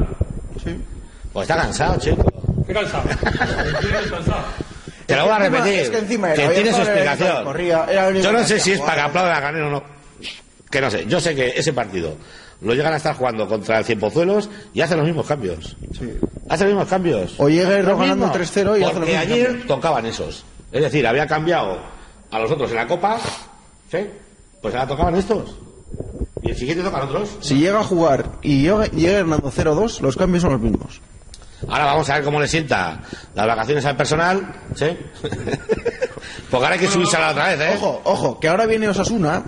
Pues 1.33 1.49
está 1.49 1.61
cansado, 1.61 1.99
chico. 1.99 2.23
Qué 2.67 2.73
cansado. 2.73 3.03
Cansado. 4.09 4.43
Te 5.05 5.15
lo 5.15 5.23
voy 5.25 5.33
a 5.33 5.39
repetir. 5.39 5.73
es 5.79 5.89
que 5.89 5.97
encima 5.97 6.33
era 6.33 6.47
que 6.47 6.53
tiene 6.55 6.71
su 6.71 6.81
el 6.81 6.87
explicación. 6.87 7.43
corría, 7.43 7.85
el 7.89 8.21
Yo 8.21 8.31
no 8.31 8.43
sé 8.43 8.59
si 8.59 8.71
es 8.73 8.79
para 8.79 8.95
que 8.95 9.01
aplaudan 9.01 9.35
a 9.35 9.39
Granero 9.39 9.67
o 9.67 9.71
no. 9.71 9.83
Que 10.71 10.79
no 10.81 10.89
sé. 10.89 11.05
Yo 11.07 11.19
sé 11.19 11.35
que 11.35 11.53
ese 11.55 11.73
partido 11.73 12.15
lo 12.63 12.73
llegan 12.73 12.93
a 12.93 12.97
estar 12.97 13.15
jugando 13.15 13.47
contra 13.47 13.79
el 13.79 13.85
Cienpozuelos 13.85 14.49
y 14.73 14.81
hacen 14.81 14.97
los 14.97 15.05
mismos 15.05 15.25
cambios. 15.27 15.75
Hacen 16.49 16.67
los 16.67 16.75
mismos 16.75 16.87
cambios. 16.87 17.35
O 17.37 17.49
llega 17.49 17.77
Los 17.81 17.99
ganando 17.99 18.27
mismos. 18.27 18.55
3-0 18.55 18.79
y 18.79 18.83
hace 18.83 18.99
los 18.99 19.07
mismos 19.07 19.23
ayer 19.23 19.45
cambios. 19.47 19.67
tocaban 19.67 20.05
esos. 20.05 20.45
Es 20.71 20.81
decir, 20.81 21.05
había 21.05 21.27
cambiado 21.27 21.79
a 22.31 22.39
los 22.39 22.51
otros 22.51 22.69
en 22.71 22.77
la 22.77 22.87
Copa. 22.87 23.17
¿Sí? 23.91 23.99
Pues 24.61 24.73
ahora 24.73 24.87
tocaban 24.87 25.15
estos. 25.15 25.55
Y 26.41 26.49
el 26.51 26.57
siguiente 26.57 26.83
tocan 26.83 27.03
otros. 27.03 27.37
Si 27.41 27.55
llega 27.55 27.79
a 27.79 27.83
jugar 27.83 28.31
y 28.41 28.61
llega, 28.63 28.85
llega 28.87 29.19
ganando 29.19 29.51
0-2, 29.51 29.99
los 30.01 30.15
cambios 30.17 30.41
son 30.41 30.53
los 30.53 30.61
mismos. 30.61 31.01
Ahora 31.67 31.85
vamos 31.85 32.09
a 32.09 32.15
ver 32.15 32.23
cómo 32.23 32.41
le 32.41 32.47
sienta 32.47 33.01
las 33.35 33.47
vacaciones 33.47 33.85
al 33.85 33.95
personal. 33.95 34.53
¿Sí? 34.75 34.87
Porque 36.49 36.65
ahora 36.65 36.73
hay 36.75 36.79
que 36.79 36.87
subirse 36.87 37.17
a 37.17 37.21
la 37.21 37.31
otra 37.31 37.47
vez, 37.55 37.59
¿eh? 37.61 37.73
Ojo, 37.77 38.01
ojo, 38.03 38.39
que 38.39 38.47
ahora 38.47 38.65
viene 38.65 38.87
Osasuna 38.87 39.43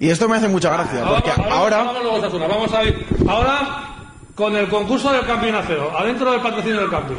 y 0.00 0.08
esto 0.08 0.28
me 0.28 0.36
hace 0.36 0.48
mucha 0.48 0.70
gracia, 0.70 1.04
porque 1.04 1.30
ahora... 1.30 1.84
Vamos, 1.84 2.02
luego, 2.02 2.16
Osasuna. 2.16 2.46
Vamos 2.48 2.72
a 2.72 2.84
ir. 2.84 3.06
Ahora 3.28 3.90
con 4.34 4.56
el 4.56 4.68
concurso 4.68 5.12
del 5.12 5.26
campeonato. 5.26 5.96
Adentro 5.96 6.32
del 6.32 6.40
patrocinio 6.40 6.80
del 6.80 6.90
campo. 6.90 7.14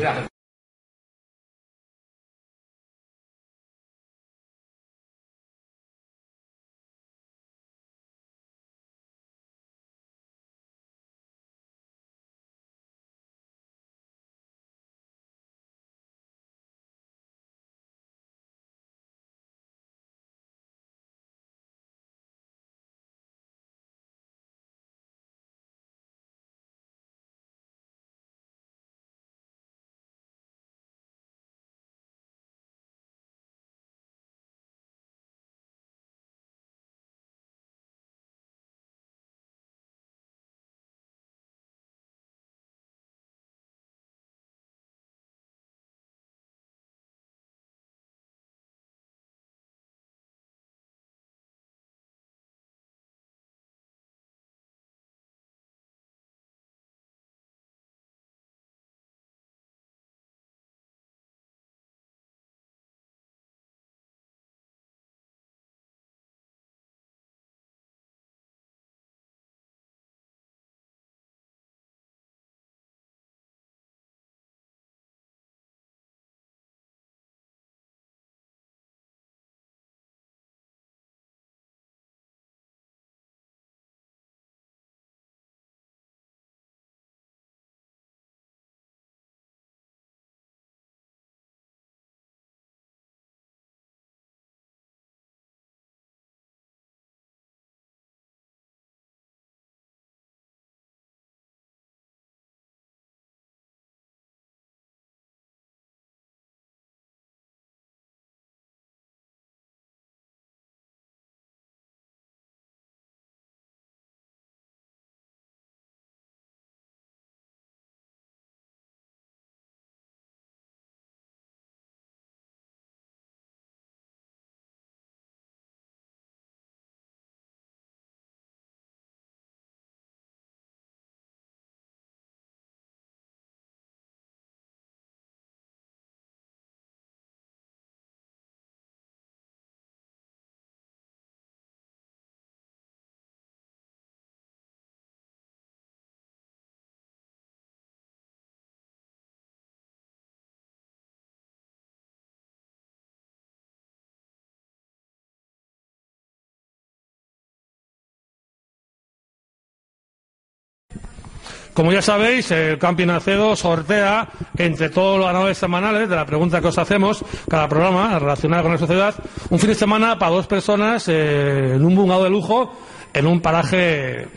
Como 161.74 161.92
ya 161.92 162.02
sabéis, 162.02 162.52
el 162.52 162.78
Camping 162.78 163.10
Acedo 163.10 163.56
sortea 163.56 164.28
entre 164.58 164.90
todos 164.90 165.18
los 165.18 165.28
ganadores 165.28 165.58
semanales 165.58 166.10
de 166.10 166.16
la 166.16 166.26
pregunta 166.26 166.62
que 166.62 166.68
os 166.68 166.78
hacemos, 166.78 167.24
cada 167.50 167.68
programa 167.68 168.18
relacionado 168.20 168.64
con 168.64 168.74
la 168.74 168.78
sociedad, 168.78 169.16
un 169.50 169.60
fin 169.60 169.70
de 169.70 169.76
semana 169.76 170.20
para 170.20 170.32
dos 170.32 170.48
personas 170.48 171.08
eh, 171.08 171.76
en 171.76 171.86
un 171.86 171.96
bungalow 171.96 172.24
de 172.24 172.30
lujo 172.30 172.74
en 173.14 173.28
un 173.28 173.42
paraje 173.42 174.28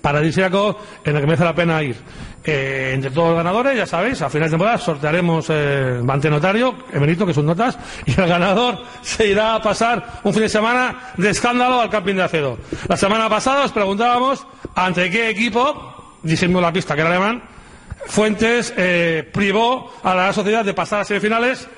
paradisíaco 0.00 0.78
en 1.04 1.14
el 1.14 1.20
que 1.20 1.26
merece 1.26 1.44
la 1.44 1.54
pena 1.54 1.82
ir. 1.82 1.96
Eh, 2.44 2.92
entre 2.94 3.10
todos 3.10 3.28
los 3.28 3.36
ganadores, 3.36 3.76
ya 3.76 3.84
sabéis, 3.84 4.22
a 4.22 4.30
final 4.30 4.48
de 4.48 4.52
temporada 4.52 4.78
sortearemos 4.78 5.46
eh, 5.50 6.00
ante 6.08 6.30
notario, 6.30 6.74
Emerito, 6.92 7.26
que 7.26 7.34
son 7.34 7.44
notas, 7.44 7.78
y 8.06 8.18
el 8.18 8.26
ganador 8.26 8.78
se 9.02 9.26
irá 9.26 9.56
a 9.56 9.60
pasar 9.60 10.20
un 10.22 10.32
fin 10.32 10.42
de 10.42 10.48
semana 10.48 11.12
de 11.16 11.30
escándalo 11.30 11.80
al 11.80 11.90
camping 11.90 12.14
de 12.14 12.22
Acedo. 12.22 12.58
La 12.88 12.96
semana 12.96 13.28
pasada 13.28 13.64
os 13.64 13.72
preguntábamos 13.72 14.46
ante 14.74 15.10
qué 15.10 15.28
equipo, 15.28 15.87
diciendo 16.22 16.60
la 16.60 16.72
pista 16.72 16.94
que 16.94 17.00
era 17.00 17.10
alemán, 17.10 17.42
Fuentes 18.06 18.72
eh, 18.76 19.28
privó 19.32 19.92
a 20.02 20.14
la 20.14 20.32
sociedad 20.32 20.64
de 20.64 20.72
pasar 20.72 21.00
a 21.00 21.04
semifinales 21.04 21.68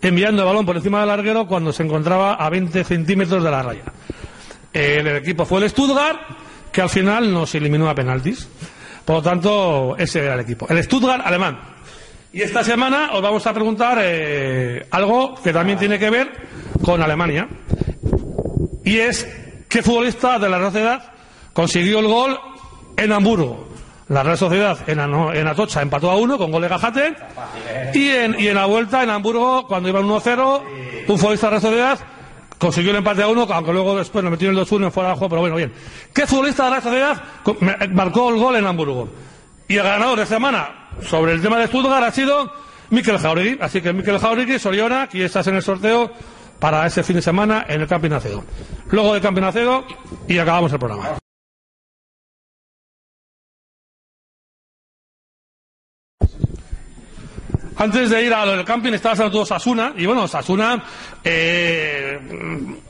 enviando 0.00 0.42
el 0.42 0.46
balón 0.46 0.66
por 0.66 0.76
encima 0.76 1.00
del 1.00 1.08
larguero 1.08 1.46
cuando 1.46 1.72
se 1.72 1.82
encontraba 1.82 2.34
a 2.34 2.50
20 2.50 2.84
centímetros 2.84 3.42
de 3.42 3.50
la 3.50 3.62
raya. 3.62 3.84
El, 4.72 5.06
equipo 5.08 5.44
fue 5.44 5.60
el 5.60 5.70
Stuttgart, 5.70 6.18
que 6.72 6.80
al 6.80 6.88
final 6.88 7.32
nos 7.32 7.54
eliminó 7.54 7.88
a 7.88 7.94
penaltis. 7.94 8.48
Por 9.04 9.16
lo 9.16 9.22
tanto, 9.22 9.96
ese 9.98 10.20
era 10.20 10.34
el 10.34 10.40
equipo. 10.40 10.66
El 10.68 10.82
Stuttgart 10.82 11.24
alemán. 11.24 11.58
Y 12.32 12.40
esta 12.40 12.64
semana 12.64 13.10
os 13.12 13.20
vamos 13.20 13.46
a 13.46 13.52
preguntar 13.52 13.98
eh, 14.00 14.86
algo 14.90 15.34
que 15.42 15.52
también 15.52 15.78
tiene 15.78 15.98
que 15.98 16.10
ver 16.10 16.32
con 16.82 17.02
Alemania. 17.02 17.48
Y 18.84 18.98
es, 18.98 19.28
¿qué 19.68 19.82
futbolista 19.82 20.38
de 20.38 20.48
la 20.48 20.58
Sociedad 20.58 21.12
consiguió 21.52 21.98
el 21.98 22.06
gol 22.06 22.38
en 22.96 23.12
Hamburgo? 23.12 23.71
La 24.08 24.22
Real 24.22 24.36
Sociedad 24.36 24.78
en, 24.88 24.98
en 25.00 25.46
Atocha 25.46 25.80
empató 25.82 26.10
a 26.10 26.16
uno 26.16 26.36
con 26.36 26.50
gol 26.50 26.62
de 26.62 26.68
Gajate. 26.68 27.14
Y 27.94 28.08
en, 28.10 28.38
y 28.38 28.48
en 28.48 28.54
la 28.56 28.66
vuelta 28.66 29.02
en 29.02 29.10
Hamburgo, 29.10 29.66
cuando 29.66 29.88
iban 29.88 30.04
1-0, 30.06 30.62
un 31.08 31.18
futbolista 31.18 31.46
de 31.48 31.54
la 31.54 31.60
Real 31.60 31.62
Sociedad 31.62 31.98
consiguió 32.58 32.90
el 32.92 32.98
empate 32.98 33.22
a 33.22 33.28
uno, 33.28 33.46
aunque 33.50 33.72
luego 33.72 33.96
después 33.96 34.22
nos 34.22 34.30
metió 34.30 34.50
el 34.50 34.56
2-1 34.56 34.84
en 34.84 34.92
fuera 34.92 35.08
de 35.10 35.14
juego, 35.16 35.28
pero 35.30 35.40
bueno, 35.40 35.56
bien. 35.56 35.72
¿Qué 36.14 36.26
futbolista 36.26 36.64
de 36.64 36.70
la 36.70 36.80
Real 36.80 36.82
Sociedad 36.82 37.22
me- 37.60 37.88
marcó 37.88 38.28
el 38.30 38.36
gol 38.36 38.54
en 38.56 38.66
Hamburgo? 38.66 39.08
Y 39.68 39.76
el 39.76 39.82
ganador 39.82 40.18
de 40.18 40.26
semana 40.26 40.88
sobre 41.08 41.32
el 41.32 41.42
tema 41.42 41.58
de 41.58 41.66
Stuttgart 41.66 42.04
ha 42.04 42.12
sido 42.12 42.52
Mikel 42.90 43.18
Jauregui. 43.18 43.58
Así 43.60 43.80
que 43.80 43.92
Mikel 43.92 44.18
Jauregui, 44.18 44.58
Soriona, 44.58 45.02
aquí 45.02 45.22
estás 45.22 45.46
en 45.46 45.56
el 45.56 45.62
sorteo 45.62 46.12
para 46.60 46.86
ese 46.86 47.02
fin 47.02 47.16
de 47.16 47.22
semana 47.22 47.64
en 47.68 47.80
el 47.80 47.88
Camping 47.88 48.12
Acedo. 48.12 48.44
Luego 48.90 49.14
del 49.14 49.22
Camping 49.22 49.42
Acedo 49.42 49.84
y 50.28 50.38
acabamos 50.38 50.72
el 50.72 50.78
programa. 50.78 51.21
Antes 57.76 58.10
de 58.10 58.22
ir 58.22 58.32
a 58.34 58.44
lo 58.44 58.52
del 58.52 58.64
camping 58.64 58.92
estaba 58.92 59.14
hablando 59.14 59.46
Sasuna 59.46 59.94
y 59.96 60.06
bueno, 60.06 60.28
Sasuna 60.28 60.82
eh, 61.24 62.18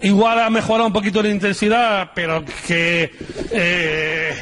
igual 0.03 0.41
ha 0.41 0.51
mejorado 0.51 0.87
un 0.87 0.93
poquito 0.93 1.23
la 1.23 1.29
intensidad, 1.29 2.11
pero 2.15 2.45
que 2.67 3.15
eh, 3.51 4.35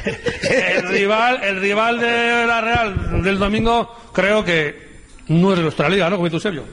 el 0.77 0.89
rival 0.89 1.43
el 1.43 1.61
rival 1.61 1.99
de 1.99 2.45
la 2.47 2.61
Real 2.61 3.23
del 3.23 3.37
domingo 3.37 3.95
creo 4.13 4.43
que 4.43 4.91
no 5.27 5.51
es 5.51 5.57
de 5.57 5.63
nuestra 5.63 5.89
liga, 5.89 6.09
¿no? 6.09 6.17
Como 6.17 6.27
dice 6.27 6.37
Eusebio. 6.37 6.63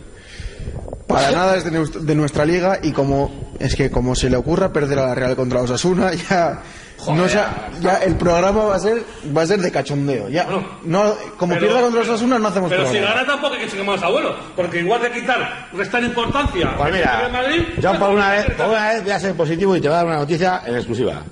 Para 1.07 1.31
nada 1.31 1.57
es 1.57 1.65
de 1.65 2.15
nuestra 2.15 2.45
liga 2.45 2.79
y 2.83 2.93
como 2.93 3.53
es 3.59 3.75
que 3.75 3.91
como 3.91 4.15
se 4.15 4.29
le 4.31 4.37
ocurra 4.37 4.73
perder 4.73 4.99
a 4.99 5.07
la 5.07 5.15
Real 5.15 5.37
contra 5.37 5.61
Osasuna 5.61 6.13
ya 6.31 6.63
no 7.07 7.29
sa- 7.29 7.69
ya 7.81 7.97
el 7.99 8.17
programa 8.17 8.65
va 8.65 8.75
a 8.77 8.79
ser 8.81 9.03
va 9.37 9.43
a 9.43 9.47
ser 9.47 9.61
de 9.61 9.71
cachondeo 9.71 10.29
ya 10.29 10.47
no 10.85 11.15
como 11.39 11.55
Pero- 11.55 11.67
pierda 11.67 11.81
contra 11.83 12.01
Osasuna 12.03 12.39
no 12.39 12.49
hacemos 12.49 12.71
Pero 12.71 12.87
si 12.89 12.99
gana 12.99 13.25
tampoco 13.25 13.55
hay 13.55 13.61
que 13.61 13.71
ser 13.71 13.85
más 13.85 14.03
abuelo, 14.03 14.35
porque 14.57 14.81
igual 14.81 15.01
de 15.03 15.11
quitar, 15.13 15.69
restar 15.73 16.03
importancia. 16.03 16.75
Pues 16.77 16.93
mira, 16.93 17.29
Madrid, 17.33 17.63
yo 17.81 17.99
por 17.99 18.11
una, 18.11 18.31
vez, 18.31 18.47
por 18.57 18.67
una 18.67 18.89
vez 18.89 19.03
voy 19.03 19.13
a 19.13 19.21
ser 19.21 19.35
positivo 19.35 19.77
y 19.77 19.81
te 19.81 19.89
voy 19.89 19.95
a 19.95 19.99
dar 19.99 20.07
una 20.07 20.17
noticia 20.17 20.63
en 20.67 20.75
exclusiva. 20.75 21.23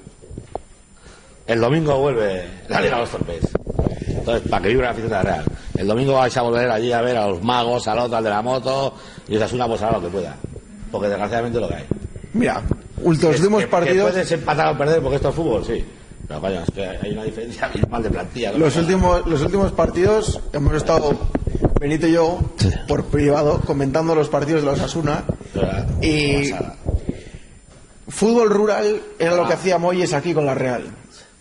El 1.46 1.60
domingo 1.60 1.98
vuelve 1.98 2.48
la 2.68 2.80
Liga 2.80 2.94
de 2.96 3.00
los 3.02 3.10
Torpes. 3.10 3.48
Entonces, 4.08 4.48
para 4.50 4.62
que 4.62 4.68
viva 4.70 4.92
la 4.92 5.08
la 5.08 5.22
Real. 5.22 5.44
El 5.76 5.86
domingo 5.86 6.14
vais 6.14 6.36
a 6.36 6.42
volver 6.42 6.70
allí 6.70 6.92
a 6.92 7.00
ver 7.02 7.16
a 7.16 7.28
los 7.28 7.42
magos, 7.42 7.86
al 7.86 7.98
otro, 8.00 8.16
al 8.16 8.24
de 8.24 8.30
la 8.30 8.42
moto, 8.42 8.94
y 9.28 9.36
esa 9.36 9.44
es 9.44 9.52
una 9.52 9.66
posada 9.68 9.92
lo 9.92 10.00
que 10.02 10.08
pueda. 10.08 10.34
Porque 10.90 11.08
desgraciadamente 11.08 11.58
es 11.58 11.62
lo 11.62 11.68
que 11.68 11.74
hay. 11.74 11.84
Mira 12.36 12.62
los 13.04 13.24
últimos 13.24 13.62
que, 13.62 13.68
partidos 13.68 14.06
Que 14.06 14.12
puedes 14.12 14.32
empatar 14.32 14.74
o 14.74 14.78
perder 14.78 15.00
porque 15.02 15.16
esto 15.16 15.28
es 15.28 15.34
fútbol, 15.34 15.64
sí. 15.64 15.84
Pero 16.28 16.40
coño, 16.40 16.60
es 16.60 16.70
que 16.72 16.84
hay 16.84 17.12
una 17.12 17.24
diferencia 17.24 17.66
abismal 17.72 18.02
de 18.02 18.10
plantilla. 18.10 18.52
¿no? 18.52 18.58
los 18.58 18.76
últimos 18.76 19.26
los 19.26 19.42
últimos 19.42 19.72
partidos 19.72 20.40
hemos 20.52 20.74
estado 20.74 21.16
Benito 21.80 22.06
y 22.06 22.12
yo 22.12 22.40
por 22.88 23.04
privado 23.06 23.60
comentando 23.60 24.14
los 24.14 24.28
partidos 24.28 24.62
de 24.62 24.66
la 24.66 24.72
Osasuna 24.72 25.24
Pero, 25.52 25.68
y 26.00 26.50
pasada. 26.50 26.76
fútbol 28.08 28.50
rural 28.50 29.00
era 29.18 29.36
lo 29.36 29.46
que 29.46 29.54
hacía 29.54 29.78
Moyes 29.78 30.12
aquí 30.14 30.32
con 30.32 30.46
la 30.46 30.54
Real 30.54 30.84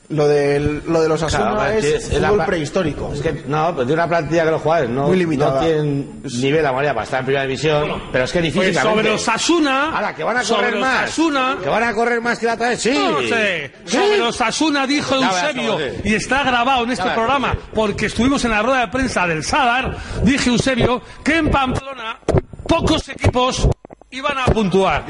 lo 0.09 0.27
de 0.27 0.81
lo 0.85 1.01
de 1.01 1.09
los 1.09 1.21
Osasuna 1.21 1.51
Claro, 1.55 1.71
es, 1.77 1.85
es- 1.85 2.09
fútbol 2.19 2.45
prehistórico 2.45 3.11
Es 3.13 3.21
que, 3.21 3.43
no, 3.47 3.67
pero 3.73 3.87
tiene 3.87 3.93
una 3.93 4.07
plantilla 4.07 4.45
que 4.45 4.51
los 4.51 4.61
jugadores 4.61 4.89
no, 4.91 5.07
Muy 5.07 5.17
limitada. 5.17 5.61
no 5.61 5.65
tienen 5.65 6.21
nivel 6.23 6.61
la 6.63 6.71
mayoría 6.71 6.93
para 6.93 7.03
estar 7.05 7.19
en 7.21 7.25
primera 7.25 7.45
división, 7.45 8.03
pero 8.11 8.23
es 8.25 8.31
que 8.31 8.39
Pues 8.39 8.53
físicamente. 8.53 8.81
sobre 8.81 9.09
Osasuna. 9.11 9.95
Ahora, 9.95 10.13
que 10.15 10.23
van 10.23 10.37
a 10.37 10.43
sobre 10.43 10.67
correr 10.67 10.79
más. 10.79 11.03
Osasuna. 11.05 11.57
Que 11.63 11.69
van 11.69 11.83
a 11.83 11.93
correr 11.93 12.21
más 12.21 12.37
que 12.39 12.45
la 12.45 12.53
otra 12.53 12.69
vez, 12.69 12.81
sí. 12.81 12.91
No 12.93 13.19
sé. 13.21 13.71
Sí. 13.85 13.97
Sobre 13.97 14.21
Osasuna 14.21 14.85
dijo 14.87 15.19
Ya 15.19 15.31
verás 15.31 15.43
Eusebio, 15.55 15.79
y 16.03 16.13
está 16.13 16.43
grabado 16.43 16.83
en 16.83 16.91
este 16.91 17.09
programa, 17.09 17.55
porque 17.73 18.05
estuvimos 18.05 18.45
en 18.45 18.51
la 18.51 18.61
rueda 18.61 18.81
de 18.81 18.87
prensa 18.89 19.25
del 19.27 19.43
Sadar, 19.43 19.97
dije 20.23 20.49
Eusebio 20.49 21.01
que 21.23 21.37
en 21.37 21.49
Pamplona 21.49 22.19
pocos 22.67 23.09
equipos 23.09 23.67
iban 24.15 24.37
a 24.37 24.45
puntuar. 24.45 25.05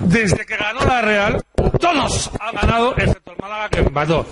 Desde 0.00 0.44
que 0.46 0.56
ganó 0.56 0.80
la 0.80 1.00
Real, 1.02 1.42
todos 1.80 2.30
han 2.40 2.54
ganado, 2.54 2.94
excepto 2.96 3.32
el 3.32 3.38
Málaga 3.38 3.68
que 3.68 3.80
empató. 3.80 4.26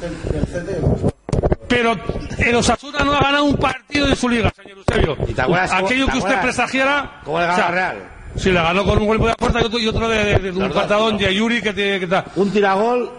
Pero 1.69 1.97
el 2.39 2.55
Osasuna 2.57 3.01
no 3.05 3.15
ha 3.15 3.21
ganado 3.21 3.45
un 3.45 3.57
partido 3.57 4.07
de 4.07 4.17
su 4.17 4.29
liga, 4.29 4.51
señor 4.55 4.79
Eusebio. 4.79 5.17
¿Y 5.27 5.33
te 5.33 5.43
acuerdas 5.43 5.71
cómo- 5.73 5.87
Aquello 5.87 6.07
que 6.09 6.19
usted 6.19 6.41
presagiara. 6.41 7.21
cómo 7.25 7.41
le 7.41 7.47
ganó 7.47 7.59
la 7.59 7.71
Real? 7.71 7.97
Sí, 8.37 8.51
le 8.51 8.61
ganó 8.63 8.85
con 8.85 8.99
un 8.99 9.07
gol 9.07 9.19
de 9.23 9.35
puerta 9.35 9.61
y 9.61 9.65
otro, 9.65 9.79
y 9.79 9.87
otro 9.89 10.09
de, 10.09 10.25
de- 10.25 10.39
de 10.39 10.51
un 10.51 10.59
dos, 10.59 10.73
patadón 10.73 11.17
de 11.19 11.35
Yuri 11.35 11.63
que, 11.63 11.73
te, 11.73 12.01
que 12.01 12.07
tal. 12.07 12.25
Un 12.37 12.51
tiragol. 12.51 13.11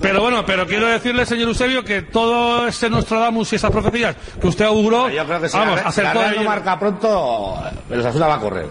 Pero 0.00 0.20
bueno, 0.20 0.44
pero 0.44 0.66
quiero 0.66 0.88
decirle, 0.88 1.24
señor 1.24 1.48
Eusebio, 1.48 1.84
que 1.84 2.02
todo 2.02 2.66
ese 2.66 2.90
Nostradamus 2.90 3.52
y 3.52 3.56
esas 3.56 3.70
profecías 3.70 4.16
que 4.40 4.46
usted 4.48 4.64
auguró, 4.64 5.08
Yo 5.08 5.24
creo 5.24 5.40
que 5.40 5.48
si 5.48 5.56
vamos, 5.56 5.76
la, 5.76 5.82
la 5.82 5.88
acertó 5.88 6.20
no 6.36 6.42
marca 6.42 6.76
pronto, 6.78 7.62
el 7.88 8.00
Osasuna 8.00 8.26
va 8.26 8.34
a 8.34 8.40
correr. 8.40 8.66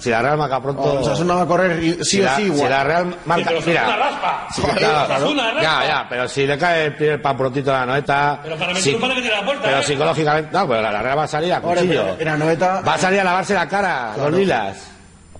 Si 0.00 0.10
la 0.10 0.22
Real 0.22 0.38
marca 0.38 0.60
pronto. 0.60 0.82
O 0.82 1.00
Osasuna 1.00 1.34
va 1.34 1.42
a 1.42 1.46
correr 1.46 1.80
sí 1.80 1.98
si 2.04 2.20
o 2.20 2.24
la, 2.24 2.36
sí 2.36 2.42
si 2.42 2.48
igual 2.48 2.70
la 2.70 2.84
Real 2.84 3.16
marca. 3.26 3.44
pero 3.46 3.58
Osasuna 3.58 3.82
mira, 3.86 3.96
raspa. 3.96 4.46
Sí, 4.54 4.62
Joder, 4.62 4.76
claro, 4.78 5.06
claro. 5.06 5.14
Osasuna 5.24 5.42
raspa. 5.52 5.62
Ya, 5.62 5.86
ya, 5.86 6.06
pero 6.08 6.28
si 6.28 6.46
le 6.46 6.58
cae 6.58 6.84
el 6.86 6.94
primer 6.96 7.22
pan 7.22 7.36
prontito 7.36 7.70
a 7.74 7.80
la 7.80 7.86
noeta. 7.86 8.40
Pero 8.42 8.56
para 8.56 8.68
meter 8.68 8.82
sí- 8.82 8.94
un 8.94 9.00
palo 9.00 9.14
que 9.14 9.20
tiene 9.20 9.36
la 9.36 9.44
puerta, 9.44 9.62
Pero 9.64 9.78
¿eh? 9.78 9.82
psicológicamente. 9.82 10.50
No, 10.52 10.68
pero 10.68 10.82
la, 10.82 10.92
la 10.92 11.02
Real 11.02 11.18
va 11.18 11.22
a 11.24 11.28
salir 11.28 11.52
a 11.52 11.60
cuchillo. 11.60 12.16
en 12.18 12.24
la 12.24 12.36
noeta 12.36 12.80
Va 12.80 12.94
a 12.94 12.98
salir 12.98 13.20
a 13.20 13.24
lavarse 13.24 13.54
la 13.54 13.68
cara, 13.68 14.14
los 14.16 14.32
lilas. 14.32 14.76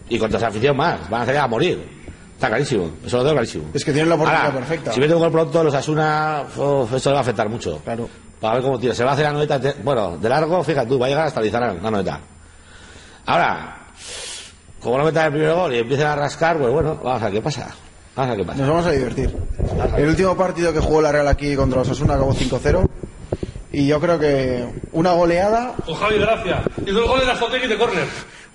Y 0.08 0.18
contra 0.18 0.38
esa 0.38 0.48
afición 0.48 0.76
más. 0.76 1.08
Van 1.08 1.22
a 1.22 1.26
salir 1.26 1.40
a 1.40 1.46
morir. 1.46 2.00
Está 2.34 2.48
clarísimo. 2.48 2.90
Eso 3.04 3.18
lo 3.18 3.22
tengo 3.22 3.34
clarísimo. 3.34 3.64
Es 3.74 3.84
que 3.84 3.92
tienen 3.92 4.08
la 4.08 4.14
oportunidad 4.14 4.46
Ahora, 4.46 4.58
perfecta. 4.58 4.92
Si 4.92 4.98
mete 5.00 5.14
un 5.14 5.20
gol 5.20 5.30
pronto, 5.30 5.62
los 5.62 5.74
Asuna, 5.74 6.42
eso 6.54 6.98
le 7.10 7.12
va 7.12 7.18
a 7.18 7.22
afectar 7.22 7.48
mucho. 7.48 7.80
Claro. 7.84 8.08
Para 8.40 8.54
ver 8.54 8.62
cómo 8.62 8.78
tira. 8.78 8.94
Se 8.94 9.04
va 9.04 9.10
a 9.10 9.12
hacer 9.12 9.26
la 9.26 9.32
noeta. 9.32 9.60
Bueno, 9.84 10.16
de 10.16 10.28
largo, 10.28 10.64
fíjate 10.64 10.88
tú, 10.88 10.98
va 10.98 11.04
a 11.06 11.08
llegar 11.10 11.26
hasta 11.26 11.40
Lizarán, 11.42 11.78
la 11.82 11.90
noeta. 11.90 12.18
Ahora, 13.26 13.76
como 14.82 14.98
no 14.98 15.04
metan 15.04 15.26
el 15.26 15.32
primer 15.32 15.52
gol 15.54 15.74
y 15.74 15.78
empiecen 15.78 16.06
a 16.06 16.16
rascar, 16.16 16.58
pues 16.58 16.72
bueno, 16.72 16.98
vamos 17.02 17.20
a 17.22 17.24
ver 17.26 17.34
qué 17.34 17.40
pasa. 17.42 17.68
Vamos 18.16 18.32
a 18.32 18.36
ver 18.36 18.38
qué 18.44 18.44
pasa. 18.46 18.58
nos 18.60 18.68
vamos 18.68 18.86
a 18.86 18.90
divertir 18.92 19.30
el 19.96 20.08
último 20.08 20.36
partido 20.36 20.72
que 20.72 20.80
jugó 20.80 21.00
la 21.00 21.12
Real 21.12 21.28
aquí 21.28 21.54
contra 21.54 21.80
Osasuna 21.82 22.14
acabó 22.14 22.34
5-0 22.34 22.88
y 23.72 23.86
yo 23.86 24.00
creo 24.00 24.18
que 24.18 24.64
una 24.92 25.12
goleada 25.12 25.74
Con 25.86 25.94
Javi 25.94 26.18
Gracia. 26.18 26.62
Y 26.84 26.90
dos 26.90 27.06
goles 27.08 27.24
de 27.26 27.32
Azotegui 27.32 27.68
de 27.68 27.78
córner. 27.78 28.04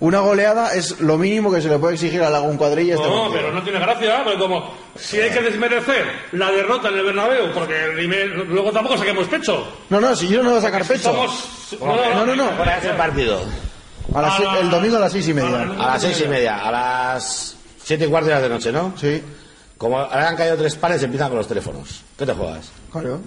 una 0.00 0.20
goleada 0.20 0.74
es 0.74 1.00
lo 1.00 1.16
mínimo 1.16 1.50
que 1.50 1.62
se 1.62 1.70
le 1.70 1.78
puede 1.78 1.94
exigir 1.94 2.20
a 2.22 2.28
Lagún 2.28 2.58
Cuadrilla 2.58 2.96
este 2.96 3.06
No, 3.08 3.22
partido. 3.22 3.32
pero 3.40 3.52
no 3.52 3.62
tiene 3.62 3.78
gracia, 3.80 4.20
porque 4.24 4.38
como 4.38 4.74
si 4.94 5.18
hay 5.18 5.30
que 5.30 5.40
desmerecer 5.40 6.04
la 6.32 6.50
derrota 6.50 6.88
en 6.88 6.98
el 6.98 7.04
Bernabéu, 7.04 7.50
porque 7.54 7.74
luego 8.46 8.70
tampoco 8.72 8.98
saquemos 8.98 9.26
pecho. 9.26 9.66
no 9.88 10.00
no 10.02 10.14
si 10.14 10.28
yo 10.28 10.42
no 10.42 10.50
voy 10.50 10.58
a 10.58 10.62
sacar 10.62 10.84
pecho 10.84 11.04
Somos... 11.04 11.76
No, 11.80 11.96
no, 11.96 12.14
no 12.14 12.26
no 12.26 12.36
no 12.50 12.56
¿Cuál 12.58 12.68
es 12.78 12.84
el 12.84 12.96
partido? 12.96 13.40
A 14.14 14.22
las 14.22 14.36
se- 14.36 14.60
el 14.60 14.70
domingo 14.70 14.96
a 14.96 15.00
las 15.00 15.12
seis 15.12 15.28
y 15.28 15.34
media 15.34 15.62
A 15.62 15.86
las 15.92 16.02
seis 16.02 16.22
y 16.24 16.28
media, 16.28 16.66
a 16.66 16.70
las 16.70 17.56
siete 17.82 18.06
y 18.06 18.08
cuarto 18.08 18.28
de 18.30 18.40
la 18.40 18.48
noche, 18.48 18.72
¿no? 18.72 18.94
sí 18.96 19.22
Como 19.76 19.98
ahora 19.98 20.28
han 20.28 20.36
caído 20.36 20.56
tres 20.56 20.74
pares, 20.76 21.02
empiezan 21.02 21.28
con 21.28 21.38
los 21.38 21.48
teléfonos. 21.48 22.02
¿Qué 22.18 22.24
te 22.24 22.32
juegas? 22.32 22.70
claro 22.90 23.20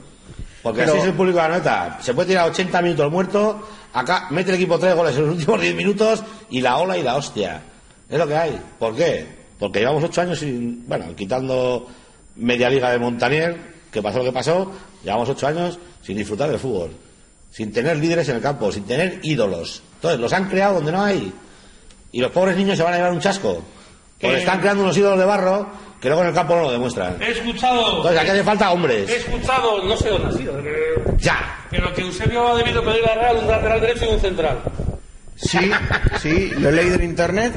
Porque 0.64 0.80
Pero- 0.82 0.92
así 0.94 1.02
es 1.02 1.06
el 1.08 1.14
público 1.14 1.38
de 1.42 1.48
la 1.50 1.58
nota. 1.58 2.00
Se 2.02 2.14
puede 2.14 2.30
tirar 2.30 2.50
80 2.50 2.82
minutos 2.82 3.12
muerto, 3.12 3.68
acá 3.94 4.28
mete 4.32 4.50
el 4.52 4.56
equipo 4.56 4.78
tres 4.80 4.96
goles 4.96 5.16
en 5.16 5.26
los 5.28 5.36
últimos 5.36 5.62
10 5.62 5.76
minutos 5.76 6.24
y 6.50 6.60
la 6.62 6.78
ola 6.78 6.98
y 6.98 7.04
la 7.04 7.16
hostia. 7.16 7.62
Es 8.10 8.18
lo 8.18 8.28
que 8.28 8.36
hay. 8.36 8.60
¿Por 8.80 8.96
qué? 8.96 9.26
Porque 9.60 9.80
llevamos 9.80 10.04
ocho 10.04 10.22
años 10.22 10.40
sin, 10.40 10.86
bueno, 10.88 11.16
quitando 11.16 11.88
media 12.36 12.70
liga 12.70 12.90
de 12.92 12.98
Montanier, 13.00 13.58
que 13.92 14.02
pasó 14.02 14.18
lo 14.20 14.24
que 14.26 14.32
pasó, 14.32 14.72
llevamos 15.04 15.30
ocho 15.30 15.48
años 15.48 15.78
sin 16.04 16.18
disfrutar 16.18 16.50
del 16.50 16.60
fútbol. 16.60 16.92
sin 17.52 17.72
tener 17.74 17.98
líderes 17.98 18.30
en 18.30 18.36
el 18.38 18.42
campo, 18.44 18.72
sin 18.72 18.84
tener 18.84 19.20
ídolos. 19.24 19.82
Entonces, 20.00 20.20
los 20.20 20.32
han 20.34 20.48
creado 20.50 20.76
donde 20.76 20.92
no 20.94 21.04
hay. 21.04 21.34
Y 22.12 22.22
los 22.22 22.32
pobres 22.32 22.56
niños 22.56 22.78
se 22.78 22.84
van 22.84 22.94
a 22.94 22.98
llevar 22.98 23.12
un 23.12 23.20
chasco. 23.20 23.62
Porque 24.20 24.38
Eh. 24.38 24.40
están 24.40 24.60
creando 24.62 24.84
unos 24.84 24.98
ídolos 24.98 25.20
de 25.20 25.26
barro 25.26 25.68
que 26.02 26.08
luego 26.08 26.22
en 26.24 26.30
el 26.30 26.34
campo 26.34 26.56
no 26.56 26.62
lo 26.64 26.72
demuestran. 26.72 27.22
He 27.22 27.32
escuchado. 27.32 27.98
Entonces, 27.98 28.20
aquí 28.22 28.30
hace 28.30 28.44
falta 28.44 28.70
He 28.70 28.74
hombres. 28.74 29.10
escuchado, 29.10 29.84
no 29.84 29.98
sé 29.98 30.10
dónde 30.10 30.28
ha 30.30 30.32
sido, 30.38 30.64
que- 30.64 30.94
Ya. 31.18 31.58
pero 31.70 31.94
que 31.94 32.02
Eusebio 32.02 32.48
ha 32.48 32.56
debido 32.58 32.84
pedir 32.84 33.06
a 33.10 33.16
Real 33.16 33.38
un 33.38 33.48
lateral 33.48 33.82
derecho 33.82 34.06
y 34.06 34.14
un 34.14 34.20
central. 34.22 34.60
Sí, 35.36 35.72
sí, 36.22 36.52
lo 36.58 36.70
he 36.70 36.72
leído 36.72 36.96
en 36.96 37.04
internet. 37.04 37.54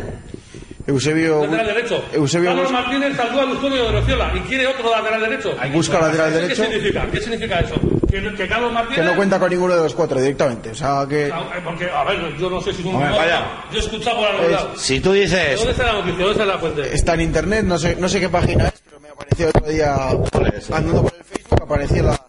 Eusebio, 0.87 1.43
Lateral 1.45 1.67
derecho. 1.67 2.05
Eusebio 2.13 2.55
Martínez 2.71 3.17
saltó 3.17 3.41
al 3.41 3.51
Eusebio 3.51 3.85
de 3.85 3.93
Rociola 4.01 4.33
y 4.35 4.41
quiere 4.41 4.67
otro 4.67 4.91
lateral 4.91 5.21
derecho. 5.21 5.57
busca 5.73 6.01
lateral 6.01 6.31
¿Qué 6.33 6.39
derecho 6.41 6.65
significa? 6.65 7.07
¿Qué 7.11 7.21
significa 7.21 7.61
eso? 7.61 7.75
Que, 8.13 8.35
que 8.35 8.47
Carlos 8.47 8.71
Martínez. 8.71 8.99
que 8.99 9.05
no 9.07 9.17
cuenta 9.17 9.39
con 9.39 9.49
ninguno 9.49 9.75
de 9.75 9.81
los 9.85 9.95
cuatro 9.95 10.21
directamente. 10.21 10.73
O 10.73 10.75
sea 10.75 11.07
que 11.09 11.33
Porque, 11.65 11.89
a 11.91 12.05
ver, 12.05 12.37
yo 12.37 12.51
no 12.51 12.61
sé 12.61 12.75
si 12.75 12.81
es 12.81 12.87
un. 12.87 12.97
Hombre, 12.97 13.09
vaya. 13.09 13.65
Yo 13.73 13.79
he 13.79 13.81
escuchado 13.81 14.19
por 14.19 14.27
algún 14.27 14.53
lado. 14.53 14.77
Si 14.77 15.01
tú 15.01 15.13
¿De 15.13 15.21
dices, 15.21 15.57
¿Dónde 15.57 15.73
está 15.73 15.87
la 15.87 15.93
noticia? 15.95 16.19
¿Dónde 16.19 16.33
está 16.33 16.45
la 16.45 16.59
fuente? 16.59 16.95
está 16.95 17.15
en 17.15 17.21
internet, 17.23 17.65
no 17.65 17.79
sé, 17.79 17.97
no 17.97 18.11
sé 18.11 18.21
qué 18.21 18.29
página 18.29 18.69
es, 18.69 18.83
pero 18.85 19.01
me 19.01 19.09
apareció 19.09 19.47
el 19.47 19.49
otro 19.57 19.67
día 19.67 19.95
andando 20.09 21.03
por 21.05 21.15
el 21.15 21.25
Facebook, 21.25 21.63
aparecía 21.63 22.03
la 22.03 22.27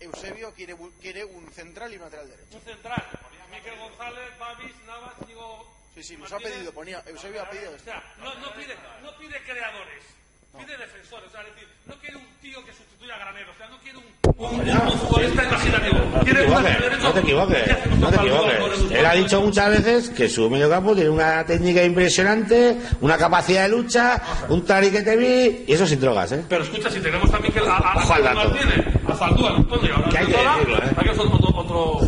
Eusebio 0.00 0.52
quiere, 0.54 0.76
quiere 1.00 1.24
un 1.24 1.50
central 1.52 1.90
y 1.90 1.96
un 1.96 2.02
lateral 2.02 2.28
derecho. 2.28 2.56
Un 2.58 2.62
central. 2.62 3.02
Miguel 3.50 3.78
González, 3.78 4.38
Babis, 4.38 4.72
Navas, 4.86 5.14
Diego. 5.26 5.66
Sí, 5.94 6.02
sí, 6.02 6.16
nos 6.18 6.30
ha 6.34 6.38
pedido, 6.38 6.70
ponía, 6.72 7.02
Eusebio 7.06 7.40
ha 7.40 7.48
pedido 7.48 7.70
O 7.74 7.78
sea, 7.78 8.02
no, 8.18 8.34
no, 8.40 8.52
pide, 8.52 8.74
no 9.02 9.10
pide 9.16 9.40
creadores, 9.46 10.04
pide 10.58 10.76
defensores. 10.76 11.28
O 11.28 11.32
sea, 11.32 11.40
es 11.42 11.54
decir, 11.54 11.68
no 11.86 11.94
quiere 11.96 12.16
un 12.16 12.26
tío 12.40 12.64
que 12.64 12.72
sustituya 12.72 13.14
a 13.14 13.18
Granero. 13.18 13.50
O 13.52 13.56
sea, 13.58 13.68
no 13.68 13.78
quiere 13.78 13.98
un, 13.98 14.04
un, 14.36 14.92
un 14.92 14.98
futbolista 14.98 15.44
imaginativo. 15.44 15.98
no 16.14 16.20
te 16.24 16.30
equivoques, 16.30 17.00
no 17.02 17.12
te 17.12 17.20
que 17.20 17.20
equivoques, 17.20 17.98
no 18.00 18.08
te 18.10 18.16
equivoques. 18.16 18.90
Él 18.90 19.06
ha 19.06 19.12
dicho 19.14 19.40
muchas 19.40 19.70
veces 19.70 20.10
que 20.10 20.28
su 20.28 20.48
mediocampo 20.50 20.94
tiene 20.94 21.10
una 21.10 21.44
técnica 21.44 21.82
impresionante, 21.84 22.76
una 23.00 23.16
capacidad 23.18 23.64
de 23.64 23.68
lucha, 23.70 24.20
un 24.48 24.64
tari 24.64 24.90
que 24.90 25.02
te 25.02 25.16
vi, 25.16 25.64
y 25.66 25.72
eso 25.72 25.86
sin 25.86 26.00
drogas, 26.00 26.32
¿eh? 26.32 26.44
Pero 26.48 26.62
escucha, 26.64 26.90
si 26.90 27.00
tenemos 27.00 27.30
también 27.30 27.52
que 27.52 27.60
a, 27.60 27.72
a, 27.76 27.92
a. 27.92 28.34
Martínez, 28.34 28.86
a 29.08 29.14
Faldúa, 29.14 29.50
a 29.50 29.56
Antonio, 29.56 29.94
Que 30.10 30.18
hay 30.18 30.26
que 30.26 30.32
decirlo, 30.32 30.76
¿eh? 30.78 30.90
hay 30.96 31.08
otro, 31.08 31.50
otro. 31.54 32.00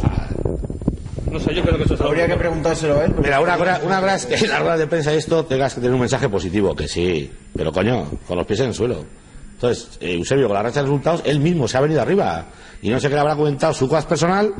No 1.31 1.41
sé, 1.41 1.55
yo 1.55 1.62
creo 1.62 1.77
que 1.77 1.85
eso 1.85 1.95
es 1.95 2.01
algo- 2.01 2.11
Habría 2.12 2.27
que 2.29 2.37
preguntárselo 2.37 3.01
a 3.01 3.05
él. 3.05 3.14
Mira, 3.22 3.41
una 3.41 3.57
cosa, 3.59 3.81
una 3.85 4.01
cosa 4.01 4.14
es 4.14 4.27
que 4.27 4.35
en 4.37 4.51
la 4.51 4.59
rueda 4.61 4.77
de 4.77 4.87
prensa 4.87 5.12
esto 5.12 5.45
tengas 5.45 5.74
que 5.74 5.81
tener 5.81 5.95
un 5.95 6.01
mensaje 6.01 6.29
positivo, 6.29 6.74
que 6.74 6.87
sí, 6.89 7.31
pero 7.55 7.72
coño, 7.72 8.09
con 8.27 8.37
los 8.39 8.47
pies 8.47 8.61
en 8.61 8.68
el 8.68 8.74
suelo. 8.74 9.05
Entonces, 9.55 9.99
eh, 10.01 10.14
Eusebio, 10.14 10.47
con 10.49 10.55
la 10.55 10.62
racha 10.62 10.81
de 10.81 10.87
resultados, 10.87 11.22
él 11.24 11.41
mismo 11.41 11.66
se 11.66 11.79
ha 11.79 11.81
venido 11.81 12.03
arriba. 12.03 12.47
Y 12.83 12.91
no 12.91 13.01
sé 13.01 13.09
qué 13.09 13.14
le 13.14 13.20
habrá 13.22 13.35
comentado 13.37 13.72
su 13.72 13.89
cosas 13.89 14.05
personal, 14.05 14.53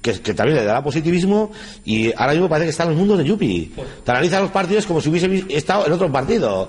que, 0.00 0.20
que 0.20 0.34
también 0.34 0.58
le 0.58 0.64
dará 0.64 0.82
positivismo, 0.82 1.50
y 1.84 2.12
ahora 2.16 2.32
mismo 2.32 2.48
parece 2.48 2.66
que 2.66 2.70
está 2.70 2.84
en 2.84 2.90
los 2.90 2.98
mundos 2.98 3.18
de 3.18 3.24
Yupi. 3.24 3.72
Te 4.04 4.10
analiza 4.10 4.40
los 4.40 4.50
partidos 4.50 4.86
como 4.86 5.00
si 5.00 5.10
hubiese 5.10 5.44
estado 5.50 5.86
en 5.86 5.92
otro 5.92 6.10
partido. 6.10 6.68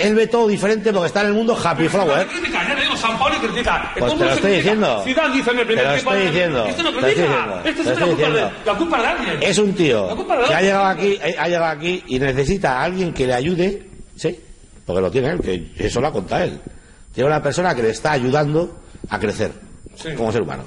Él 0.00 0.14
ve 0.14 0.26
todo 0.26 0.48
diferente 0.48 0.92
porque 0.92 1.08
está 1.08 1.20
en 1.20 1.28
el 1.28 1.32
mundo 1.34 1.56
Happy 1.62 1.88
Flower. 1.88 2.26
critica, 2.28 2.66
ya 2.66 2.74
le 2.74 2.82
digo, 2.82 2.96
San 2.96 3.18
Pauli 3.18 3.36
critica. 3.36 3.92
Pues 3.98 4.16
te 4.16 4.24
lo 4.24 4.30
estoy 4.32 4.52
diciendo. 4.52 5.02
Zidane 5.04 5.34
dice 5.36 5.50
en 5.50 5.58
el 5.58 5.66
primer 5.66 5.84
Te 5.84 5.90
lo 5.90 5.96
estoy 5.96 6.26
diciendo. 6.26 6.66
Esto 6.66 6.82
no 6.82 6.92
critica. 6.92 7.62
Esto 7.64 7.82
es 7.82 7.86
la 7.98 8.06
culpa, 8.06 8.30
de, 8.30 8.40
la 8.64 8.74
culpa 8.78 9.00
de 9.00 9.06
alguien. 9.06 9.42
Es 9.42 9.58
un 9.58 9.72
tío 9.74 10.06
La 10.08 10.14
culpa 10.16 10.36
de 10.38 10.44
que 10.44 10.54
ha 10.54 10.60
llegado 10.62 10.84
aquí, 10.86 11.18
eh, 11.22 11.36
ha 11.38 11.46
llegado 11.48 11.66
aquí 11.66 12.02
y 12.06 12.18
necesita 12.18 12.78
a 12.80 12.84
alguien 12.84 13.12
que 13.12 13.26
le 13.26 13.34
ayude, 13.34 13.86
sí, 14.16 14.38
porque 14.86 15.00
lo 15.02 15.10
tiene 15.10 15.28
él, 15.30 15.40
que 15.40 15.86
eso 15.86 16.00
lo 16.00 16.06
ha 16.08 16.12
contado 16.12 16.44
él. 16.44 16.58
Tiene 17.14 17.28
una 17.28 17.42
persona 17.42 17.74
que 17.74 17.82
le 17.82 17.90
está 17.90 18.12
ayudando 18.12 18.78
a 19.10 19.18
crecer 19.18 19.52
Sí. 19.94 20.14
como 20.16 20.32
ser 20.32 20.40
humano. 20.42 20.64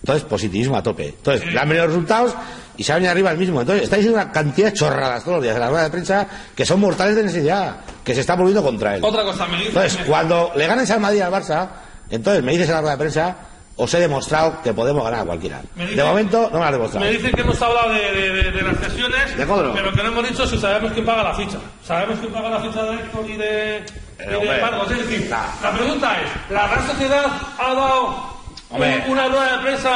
Entonces, 0.00 0.24
positivismo 0.24 0.76
a 0.76 0.82
tope. 0.82 1.08
Entonces, 1.08 1.52
le 1.52 1.58
han 1.58 1.68
venido 1.68 1.86
los 1.86 1.94
resultados 1.94 2.34
y 2.76 2.84
se 2.84 2.92
ha 2.92 2.94
venido 2.96 3.10
arriba 3.10 3.30
el 3.32 3.38
mismo. 3.38 3.60
Entonces, 3.60 3.84
está 3.84 3.96
diciendo 3.96 4.20
una 4.22 4.30
cantidad 4.32 4.68
de 4.68 4.72
chorradas 4.78 5.24
todos 5.24 5.36
los 5.38 5.42
días 5.42 5.54
en 5.56 5.60
la 5.60 5.68
rueda 5.70 5.84
de 5.84 5.90
prensa 5.90 6.28
que 6.54 6.64
son 6.64 6.80
mortales 6.80 7.16
de 7.16 7.24
necesidad, 7.24 7.76
que 8.04 8.14
se 8.14 8.20
está 8.20 8.36
volviendo 8.36 8.62
contra 8.62 8.94
él. 8.96 9.04
Otra 9.04 9.22
cosa, 9.24 9.46
me 9.46 9.56
dice. 9.58 9.68
Entonces, 9.68 9.98
cuando 10.06 10.52
le 10.54 10.66
ganes 10.66 10.90
al 10.90 11.00
Madrid 11.00 11.18
y 11.18 11.22
al 11.22 11.32
Barça, 11.32 11.68
entonces 12.10 12.42
me 12.44 12.52
dices 12.52 12.68
en 12.68 12.74
la 12.74 12.80
rueda 12.80 12.92
de 12.94 12.98
prensa, 12.98 13.36
os 13.80 13.92
he 13.94 14.00
demostrado 14.00 14.62
que 14.62 14.72
podemos 14.72 15.04
ganar 15.04 15.20
a 15.20 15.24
cualquiera. 15.24 15.60
Dice- 15.74 15.94
De 15.96 16.04
momento, 16.04 16.42
no 16.44 16.50
me 16.52 16.58
lo 16.58 16.64
has 16.64 16.72
demostrado. 16.72 17.04
Me 17.06 17.12
dicen 17.12 17.32
que 17.32 17.40
hemos 17.42 17.60
hablado 17.62 17.90
de, 17.92 18.00
de, 18.12 18.32
de, 18.42 18.50
de 18.52 18.62
las 18.62 18.76
sesiones, 18.78 19.36
De 19.36 19.46
pero 19.46 19.92
que 19.92 20.02
no 20.02 20.08
hemos 20.08 20.28
dicho 20.28 20.46
si 20.46 20.58
sabemos 20.58 20.92
quién 20.92 21.04
paga 21.04 21.22
la 21.24 21.34
ficha. 21.34 21.58
Sabemos 21.84 22.18
quién 22.20 22.32
paga 22.32 22.50
la 22.50 22.60
ficha 22.60 22.82
de 22.84 22.94
Héctor 22.94 23.30
y 23.30 23.36
de, 23.36 23.84
y 24.24 24.28
de 24.30 24.36
hombre, 24.36 24.60
Marcos. 24.62 24.90
Es 24.92 24.98
decir, 25.08 25.28
nah. 25.30 25.46
la 25.62 25.72
pregunta 25.76 26.12
es, 26.20 26.50
¿la 26.52 26.66
Real 26.68 26.86
Sociedad 26.86 27.26
ha 27.58 27.74
dado 27.74 28.37
Hombre. 28.70 29.02
un- 29.06 29.12
una 29.12 29.28
rueda 29.28 29.56
de 29.56 29.62
prensa 29.62 29.90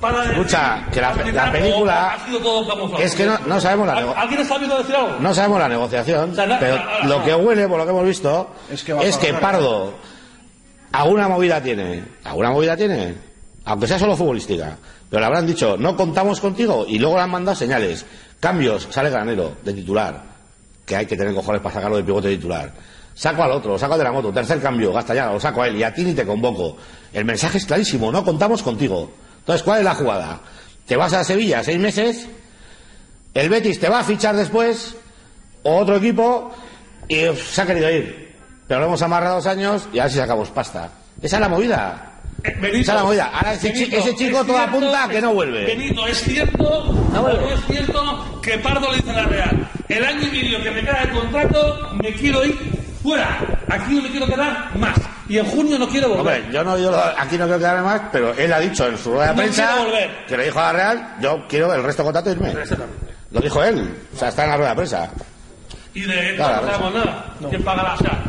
para 0.00 0.18
decir- 0.20 0.32
Escucha, 0.34 0.86
que 0.92 1.00
la- 1.00 1.12
película- 1.12 2.12
ha 2.14 2.24
sido 2.26 2.38
todo? 2.38 2.98
Es 2.98 3.14
que 3.14 3.26
no- 3.26 3.38
no 3.46 3.60
sabemos 3.60 3.86
la 3.88 3.92
¿Al- 3.94 4.00
nego- 4.04 4.14
¿Alguien 4.16 4.40
ha 4.40 4.44
sabido 4.44 4.78
decir 4.78 4.94
algo? 4.94 5.16
No 5.18 5.34
sabemos 5.34 5.58
la 5.58 5.68
negociación, 5.68 6.30
O 6.30 6.34
sea, 6.34 6.46
na- 6.46 6.58
pero 6.60 6.78
lo 7.06 7.24
que 7.24 7.34
huele, 7.34 7.66
por 7.66 7.78
lo 7.78 7.84
que 7.84 7.90
hemos 7.90 8.04
visto, 8.06 8.54
Es 8.70 8.74
es 8.74 8.82
que 8.84 8.92
que, 9.26 9.32
a 9.32 9.40
pagar. 9.40 9.40
Pardo 9.40 9.94
alguna 10.92 11.28
movida 11.28 11.60
tiene. 11.60 12.04
¿Alguna 12.24 12.50
movida 12.50 12.76
tiene? 12.76 13.14
Aunque 13.64 13.86
sea 13.88 13.98
solo 13.98 14.16
futbolística. 14.16 14.76
Pero 15.10 15.20
le 15.20 15.26
habrán 15.26 15.46
dicho, 15.46 15.76
no 15.76 15.96
contamos 15.96 16.40
contigo, 16.40 16.84
y 16.88 16.98
luego 16.98 17.16
le 17.16 17.22
han 17.22 17.30
mandado 17.30 17.56
señales. 17.56 18.04
Cambios, 18.40 18.86
sale 18.90 19.10
Granero, 19.10 19.56
de 19.64 19.72
titular. 19.72 20.22
Que 20.86 20.96
hay 20.96 21.06
que 21.06 21.16
tener 21.16 21.34
cojones 21.34 21.60
para 21.62 21.74
sacarlo 21.74 21.96
de 21.96 22.04
pivote 22.04 22.28
titular. 22.28 22.70
Saco 23.14 23.42
al 23.44 23.52
otro, 23.52 23.78
saco 23.78 23.92
al 23.94 23.98
de 23.98 24.04
la 24.04 24.12
moto, 24.12 24.32
tercer 24.32 24.60
cambio, 24.60 24.92
gasta 24.92 25.14
ya, 25.14 25.26
lo 25.32 25.38
saco 25.38 25.62
a 25.62 25.68
él, 25.68 25.76
y 25.76 25.82
a 25.84 25.94
ti 25.94 26.02
ni 26.04 26.14
te 26.14 26.26
convoco. 26.26 26.76
El 27.12 27.24
mensaje 27.24 27.58
es 27.58 27.66
clarísimo, 27.66 28.10
no 28.10 28.24
contamos 28.24 28.62
contigo. 28.62 29.10
Entonces, 29.38 29.62
¿cuál 29.62 29.78
es 29.78 29.84
la 29.84 29.94
jugada? 29.94 30.40
Te 30.86 30.96
vas 30.96 31.12
a 31.12 31.22
Sevilla 31.22 31.62
seis 31.62 31.78
meses, 31.78 32.26
el 33.34 33.48
Betis 33.48 33.78
te 33.78 33.88
va 33.88 34.00
a 34.00 34.04
fichar 34.04 34.34
después, 34.36 34.96
o 35.62 35.76
otro 35.76 35.96
equipo, 35.96 36.52
y 37.08 37.28
uf, 37.28 37.50
se 37.52 37.62
ha 37.62 37.66
querido 37.66 37.90
ir. 37.90 38.34
Pero 38.66 38.80
lo 38.80 38.86
hemos 38.86 39.02
amarrado 39.02 39.36
dos 39.36 39.46
años 39.46 39.86
y 39.92 39.98
a 39.98 40.04
ver 40.04 40.12
si 40.12 40.18
sacamos 40.18 40.48
pasta. 40.50 40.90
Esa 41.22 41.36
es 41.36 41.40
la 41.40 41.48
movida. 41.48 42.10
Eh, 42.42 42.50
Benito, 42.60 42.80
Esa 42.80 42.92
es 42.92 42.98
la 42.98 43.04
movida. 43.04 43.30
Ahora 43.32 43.52
ese, 43.54 43.72
chi- 43.72 43.80
Benito, 43.84 43.96
ese 43.98 44.16
chico 44.16 44.40
es 44.40 44.46
todo 44.46 44.56
cierto- 44.56 44.76
apunta 44.76 45.04
a 45.04 45.08
que 45.08 45.20
no 45.20 45.34
vuelve. 45.34 45.64
Benito, 45.66 46.06
¿es 46.06 46.22
cierto 46.22 46.84
no 47.12 47.28
es 47.28 47.60
cierto 47.66 48.40
que 48.42 48.58
Pardo 48.58 48.90
le 48.90 48.96
dice 48.98 49.10
a 49.10 49.14
la 49.14 49.24
Real? 49.26 49.70
El 49.88 50.04
año 50.04 50.26
y 50.26 50.30
medio 50.30 50.62
que 50.62 50.70
me 50.70 50.80
queda 50.80 51.04
de 51.04 51.12
contrato, 51.12 51.88
me 52.02 52.12
quiero 52.14 52.44
ir 52.44 52.58
fuera. 53.04 53.38
Aquí 53.68 53.94
no 53.94 54.02
me 54.02 54.10
quiero 54.10 54.26
quedar 54.26 54.76
más. 54.76 54.96
Y 55.28 55.38
en 55.38 55.44
junio 55.46 55.78
no 55.78 55.88
quiero 55.88 56.08
volver. 56.08 56.20
Hombre, 56.40 56.52
yo 56.52 56.64
no, 56.64 56.76
yo 56.78 56.90
aquí 57.18 57.38
no 57.38 57.44
quiero 57.44 57.58
quedarme 57.58 57.82
más, 57.82 58.00
pero 58.10 58.32
él 58.34 58.52
ha 58.52 58.58
dicho 58.58 58.86
en 58.88 58.98
su 58.98 59.12
rueda 59.12 59.26
de 59.28 59.32
No 59.32 59.36
prensa 59.36 59.68
que 60.26 60.36
le 60.36 60.44
dijo 60.46 60.58
a 60.58 60.62
la 60.64 60.72
Real, 60.72 61.14
yo 61.20 61.44
quiero 61.48 61.72
el 61.72 61.82
resto 61.84 62.02
de 62.02 62.06
contrato 62.06 62.30
irme. 62.32 62.50
Exactamente. 62.50 63.14
Lo 63.30 63.40
dijo 63.40 63.62
él. 63.62 63.96
O 64.14 64.18
sea, 64.18 64.28
está 64.28 64.44
en 64.44 64.50
la 64.50 64.56
rueda 64.56 64.70
de 64.70 64.76
prensa. 64.76 65.10
Y 65.94 66.00
de 66.02 66.30
esto 66.30 66.36
Claro, 66.44 66.66
no 66.66 66.72
sabemos 66.72 66.94
nada. 66.94 67.24
¿Quién 67.50 67.62
pagará? 67.62 67.94
O 67.94 67.98
sea, 67.98 68.22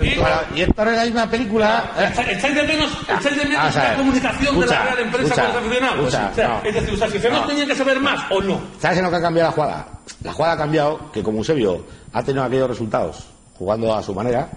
y, 0.00 0.14
Bueno, 0.18 0.36
y 0.56 0.60
esto 0.62 0.82
es 0.82 0.96
la 0.96 1.04
misma 1.04 1.30
película. 1.30 1.84
eh, 1.98 2.12
Echáis 2.32 2.54
de 2.54 2.62
menos, 2.64 2.90
echáis 3.04 3.36
de 3.36 3.42
Ah, 3.42 3.48
menos 3.48 3.66
o 3.68 3.72
sea, 3.72 3.90
la 3.90 3.96
comunicación 3.96 4.60
de 4.60 4.66
la 4.66 4.82
Real 4.82 4.98
en 4.98 5.10
prensa 5.12 5.34
escucha, 5.34 5.44
con 5.44 5.54
los 5.54 5.62
aficionados. 5.62 5.98
escucha, 6.14 6.30
o 6.30 6.34
sea, 6.34 6.48
no. 6.48 6.60
es 6.68 6.74
decir, 6.74 6.90
los 6.92 7.02
aficionados 7.02 7.42
No. 7.44 7.48
tenían 7.50 7.68
que 7.68 7.74
saber 7.76 8.00
más 8.00 8.20
o 8.30 8.40
no. 8.42 8.60
¿Sabes 8.80 8.98
en 8.98 9.04
lo 9.04 9.10
que 9.10 9.16
ha 9.16 9.20
cambiado 9.22 9.48
la 9.50 9.54
jugada? 9.54 9.86
La 10.24 10.32
jugada 10.32 10.54
ha 10.54 10.58
cambiado 10.58 11.12
que 11.12 11.22
como 11.22 11.38
Eusebio 11.38 11.84
ha 12.12 12.22
tenido 12.22 12.44
aquellos 12.44 12.68
resultados 12.70 13.26
jugando 13.58 13.94
a 13.94 14.02
su 14.02 14.14
manera, 14.14 14.48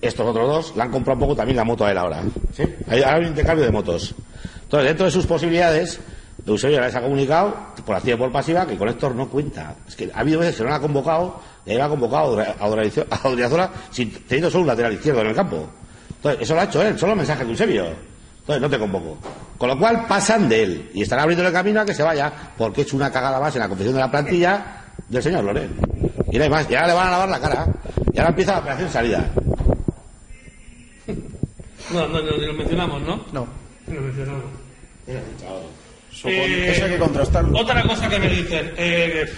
estos 0.00 0.26
otros 0.26 0.48
dos 0.48 0.76
le 0.76 0.82
han 0.82 0.90
comprado 0.90 1.16
un 1.16 1.20
poco 1.20 1.36
también 1.36 1.56
la 1.56 1.64
moto 1.64 1.84
a 1.84 1.90
él 1.90 1.98
ahora. 1.98 2.22
¿sí? 2.54 2.62
Hay 2.88 3.02
hay 3.02 3.20
un 3.22 3.28
intercambio 3.28 3.64
de 3.64 3.72
motos. 3.72 4.14
Entonces, 4.62 4.88
dentro 4.88 5.06
de 5.06 5.12
sus 5.12 5.26
posibilidades, 5.26 6.00
Eusebio 6.46 6.80
les 6.80 6.94
ha 6.94 7.00
comunicado, 7.00 7.56
por 7.84 7.96
activa 7.96 8.16
y 8.16 8.18
por 8.18 8.30
pasiva, 8.32 8.66
que 8.66 8.76
con 8.76 8.88
Héctor 8.88 9.14
no 9.14 9.28
cuenta. 9.28 9.74
Es 9.88 9.96
que 9.96 10.10
ha 10.14 10.20
habido 10.20 10.40
veces 10.40 10.56
que 10.56 10.64
no 10.64 10.72
ha 10.74 10.80
convocado, 10.80 11.40
y 11.64 11.70
ahí 11.72 11.80
ha 11.80 11.88
convocado 11.88 12.38
a 12.40 12.66
Odra- 12.68 13.06
a 13.10 13.28
Odriozola 13.28 13.70
sin 13.90 14.10
teniendo 14.26 14.50
solo 14.50 14.62
un 14.62 14.66
lateral 14.68 14.92
izquierdo 14.92 15.20
en 15.22 15.28
el 15.28 15.34
campo. 15.34 15.66
Entonces, 16.16 16.42
eso 16.42 16.54
lo 16.54 16.60
ha 16.60 16.64
hecho 16.64 16.82
él, 16.82 16.98
solo 16.98 17.16
mensaje 17.16 17.44
de 17.44 17.50
Eusebio. 17.50 17.86
Entonces, 18.40 18.60
no 18.62 18.70
te 18.70 18.78
convoco. 18.78 19.18
Con 19.58 19.68
lo 19.68 19.78
cual, 19.78 20.06
pasan 20.06 20.48
de 20.48 20.62
él 20.62 20.90
y 20.94 21.02
están 21.02 21.18
abriendo 21.18 21.44
el 21.46 21.52
camino 21.52 21.80
a 21.80 21.84
que 21.84 21.94
se 21.94 22.02
vaya, 22.02 22.32
porque 22.56 22.82
hecho 22.82 22.96
una 22.96 23.10
cagada 23.10 23.40
más 23.40 23.54
en 23.56 23.60
la 23.62 23.68
confección 23.68 23.94
de 23.94 24.00
la 24.00 24.10
plantilla 24.10 24.84
del 25.08 25.22
señor 25.22 25.44
Loren. 25.44 25.74
Y 26.32 26.38
no 26.38 26.44
hay 26.44 26.50
más. 26.50 26.70
Y 26.70 26.74
ahora 26.74 26.88
le 26.88 26.94
van 26.94 27.08
a 27.08 27.10
lavar 27.12 27.28
la 27.28 27.40
cara. 27.40 27.66
Y 28.12 28.18
ahora 28.18 28.30
empieza 28.30 28.52
la 28.52 28.58
operación 28.60 28.90
salida. 28.90 29.24
No, 31.92 32.08
no, 32.08 32.20
no, 32.20 32.36
ni 32.36 32.46
lo 32.46 32.52
mencionamos, 32.54 33.02
¿no? 33.02 33.24
No. 33.32 33.46
Ni 33.86 33.94
lo 33.94 34.00
mencionamos. 34.02 34.44
Eh, 36.24 36.72
eso 36.74 36.84
hay 36.86 36.90
que 36.92 36.98
contrastarlo. 36.98 37.58
Otra 37.58 37.82
cosa 37.82 38.08
que 38.08 38.18
me 38.18 38.28
dicen, 38.28 38.72
eh, 38.76 39.30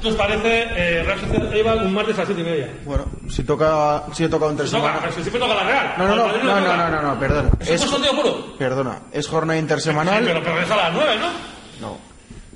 ¿qué 0.00 0.08
os 0.08 0.14
parece 0.14 0.64
eh, 0.76 1.02
Real 1.02 1.18
Sociedad 1.18 1.52
Eibar 1.52 1.78
un 1.78 1.94
martes 1.94 2.14
a 2.16 2.18
las 2.18 2.26
siete 2.28 2.42
y 2.42 2.44
media? 2.44 2.68
Bueno, 2.84 3.06
si 3.28 3.42
toca, 3.42 4.04
si 4.12 4.24
he 4.24 4.28
tocado 4.28 4.50
entre 4.50 4.66
semana. 4.68 5.00
si 5.08 5.22
siempre 5.22 5.40
toca 5.40 5.54
la 5.54 5.62
Real. 5.64 5.94
No, 5.98 6.08
no, 6.08 6.14
no, 6.14 6.26
no, 6.26 6.32
no, 6.32 6.38
toca. 6.60 6.76
no, 6.76 6.90
no, 6.90 7.02
no, 7.02 7.18
perdona. 7.18 7.50
¿Eso 7.60 7.72
Es, 7.74 7.82
es 7.82 7.90
sorteo 7.90 8.12
puro? 8.14 8.56
perdona, 8.58 9.00
es 9.12 9.26
jornada 9.26 9.58
Sí, 9.58 9.62
intersemanal. 9.62 10.22
pero, 10.24 10.42
pero 10.44 10.60
es 10.60 10.70
a 10.70 10.76
las 10.76 10.92
nueve, 10.92 11.12
¿no? 11.18 11.88
No. 11.88 11.98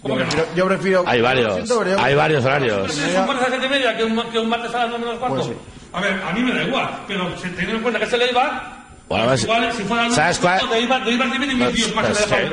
¿Cómo 0.05 0.15
Yo 0.17 0.21
que 0.21 0.25
no? 0.25 0.31
prefiero, 0.31 0.55
yo 0.55 0.67
prefiero- 0.69 1.05
Hay 1.07 1.21
varios. 1.21 1.55
siento, 1.55 1.85
Hay 1.99 2.15
varios 2.15 2.45
horarios. 2.45 2.91
¿Es 2.99 3.17
un 3.17 3.27
martes 3.27 3.47
a 3.47 3.49
las 3.49 3.51
siete 3.51 3.67
y 3.67 3.69
media 3.71 3.97
que 3.97 4.05
un, 4.05 4.23
que 4.31 4.39
un 4.39 4.49
martes 4.49 4.73
a 4.75 4.79
las 4.79 4.89
nueve 4.91 5.05
menos 5.07 5.19
cuarto? 5.19 5.37
Pues 5.37 5.47
sí. 5.49 5.55
A 5.95 6.01
ver, 6.01 6.21
a 6.29 6.33
mí 6.33 6.41
me 6.43 6.53
da 6.55 6.63
igual, 6.63 6.91
pero 7.09 7.37
se- 7.39 7.49
teniendo 7.49 7.77
en 7.77 7.83
cuenta 7.83 7.99
que 7.99 8.05
es 8.07 8.13
el 8.13 8.23
Eibar, 8.23 8.85
Bueno, 9.09 9.27
pues, 9.27 9.43
Igual, 9.45 9.73
si 9.73 9.83
fuera 9.85 10.11
¿sabes 10.11 10.39
cuál? 10.39 10.61
sí, 10.61 10.67
no 10.67 10.71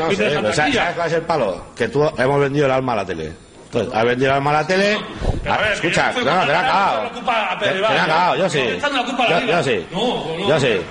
que 0.09 0.15
sé, 0.15 0.23
dejan 0.23 0.41
pero 0.41 0.53
¿sabes, 0.53 0.55
taquilla. 0.55 0.81
sabes 0.81 0.95
cuál 0.95 1.07
es 1.07 1.13
el 1.13 1.21
palo? 1.21 1.65
Que 1.75 1.87
tú 1.89 2.11
hemos 2.17 2.39
vendido 2.39 2.65
el 2.65 2.71
alma 2.71 2.93
a 2.93 2.95
la 2.97 3.05
tele. 3.05 3.31
Entonces, 3.65 3.93
has 3.95 4.05
vendido 4.05 4.31
el 4.31 4.35
alma 4.37 4.49
a 4.49 4.53
la 4.53 4.67
tele. 4.67 4.97
Pero 5.43 5.53
a 5.53 5.57
ver, 5.57 5.71
escucha, 5.73 6.11
no, 6.11 6.19
no, 6.19 6.21
te 6.21 6.25
la 6.25 6.41
ha 6.41 6.45
cagado. 6.63 7.59
Te 7.59 7.75
la 7.79 7.89
ha 7.89 7.95
cagado, 7.95 8.35
¿eh? 8.35 8.39
yo 8.39 8.49
sí. 8.49 8.63
No, 8.81 9.23
a 9.23 9.29
la 9.29 9.45
Yo, 9.45 9.63
sí. 9.63 9.85
No, 9.91 9.99
no, 9.99 10.39
Yo 10.39 10.47
no. 10.49 10.59
sí. 10.59 10.81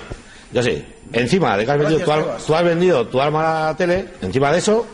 Yo 0.51 0.63
sí. 0.63 0.85
Encima 1.13 1.57
de 1.57 1.65
que 1.65 1.71
vendido 1.77 2.37
tú 2.45 2.55
has 2.55 2.63
vendido 2.63 3.07
tu 3.07 3.21
alma 3.21 3.63
a 3.63 3.65
la 3.71 3.77
tele, 3.77 4.13
encima 4.21 4.51
de 4.51 4.57
eso, 4.59 4.87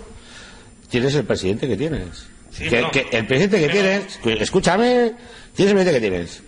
tienes 0.90 1.16
el 1.16 1.26
presidente 1.26 1.68
que 1.68 1.78
tienes. 1.78 2.28
Sí, 2.52 2.68
que, 2.70 2.86
que 2.92 3.08
el 3.18 3.28
presidente 3.28 3.60
que 3.60 3.70
tienes, 3.70 4.20
escúchame, 4.42 5.14
tienes 5.56 5.72
el 5.74 5.78
presidente 5.78 5.92
que 5.94 6.00
tienes. 6.10 6.44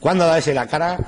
¿Cuándo 0.00 0.26
da 0.26 0.38
ese 0.38 0.54
la 0.54 0.66
cara? 0.66 0.98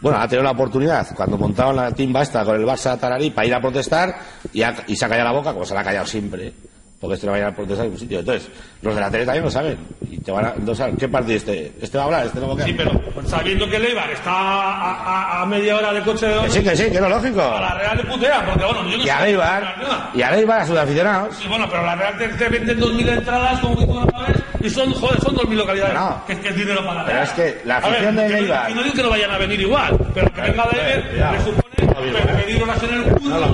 Bueno, 0.00 0.18
ha 0.18 0.26
tenido 0.26 0.42
la 0.44 0.52
oportunidad 0.52 1.14
cuando 1.14 1.36
montaron 1.36 1.76
la 1.76 1.92
timba 1.92 2.22
esta 2.22 2.44
con 2.44 2.56
el 2.56 2.66
Barça 2.66 2.98
Tararí 2.98 3.30
para 3.30 3.46
ir 3.46 3.54
a 3.54 3.60
protestar 3.60 4.16
y, 4.52 4.62
ha- 4.62 4.84
y 4.86 4.96
se 4.96 5.04
ha 5.04 5.08
callado 5.08 5.28
la 5.28 5.34
boca 5.38 5.52
como 5.52 5.66
se 5.66 5.74
la 5.74 5.80
ha 5.80 5.84
callado 5.84 6.06
siempre. 6.06 6.52
Porque 7.00 7.14
este 7.14 7.26
no 7.26 7.32
va 7.32 7.38
a 7.38 7.40
ir 7.40 7.46
a 7.46 7.54
protestar 7.56 7.86
en 7.86 7.92
ningún 7.92 7.98
sitio. 8.00 8.18
Entonces, 8.20 8.48
los 8.82 8.94
de 8.94 9.00
la 9.00 9.10
tele 9.10 9.24
también 9.24 9.44
lo 9.44 9.50
saben. 9.50 9.78
Y 10.10 10.18
te 10.18 10.30
van 10.32 10.44
a, 10.44 10.54
no 10.58 10.74
saben, 10.74 10.96
¿qué 10.98 11.08
partido 11.08 11.36
este? 11.38 11.72
¿Este 11.80 11.96
va 11.96 12.04
a 12.04 12.06
hablar? 12.06 12.26
¿Este 12.26 12.40
no 12.40 12.54
va 12.54 12.62
a 12.62 12.66
Sí, 12.66 12.74
pero 12.74 12.90
sabiendo 13.26 13.66
que 13.70 13.76
el 13.76 13.86
Eibar 13.86 14.10
está 14.10 14.30
a, 14.30 14.94
a- 15.38 15.42
a 15.42 15.46
media 15.46 15.76
hora 15.76 15.94
de 15.94 16.02
coche 16.02 16.26
de 16.26 16.42
Que 16.42 16.50
sí, 16.50 16.62
que 16.62 16.76
sí, 16.76 16.82
que 16.90 16.96
es 16.96 17.00
lo 17.00 17.08
lógico. 17.08 17.40
a 17.40 17.58
la 17.60 17.74
Real 17.74 17.96
le 17.96 18.04
putea, 18.04 18.44
porque 18.44 18.64
bueno, 18.66 18.86
yo 18.90 18.98
no 18.98 19.04
Y 19.04 19.08
a 19.08 19.18
sé- 19.18 19.24
Leibar, 19.24 19.74
y 20.12 20.22
a 20.22 20.30
Leibar 20.30 20.60
a 20.60 20.66
sus 20.66 20.76
aficionados. 20.78 21.36
Sí, 21.36 21.48
bueno, 21.48 21.66
pero 21.70 21.86
la 21.86 21.94
Real 21.96 22.18
te, 22.18 22.28
te 22.28 22.48
venden 22.50 22.78
2.000 22.78 23.08
entradas, 23.08 23.60
como 23.60 23.78
que 23.78 23.86
tú 23.86 23.94
no 23.94 24.06
sabes, 24.10 24.36
y 24.60 24.68
son, 24.68 24.92
joder, 24.92 25.20
son 25.22 25.34
2.000 25.36 25.54
localidades. 25.56 25.94
No. 25.94 26.22
Que, 26.26 26.38
que 26.38 26.48
es 26.50 26.54
dinero 26.56 26.80
para 26.84 26.94
la 26.96 27.04
Pero 27.06 27.16
Real. 27.16 27.28
es 27.28 27.32
que 27.32 27.62
la 27.66 27.76
A 27.76 27.80
ver, 27.80 27.90
afición 27.92 28.16
de 28.16 28.26
que 28.26 28.32
no- 28.32 28.38
Eibar- 28.40 28.70
Y 28.70 28.74
no 28.74 28.82
digo 28.82 28.94
que 28.94 29.02
no 29.04 29.08
vayan 29.10 29.30
a 29.30 29.38
venir 29.38 29.60
igual, 29.62 29.98
pero 30.12 30.30
que 30.34 30.40
venga 30.42 30.66
de 30.70 30.80
Eibar 30.80 31.08
cuidado. 31.10 31.32
le 31.32 31.38
supone 31.40 32.12
pe- 32.12 32.44
pedir 32.44 32.62
horas 32.62 32.82
en 32.82 32.92
el 32.94 33.04
culo, 33.14 33.46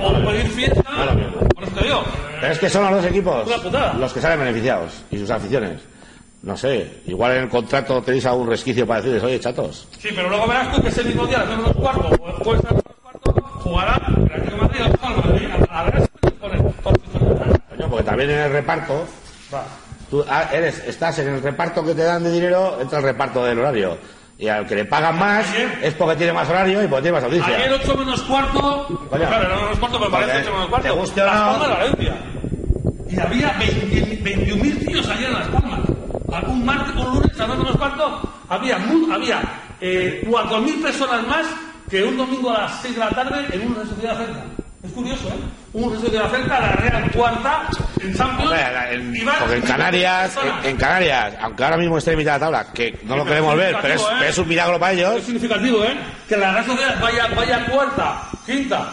o 0.00 0.30
pedir, 0.30 0.46
fiesta. 0.46 0.82
Lo. 0.92 1.48
Por 1.54 1.64
eso 1.64 1.72
te 1.74 1.84
digo. 1.84 2.04
Pero 2.44 2.52
es 2.52 2.60
que 2.60 2.68
son 2.68 2.82
los 2.84 3.02
dos 3.02 3.10
equipos 3.10 3.48
los 3.98 4.12
que 4.12 4.20
salen 4.20 4.40
beneficiados 4.40 4.92
y 5.10 5.16
sus 5.16 5.30
aficiones. 5.30 5.80
No 6.42 6.54
sé, 6.58 7.00
igual 7.06 7.32
en 7.36 7.44
el 7.44 7.48
contrato 7.48 8.02
tenéis 8.02 8.26
algún 8.26 8.46
resquicio 8.46 8.86
para 8.86 9.00
decirles, 9.00 9.24
oye, 9.24 9.40
chatos. 9.40 9.88
Sí, 9.98 10.10
pero 10.14 10.28
luego 10.28 10.46
verás 10.46 10.70
tú 10.70 10.82
que 10.82 10.88
ese 10.88 11.04
mismo 11.04 11.26
día, 11.26 11.40
a 11.40 11.44
las 11.46 11.72
cuarto, 11.72 12.06
o 12.20 12.28
el 12.28 12.34
jueves 12.34 12.62
a 12.66 12.74
las 12.74 12.82
nueve 12.84 12.84
menos 12.84 13.22
cuarto, 13.22 13.60
jugará 13.60 14.02
el 14.06 14.24
Atlético 14.30 14.56
Madrid, 14.58 14.80
Palma, 15.00 15.22
a 15.70 16.32
pone 16.32 16.58
con 16.58 16.72
Coño, 17.70 17.88
porque 17.88 18.04
también 18.04 18.28
en 18.28 18.38
el 18.40 18.52
reparto, 18.52 19.06
tú 20.10 20.22
ah, 20.28 20.50
eres, 20.52 20.84
estás 20.86 21.18
en 21.20 21.28
el 21.28 21.42
reparto 21.42 21.82
que 21.82 21.94
te 21.94 22.02
dan 22.02 22.24
de 22.24 22.30
dinero, 22.30 22.76
entra 22.78 22.98
el 22.98 23.04
reparto 23.04 23.42
del 23.42 23.58
horario. 23.58 23.96
Y 24.38 24.48
al 24.48 24.66
que 24.66 24.74
le 24.74 24.84
pagan 24.84 25.18
más 25.18 25.48
Ayer- 25.50 25.78
es 25.82 25.94
porque 25.94 26.16
tiene 26.16 26.32
más 26.32 26.48
horario 26.48 26.82
y 26.82 26.88
porque 26.88 27.02
tiene 27.02 27.16
más 27.18 27.24
audiencia. 27.24 27.54
Ayer 27.56 27.72
8 27.72 27.96
menos 27.96 28.22
cuarto, 28.22 28.86
Coño. 29.10 29.26
claro, 29.28 29.44
era 29.46 29.54
8 29.54 29.62
menos 29.64 29.78
cuarto, 29.78 29.98
pero 29.98 30.10
parece 30.10 30.30
Porque 30.32 30.42
8 30.48 30.52
menos 30.54 30.68
cuarto. 30.68 30.88
te 30.88 30.94
guste 30.94 31.22
o 31.22 31.26
Las 31.26 31.34
no. 31.34 31.40
Palmas 31.46 31.68
de 31.68 31.74
Valencia. 31.74 32.16
Y 33.10 33.20
había 33.20 33.52
20 33.58 34.22
21.000 34.24 34.86
tíos 34.86 35.08
ayer 35.08 35.26
en 35.28 35.34
Las 35.34 35.48
Palmas. 35.48 35.80
Un 36.48 36.64
martes, 36.64 36.96
un 36.96 37.14
lunes, 37.14 37.40
a 37.40 37.46
9 37.46 37.62
menos 37.62 37.76
cuarto, 37.76 38.32
había, 38.48 38.76
había 39.12 39.40
eh, 39.80 40.24
4.000 40.28 40.82
personas 40.82 41.26
más 41.28 41.46
que 41.88 42.02
un 42.02 42.16
domingo 42.16 42.50
a 42.50 42.62
las 42.62 42.82
6 42.82 42.94
de 42.94 43.00
la 43.00 43.10
tarde 43.10 43.46
en 43.52 43.66
un 43.68 43.74
Real 43.76 43.88
Sociedad 43.88 44.16
Celta. 44.16 44.44
Es 44.84 44.92
curioso, 44.92 45.28
¿eh? 45.28 45.32
Un 45.72 45.90
Real 45.90 46.02
Sociedad 46.02 46.30
Celta, 46.30 46.60
la 46.60 46.72
Real 46.72 47.10
cuarta, 47.12 47.68
en 48.00 48.14
Champions. 48.14 48.50
La- 48.50 48.92
en- 48.92 49.16
y 49.16 49.24
van 49.24 49.36
porque 49.38 49.54
en 49.56 49.62
20.000 49.62 49.66
Canarias, 49.66 50.38
en, 50.62 50.70
en 50.70 50.76
Canarias, 50.76 51.34
aunque 51.40 51.64
ahora 51.64 51.76
mismo 51.78 51.98
esté 51.98 52.12
en 52.12 52.18
mitad 52.18 52.34
de 52.34 52.38
la 52.38 52.44
tabla, 52.46 52.72
que 52.72 53.00
no 53.04 53.16
lo 53.16 53.24
queremos 53.24 53.56
ver, 53.56 53.76
pero 53.80 53.94
es, 53.94 54.00
significativo, 54.00 54.10
¿eh? 54.12 54.16
pero 54.18 54.30
es 54.30 54.38
un 54.38 54.48
milagro 54.48 54.78
para 54.78 54.92
ellos. 54.92 55.16
Es 55.16 55.24
significativo, 55.24 55.84
¿eh? 55.84 55.96
Que 56.28 56.36
la 56.36 56.52
Real 56.52 56.66
Sociedad 56.66 57.00
vaya, 57.00 57.26
vaya 57.34 57.66
cuarta, 57.66 58.22
quinta. 58.44 58.88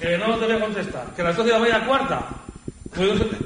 Que 0.00 0.16
no 0.16 0.34
te 0.36 0.46
voy 0.46 0.56
a 0.56 0.60
contestar. 0.60 1.04
Que 1.14 1.22
la 1.22 1.34
Sociedad 1.34 1.60
vaya 1.60 1.84
cuarta 1.84 2.20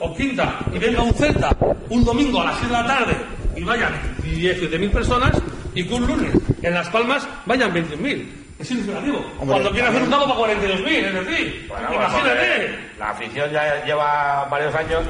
o 0.01 0.15
quinta 0.17 0.59
y 0.73 0.79
venga 0.79 1.03
un 1.03 1.13
Celta 1.13 1.55
un 1.91 2.03
domingo 2.05 2.41
a 2.41 2.47
las 2.47 2.57
6 2.61 2.69
de 2.69 2.73
la 2.73 2.87
tarde 2.87 3.17
y 3.57 3.63
vayan 3.63 3.93
17.000 4.23 4.91
personas 4.91 5.33
y 5.75 5.85
que 5.87 5.93
un 5.95 6.07
lunes 6.07 6.33
en 6.63 6.73
Las 6.73 6.89
Palmas 6.89 7.27
vayan 7.45 7.73
21.000. 7.75 8.44
Es. 8.73 9.47
Cuando 9.47 9.71
quieras 9.71 9.91
hacer 9.91 10.03
un 10.03 10.11
campo 10.11 10.27
para 10.29 10.55
42.000, 10.55 10.87
es 10.89 11.15
decir, 11.15 11.67
Bueno, 11.69 11.87
pues, 11.89 11.99
imagínate. 11.99 12.79
la 12.99 13.11
afición 13.11 13.51
ya 13.51 13.85
lleva 13.85 14.45
varios 14.51 14.75
años, 14.75 15.05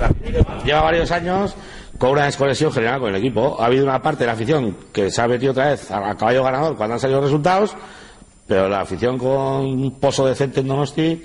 lleva 0.64 0.80
varios 0.82 1.10
años 1.10 1.54
con 1.98 2.10
una 2.10 2.24
desconexión 2.26 2.72
general 2.72 3.00
con 3.00 3.10
el 3.10 3.16
equipo. 3.16 3.56
Ha 3.60 3.66
habido 3.66 3.84
una 3.84 4.02
parte 4.02 4.20
de 4.20 4.26
la 4.26 4.32
afición 4.32 4.76
que 4.92 5.10
se 5.10 5.22
ha 5.22 5.28
metido 5.28 5.52
otra 5.52 5.68
vez 5.70 5.90
a, 5.90 6.10
a 6.10 6.16
caballo 6.16 6.42
ganador 6.42 6.76
cuando 6.76 6.94
han 6.94 7.00
salido 7.00 7.20
los 7.20 7.30
resultados, 7.30 7.74
pero 8.46 8.68
la 8.68 8.80
afición 8.80 9.16
con 9.18 9.28
un 9.30 9.98
pozo 10.00 10.26
decente 10.26 10.60
en 10.60 10.68
Donosti 10.68 11.24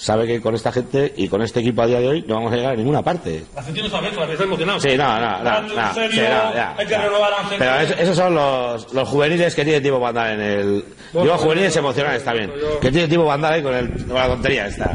sabe 0.00 0.26
que 0.26 0.40
con 0.40 0.54
esta 0.54 0.72
gente 0.72 1.12
y 1.14 1.28
con 1.28 1.42
este 1.42 1.60
equipo 1.60 1.82
a 1.82 1.86
día 1.86 2.00
de 2.00 2.08
hoy 2.08 2.24
no 2.26 2.36
vamos 2.36 2.52
a 2.52 2.56
llegar 2.56 2.72
a 2.72 2.76
ninguna 2.76 3.02
parte. 3.02 3.44
La 3.54 3.60
afición 3.60 3.84
no 3.86 3.90
sabe 3.90 4.08
eso, 4.08 4.20
la 4.24 4.32
está 4.32 4.44
emocionada. 4.44 4.80
Sí, 4.80 4.96
no, 4.96 5.04
no, 5.04 5.20
no. 5.20 5.26
Hablando 5.36 5.74
en 5.74 5.80
no, 5.80 5.94
serio, 5.94 6.10
sí, 6.10 6.20
no, 6.20 6.54
ya, 6.54 6.74
hay 6.78 6.86
que 6.86 6.90
ya. 6.92 7.02
renovar 7.02 7.32
a. 7.34 7.48
Pero 7.58 7.74
es- 7.80 7.90
esos 8.00 8.16
son 8.16 8.34
los, 8.34 8.92
los 8.94 9.08
juveniles 9.08 9.54
que 9.54 9.62
tienen 9.64 9.82
tiempo 9.82 10.00
para 10.00 10.08
andar 10.08 10.30
en 10.32 10.40
el. 10.40 10.84
Digo 11.12 11.36
juveniles 11.36 11.76
emocionales 11.76 12.24
también. 12.24 12.50
Que 12.80 12.90
tienen 12.90 13.08
tiempo 13.08 13.26
para 13.26 13.34
andar 13.34 13.52
ahí 13.52 13.62
con, 13.62 13.74
el, 13.74 14.06
con 14.06 14.14
la 14.14 14.26
tontería 14.28 14.66
esta. 14.66 14.90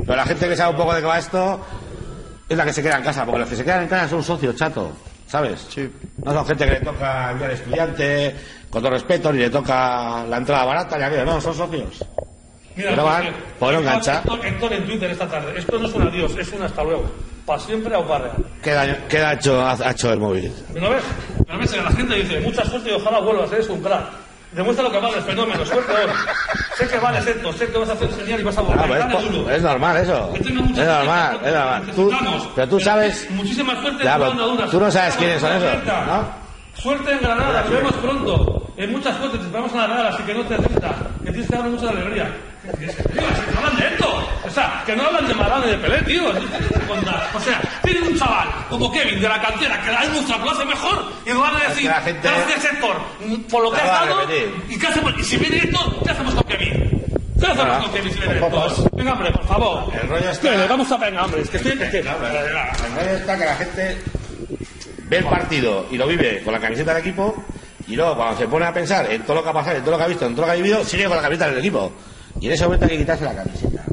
Pero 0.00 0.16
la 0.16 0.24
gente 0.26 0.48
que 0.48 0.56
sabe 0.56 0.70
un 0.72 0.76
poco 0.76 0.94
de 0.94 1.00
qué 1.00 1.06
va 1.06 1.18
esto 1.18 1.60
es 2.48 2.56
la 2.56 2.64
que 2.64 2.72
se 2.72 2.82
queda 2.82 2.98
en 2.98 3.04
casa, 3.04 3.24
porque 3.24 3.40
los 3.40 3.48
que 3.48 3.56
se 3.56 3.64
quedan 3.64 3.82
en 3.84 3.88
casa 3.88 4.08
son 4.08 4.22
socios, 4.22 4.54
chato. 4.54 4.92
¿Sabes? 5.26 5.66
Sí. 5.70 5.90
No 6.24 6.32
son 6.32 6.46
gente 6.46 6.64
que 6.66 6.70
le 6.72 6.80
toca 6.80 7.32
el 7.32 7.38
día 7.38 7.48
del 7.48 7.56
estudiante, 7.56 8.36
con 8.70 8.80
todo 8.80 8.92
respeto, 8.92 9.32
ni 9.32 9.40
le 9.40 9.50
toca 9.50 10.24
la 10.28 10.36
entrada 10.36 10.64
barata, 10.64 10.96
ni 10.98 11.02
aquello, 11.02 11.24
no, 11.24 11.40
son 11.40 11.52
socios. 11.54 12.04
Mira, 12.76 12.94
no 12.94 13.70
engancha. 13.70 14.22
Héctor, 14.44 14.72
en 14.72 14.86
Twitter 14.86 15.10
esta 15.10 15.26
tarde. 15.26 15.58
Esto 15.58 15.78
no 15.78 15.88
es 15.88 15.94
un 15.94 16.02
adiós, 16.02 16.36
es 16.38 16.52
un 16.52 16.62
hasta 16.62 16.84
luego. 16.84 17.10
Para 17.46 17.60
siempre 17.60 17.94
a 17.94 18.00
Ubarrea. 18.00 18.32
¿Qué 18.62 18.72
daño, 18.72 18.96
qué 19.08 19.18
daño 19.18 19.30
ha 19.30 19.34
hecho, 19.34 19.84
ha 19.84 19.90
hecho 19.90 20.12
el 20.12 20.18
móvil? 20.18 20.52
¿Me 20.74 20.80
lo 20.80 20.90
ves? 20.90 21.04
¿Me 21.46 21.54
lo 21.54 21.60
ves? 21.60 21.76
La 21.76 21.90
gente 21.92 22.14
dice, 22.16 22.40
mucha 22.40 22.64
suerte 22.64 22.90
y 22.90 22.94
ojalá 22.94 23.20
vuelvas, 23.20 23.52
eres 23.52 23.68
un 23.68 23.80
crack. 23.82 24.04
Demuestra 24.52 24.84
lo 24.84 24.90
que 24.90 24.98
vales, 24.98 25.24
fenómeno, 25.24 25.64
suerte 25.66 25.92
hoy. 25.92 26.10
Sé 26.76 26.88
que 26.88 26.98
vales 26.98 27.26
esto, 27.26 27.52
sé 27.52 27.66
que 27.68 27.78
vas 27.78 27.88
a 27.88 27.92
hacer 27.92 28.10
señal 28.12 28.40
y 28.40 28.44
vas 28.44 28.58
a 28.58 28.60
volver. 28.62 29.02
Ah, 29.02 29.08
pues 29.10 29.24
es, 29.24 29.32
duro. 29.32 29.50
es 29.50 29.62
normal 29.62 29.96
eso. 29.96 30.32
Es 30.34 30.50
normal, 30.86 31.40
es 31.44 31.52
normal. 31.52 31.82
Tú, 31.94 32.12
pero 32.54 32.68
tú 32.68 32.80
sabes. 32.80 33.30
Muchísima 33.30 33.80
suerte 33.80 34.04
Ya, 34.04 34.16
en 34.16 34.70
tú 34.70 34.80
no 34.80 34.90
sabes 34.90 35.16
quiénes 35.16 35.40
son 35.40 35.52
esos, 35.52 35.84
¿no? 35.84 36.46
Suerte 36.74 37.10
en 37.12 37.20
Granada, 37.20 37.62
nos 37.62 37.70
vemos 37.70 37.92
pronto. 37.94 38.72
En 38.76 38.92
mucha 38.92 39.16
suerte, 39.16 39.38
te 39.38 39.44
esperamos 39.44 39.72
en 39.72 39.78
la 39.78 39.86
Real, 39.86 40.06
así 40.06 40.22
que 40.22 40.34
no 40.34 40.44
te 40.44 40.56
rindas. 40.56 40.96
Que 41.24 41.30
tienes 41.30 41.48
que 41.48 41.56
darme 41.56 41.70
mucha 41.70 41.88
alegría. 41.88 42.36
No 42.66 43.58
hablan 43.58 43.76
de 43.76 43.86
esto. 43.88 44.28
O 44.46 44.50
sea, 44.50 44.82
que 44.86 44.96
no 44.96 45.04
hablan 45.04 45.26
de 45.28 45.34
Maradona 45.34 45.66
y 45.66 45.70
de 45.70 45.76
Pelé, 45.78 46.02
tío. 46.02 46.32
No. 46.32 47.12
O 47.34 47.40
sea, 47.40 47.60
tienen 47.82 48.04
un 48.04 48.18
chaval 48.18 48.48
como 48.70 48.90
Kevin 48.92 49.20
de 49.20 49.28
la 49.28 49.40
cantera 49.40 49.80
que 49.82 49.90
demuestra 50.06 50.36
que 50.38 50.44
lo 50.44 50.50
hace 50.50 50.64
mejor 50.64 51.04
y 51.26 51.30
nos 51.30 51.40
van 51.42 51.56
a 51.56 51.68
decir, 51.68 51.90
gracias 52.22 52.64
Héctor, 52.72 52.96
por 53.50 53.62
lo 53.62 53.70
que 53.70 53.76
has 53.80 53.86
dado. 53.86 54.16
¿Y 54.68 54.78
qué 54.78 54.86
hacemos? 54.86 55.12
Y 55.18 55.24
si 55.24 55.36
viene 55.36 55.58
Héctor, 55.58 56.02
¿qué 56.04 56.10
hacemos 56.10 56.34
con 56.34 56.44
Kevin? 56.44 57.02
¿Qué 57.38 57.46
hacemos 57.46 57.78
con 57.84 57.92
Kevin 57.92 58.12
si 58.12 58.18
viene 58.20 58.34
Héctor? 58.34 58.50
Venga, 58.94 59.12
hombre, 59.12 59.30
por 59.32 59.46
favor. 59.46 59.92
El 59.94 60.08
rollo 60.08 60.30
está- 60.30 60.50
le 60.52 60.66
vamos 60.66 60.90
a 60.92 60.96
venga, 60.96 61.24
hombre. 61.24 61.40
Es 61.42 61.50
que 61.50 61.56
estoy... 61.58 61.72
Es 61.82 61.90
que... 61.90 61.98
El 61.98 62.06
rollo 62.06 63.10
está 63.16 63.38
que 63.38 63.44
la 63.44 63.54
gente 63.56 63.98
ve 65.08 65.18
el 65.18 65.24
partido 65.24 65.86
y 65.90 65.98
lo 65.98 66.06
vive 66.06 66.42
con 66.42 66.52
la 66.54 66.60
camiseta 66.60 66.92
del 66.94 67.00
equipo 67.02 67.44
y 67.88 67.94
luego 67.94 68.16
cuando 68.16 68.38
se 68.38 68.48
pone 68.48 68.66
a 68.66 68.72
pensar 68.72 69.08
en 69.12 69.22
todo 69.22 69.36
lo 69.36 69.42
que 69.44 69.50
ha 69.50 69.52
pasado, 69.52 69.76
en 69.76 69.82
todo 69.82 69.92
lo 69.92 69.98
que 69.98 70.04
ha 70.04 70.08
visto, 70.08 70.26
en 70.26 70.32
todo 70.34 70.42
lo 70.42 70.46
que 70.52 70.52
ha 70.58 70.62
vivido, 70.62 70.84
sigue 70.84 71.04
con 71.04 71.16
la 71.16 71.22
camiseta 71.22 71.48
del 71.50 71.58
equipo. 71.58 71.92
Y 72.40 72.46
en 72.46 72.52
ese 72.52 72.64
momento 72.64 72.84
hay 72.86 72.90
que 72.92 72.98
quitarse 72.98 73.24
la 73.24 73.34
camiseta. 73.34 73.84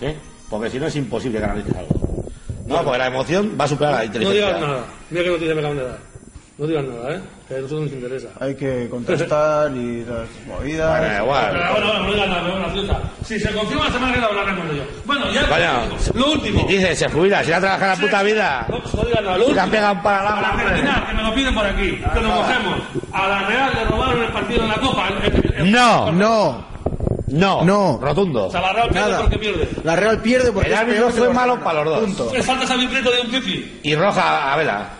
¿Sí? 0.00 0.06
Porque 0.50 0.70
si 0.70 0.78
no 0.78 0.86
es 0.86 0.96
imposible 0.96 1.38
que 1.38 1.44
analices 1.44 1.74
algo. 1.76 2.24
No, 2.66 2.82
porque 2.82 2.98
la 2.98 3.06
emoción 3.06 3.56
va 3.60 3.64
a 3.64 3.68
superar 3.68 3.92
la 3.94 3.98
No 4.00 4.04
inteligencia. 4.04 4.46
digas 4.46 4.60
nada. 4.60 4.84
Mira 5.10 5.24
que 5.24 5.30
noticia 5.30 5.54
me 5.54 5.60
acaban 5.60 5.76
de 5.78 5.84
dar. 5.84 5.98
No 6.58 6.66
digas 6.66 6.84
nada, 6.84 7.14
¿eh? 7.16 7.20
Que 7.48 7.54
a 7.54 7.58
nosotros 7.58 7.80
nos 7.82 7.92
interesa. 7.92 8.28
Hay 8.38 8.54
que 8.54 8.88
contestar 8.90 9.70
y 9.74 10.04
las 10.04 10.28
movidas. 10.46 11.00
Bueno, 11.00 11.24
igual. 11.24 11.48
Pero 11.50 11.72
bueno, 11.72 11.86
bueno, 11.86 12.02
no 12.06 12.12
digas 12.12 12.28
nada, 12.28 12.42
me 12.42 12.50
voy 12.50 12.62
a 12.62 12.82
una. 12.84 13.00
Si 13.24 13.40
se 13.40 13.52
confirma 13.52 13.84
la 13.86 13.90
semana 13.92 14.12
que 14.12 14.18
viene, 14.20 14.26
hablaremos 14.38 14.68
de 14.68 14.74
ello. 14.74 14.84
Bueno, 15.06 15.30
ya. 15.32 15.48
Coño. 15.48 15.96
Lo 16.14 16.32
último. 16.32 16.64
Dice, 16.68 16.94
se 16.96 17.08
jubila, 17.08 17.42
si 17.42 17.50
va 17.50 17.56
a 17.56 17.60
trabajar 17.60 17.88
la 17.88 17.96
puta 18.04 18.22
vida. 18.22 18.66
No, 18.68 18.78
no 18.78 19.04
digas 19.04 19.22
nada. 19.22 19.38
Lo 19.38 19.44
Si 19.44 19.50
último. 19.50 19.70
pegado 19.70 19.92
un 19.94 20.02
palo 20.02 20.18
al 20.20 20.26
agua, 20.28 20.40
Para 20.42 20.50
hombre. 20.52 20.66
terminar, 20.68 21.06
que 21.08 21.14
me 21.14 21.22
lo 21.22 21.34
piden 21.34 21.54
por 21.54 21.66
aquí. 21.66 21.90
Que 22.14 22.20
lo 22.20 22.34
cogemos. 22.34 22.78
A 23.12 23.28
la 23.28 23.46
Real 23.48 23.70
le 23.74 23.84
robaron 23.86 24.22
el 24.22 24.32
partido 24.32 24.62
en 24.62 24.68
la 24.68 24.74
Copa. 24.76 25.08
El- 25.08 25.34
el- 25.34 25.54
el- 25.56 25.72
No, 25.72 26.12
No, 26.12 26.64
no, 27.32 27.64
No. 27.64 27.98
rotundo. 28.00 28.46
O 28.46 28.50
sea, 28.50 28.60
la 28.60 28.72
Real 28.72 28.88
pierde 28.90 29.08
Nada. 29.10 29.20
porque 29.22 29.38
pierde. 29.38 29.68
la 29.84 29.96
Real 29.96 30.22
pierde 30.22 30.52
porque 30.52 30.68
El 30.68 30.74
árbitro 30.76 31.10
fue 31.10 31.28
malo 31.32 31.60
para 31.62 31.82
los 31.84 31.94
dos. 31.94 32.04
Punto. 32.04 32.34
Es 32.34 32.46
falta 32.46 32.66
Xavi 32.66 32.86
Prieto 32.88 33.10
de 33.10 33.20
un 33.20 33.30
Titi. 33.30 33.80
Y 33.82 33.94
roja 33.94 34.52
a 34.52 34.56
vela. 34.56 34.90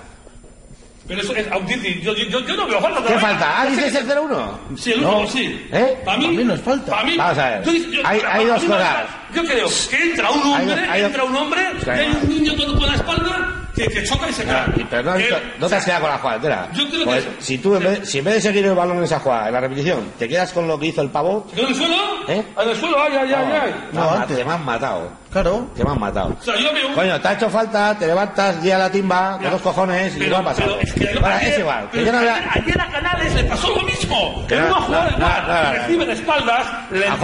Pero 1.09 1.21
eso 1.21 1.35
es 1.35 1.51
a 1.51 1.57
un 1.59 1.67
Titi. 1.67 2.01
Yo, 2.01 2.15
yo, 2.15 2.41
yo 2.41 2.57
no 2.57 2.67
veo 2.67 2.81
falta. 2.81 3.03
¿Qué 3.05 3.19
falta? 3.19 3.61
¿Ah, 3.61 3.67
dices 3.67 3.95
el 3.95 4.07
0-1? 4.07 4.59
Sí, 4.77 4.93
el 4.93 5.05
último 5.05 5.27
sí. 5.29 5.67
¿Eh? 5.73 5.99
Para 6.05 6.17
mí, 6.19 6.25
Para 6.27 6.37
mí 6.39 6.45
no 6.45 6.55
es 6.55 6.61
falta. 6.61 6.91
Para 6.93 7.05
mí, 7.05 7.17
Vamos 7.17 7.39
a 7.39 7.51
ver. 7.51 7.65
yo- 7.65 7.73
yo- 7.73 8.01
Hay- 8.05 8.21
hay 8.31 8.47
dos 8.47 8.63
no 8.63 8.69
cosas. 8.75 8.97
Yo 9.35 9.45
creo 9.45 9.69
que 9.91 10.03
entra 10.11 10.31
un 10.31 10.43
hombre, 10.43 10.75
Hay- 10.81 10.89
hay- 10.91 11.03
entra 11.03 11.25
un 11.25 11.37
hombre, 11.37 11.61
hay 11.91 12.19
un 12.23 12.29
niño 12.29 12.55
todo 12.55 12.79
con 12.79 12.87
la 12.87 12.95
espalda 12.95 13.62
que, 13.75 13.87
que 13.89 14.03
choca 14.05 14.29
y 14.29 14.33
se 14.33 14.45
cae. 14.45 14.65
Pero 14.91 15.03
no, 15.03 15.15
no 15.59 15.69
te 15.69 15.75
has 15.77 15.85
quedado 15.85 16.01
con 16.03 16.11
la 16.11 16.19
jugada 16.19 16.37
entera. 16.37 16.69
Yo 16.73 16.89
creo 16.89 17.05
Pues, 17.05 17.25
que- 17.25 17.43
si 17.43 17.59
tú, 17.59 17.75
en 17.77 17.83
vez, 17.85 18.09
si 18.11 18.19
en 18.19 18.25
vez 18.25 18.35
de 18.35 18.41
seguir 18.41 18.67
el 18.67 18.75
balón 18.75 18.99
en 18.99 19.05
esa 19.05 19.19
jugada, 19.21 19.49
en 19.49 19.55
la 19.55 19.61
repetición, 19.61 20.13
te 20.19 20.29
quedas 20.29 20.53
con 20.53 20.67
lo 20.69 20.79
que 20.79 20.87
hizo 20.87 21.03
el 21.03 21.11
pavo, 21.11 21.47
¿Se 21.51 21.57
quedó 21.57 21.67
en 21.67 21.73
el 21.73 21.79
suelo? 21.79 21.97
¿Eh? 22.29 22.45
¿En 22.63 22.69
el 22.69 22.77
suelo? 22.77 22.97
¡Ay, 23.03 23.13
ay, 23.21 23.33
ay, 23.35 23.53
ay! 23.63 23.75
no, 23.93 24.01
No, 24.05 24.11
antes. 24.11 24.37
te 24.37 24.45
me 24.45 24.53
han 24.53 24.65
matado. 24.65 25.11
Claro. 25.33 25.67
Te 25.75 25.83
me 25.83 25.91
han 25.91 25.99
matado. 26.01 26.37
O 26.39 26.43
sea, 26.45 26.55
yo 26.57 26.73
veo 26.75 26.89
un... 26.89 26.95
Coño, 26.95 27.21
te 27.21 27.29
ha 27.29 27.33
hecho 27.33 27.49
falta, 27.49 27.99
te 27.99 28.07
levantas, 28.07 28.63
guía 28.63 28.77
la 28.79 28.91
timba, 28.91 29.33
con 29.37 29.43
Ya. 29.45 29.51
los 29.51 29.63
cojones 29.63 30.15
y 30.17 30.27
lo 30.27 30.37
ha 30.37 30.45
pasado. 30.45 30.77
pero 30.79 30.83
es 30.83 30.93
que 30.93 31.19
Bueno, 31.19 31.27
ayer- 31.37 31.53
es 31.55 31.59
igual. 31.59 31.91
Que 31.91 32.05
yo 32.05 32.13
no 32.13 32.19
ayer, 32.19 32.81
a 32.81 32.91
Canales 32.91 33.35
le 33.35 33.45
pasó 33.45 33.69
lo 33.75 33.83
mismo. 33.83 34.45
Que 34.47 34.57
no- 34.57 34.69
no, 34.69 34.81
no, 34.81 34.87
igual. 34.89 35.15
no, 35.19 35.29
no, 35.29 35.73
Recibe 35.73 36.07
de 36.07 36.13
espaldas, 36.13 36.67
le 36.91 37.07
A. 37.09 37.17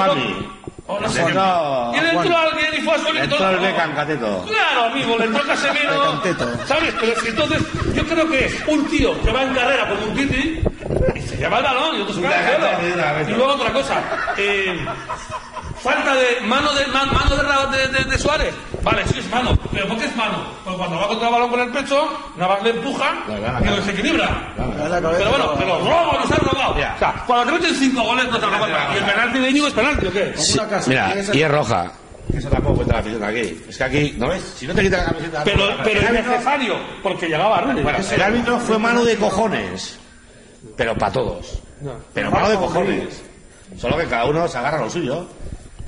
o 0.89 0.99
no 1.01 1.09
sé 1.09 1.19
Le 1.21 1.25
qué. 1.27 1.31
entró- 1.33 1.93
Y 1.95 2.01
le 2.01 2.11
entró 2.11 2.37
alguien 2.39 2.67
y 2.77 2.81
fue 2.81 2.95
a 2.95 2.99
solito. 2.99 3.25
Entró 3.25 3.51
el 3.51 3.59
Beckham 3.61 3.95
Cateto. 3.95 4.45
Claro, 4.47 4.85
amigo, 4.87 5.19
le 5.19 5.25
entró 5.27 5.43
Casemiro. 5.47 6.23
¿Sabes? 6.67 6.95
Pero 7.01 7.13
es 7.13 7.23
que 7.23 7.29
entonces, 7.29 7.63
yo 7.95 8.05
creo 8.07 8.29
que 8.29 8.45
es 8.47 8.55
un 8.67 8.87
tío 8.89 9.21
que 9.23 9.31
va 9.31 9.43
en 9.45 9.55
carrera 9.55 9.89
como 9.89 10.03
un 10.07 10.15
titi 10.17 10.61
y 11.15 11.21
se 11.21 11.37
lleva 11.37 11.59
el 11.59 11.65
balón 11.65 11.97
y 11.97 12.01
otro 12.03 12.15
se 12.15 12.23
cae 12.23 12.35
al 12.57 12.61
suelo. 12.61 13.29
Y 13.29 13.33
luego 13.35 13.53
otra 13.55 13.73
cosa. 13.73 14.03
eh, 14.39 14.85
falta 15.81 16.15
de 16.15 16.41
mano 16.43 16.73
de 16.75 16.87
ma- 16.89 17.05
mano 17.07 17.37
de, 17.71 17.79
de, 17.79 17.89
de- 17.89 18.05
de 18.11 18.19
Suárez. 18.19 18.55
Vale, 18.83 19.05
sí 19.07 19.19
es 19.19 19.29
mano. 19.31 19.59
¿Pero 19.73 19.89
por 19.89 19.99
qué 19.99 20.05
es 20.07 20.17
mano? 20.17 20.39
Pues 20.65 20.77
cuando 20.77 20.97
va 20.99 21.09
contra 21.09 21.29
el 21.29 21.33
balón 21.35 21.51
con 21.51 21.61
el 21.61 21.71
pecho, 21.71 22.09
nada 22.37 22.55
más 22.55 22.63
le 22.63 22.71
empuja 22.71 23.15
la 23.29 23.61
y 23.61 23.65
lo 23.65 23.77
desequilibra. 23.77 24.55
La. 24.57 25.01
Pero 25.11 25.31
bueno, 25.31 25.55
pero 25.59 25.79
robo, 25.81 26.13
nos 26.21 26.31
han 26.31 26.39
robado. 26.39 26.79
Ya. 26.79 26.93
O 26.97 26.99
sea, 26.99 27.25
cuando 27.27 27.47
te 27.47 27.53
meten 27.61 27.75
cinco 27.77 28.03
goles 28.03 28.29
no 28.31 28.39
te 28.39 28.47
roban. 28.47 28.71
¿Y 28.95 28.97
el 28.99 29.05
penalti 29.05 29.39
de 29.39 29.51
Íñigo 29.51 29.67
es 29.69 29.75
penalti 29.75 30.07
o 30.07 30.13
qué? 30.13 30.35
Una 30.55 30.69
casa. 30.69 30.89
Mira, 30.89 31.15
y 31.33 31.43
es 31.43 31.51
roja. 31.51 31.93
Que 32.31 32.37
eso 32.39 32.49
tampoco 32.51 32.77
cuenta 32.77 32.95
la 32.95 33.01
afición 33.01 33.21
de 33.23 33.27
aquí. 33.27 33.65
Es 33.71 33.79
que 33.79 33.85
aquí, 33.85 34.15
¿no 34.19 34.29
ves? 34.29 34.43
Si 34.57 34.67
no 34.67 34.75
te 34.75 34.83
quitas 34.83 34.99
la 35.01 35.05
camiseta... 35.13 35.45
Pero, 35.45 35.65
pero 35.83 36.01
el, 36.01 36.07
es 36.17 36.27
necesario, 36.27 36.75
porque 37.03 37.27
llegaba 37.27 37.61
Rooney. 37.63 37.83
bueno, 37.83 37.99
el 38.11 38.23
árbitro 38.23 38.59
fue 38.61 38.79
mano 38.79 39.03
de 39.05 39.17
cojones. 39.17 39.99
Pero 40.77 40.95
para 40.97 41.13
todos. 41.13 41.59
Pero 42.13 42.31
mano 42.31 42.51
de 42.51 42.57
cojones. 42.57 43.23
Solo 43.79 43.97
que 43.97 44.05
cada 44.07 44.27
uno 44.27 44.47
se 44.47 44.59
agarra 44.59 44.79
a 44.79 44.83
lo 44.83 44.91
suyo. 44.91 45.27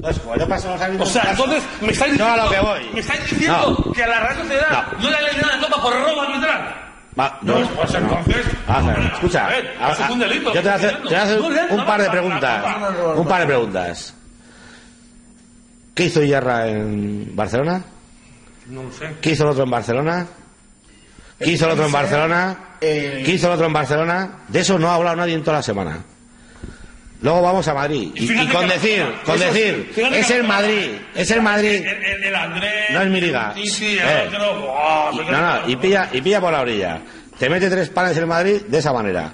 Entonces, 0.00 0.22
como 0.22 0.36
yo 0.36 0.48
paso 0.48 0.76
los 0.76 1.00
O 1.00 1.06
sea, 1.12 1.30
entonces 1.30 1.62
me 1.82 1.92
estáis 1.92 2.18
No, 2.18 2.24
diciendo, 2.24 2.42
a 2.42 2.44
lo 2.46 2.50
que 2.50 2.60
voy. 2.60 2.90
Me 2.94 3.00
estáis 3.00 3.20
diciendo 3.30 3.76
No. 3.86 3.92
que 3.92 4.02
a 4.02 4.06
la 4.06 4.20
Real 4.20 4.36
Sociedad 4.38 4.86
No. 4.92 4.98
no, 4.98 5.10
le 5.10 5.42
la 5.42 5.66
copa 5.68 5.82
por 5.82 5.92
robo 5.92 6.20
arbitral. 6.22 6.74
Va, 7.18 7.38
no, 7.42 7.52
Pues, 7.54 7.68
pues 7.68 7.92
no. 7.92 7.98
entonces, 7.98 8.46
hombre, 8.68 9.06
escucha. 9.12 9.46
a 9.46 9.48
ver, 9.50 9.76
a- 9.78 9.92
eso 9.92 10.04
es 10.04 10.10
un 10.10 10.18
delito, 10.20 10.44
Yo 10.46 10.52
te 10.54 10.60
voy 10.62 10.68
a 10.70 10.74
hacer, 10.74 11.02
te 11.02 11.74
un 11.74 11.84
par 11.84 12.00
de 12.02 12.10
preguntas. 12.10 12.64
Un 13.16 13.26
par 13.28 13.40
de 13.40 13.46
preguntas. 13.46 14.14
¿Qué 15.94 16.04
hizo 16.04 16.22
Iyarra 16.22 16.66
en 16.68 17.36
Barcelona? 17.36 17.82
No 18.68 18.84
lo 18.84 18.92
sé. 18.92 19.16
¿Qué 19.20 19.30
hizo 19.32 19.42
el 19.44 19.50
otro 19.50 19.64
en 19.64 19.70
Barcelona? 19.70 20.26
¿Qué 21.38 21.50
hizo 21.50 21.66
el 21.66 21.72
otro 21.72 21.86
en 21.86 21.92
Barcelona? 21.92 22.56
¿Qué 22.80 23.24
hizo 23.34 23.48
el 23.48 23.52
otro 23.52 23.66
en 23.66 23.72
Barcelona? 23.72 24.30
De 24.48 24.60
eso 24.60 24.78
no 24.78 24.88
ha 24.88 24.94
hablado 24.94 25.16
nadie 25.16 25.34
en 25.34 25.42
toda 25.42 25.58
la 25.58 25.62
semana. 25.62 25.98
Luego 27.22 27.42
vamos 27.42 27.68
a 27.68 27.74
Madrid. 27.74 28.12
Y 28.14 28.24
Y, 28.24 28.28
fíjate 28.28 28.48
y 28.50 28.54
con 28.54 28.68
decir, 28.68 29.06
con 29.24 29.38
decir, 29.38 29.92
es 30.14 30.30
el 30.30 30.44
Madrid, 30.44 30.90
es 31.14 31.30
el 31.30 31.42
Madrid. 31.42 31.84
El, 31.86 32.04
el, 32.04 32.24
el 32.24 32.34
Andrés. 32.34 32.90
No 32.90 33.02
es 33.02 33.08
mi 33.08 33.20
liga. 33.20 33.54
Eh. 33.56 34.24
otro. 34.28 35.10
Y- 35.12 35.16
pero- 35.18 35.30
no, 35.32 35.40
no, 35.62 35.68
y 35.68 35.76
pilla, 35.76 36.08
y 36.12 36.20
pilla 36.22 36.40
por 36.40 36.52
la 36.52 36.60
orilla. 36.60 37.00
Te 37.38 37.48
mete 37.50 37.68
tres 37.68 37.88
panes 37.90 38.16
en 38.16 38.22
el 38.22 38.26
Madrid 38.26 38.62
de 38.68 38.78
esa 38.78 38.92
manera. 38.92 39.32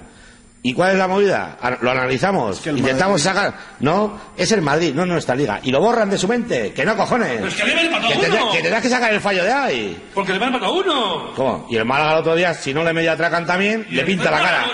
¿Y 0.63 0.73
cuál 0.73 0.91
es 0.93 0.97
la 0.97 1.07
movida? 1.07 1.57
Lo 1.81 1.91
analizamos, 1.91 2.59
que 2.59 2.71
intentamos 2.71 3.23
Madrid- 3.23 3.41
sacar. 3.41 3.53
No, 3.79 4.19
es 4.35 4.51
el 4.51 4.61
Madrid, 4.61 4.93
no 4.93 5.03
es 5.03 5.07
nuestra 5.07 5.33
liga. 5.35 5.61
Y 5.63 5.71
lo 5.71 5.79
borran 5.79 6.09
de 6.09 6.17
su 6.17 6.27
mente, 6.27 6.73
que 6.73 6.83
no 6.83 6.97
cojones. 6.97 7.35
Pero 7.35 7.47
es 7.47 7.55
que 7.55 7.63
le 7.63 7.81
empatado 7.85 8.11
Que, 8.19 8.29
que 8.57 8.61
tendrás 8.63 8.81
que 8.81 8.89
sacar 8.89 9.13
el 9.13 9.21
fallo 9.21 9.43
de 9.45 9.53
ahí. 9.53 10.09
Porque 10.13 10.33
le 10.33 10.39
van 10.39 10.49
empatado 10.49 10.73
uno. 10.73 11.31
¿Cómo? 11.35 11.67
Y 11.69 11.77
el 11.77 11.85
Málaga 11.85 12.13
el 12.13 12.17
otro 12.19 12.35
día, 12.35 12.53
si 12.53 12.73
no 12.73 12.83
le 12.83 12.91
medio 12.91 13.13
atracan 13.13 13.45
también, 13.45 13.85
le 13.91 14.03
pinta 14.03 14.29
la 14.29 14.39
cara. 14.41 14.65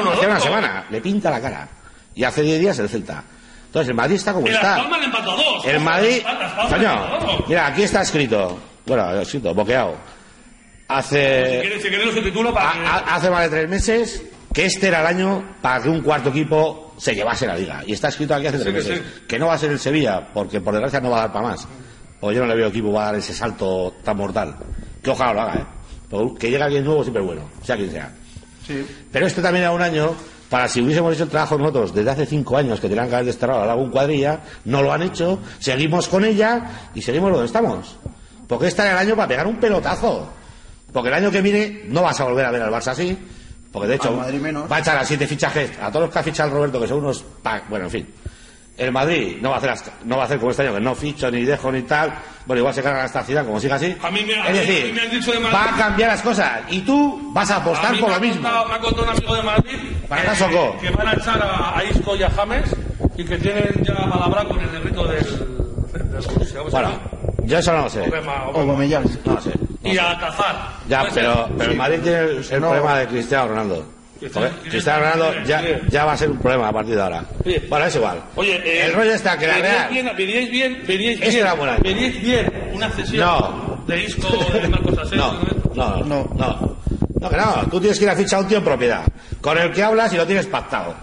Uno. 0.00 0.10
Hace 0.12 0.26
una 0.26 0.40
semana, 0.40 0.86
le 0.90 1.00
pinta 1.00 1.30
la 1.30 1.40
cara. 1.40 1.68
Y 2.14 2.24
hace 2.24 2.42
10 2.42 2.60
días 2.60 2.78
el 2.78 2.88
Celta. 2.88 3.22
Entonces 3.66 3.88
el 3.90 3.94
Madrid 3.94 4.16
está 4.16 4.32
como 4.32 4.46
está. 4.48 4.76
Palmas 4.76 4.98
le 5.00 5.06
empató 5.06 5.30
a 5.30 5.36
dos. 5.36 5.64
El 5.66 5.80
Madrid. 5.80 6.22
Coño, 6.68 6.94
dos. 7.20 7.48
mira, 7.48 7.66
aquí 7.68 7.82
está 7.82 8.02
escrito. 8.02 8.58
Bueno, 8.86 9.20
escrito, 9.20 9.54
boqueado. 9.54 9.94
Si 9.94 10.84
Hace. 10.88 11.58
quieres, 11.62 11.82
si 11.82 11.88
quieres 11.88 12.34
lo 12.34 12.52
para 12.54 12.72
que... 12.72 12.78
a- 12.80 12.94
a- 12.94 13.14
hace 13.16 13.30
más 13.30 13.42
de 13.42 13.48
tres 13.50 13.68
meses 13.68 14.22
que 14.52 14.66
este 14.66 14.88
era 14.88 15.00
el 15.02 15.06
año 15.06 15.56
para 15.62 15.80
que 15.82 15.88
un 15.88 16.00
cuarto 16.00 16.30
equipo 16.30 16.94
se 16.98 17.14
llevase 17.14 17.46
la 17.46 17.54
liga. 17.56 17.82
Y 17.86 17.92
está 17.92 18.08
escrito 18.08 18.34
aquí 18.34 18.48
hace 18.48 18.58
tres 18.58 18.66
que 18.84 18.90
meses. 18.90 18.98
sí. 19.16 19.22
Que 19.28 19.38
no 19.38 19.46
va 19.46 19.54
a 19.54 19.58
ser 19.58 19.70
el 19.70 19.78
Sevilla, 19.78 20.26
porque 20.34 20.60
por 20.60 20.74
desgracia 20.74 21.00
no 21.00 21.10
va 21.10 21.18
a 21.18 21.20
dar 21.20 21.32
para 21.32 21.48
más. 21.48 21.68
O 22.20 22.32
yo 22.32 22.40
no 22.40 22.46
le 22.48 22.56
veo 22.56 22.68
equipo 22.68 22.92
va 22.92 23.02
a 23.02 23.06
dar 23.06 23.14
ese 23.14 23.32
salto 23.32 23.94
tan 24.02 24.16
mortal. 24.16 24.56
Que 25.00 25.10
ojalá 25.10 25.32
lo 25.32 25.40
haga, 25.42 25.54
¿eh? 25.60 25.64
Que 26.40 26.50
llegue 26.50 26.62
alguien 26.64 26.84
nuevo 26.84 27.02
siempre 27.04 27.22
es 27.22 27.26
bueno, 27.26 27.48
sea 27.62 27.76
quien 27.76 27.90
sea. 27.92 28.12
Sí. 28.66 28.84
Pero 29.12 29.26
este 29.28 29.40
también 29.40 29.62
era 29.62 29.72
un 29.72 29.80
año 29.82 30.14
para 30.50 30.68
si 30.68 30.82
hubiésemos 30.82 31.14
hecho 31.14 31.22
el 31.24 31.30
trabajo 31.30 31.56
nosotros 31.56 31.94
desde 31.94 32.10
hace 32.10 32.26
cinco 32.26 32.56
años 32.58 32.80
que 32.80 32.88
tenían 32.88 33.08
que 33.08 33.14
haber 33.14 33.26
desterrado 33.26 33.60
a 33.62 33.66
la 33.66 33.74
Lagun 33.74 33.90
Cuadrilla, 33.90 34.40
no 34.66 34.82
lo 34.82 34.92
han 34.92 35.02
hecho, 35.02 35.38
seguimos 35.60 36.08
con 36.08 36.24
ella 36.24 36.90
y 36.94 37.00
seguimos 37.00 37.30
donde 37.30 37.46
estamos. 37.46 37.96
Porque 38.48 38.66
este 38.66 38.82
era 38.82 38.92
el 38.92 38.98
año 38.98 39.14
para 39.16 39.28
pegar 39.28 39.46
un 39.46 39.56
pelotazo. 39.60 40.28
Porque 40.92 41.08
el 41.08 41.14
año 41.14 41.30
que 41.30 41.40
viene 41.40 41.84
no 41.86 42.02
vas 42.02 42.20
a 42.20 42.24
volver 42.24 42.44
a 42.44 42.50
ver 42.50 42.62
al 42.62 42.70
Barça 42.72 42.88
así. 42.88 43.16
Porque 43.70 43.86
de 43.86 43.94
hecho 43.94 44.10
va 44.68 44.76
a 44.76 44.80
echar 44.80 44.98
a 44.98 45.04
siete 45.04 45.24
fichajes 45.28 45.70
a 45.80 45.88
todos 45.92 46.06
los 46.06 46.12
que 46.12 46.18
ha 46.18 46.22
fichado 46.24 46.48
el 46.48 46.54
Roberto, 46.56 46.80
que 46.80 46.88
son 46.88 46.98
unos... 46.98 47.22
pa- 47.42 47.62
Bueno, 47.68 47.84
en 47.84 47.90
fin. 47.92 48.08
El 48.80 48.92
Madrid 48.92 49.36
no 49.42 49.50
va 49.50 49.56
a 49.56 49.58
hacer 49.58 49.70
las- 49.70 49.92
no 50.06 50.16
va 50.16 50.22
a 50.22 50.24
hacer 50.24 50.38
como 50.38 50.52
este 50.52 50.62
año, 50.62 50.72
que 50.74 50.80
no 50.80 50.94
ficho 50.94 51.30
ni 51.30 51.42
dejo 51.44 51.70
ni 51.70 51.82
tal. 51.82 52.14
Bueno, 52.46 52.60
igual 52.60 52.74
se 52.74 52.82
carga 52.82 53.04
esta 53.04 53.22
ciudad 53.22 53.44
como 53.44 53.60
siga 53.60 53.76
así. 53.76 53.94
A 54.02 54.10
mí 54.10 54.24
me- 54.24 54.34
a 54.40 54.48
es 54.48 54.54
decir, 54.54 54.84
a 54.84 54.86
mí 54.86 54.92
me 54.94 55.02
han 55.02 55.10
dicho 55.10 55.32
de 55.32 55.38
Madrid- 55.40 55.54
va 55.54 55.74
a 55.74 55.76
cambiar 55.76 56.08
las 56.12 56.22
cosas. 56.22 56.60
Y 56.70 56.80
tú 56.80 57.30
vas 57.34 57.50
a 57.50 57.56
A 57.56 57.58
apostar 57.58 57.92
mí 57.92 57.98
por 57.98 58.08
me 58.08 58.14
lo 58.14 58.16
ha 58.16 58.20
mismo. 58.20 58.42
contado- 58.42 58.68
Me 58.68 58.74
ha 58.74 58.78
contado 58.78 59.02
un 59.04 59.08
amigo 59.10 59.34
de 59.36 59.42
Madrid 59.42 59.78
Para 60.08 60.22
que, 60.22 60.90
van 60.96 61.08
a 61.08 61.12
echar 61.12 61.42
a, 61.42 61.78
a 61.78 61.84
Isco 61.84 62.16
y 62.16 62.22
a 62.22 62.30
James 62.30 62.76
y 63.18 63.24
que 63.24 63.36
tienen 63.36 63.82
ya 63.82 63.94
palabra 63.96 64.44
con 64.44 64.58
el 64.58 64.72
negrito 64.72 65.04
del, 65.06 65.24
del 65.92 66.02
Borussia. 66.04 66.58
¿cómo 66.58 66.70
se 66.70 66.76
Bueno, 66.76 66.90
yo 67.44 67.58
eso 67.58 67.72
no 67.74 67.82
lo 67.82 67.90
sé. 67.90 68.00
Obama, 68.00 68.48
Obama. 68.48 68.84
No 69.26 69.34
lo 69.34 69.40
sé. 69.42 69.50
Y 69.84 69.98
a 69.98 70.18
Cazar. 70.18 70.56
Ya, 70.88 71.06
pero, 71.12 71.48
pero 71.58 71.70
el 71.72 71.76
Madrid 71.76 71.98
tiene 72.02 72.18
el, 72.18 72.46
el 72.50 72.60
No. 72.62 72.68
problema 72.70 72.98
de 72.98 73.06
Cristiano 73.08 73.48
Ronaldo. 73.48 73.99
Porque 74.32 74.68
Cristiano 74.68 75.00
Ronaldo 75.00 75.44
ya, 75.44 75.62
ya 75.88 76.04
va 76.04 76.12
a 76.12 76.16
ser 76.16 76.30
un 76.30 76.38
problema 76.38 76.68
a 76.68 76.72
partir 76.72 76.94
de 76.94 77.02
ahora. 77.02 77.24
Sí. 77.44 77.56
Bueno, 77.68 77.86
es 77.86 77.96
igual. 77.96 78.22
Oye, 78.36 78.56
eh, 78.64 78.86
el 78.86 78.92
rollo 78.92 79.12
está 79.12 79.38
que 79.38 79.46
la 79.46 79.54
veníais 79.54 79.72
Real. 79.78 79.90
Bien, 79.92 80.10
veníais 80.16 80.50
bien, 80.50 80.82
veníais 80.86 81.20
bien. 81.20 81.36
era. 81.36 81.54
Veníais 81.82 82.22
bien 82.22 82.70
una 82.74 82.90
cesión 82.90 83.20
No. 83.26 83.84
de 83.86 84.04
Isco, 84.04 84.28
de 84.52 84.68
Marcos 84.68 84.98
Asensio. 84.98 85.16
No, 85.16 85.32
no, 85.74 85.96
no, 85.96 86.04
No. 86.04 86.34
no. 86.36 86.80
No, 87.20 87.28
que 87.30 87.36
no. 87.36 87.54
Tú 87.70 87.80
tienes 87.80 87.98
que 87.98 88.04
ir 88.04 88.10
a 88.10 88.16
fichar 88.16 88.38
a 88.38 88.42
un 88.42 88.48
tío 88.48 88.58
en 88.58 88.64
propiedad, 88.64 89.02
con 89.40 89.56
el 89.58 89.72
que 89.72 89.82
hablas 89.82 90.12
y 90.12 90.16
lo 90.16 90.26
tienes 90.26 90.46
pactado. 90.46 90.94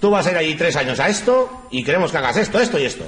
Tú 0.00 0.10
vas 0.10 0.26
a 0.26 0.30
ir 0.32 0.36
ahí 0.36 0.54
tres 0.54 0.76
años 0.76 0.98
a 1.00 1.08
esto 1.08 1.66
y 1.70 1.82
queremos 1.84 2.10
que 2.10 2.18
hagas 2.18 2.36
esto, 2.36 2.60
esto 2.60 2.78
y 2.78 2.84
esto. 2.84 3.04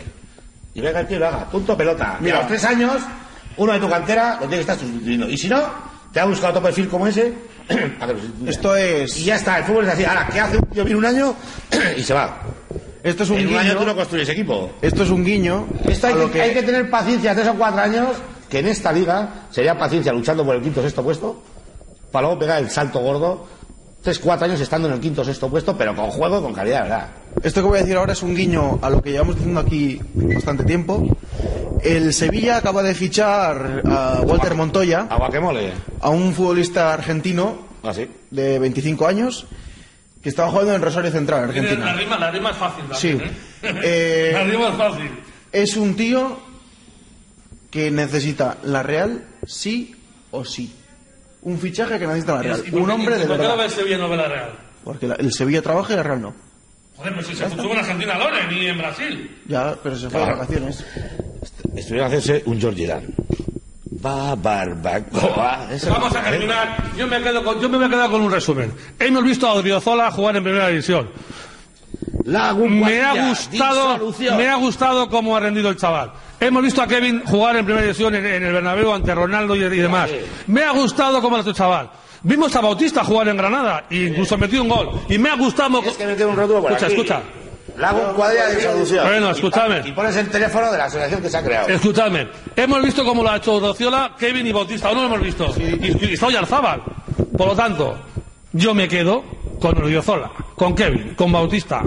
Y 0.75 0.81
venga 0.81 1.01
el 1.01 1.07
tío 1.07 1.17
y 1.17 1.21
lo 1.21 1.27
haga. 1.29 1.45
Punto 1.51 1.77
pelota. 1.77 2.17
Mira, 2.21 2.37
a 2.37 2.41
los 2.41 2.49
tres 2.49 2.65
años, 2.65 3.03
uno 3.57 3.73
de 3.73 3.81
tu 3.81 3.89
cantera 3.89 4.33
lo 4.41 4.41
tiene 4.49 4.57
que 4.57 4.61
estar 4.61 4.79
sustituyendo. 4.79 5.29
Y 5.29 5.37
si 5.37 5.49
no, 5.49 5.63
te 6.13 6.21
ha 6.21 6.25
buscado 6.25 6.51
otro 6.51 6.63
perfil 6.63 6.89
como 6.89 7.07
ese. 7.07 7.33
Esto 8.47 8.77
Y 8.77 8.81
es. 8.83 9.25
ya 9.25 9.37
está, 9.37 9.59
el 9.59 9.65
fútbol 9.65 9.85
es 9.87 9.93
así. 9.95 10.05
Ahora, 10.05 10.29
¿qué 10.33 10.41
hace 10.41 10.57
un 10.59 10.67
tío? 10.67 10.85
Viene 10.85 10.99
un 10.99 11.05
año 11.07 11.35
y 11.97 12.03
se 12.03 12.15
va. 12.15 12.41
Esto 13.03 13.23
es 13.23 13.31
un 13.31 13.39
En 13.39 13.49
un 13.49 13.57
año 13.57 13.73
tú 13.73 13.79
no 13.81 13.85
guiño. 13.85 13.97
construyes 13.97 14.29
equipo. 14.31 14.73
Esto 14.81 15.03
es 15.03 15.11
un 15.11 15.25
guiño. 15.25 15.67
Esto 15.87 16.07
hay 16.07 16.15
que, 16.31 16.43
hay 16.43 16.55
que 16.55 16.63
tener 16.63 16.89
paciencia, 16.91 17.35
tres 17.35 17.49
o 17.49 17.55
cuatro 17.55 17.81
años, 17.81 18.09
que 18.49 18.61
en 18.61 18.69
esta 18.69 18.93
liga 18.93 19.47
sería 19.51 19.77
paciencia 19.79 20.13
luchando 20.13 20.45
por 20.45 20.55
el 20.57 20.63
quinto 20.63 20.83
sexto 20.83 21.03
puesto, 21.03 21.43
para 22.11 22.27
luego 22.27 22.39
pegar 22.41 22.63
el 22.63 22.71
salto 22.71 23.01
gordo, 23.01 23.47
tres, 24.05 24.19
cuatro 24.21 24.45
años 24.47 24.61
estando 24.61 24.87
en 24.87 24.95
el 24.95 25.01
quinto 25.01 25.23
o 25.23 25.25
sexto 25.25 25.49
puesto, 25.49 25.77
pero 25.77 25.97
con 25.97 26.11
juego 26.11 26.41
con 26.43 26.53
calidad, 26.53 26.83
¿verdad? 26.83 27.09
Esto 27.43 27.63
que 27.63 27.67
voy 27.69 27.79
a 27.79 27.83
decir 27.83 27.97
ahora 27.97 28.13
es 28.13 28.23
un 28.23 28.35
guiño 28.37 28.79
a 28.83 28.91
lo 28.91 29.03
que 29.03 29.11
llevamos 29.11 29.35
diciendo 29.37 29.61
aquí 29.61 29.99
bastante 30.15 30.63
tiempo. 30.65 31.05
El 31.83 32.13
Sevilla 32.15 32.59
acaba 32.59 32.83
de 32.83 32.95
fichar 32.95 33.83
a 33.87 34.21
Walter 34.23 34.55
Montoya, 34.55 35.09
mole. 35.41 35.73
a 36.01 36.11
un 36.11 36.33
futbolista 36.35 36.93
argentino 36.95 37.59
Así. 37.83 38.07
de 38.31 38.59
25 38.59 39.07
años 39.07 39.47
que 40.23 40.29
estaba 40.29 40.51
jugando 40.51 40.75
en 40.75 40.81
Rosario 40.83 41.11
Central, 41.11 41.51
Tiene- 41.53 41.69
La 41.77 41.91
Argentina. 41.93 41.93
rima, 41.97 42.19
la 42.19 42.31
rima 42.31 42.51
es 42.51 42.57
fácil. 42.57 42.85
Sí. 42.95 43.09
también, 43.11 43.31
¿eh? 43.31 43.81
Eh, 43.85 44.31
la 44.35 44.45
rima 44.45 44.69
es 44.69 44.75
fácil. 44.77 45.11
Es 45.53 45.77
un 45.77 45.95
tío 45.97 46.39
que 47.71 47.91
necesita 47.91 48.59
la 48.65 48.83
Real 48.83 49.25
sí 49.47 49.95
o 50.31 50.45
sí. 50.45 50.73
Un 51.45 51.59
fichaje 51.59 51.99
que 51.99 52.07
necesita 52.07 52.35
la 52.37 52.43
Real. 52.43 52.63
¿Y 52.67 52.71
por 52.71 52.81
Un 52.81 52.87
qué- 52.87 52.93
hombre 52.93 53.17
y 53.17 53.19
de 53.21 53.27
¿Por 53.27 53.39
verdad. 53.39 53.57
ves 53.57 53.73
Sevilla 53.73 53.99
no 53.99 54.09
ve 54.09 54.17
la 54.17 54.29
Real? 54.29 54.51
Porque 54.83 55.07
la- 55.07 55.15
el 55.17 55.33
Sevilla 55.33 55.63
trabaja 55.63 55.93
y 55.93 55.97
la 55.97 56.03
Real 56.03 56.21
no. 56.23 56.35
Joder, 56.97 57.15
pues 57.15 57.27
si 57.27 57.35
se 57.35 57.45
puso 57.47 57.71
en 57.73 57.79
Argentina 57.79 58.17
Lore, 58.19 58.47
ni 58.51 58.67
en 58.67 58.79
Brasil. 58.79 59.43
Ya, 59.47 59.75
pero 59.83 59.97
se 59.97 60.09
fue 60.11 60.21
de 60.21 60.27
Claro. 60.27 60.39
vacaciones. 60.41 60.85
Estuvieron 61.75 62.05
a 62.13 62.17
hacerse 62.17 62.43
un 62.47 62.61
George 62.61 62.87
Dan. 62.87 63.03
Va 64.05 64.35
barbacoa. 64.35 65.69
Eso- 65.73 65.91
Vamos 65.91 66.15
a 66.15 66.23
terminar. 66.23 66.77
Yo 66.97 67.07
me, 67.07 67.21
quedo 67.23 67.43
con, 67.45 67.61
yo 67.61 67.69
me 67.69 67.77
voy 67.79 67.87
a 67.87 67.91
quedar 67.91 68.11
con 68.11 68.21
un 68.21 68.31
resumen. 68.31 68.73
Hemos 68.99 69.25
visto 69.25 69.47
a 69.47 69.55
Odriozola 69.55 70.11
jugar 70.11 70.37
en 70.37 70.45
primera 70.45 70.69
división. 70.69 71.11
La 72.25 72.55
Me 72.55 73.03
ha 73.03 73.29
gustado, 73.29 74.13
me 74.37 74.49
ha 74.49 74.55
gustado 74.57 75.09
cómo 75.09 75.37
ha 75.37 75.41
rendido 75.41 75.69
el 75.71 75.77
chaval. 75.77 76.13
Hemos 76.41 76.63
visto 76.63 76.83
a 76.83 76.87
Kevin 76.87 77.23
jugar 77.25 77.57
en 77.57 77.65
primera 77.65 77.83
división 77.87 78.15
en, 78.15 78.27
en 78.27 78.43
el 78.43 78.53
Bernabéu 78.53 78.93
ante 78.93 79.15
Ronaldo 79.15 79.57
y, 79.57 79.61
y 79.65 79.79
demás. 79.81 80.11
Me 80.47 80.63
ha 80.63 80.73
gustado 80.73 81.21
cómo 81.23 81.37
lo 81.37 81.43
ha 81.43 81.45
hecho 81.45 81.53
chaval. 81.53 81.91
Vimos 82.23 82.55
a 82.57 82.61
Bautista 82.61 83.05
jugar 83.05 83.29
en 83.29 83.37
Granada 83.37 83.85
e 83.91 83.97
incluso 84.07 84.37
metió 84.39 84.63
un 84.63 84.69
gol. 84.69 84.91
Y 85.09 85.19
me 85.19 85.29
ha 85.31 85.37
gustado... 85.37 85.81
Tienes 85.81 85.97
que 85.97 86.07
meter 86.07 86.27
un 86.27 86.35
por 86.35 86.45
Escucha, 86.73 86.87
aquí. 86.87 86.95
escucha. 86.95 87.23
Le 87.77 87.85
hago 87.85 88.09
un 88.09 88.15
cuadrilla 88.15 88.47
de 88.49 88.63
solución. 88.63 89.07
Bueno, 89.07 89.31
escúchame. 89.31 89.83
Y 89.85 89.93
pones 89.93 90.17
el 90.17 90.29
teléfono 90.31 90.71
de 90.71 90.79
la 90.79 90.85
asociación 90.85 91.21
que 91.21 91.29
se 91.29 91.37
ha 91.37 91.43
creado. 91.43 91.69
Escuchadme, 91.69 92.29
hemos 92.57 92.83
visto 92.83 93.05
cómo 93.05 93.23
lo 93.23 93.31
ha 93.31 93.37
hecho 93.37 93.59
Rociola, 93.59 94.15
Kevin 94.19 94.47
y 94.47 94.53
Bautista, 94.53 94.89
aún 94.89 94.97
no 94.99 95.03
lo 95.03 95.09
hemos 95.15 95.23
visto. 95.23 95.53
Y, 95.59 96.13
y 96.13 96.17
soy 96.17 96.37
Arzábal. 96.37 96.83
Por 97.37 97.49
lo 97.49 97.55
tanto, 97.57 97.97
yo 98.53 98.75
me 98.75 98.87
quedo 98.87 99.25
con 99.61 99.77
Odriozola, 99.83 100.31
con 100.55 100.75
Kevin, 100.75 101.15
con 101.15 101.33
Bautista 101.33 101.83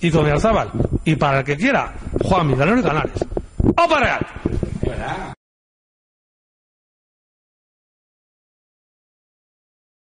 y 0.00 0.10
con 0.10 0.26
Arzábal. 0.28 0.70
Y 1.04 1.16
para 1.16 1.38
el 1.38 1.44
que 1.44 1.56
quiera, 1.56 1.94
Juan 2.22 2.48
Vidalero 2.52 2.80
y 2.80 2.82
Canales. 2.82 3.24
Opera! 3.64 5.34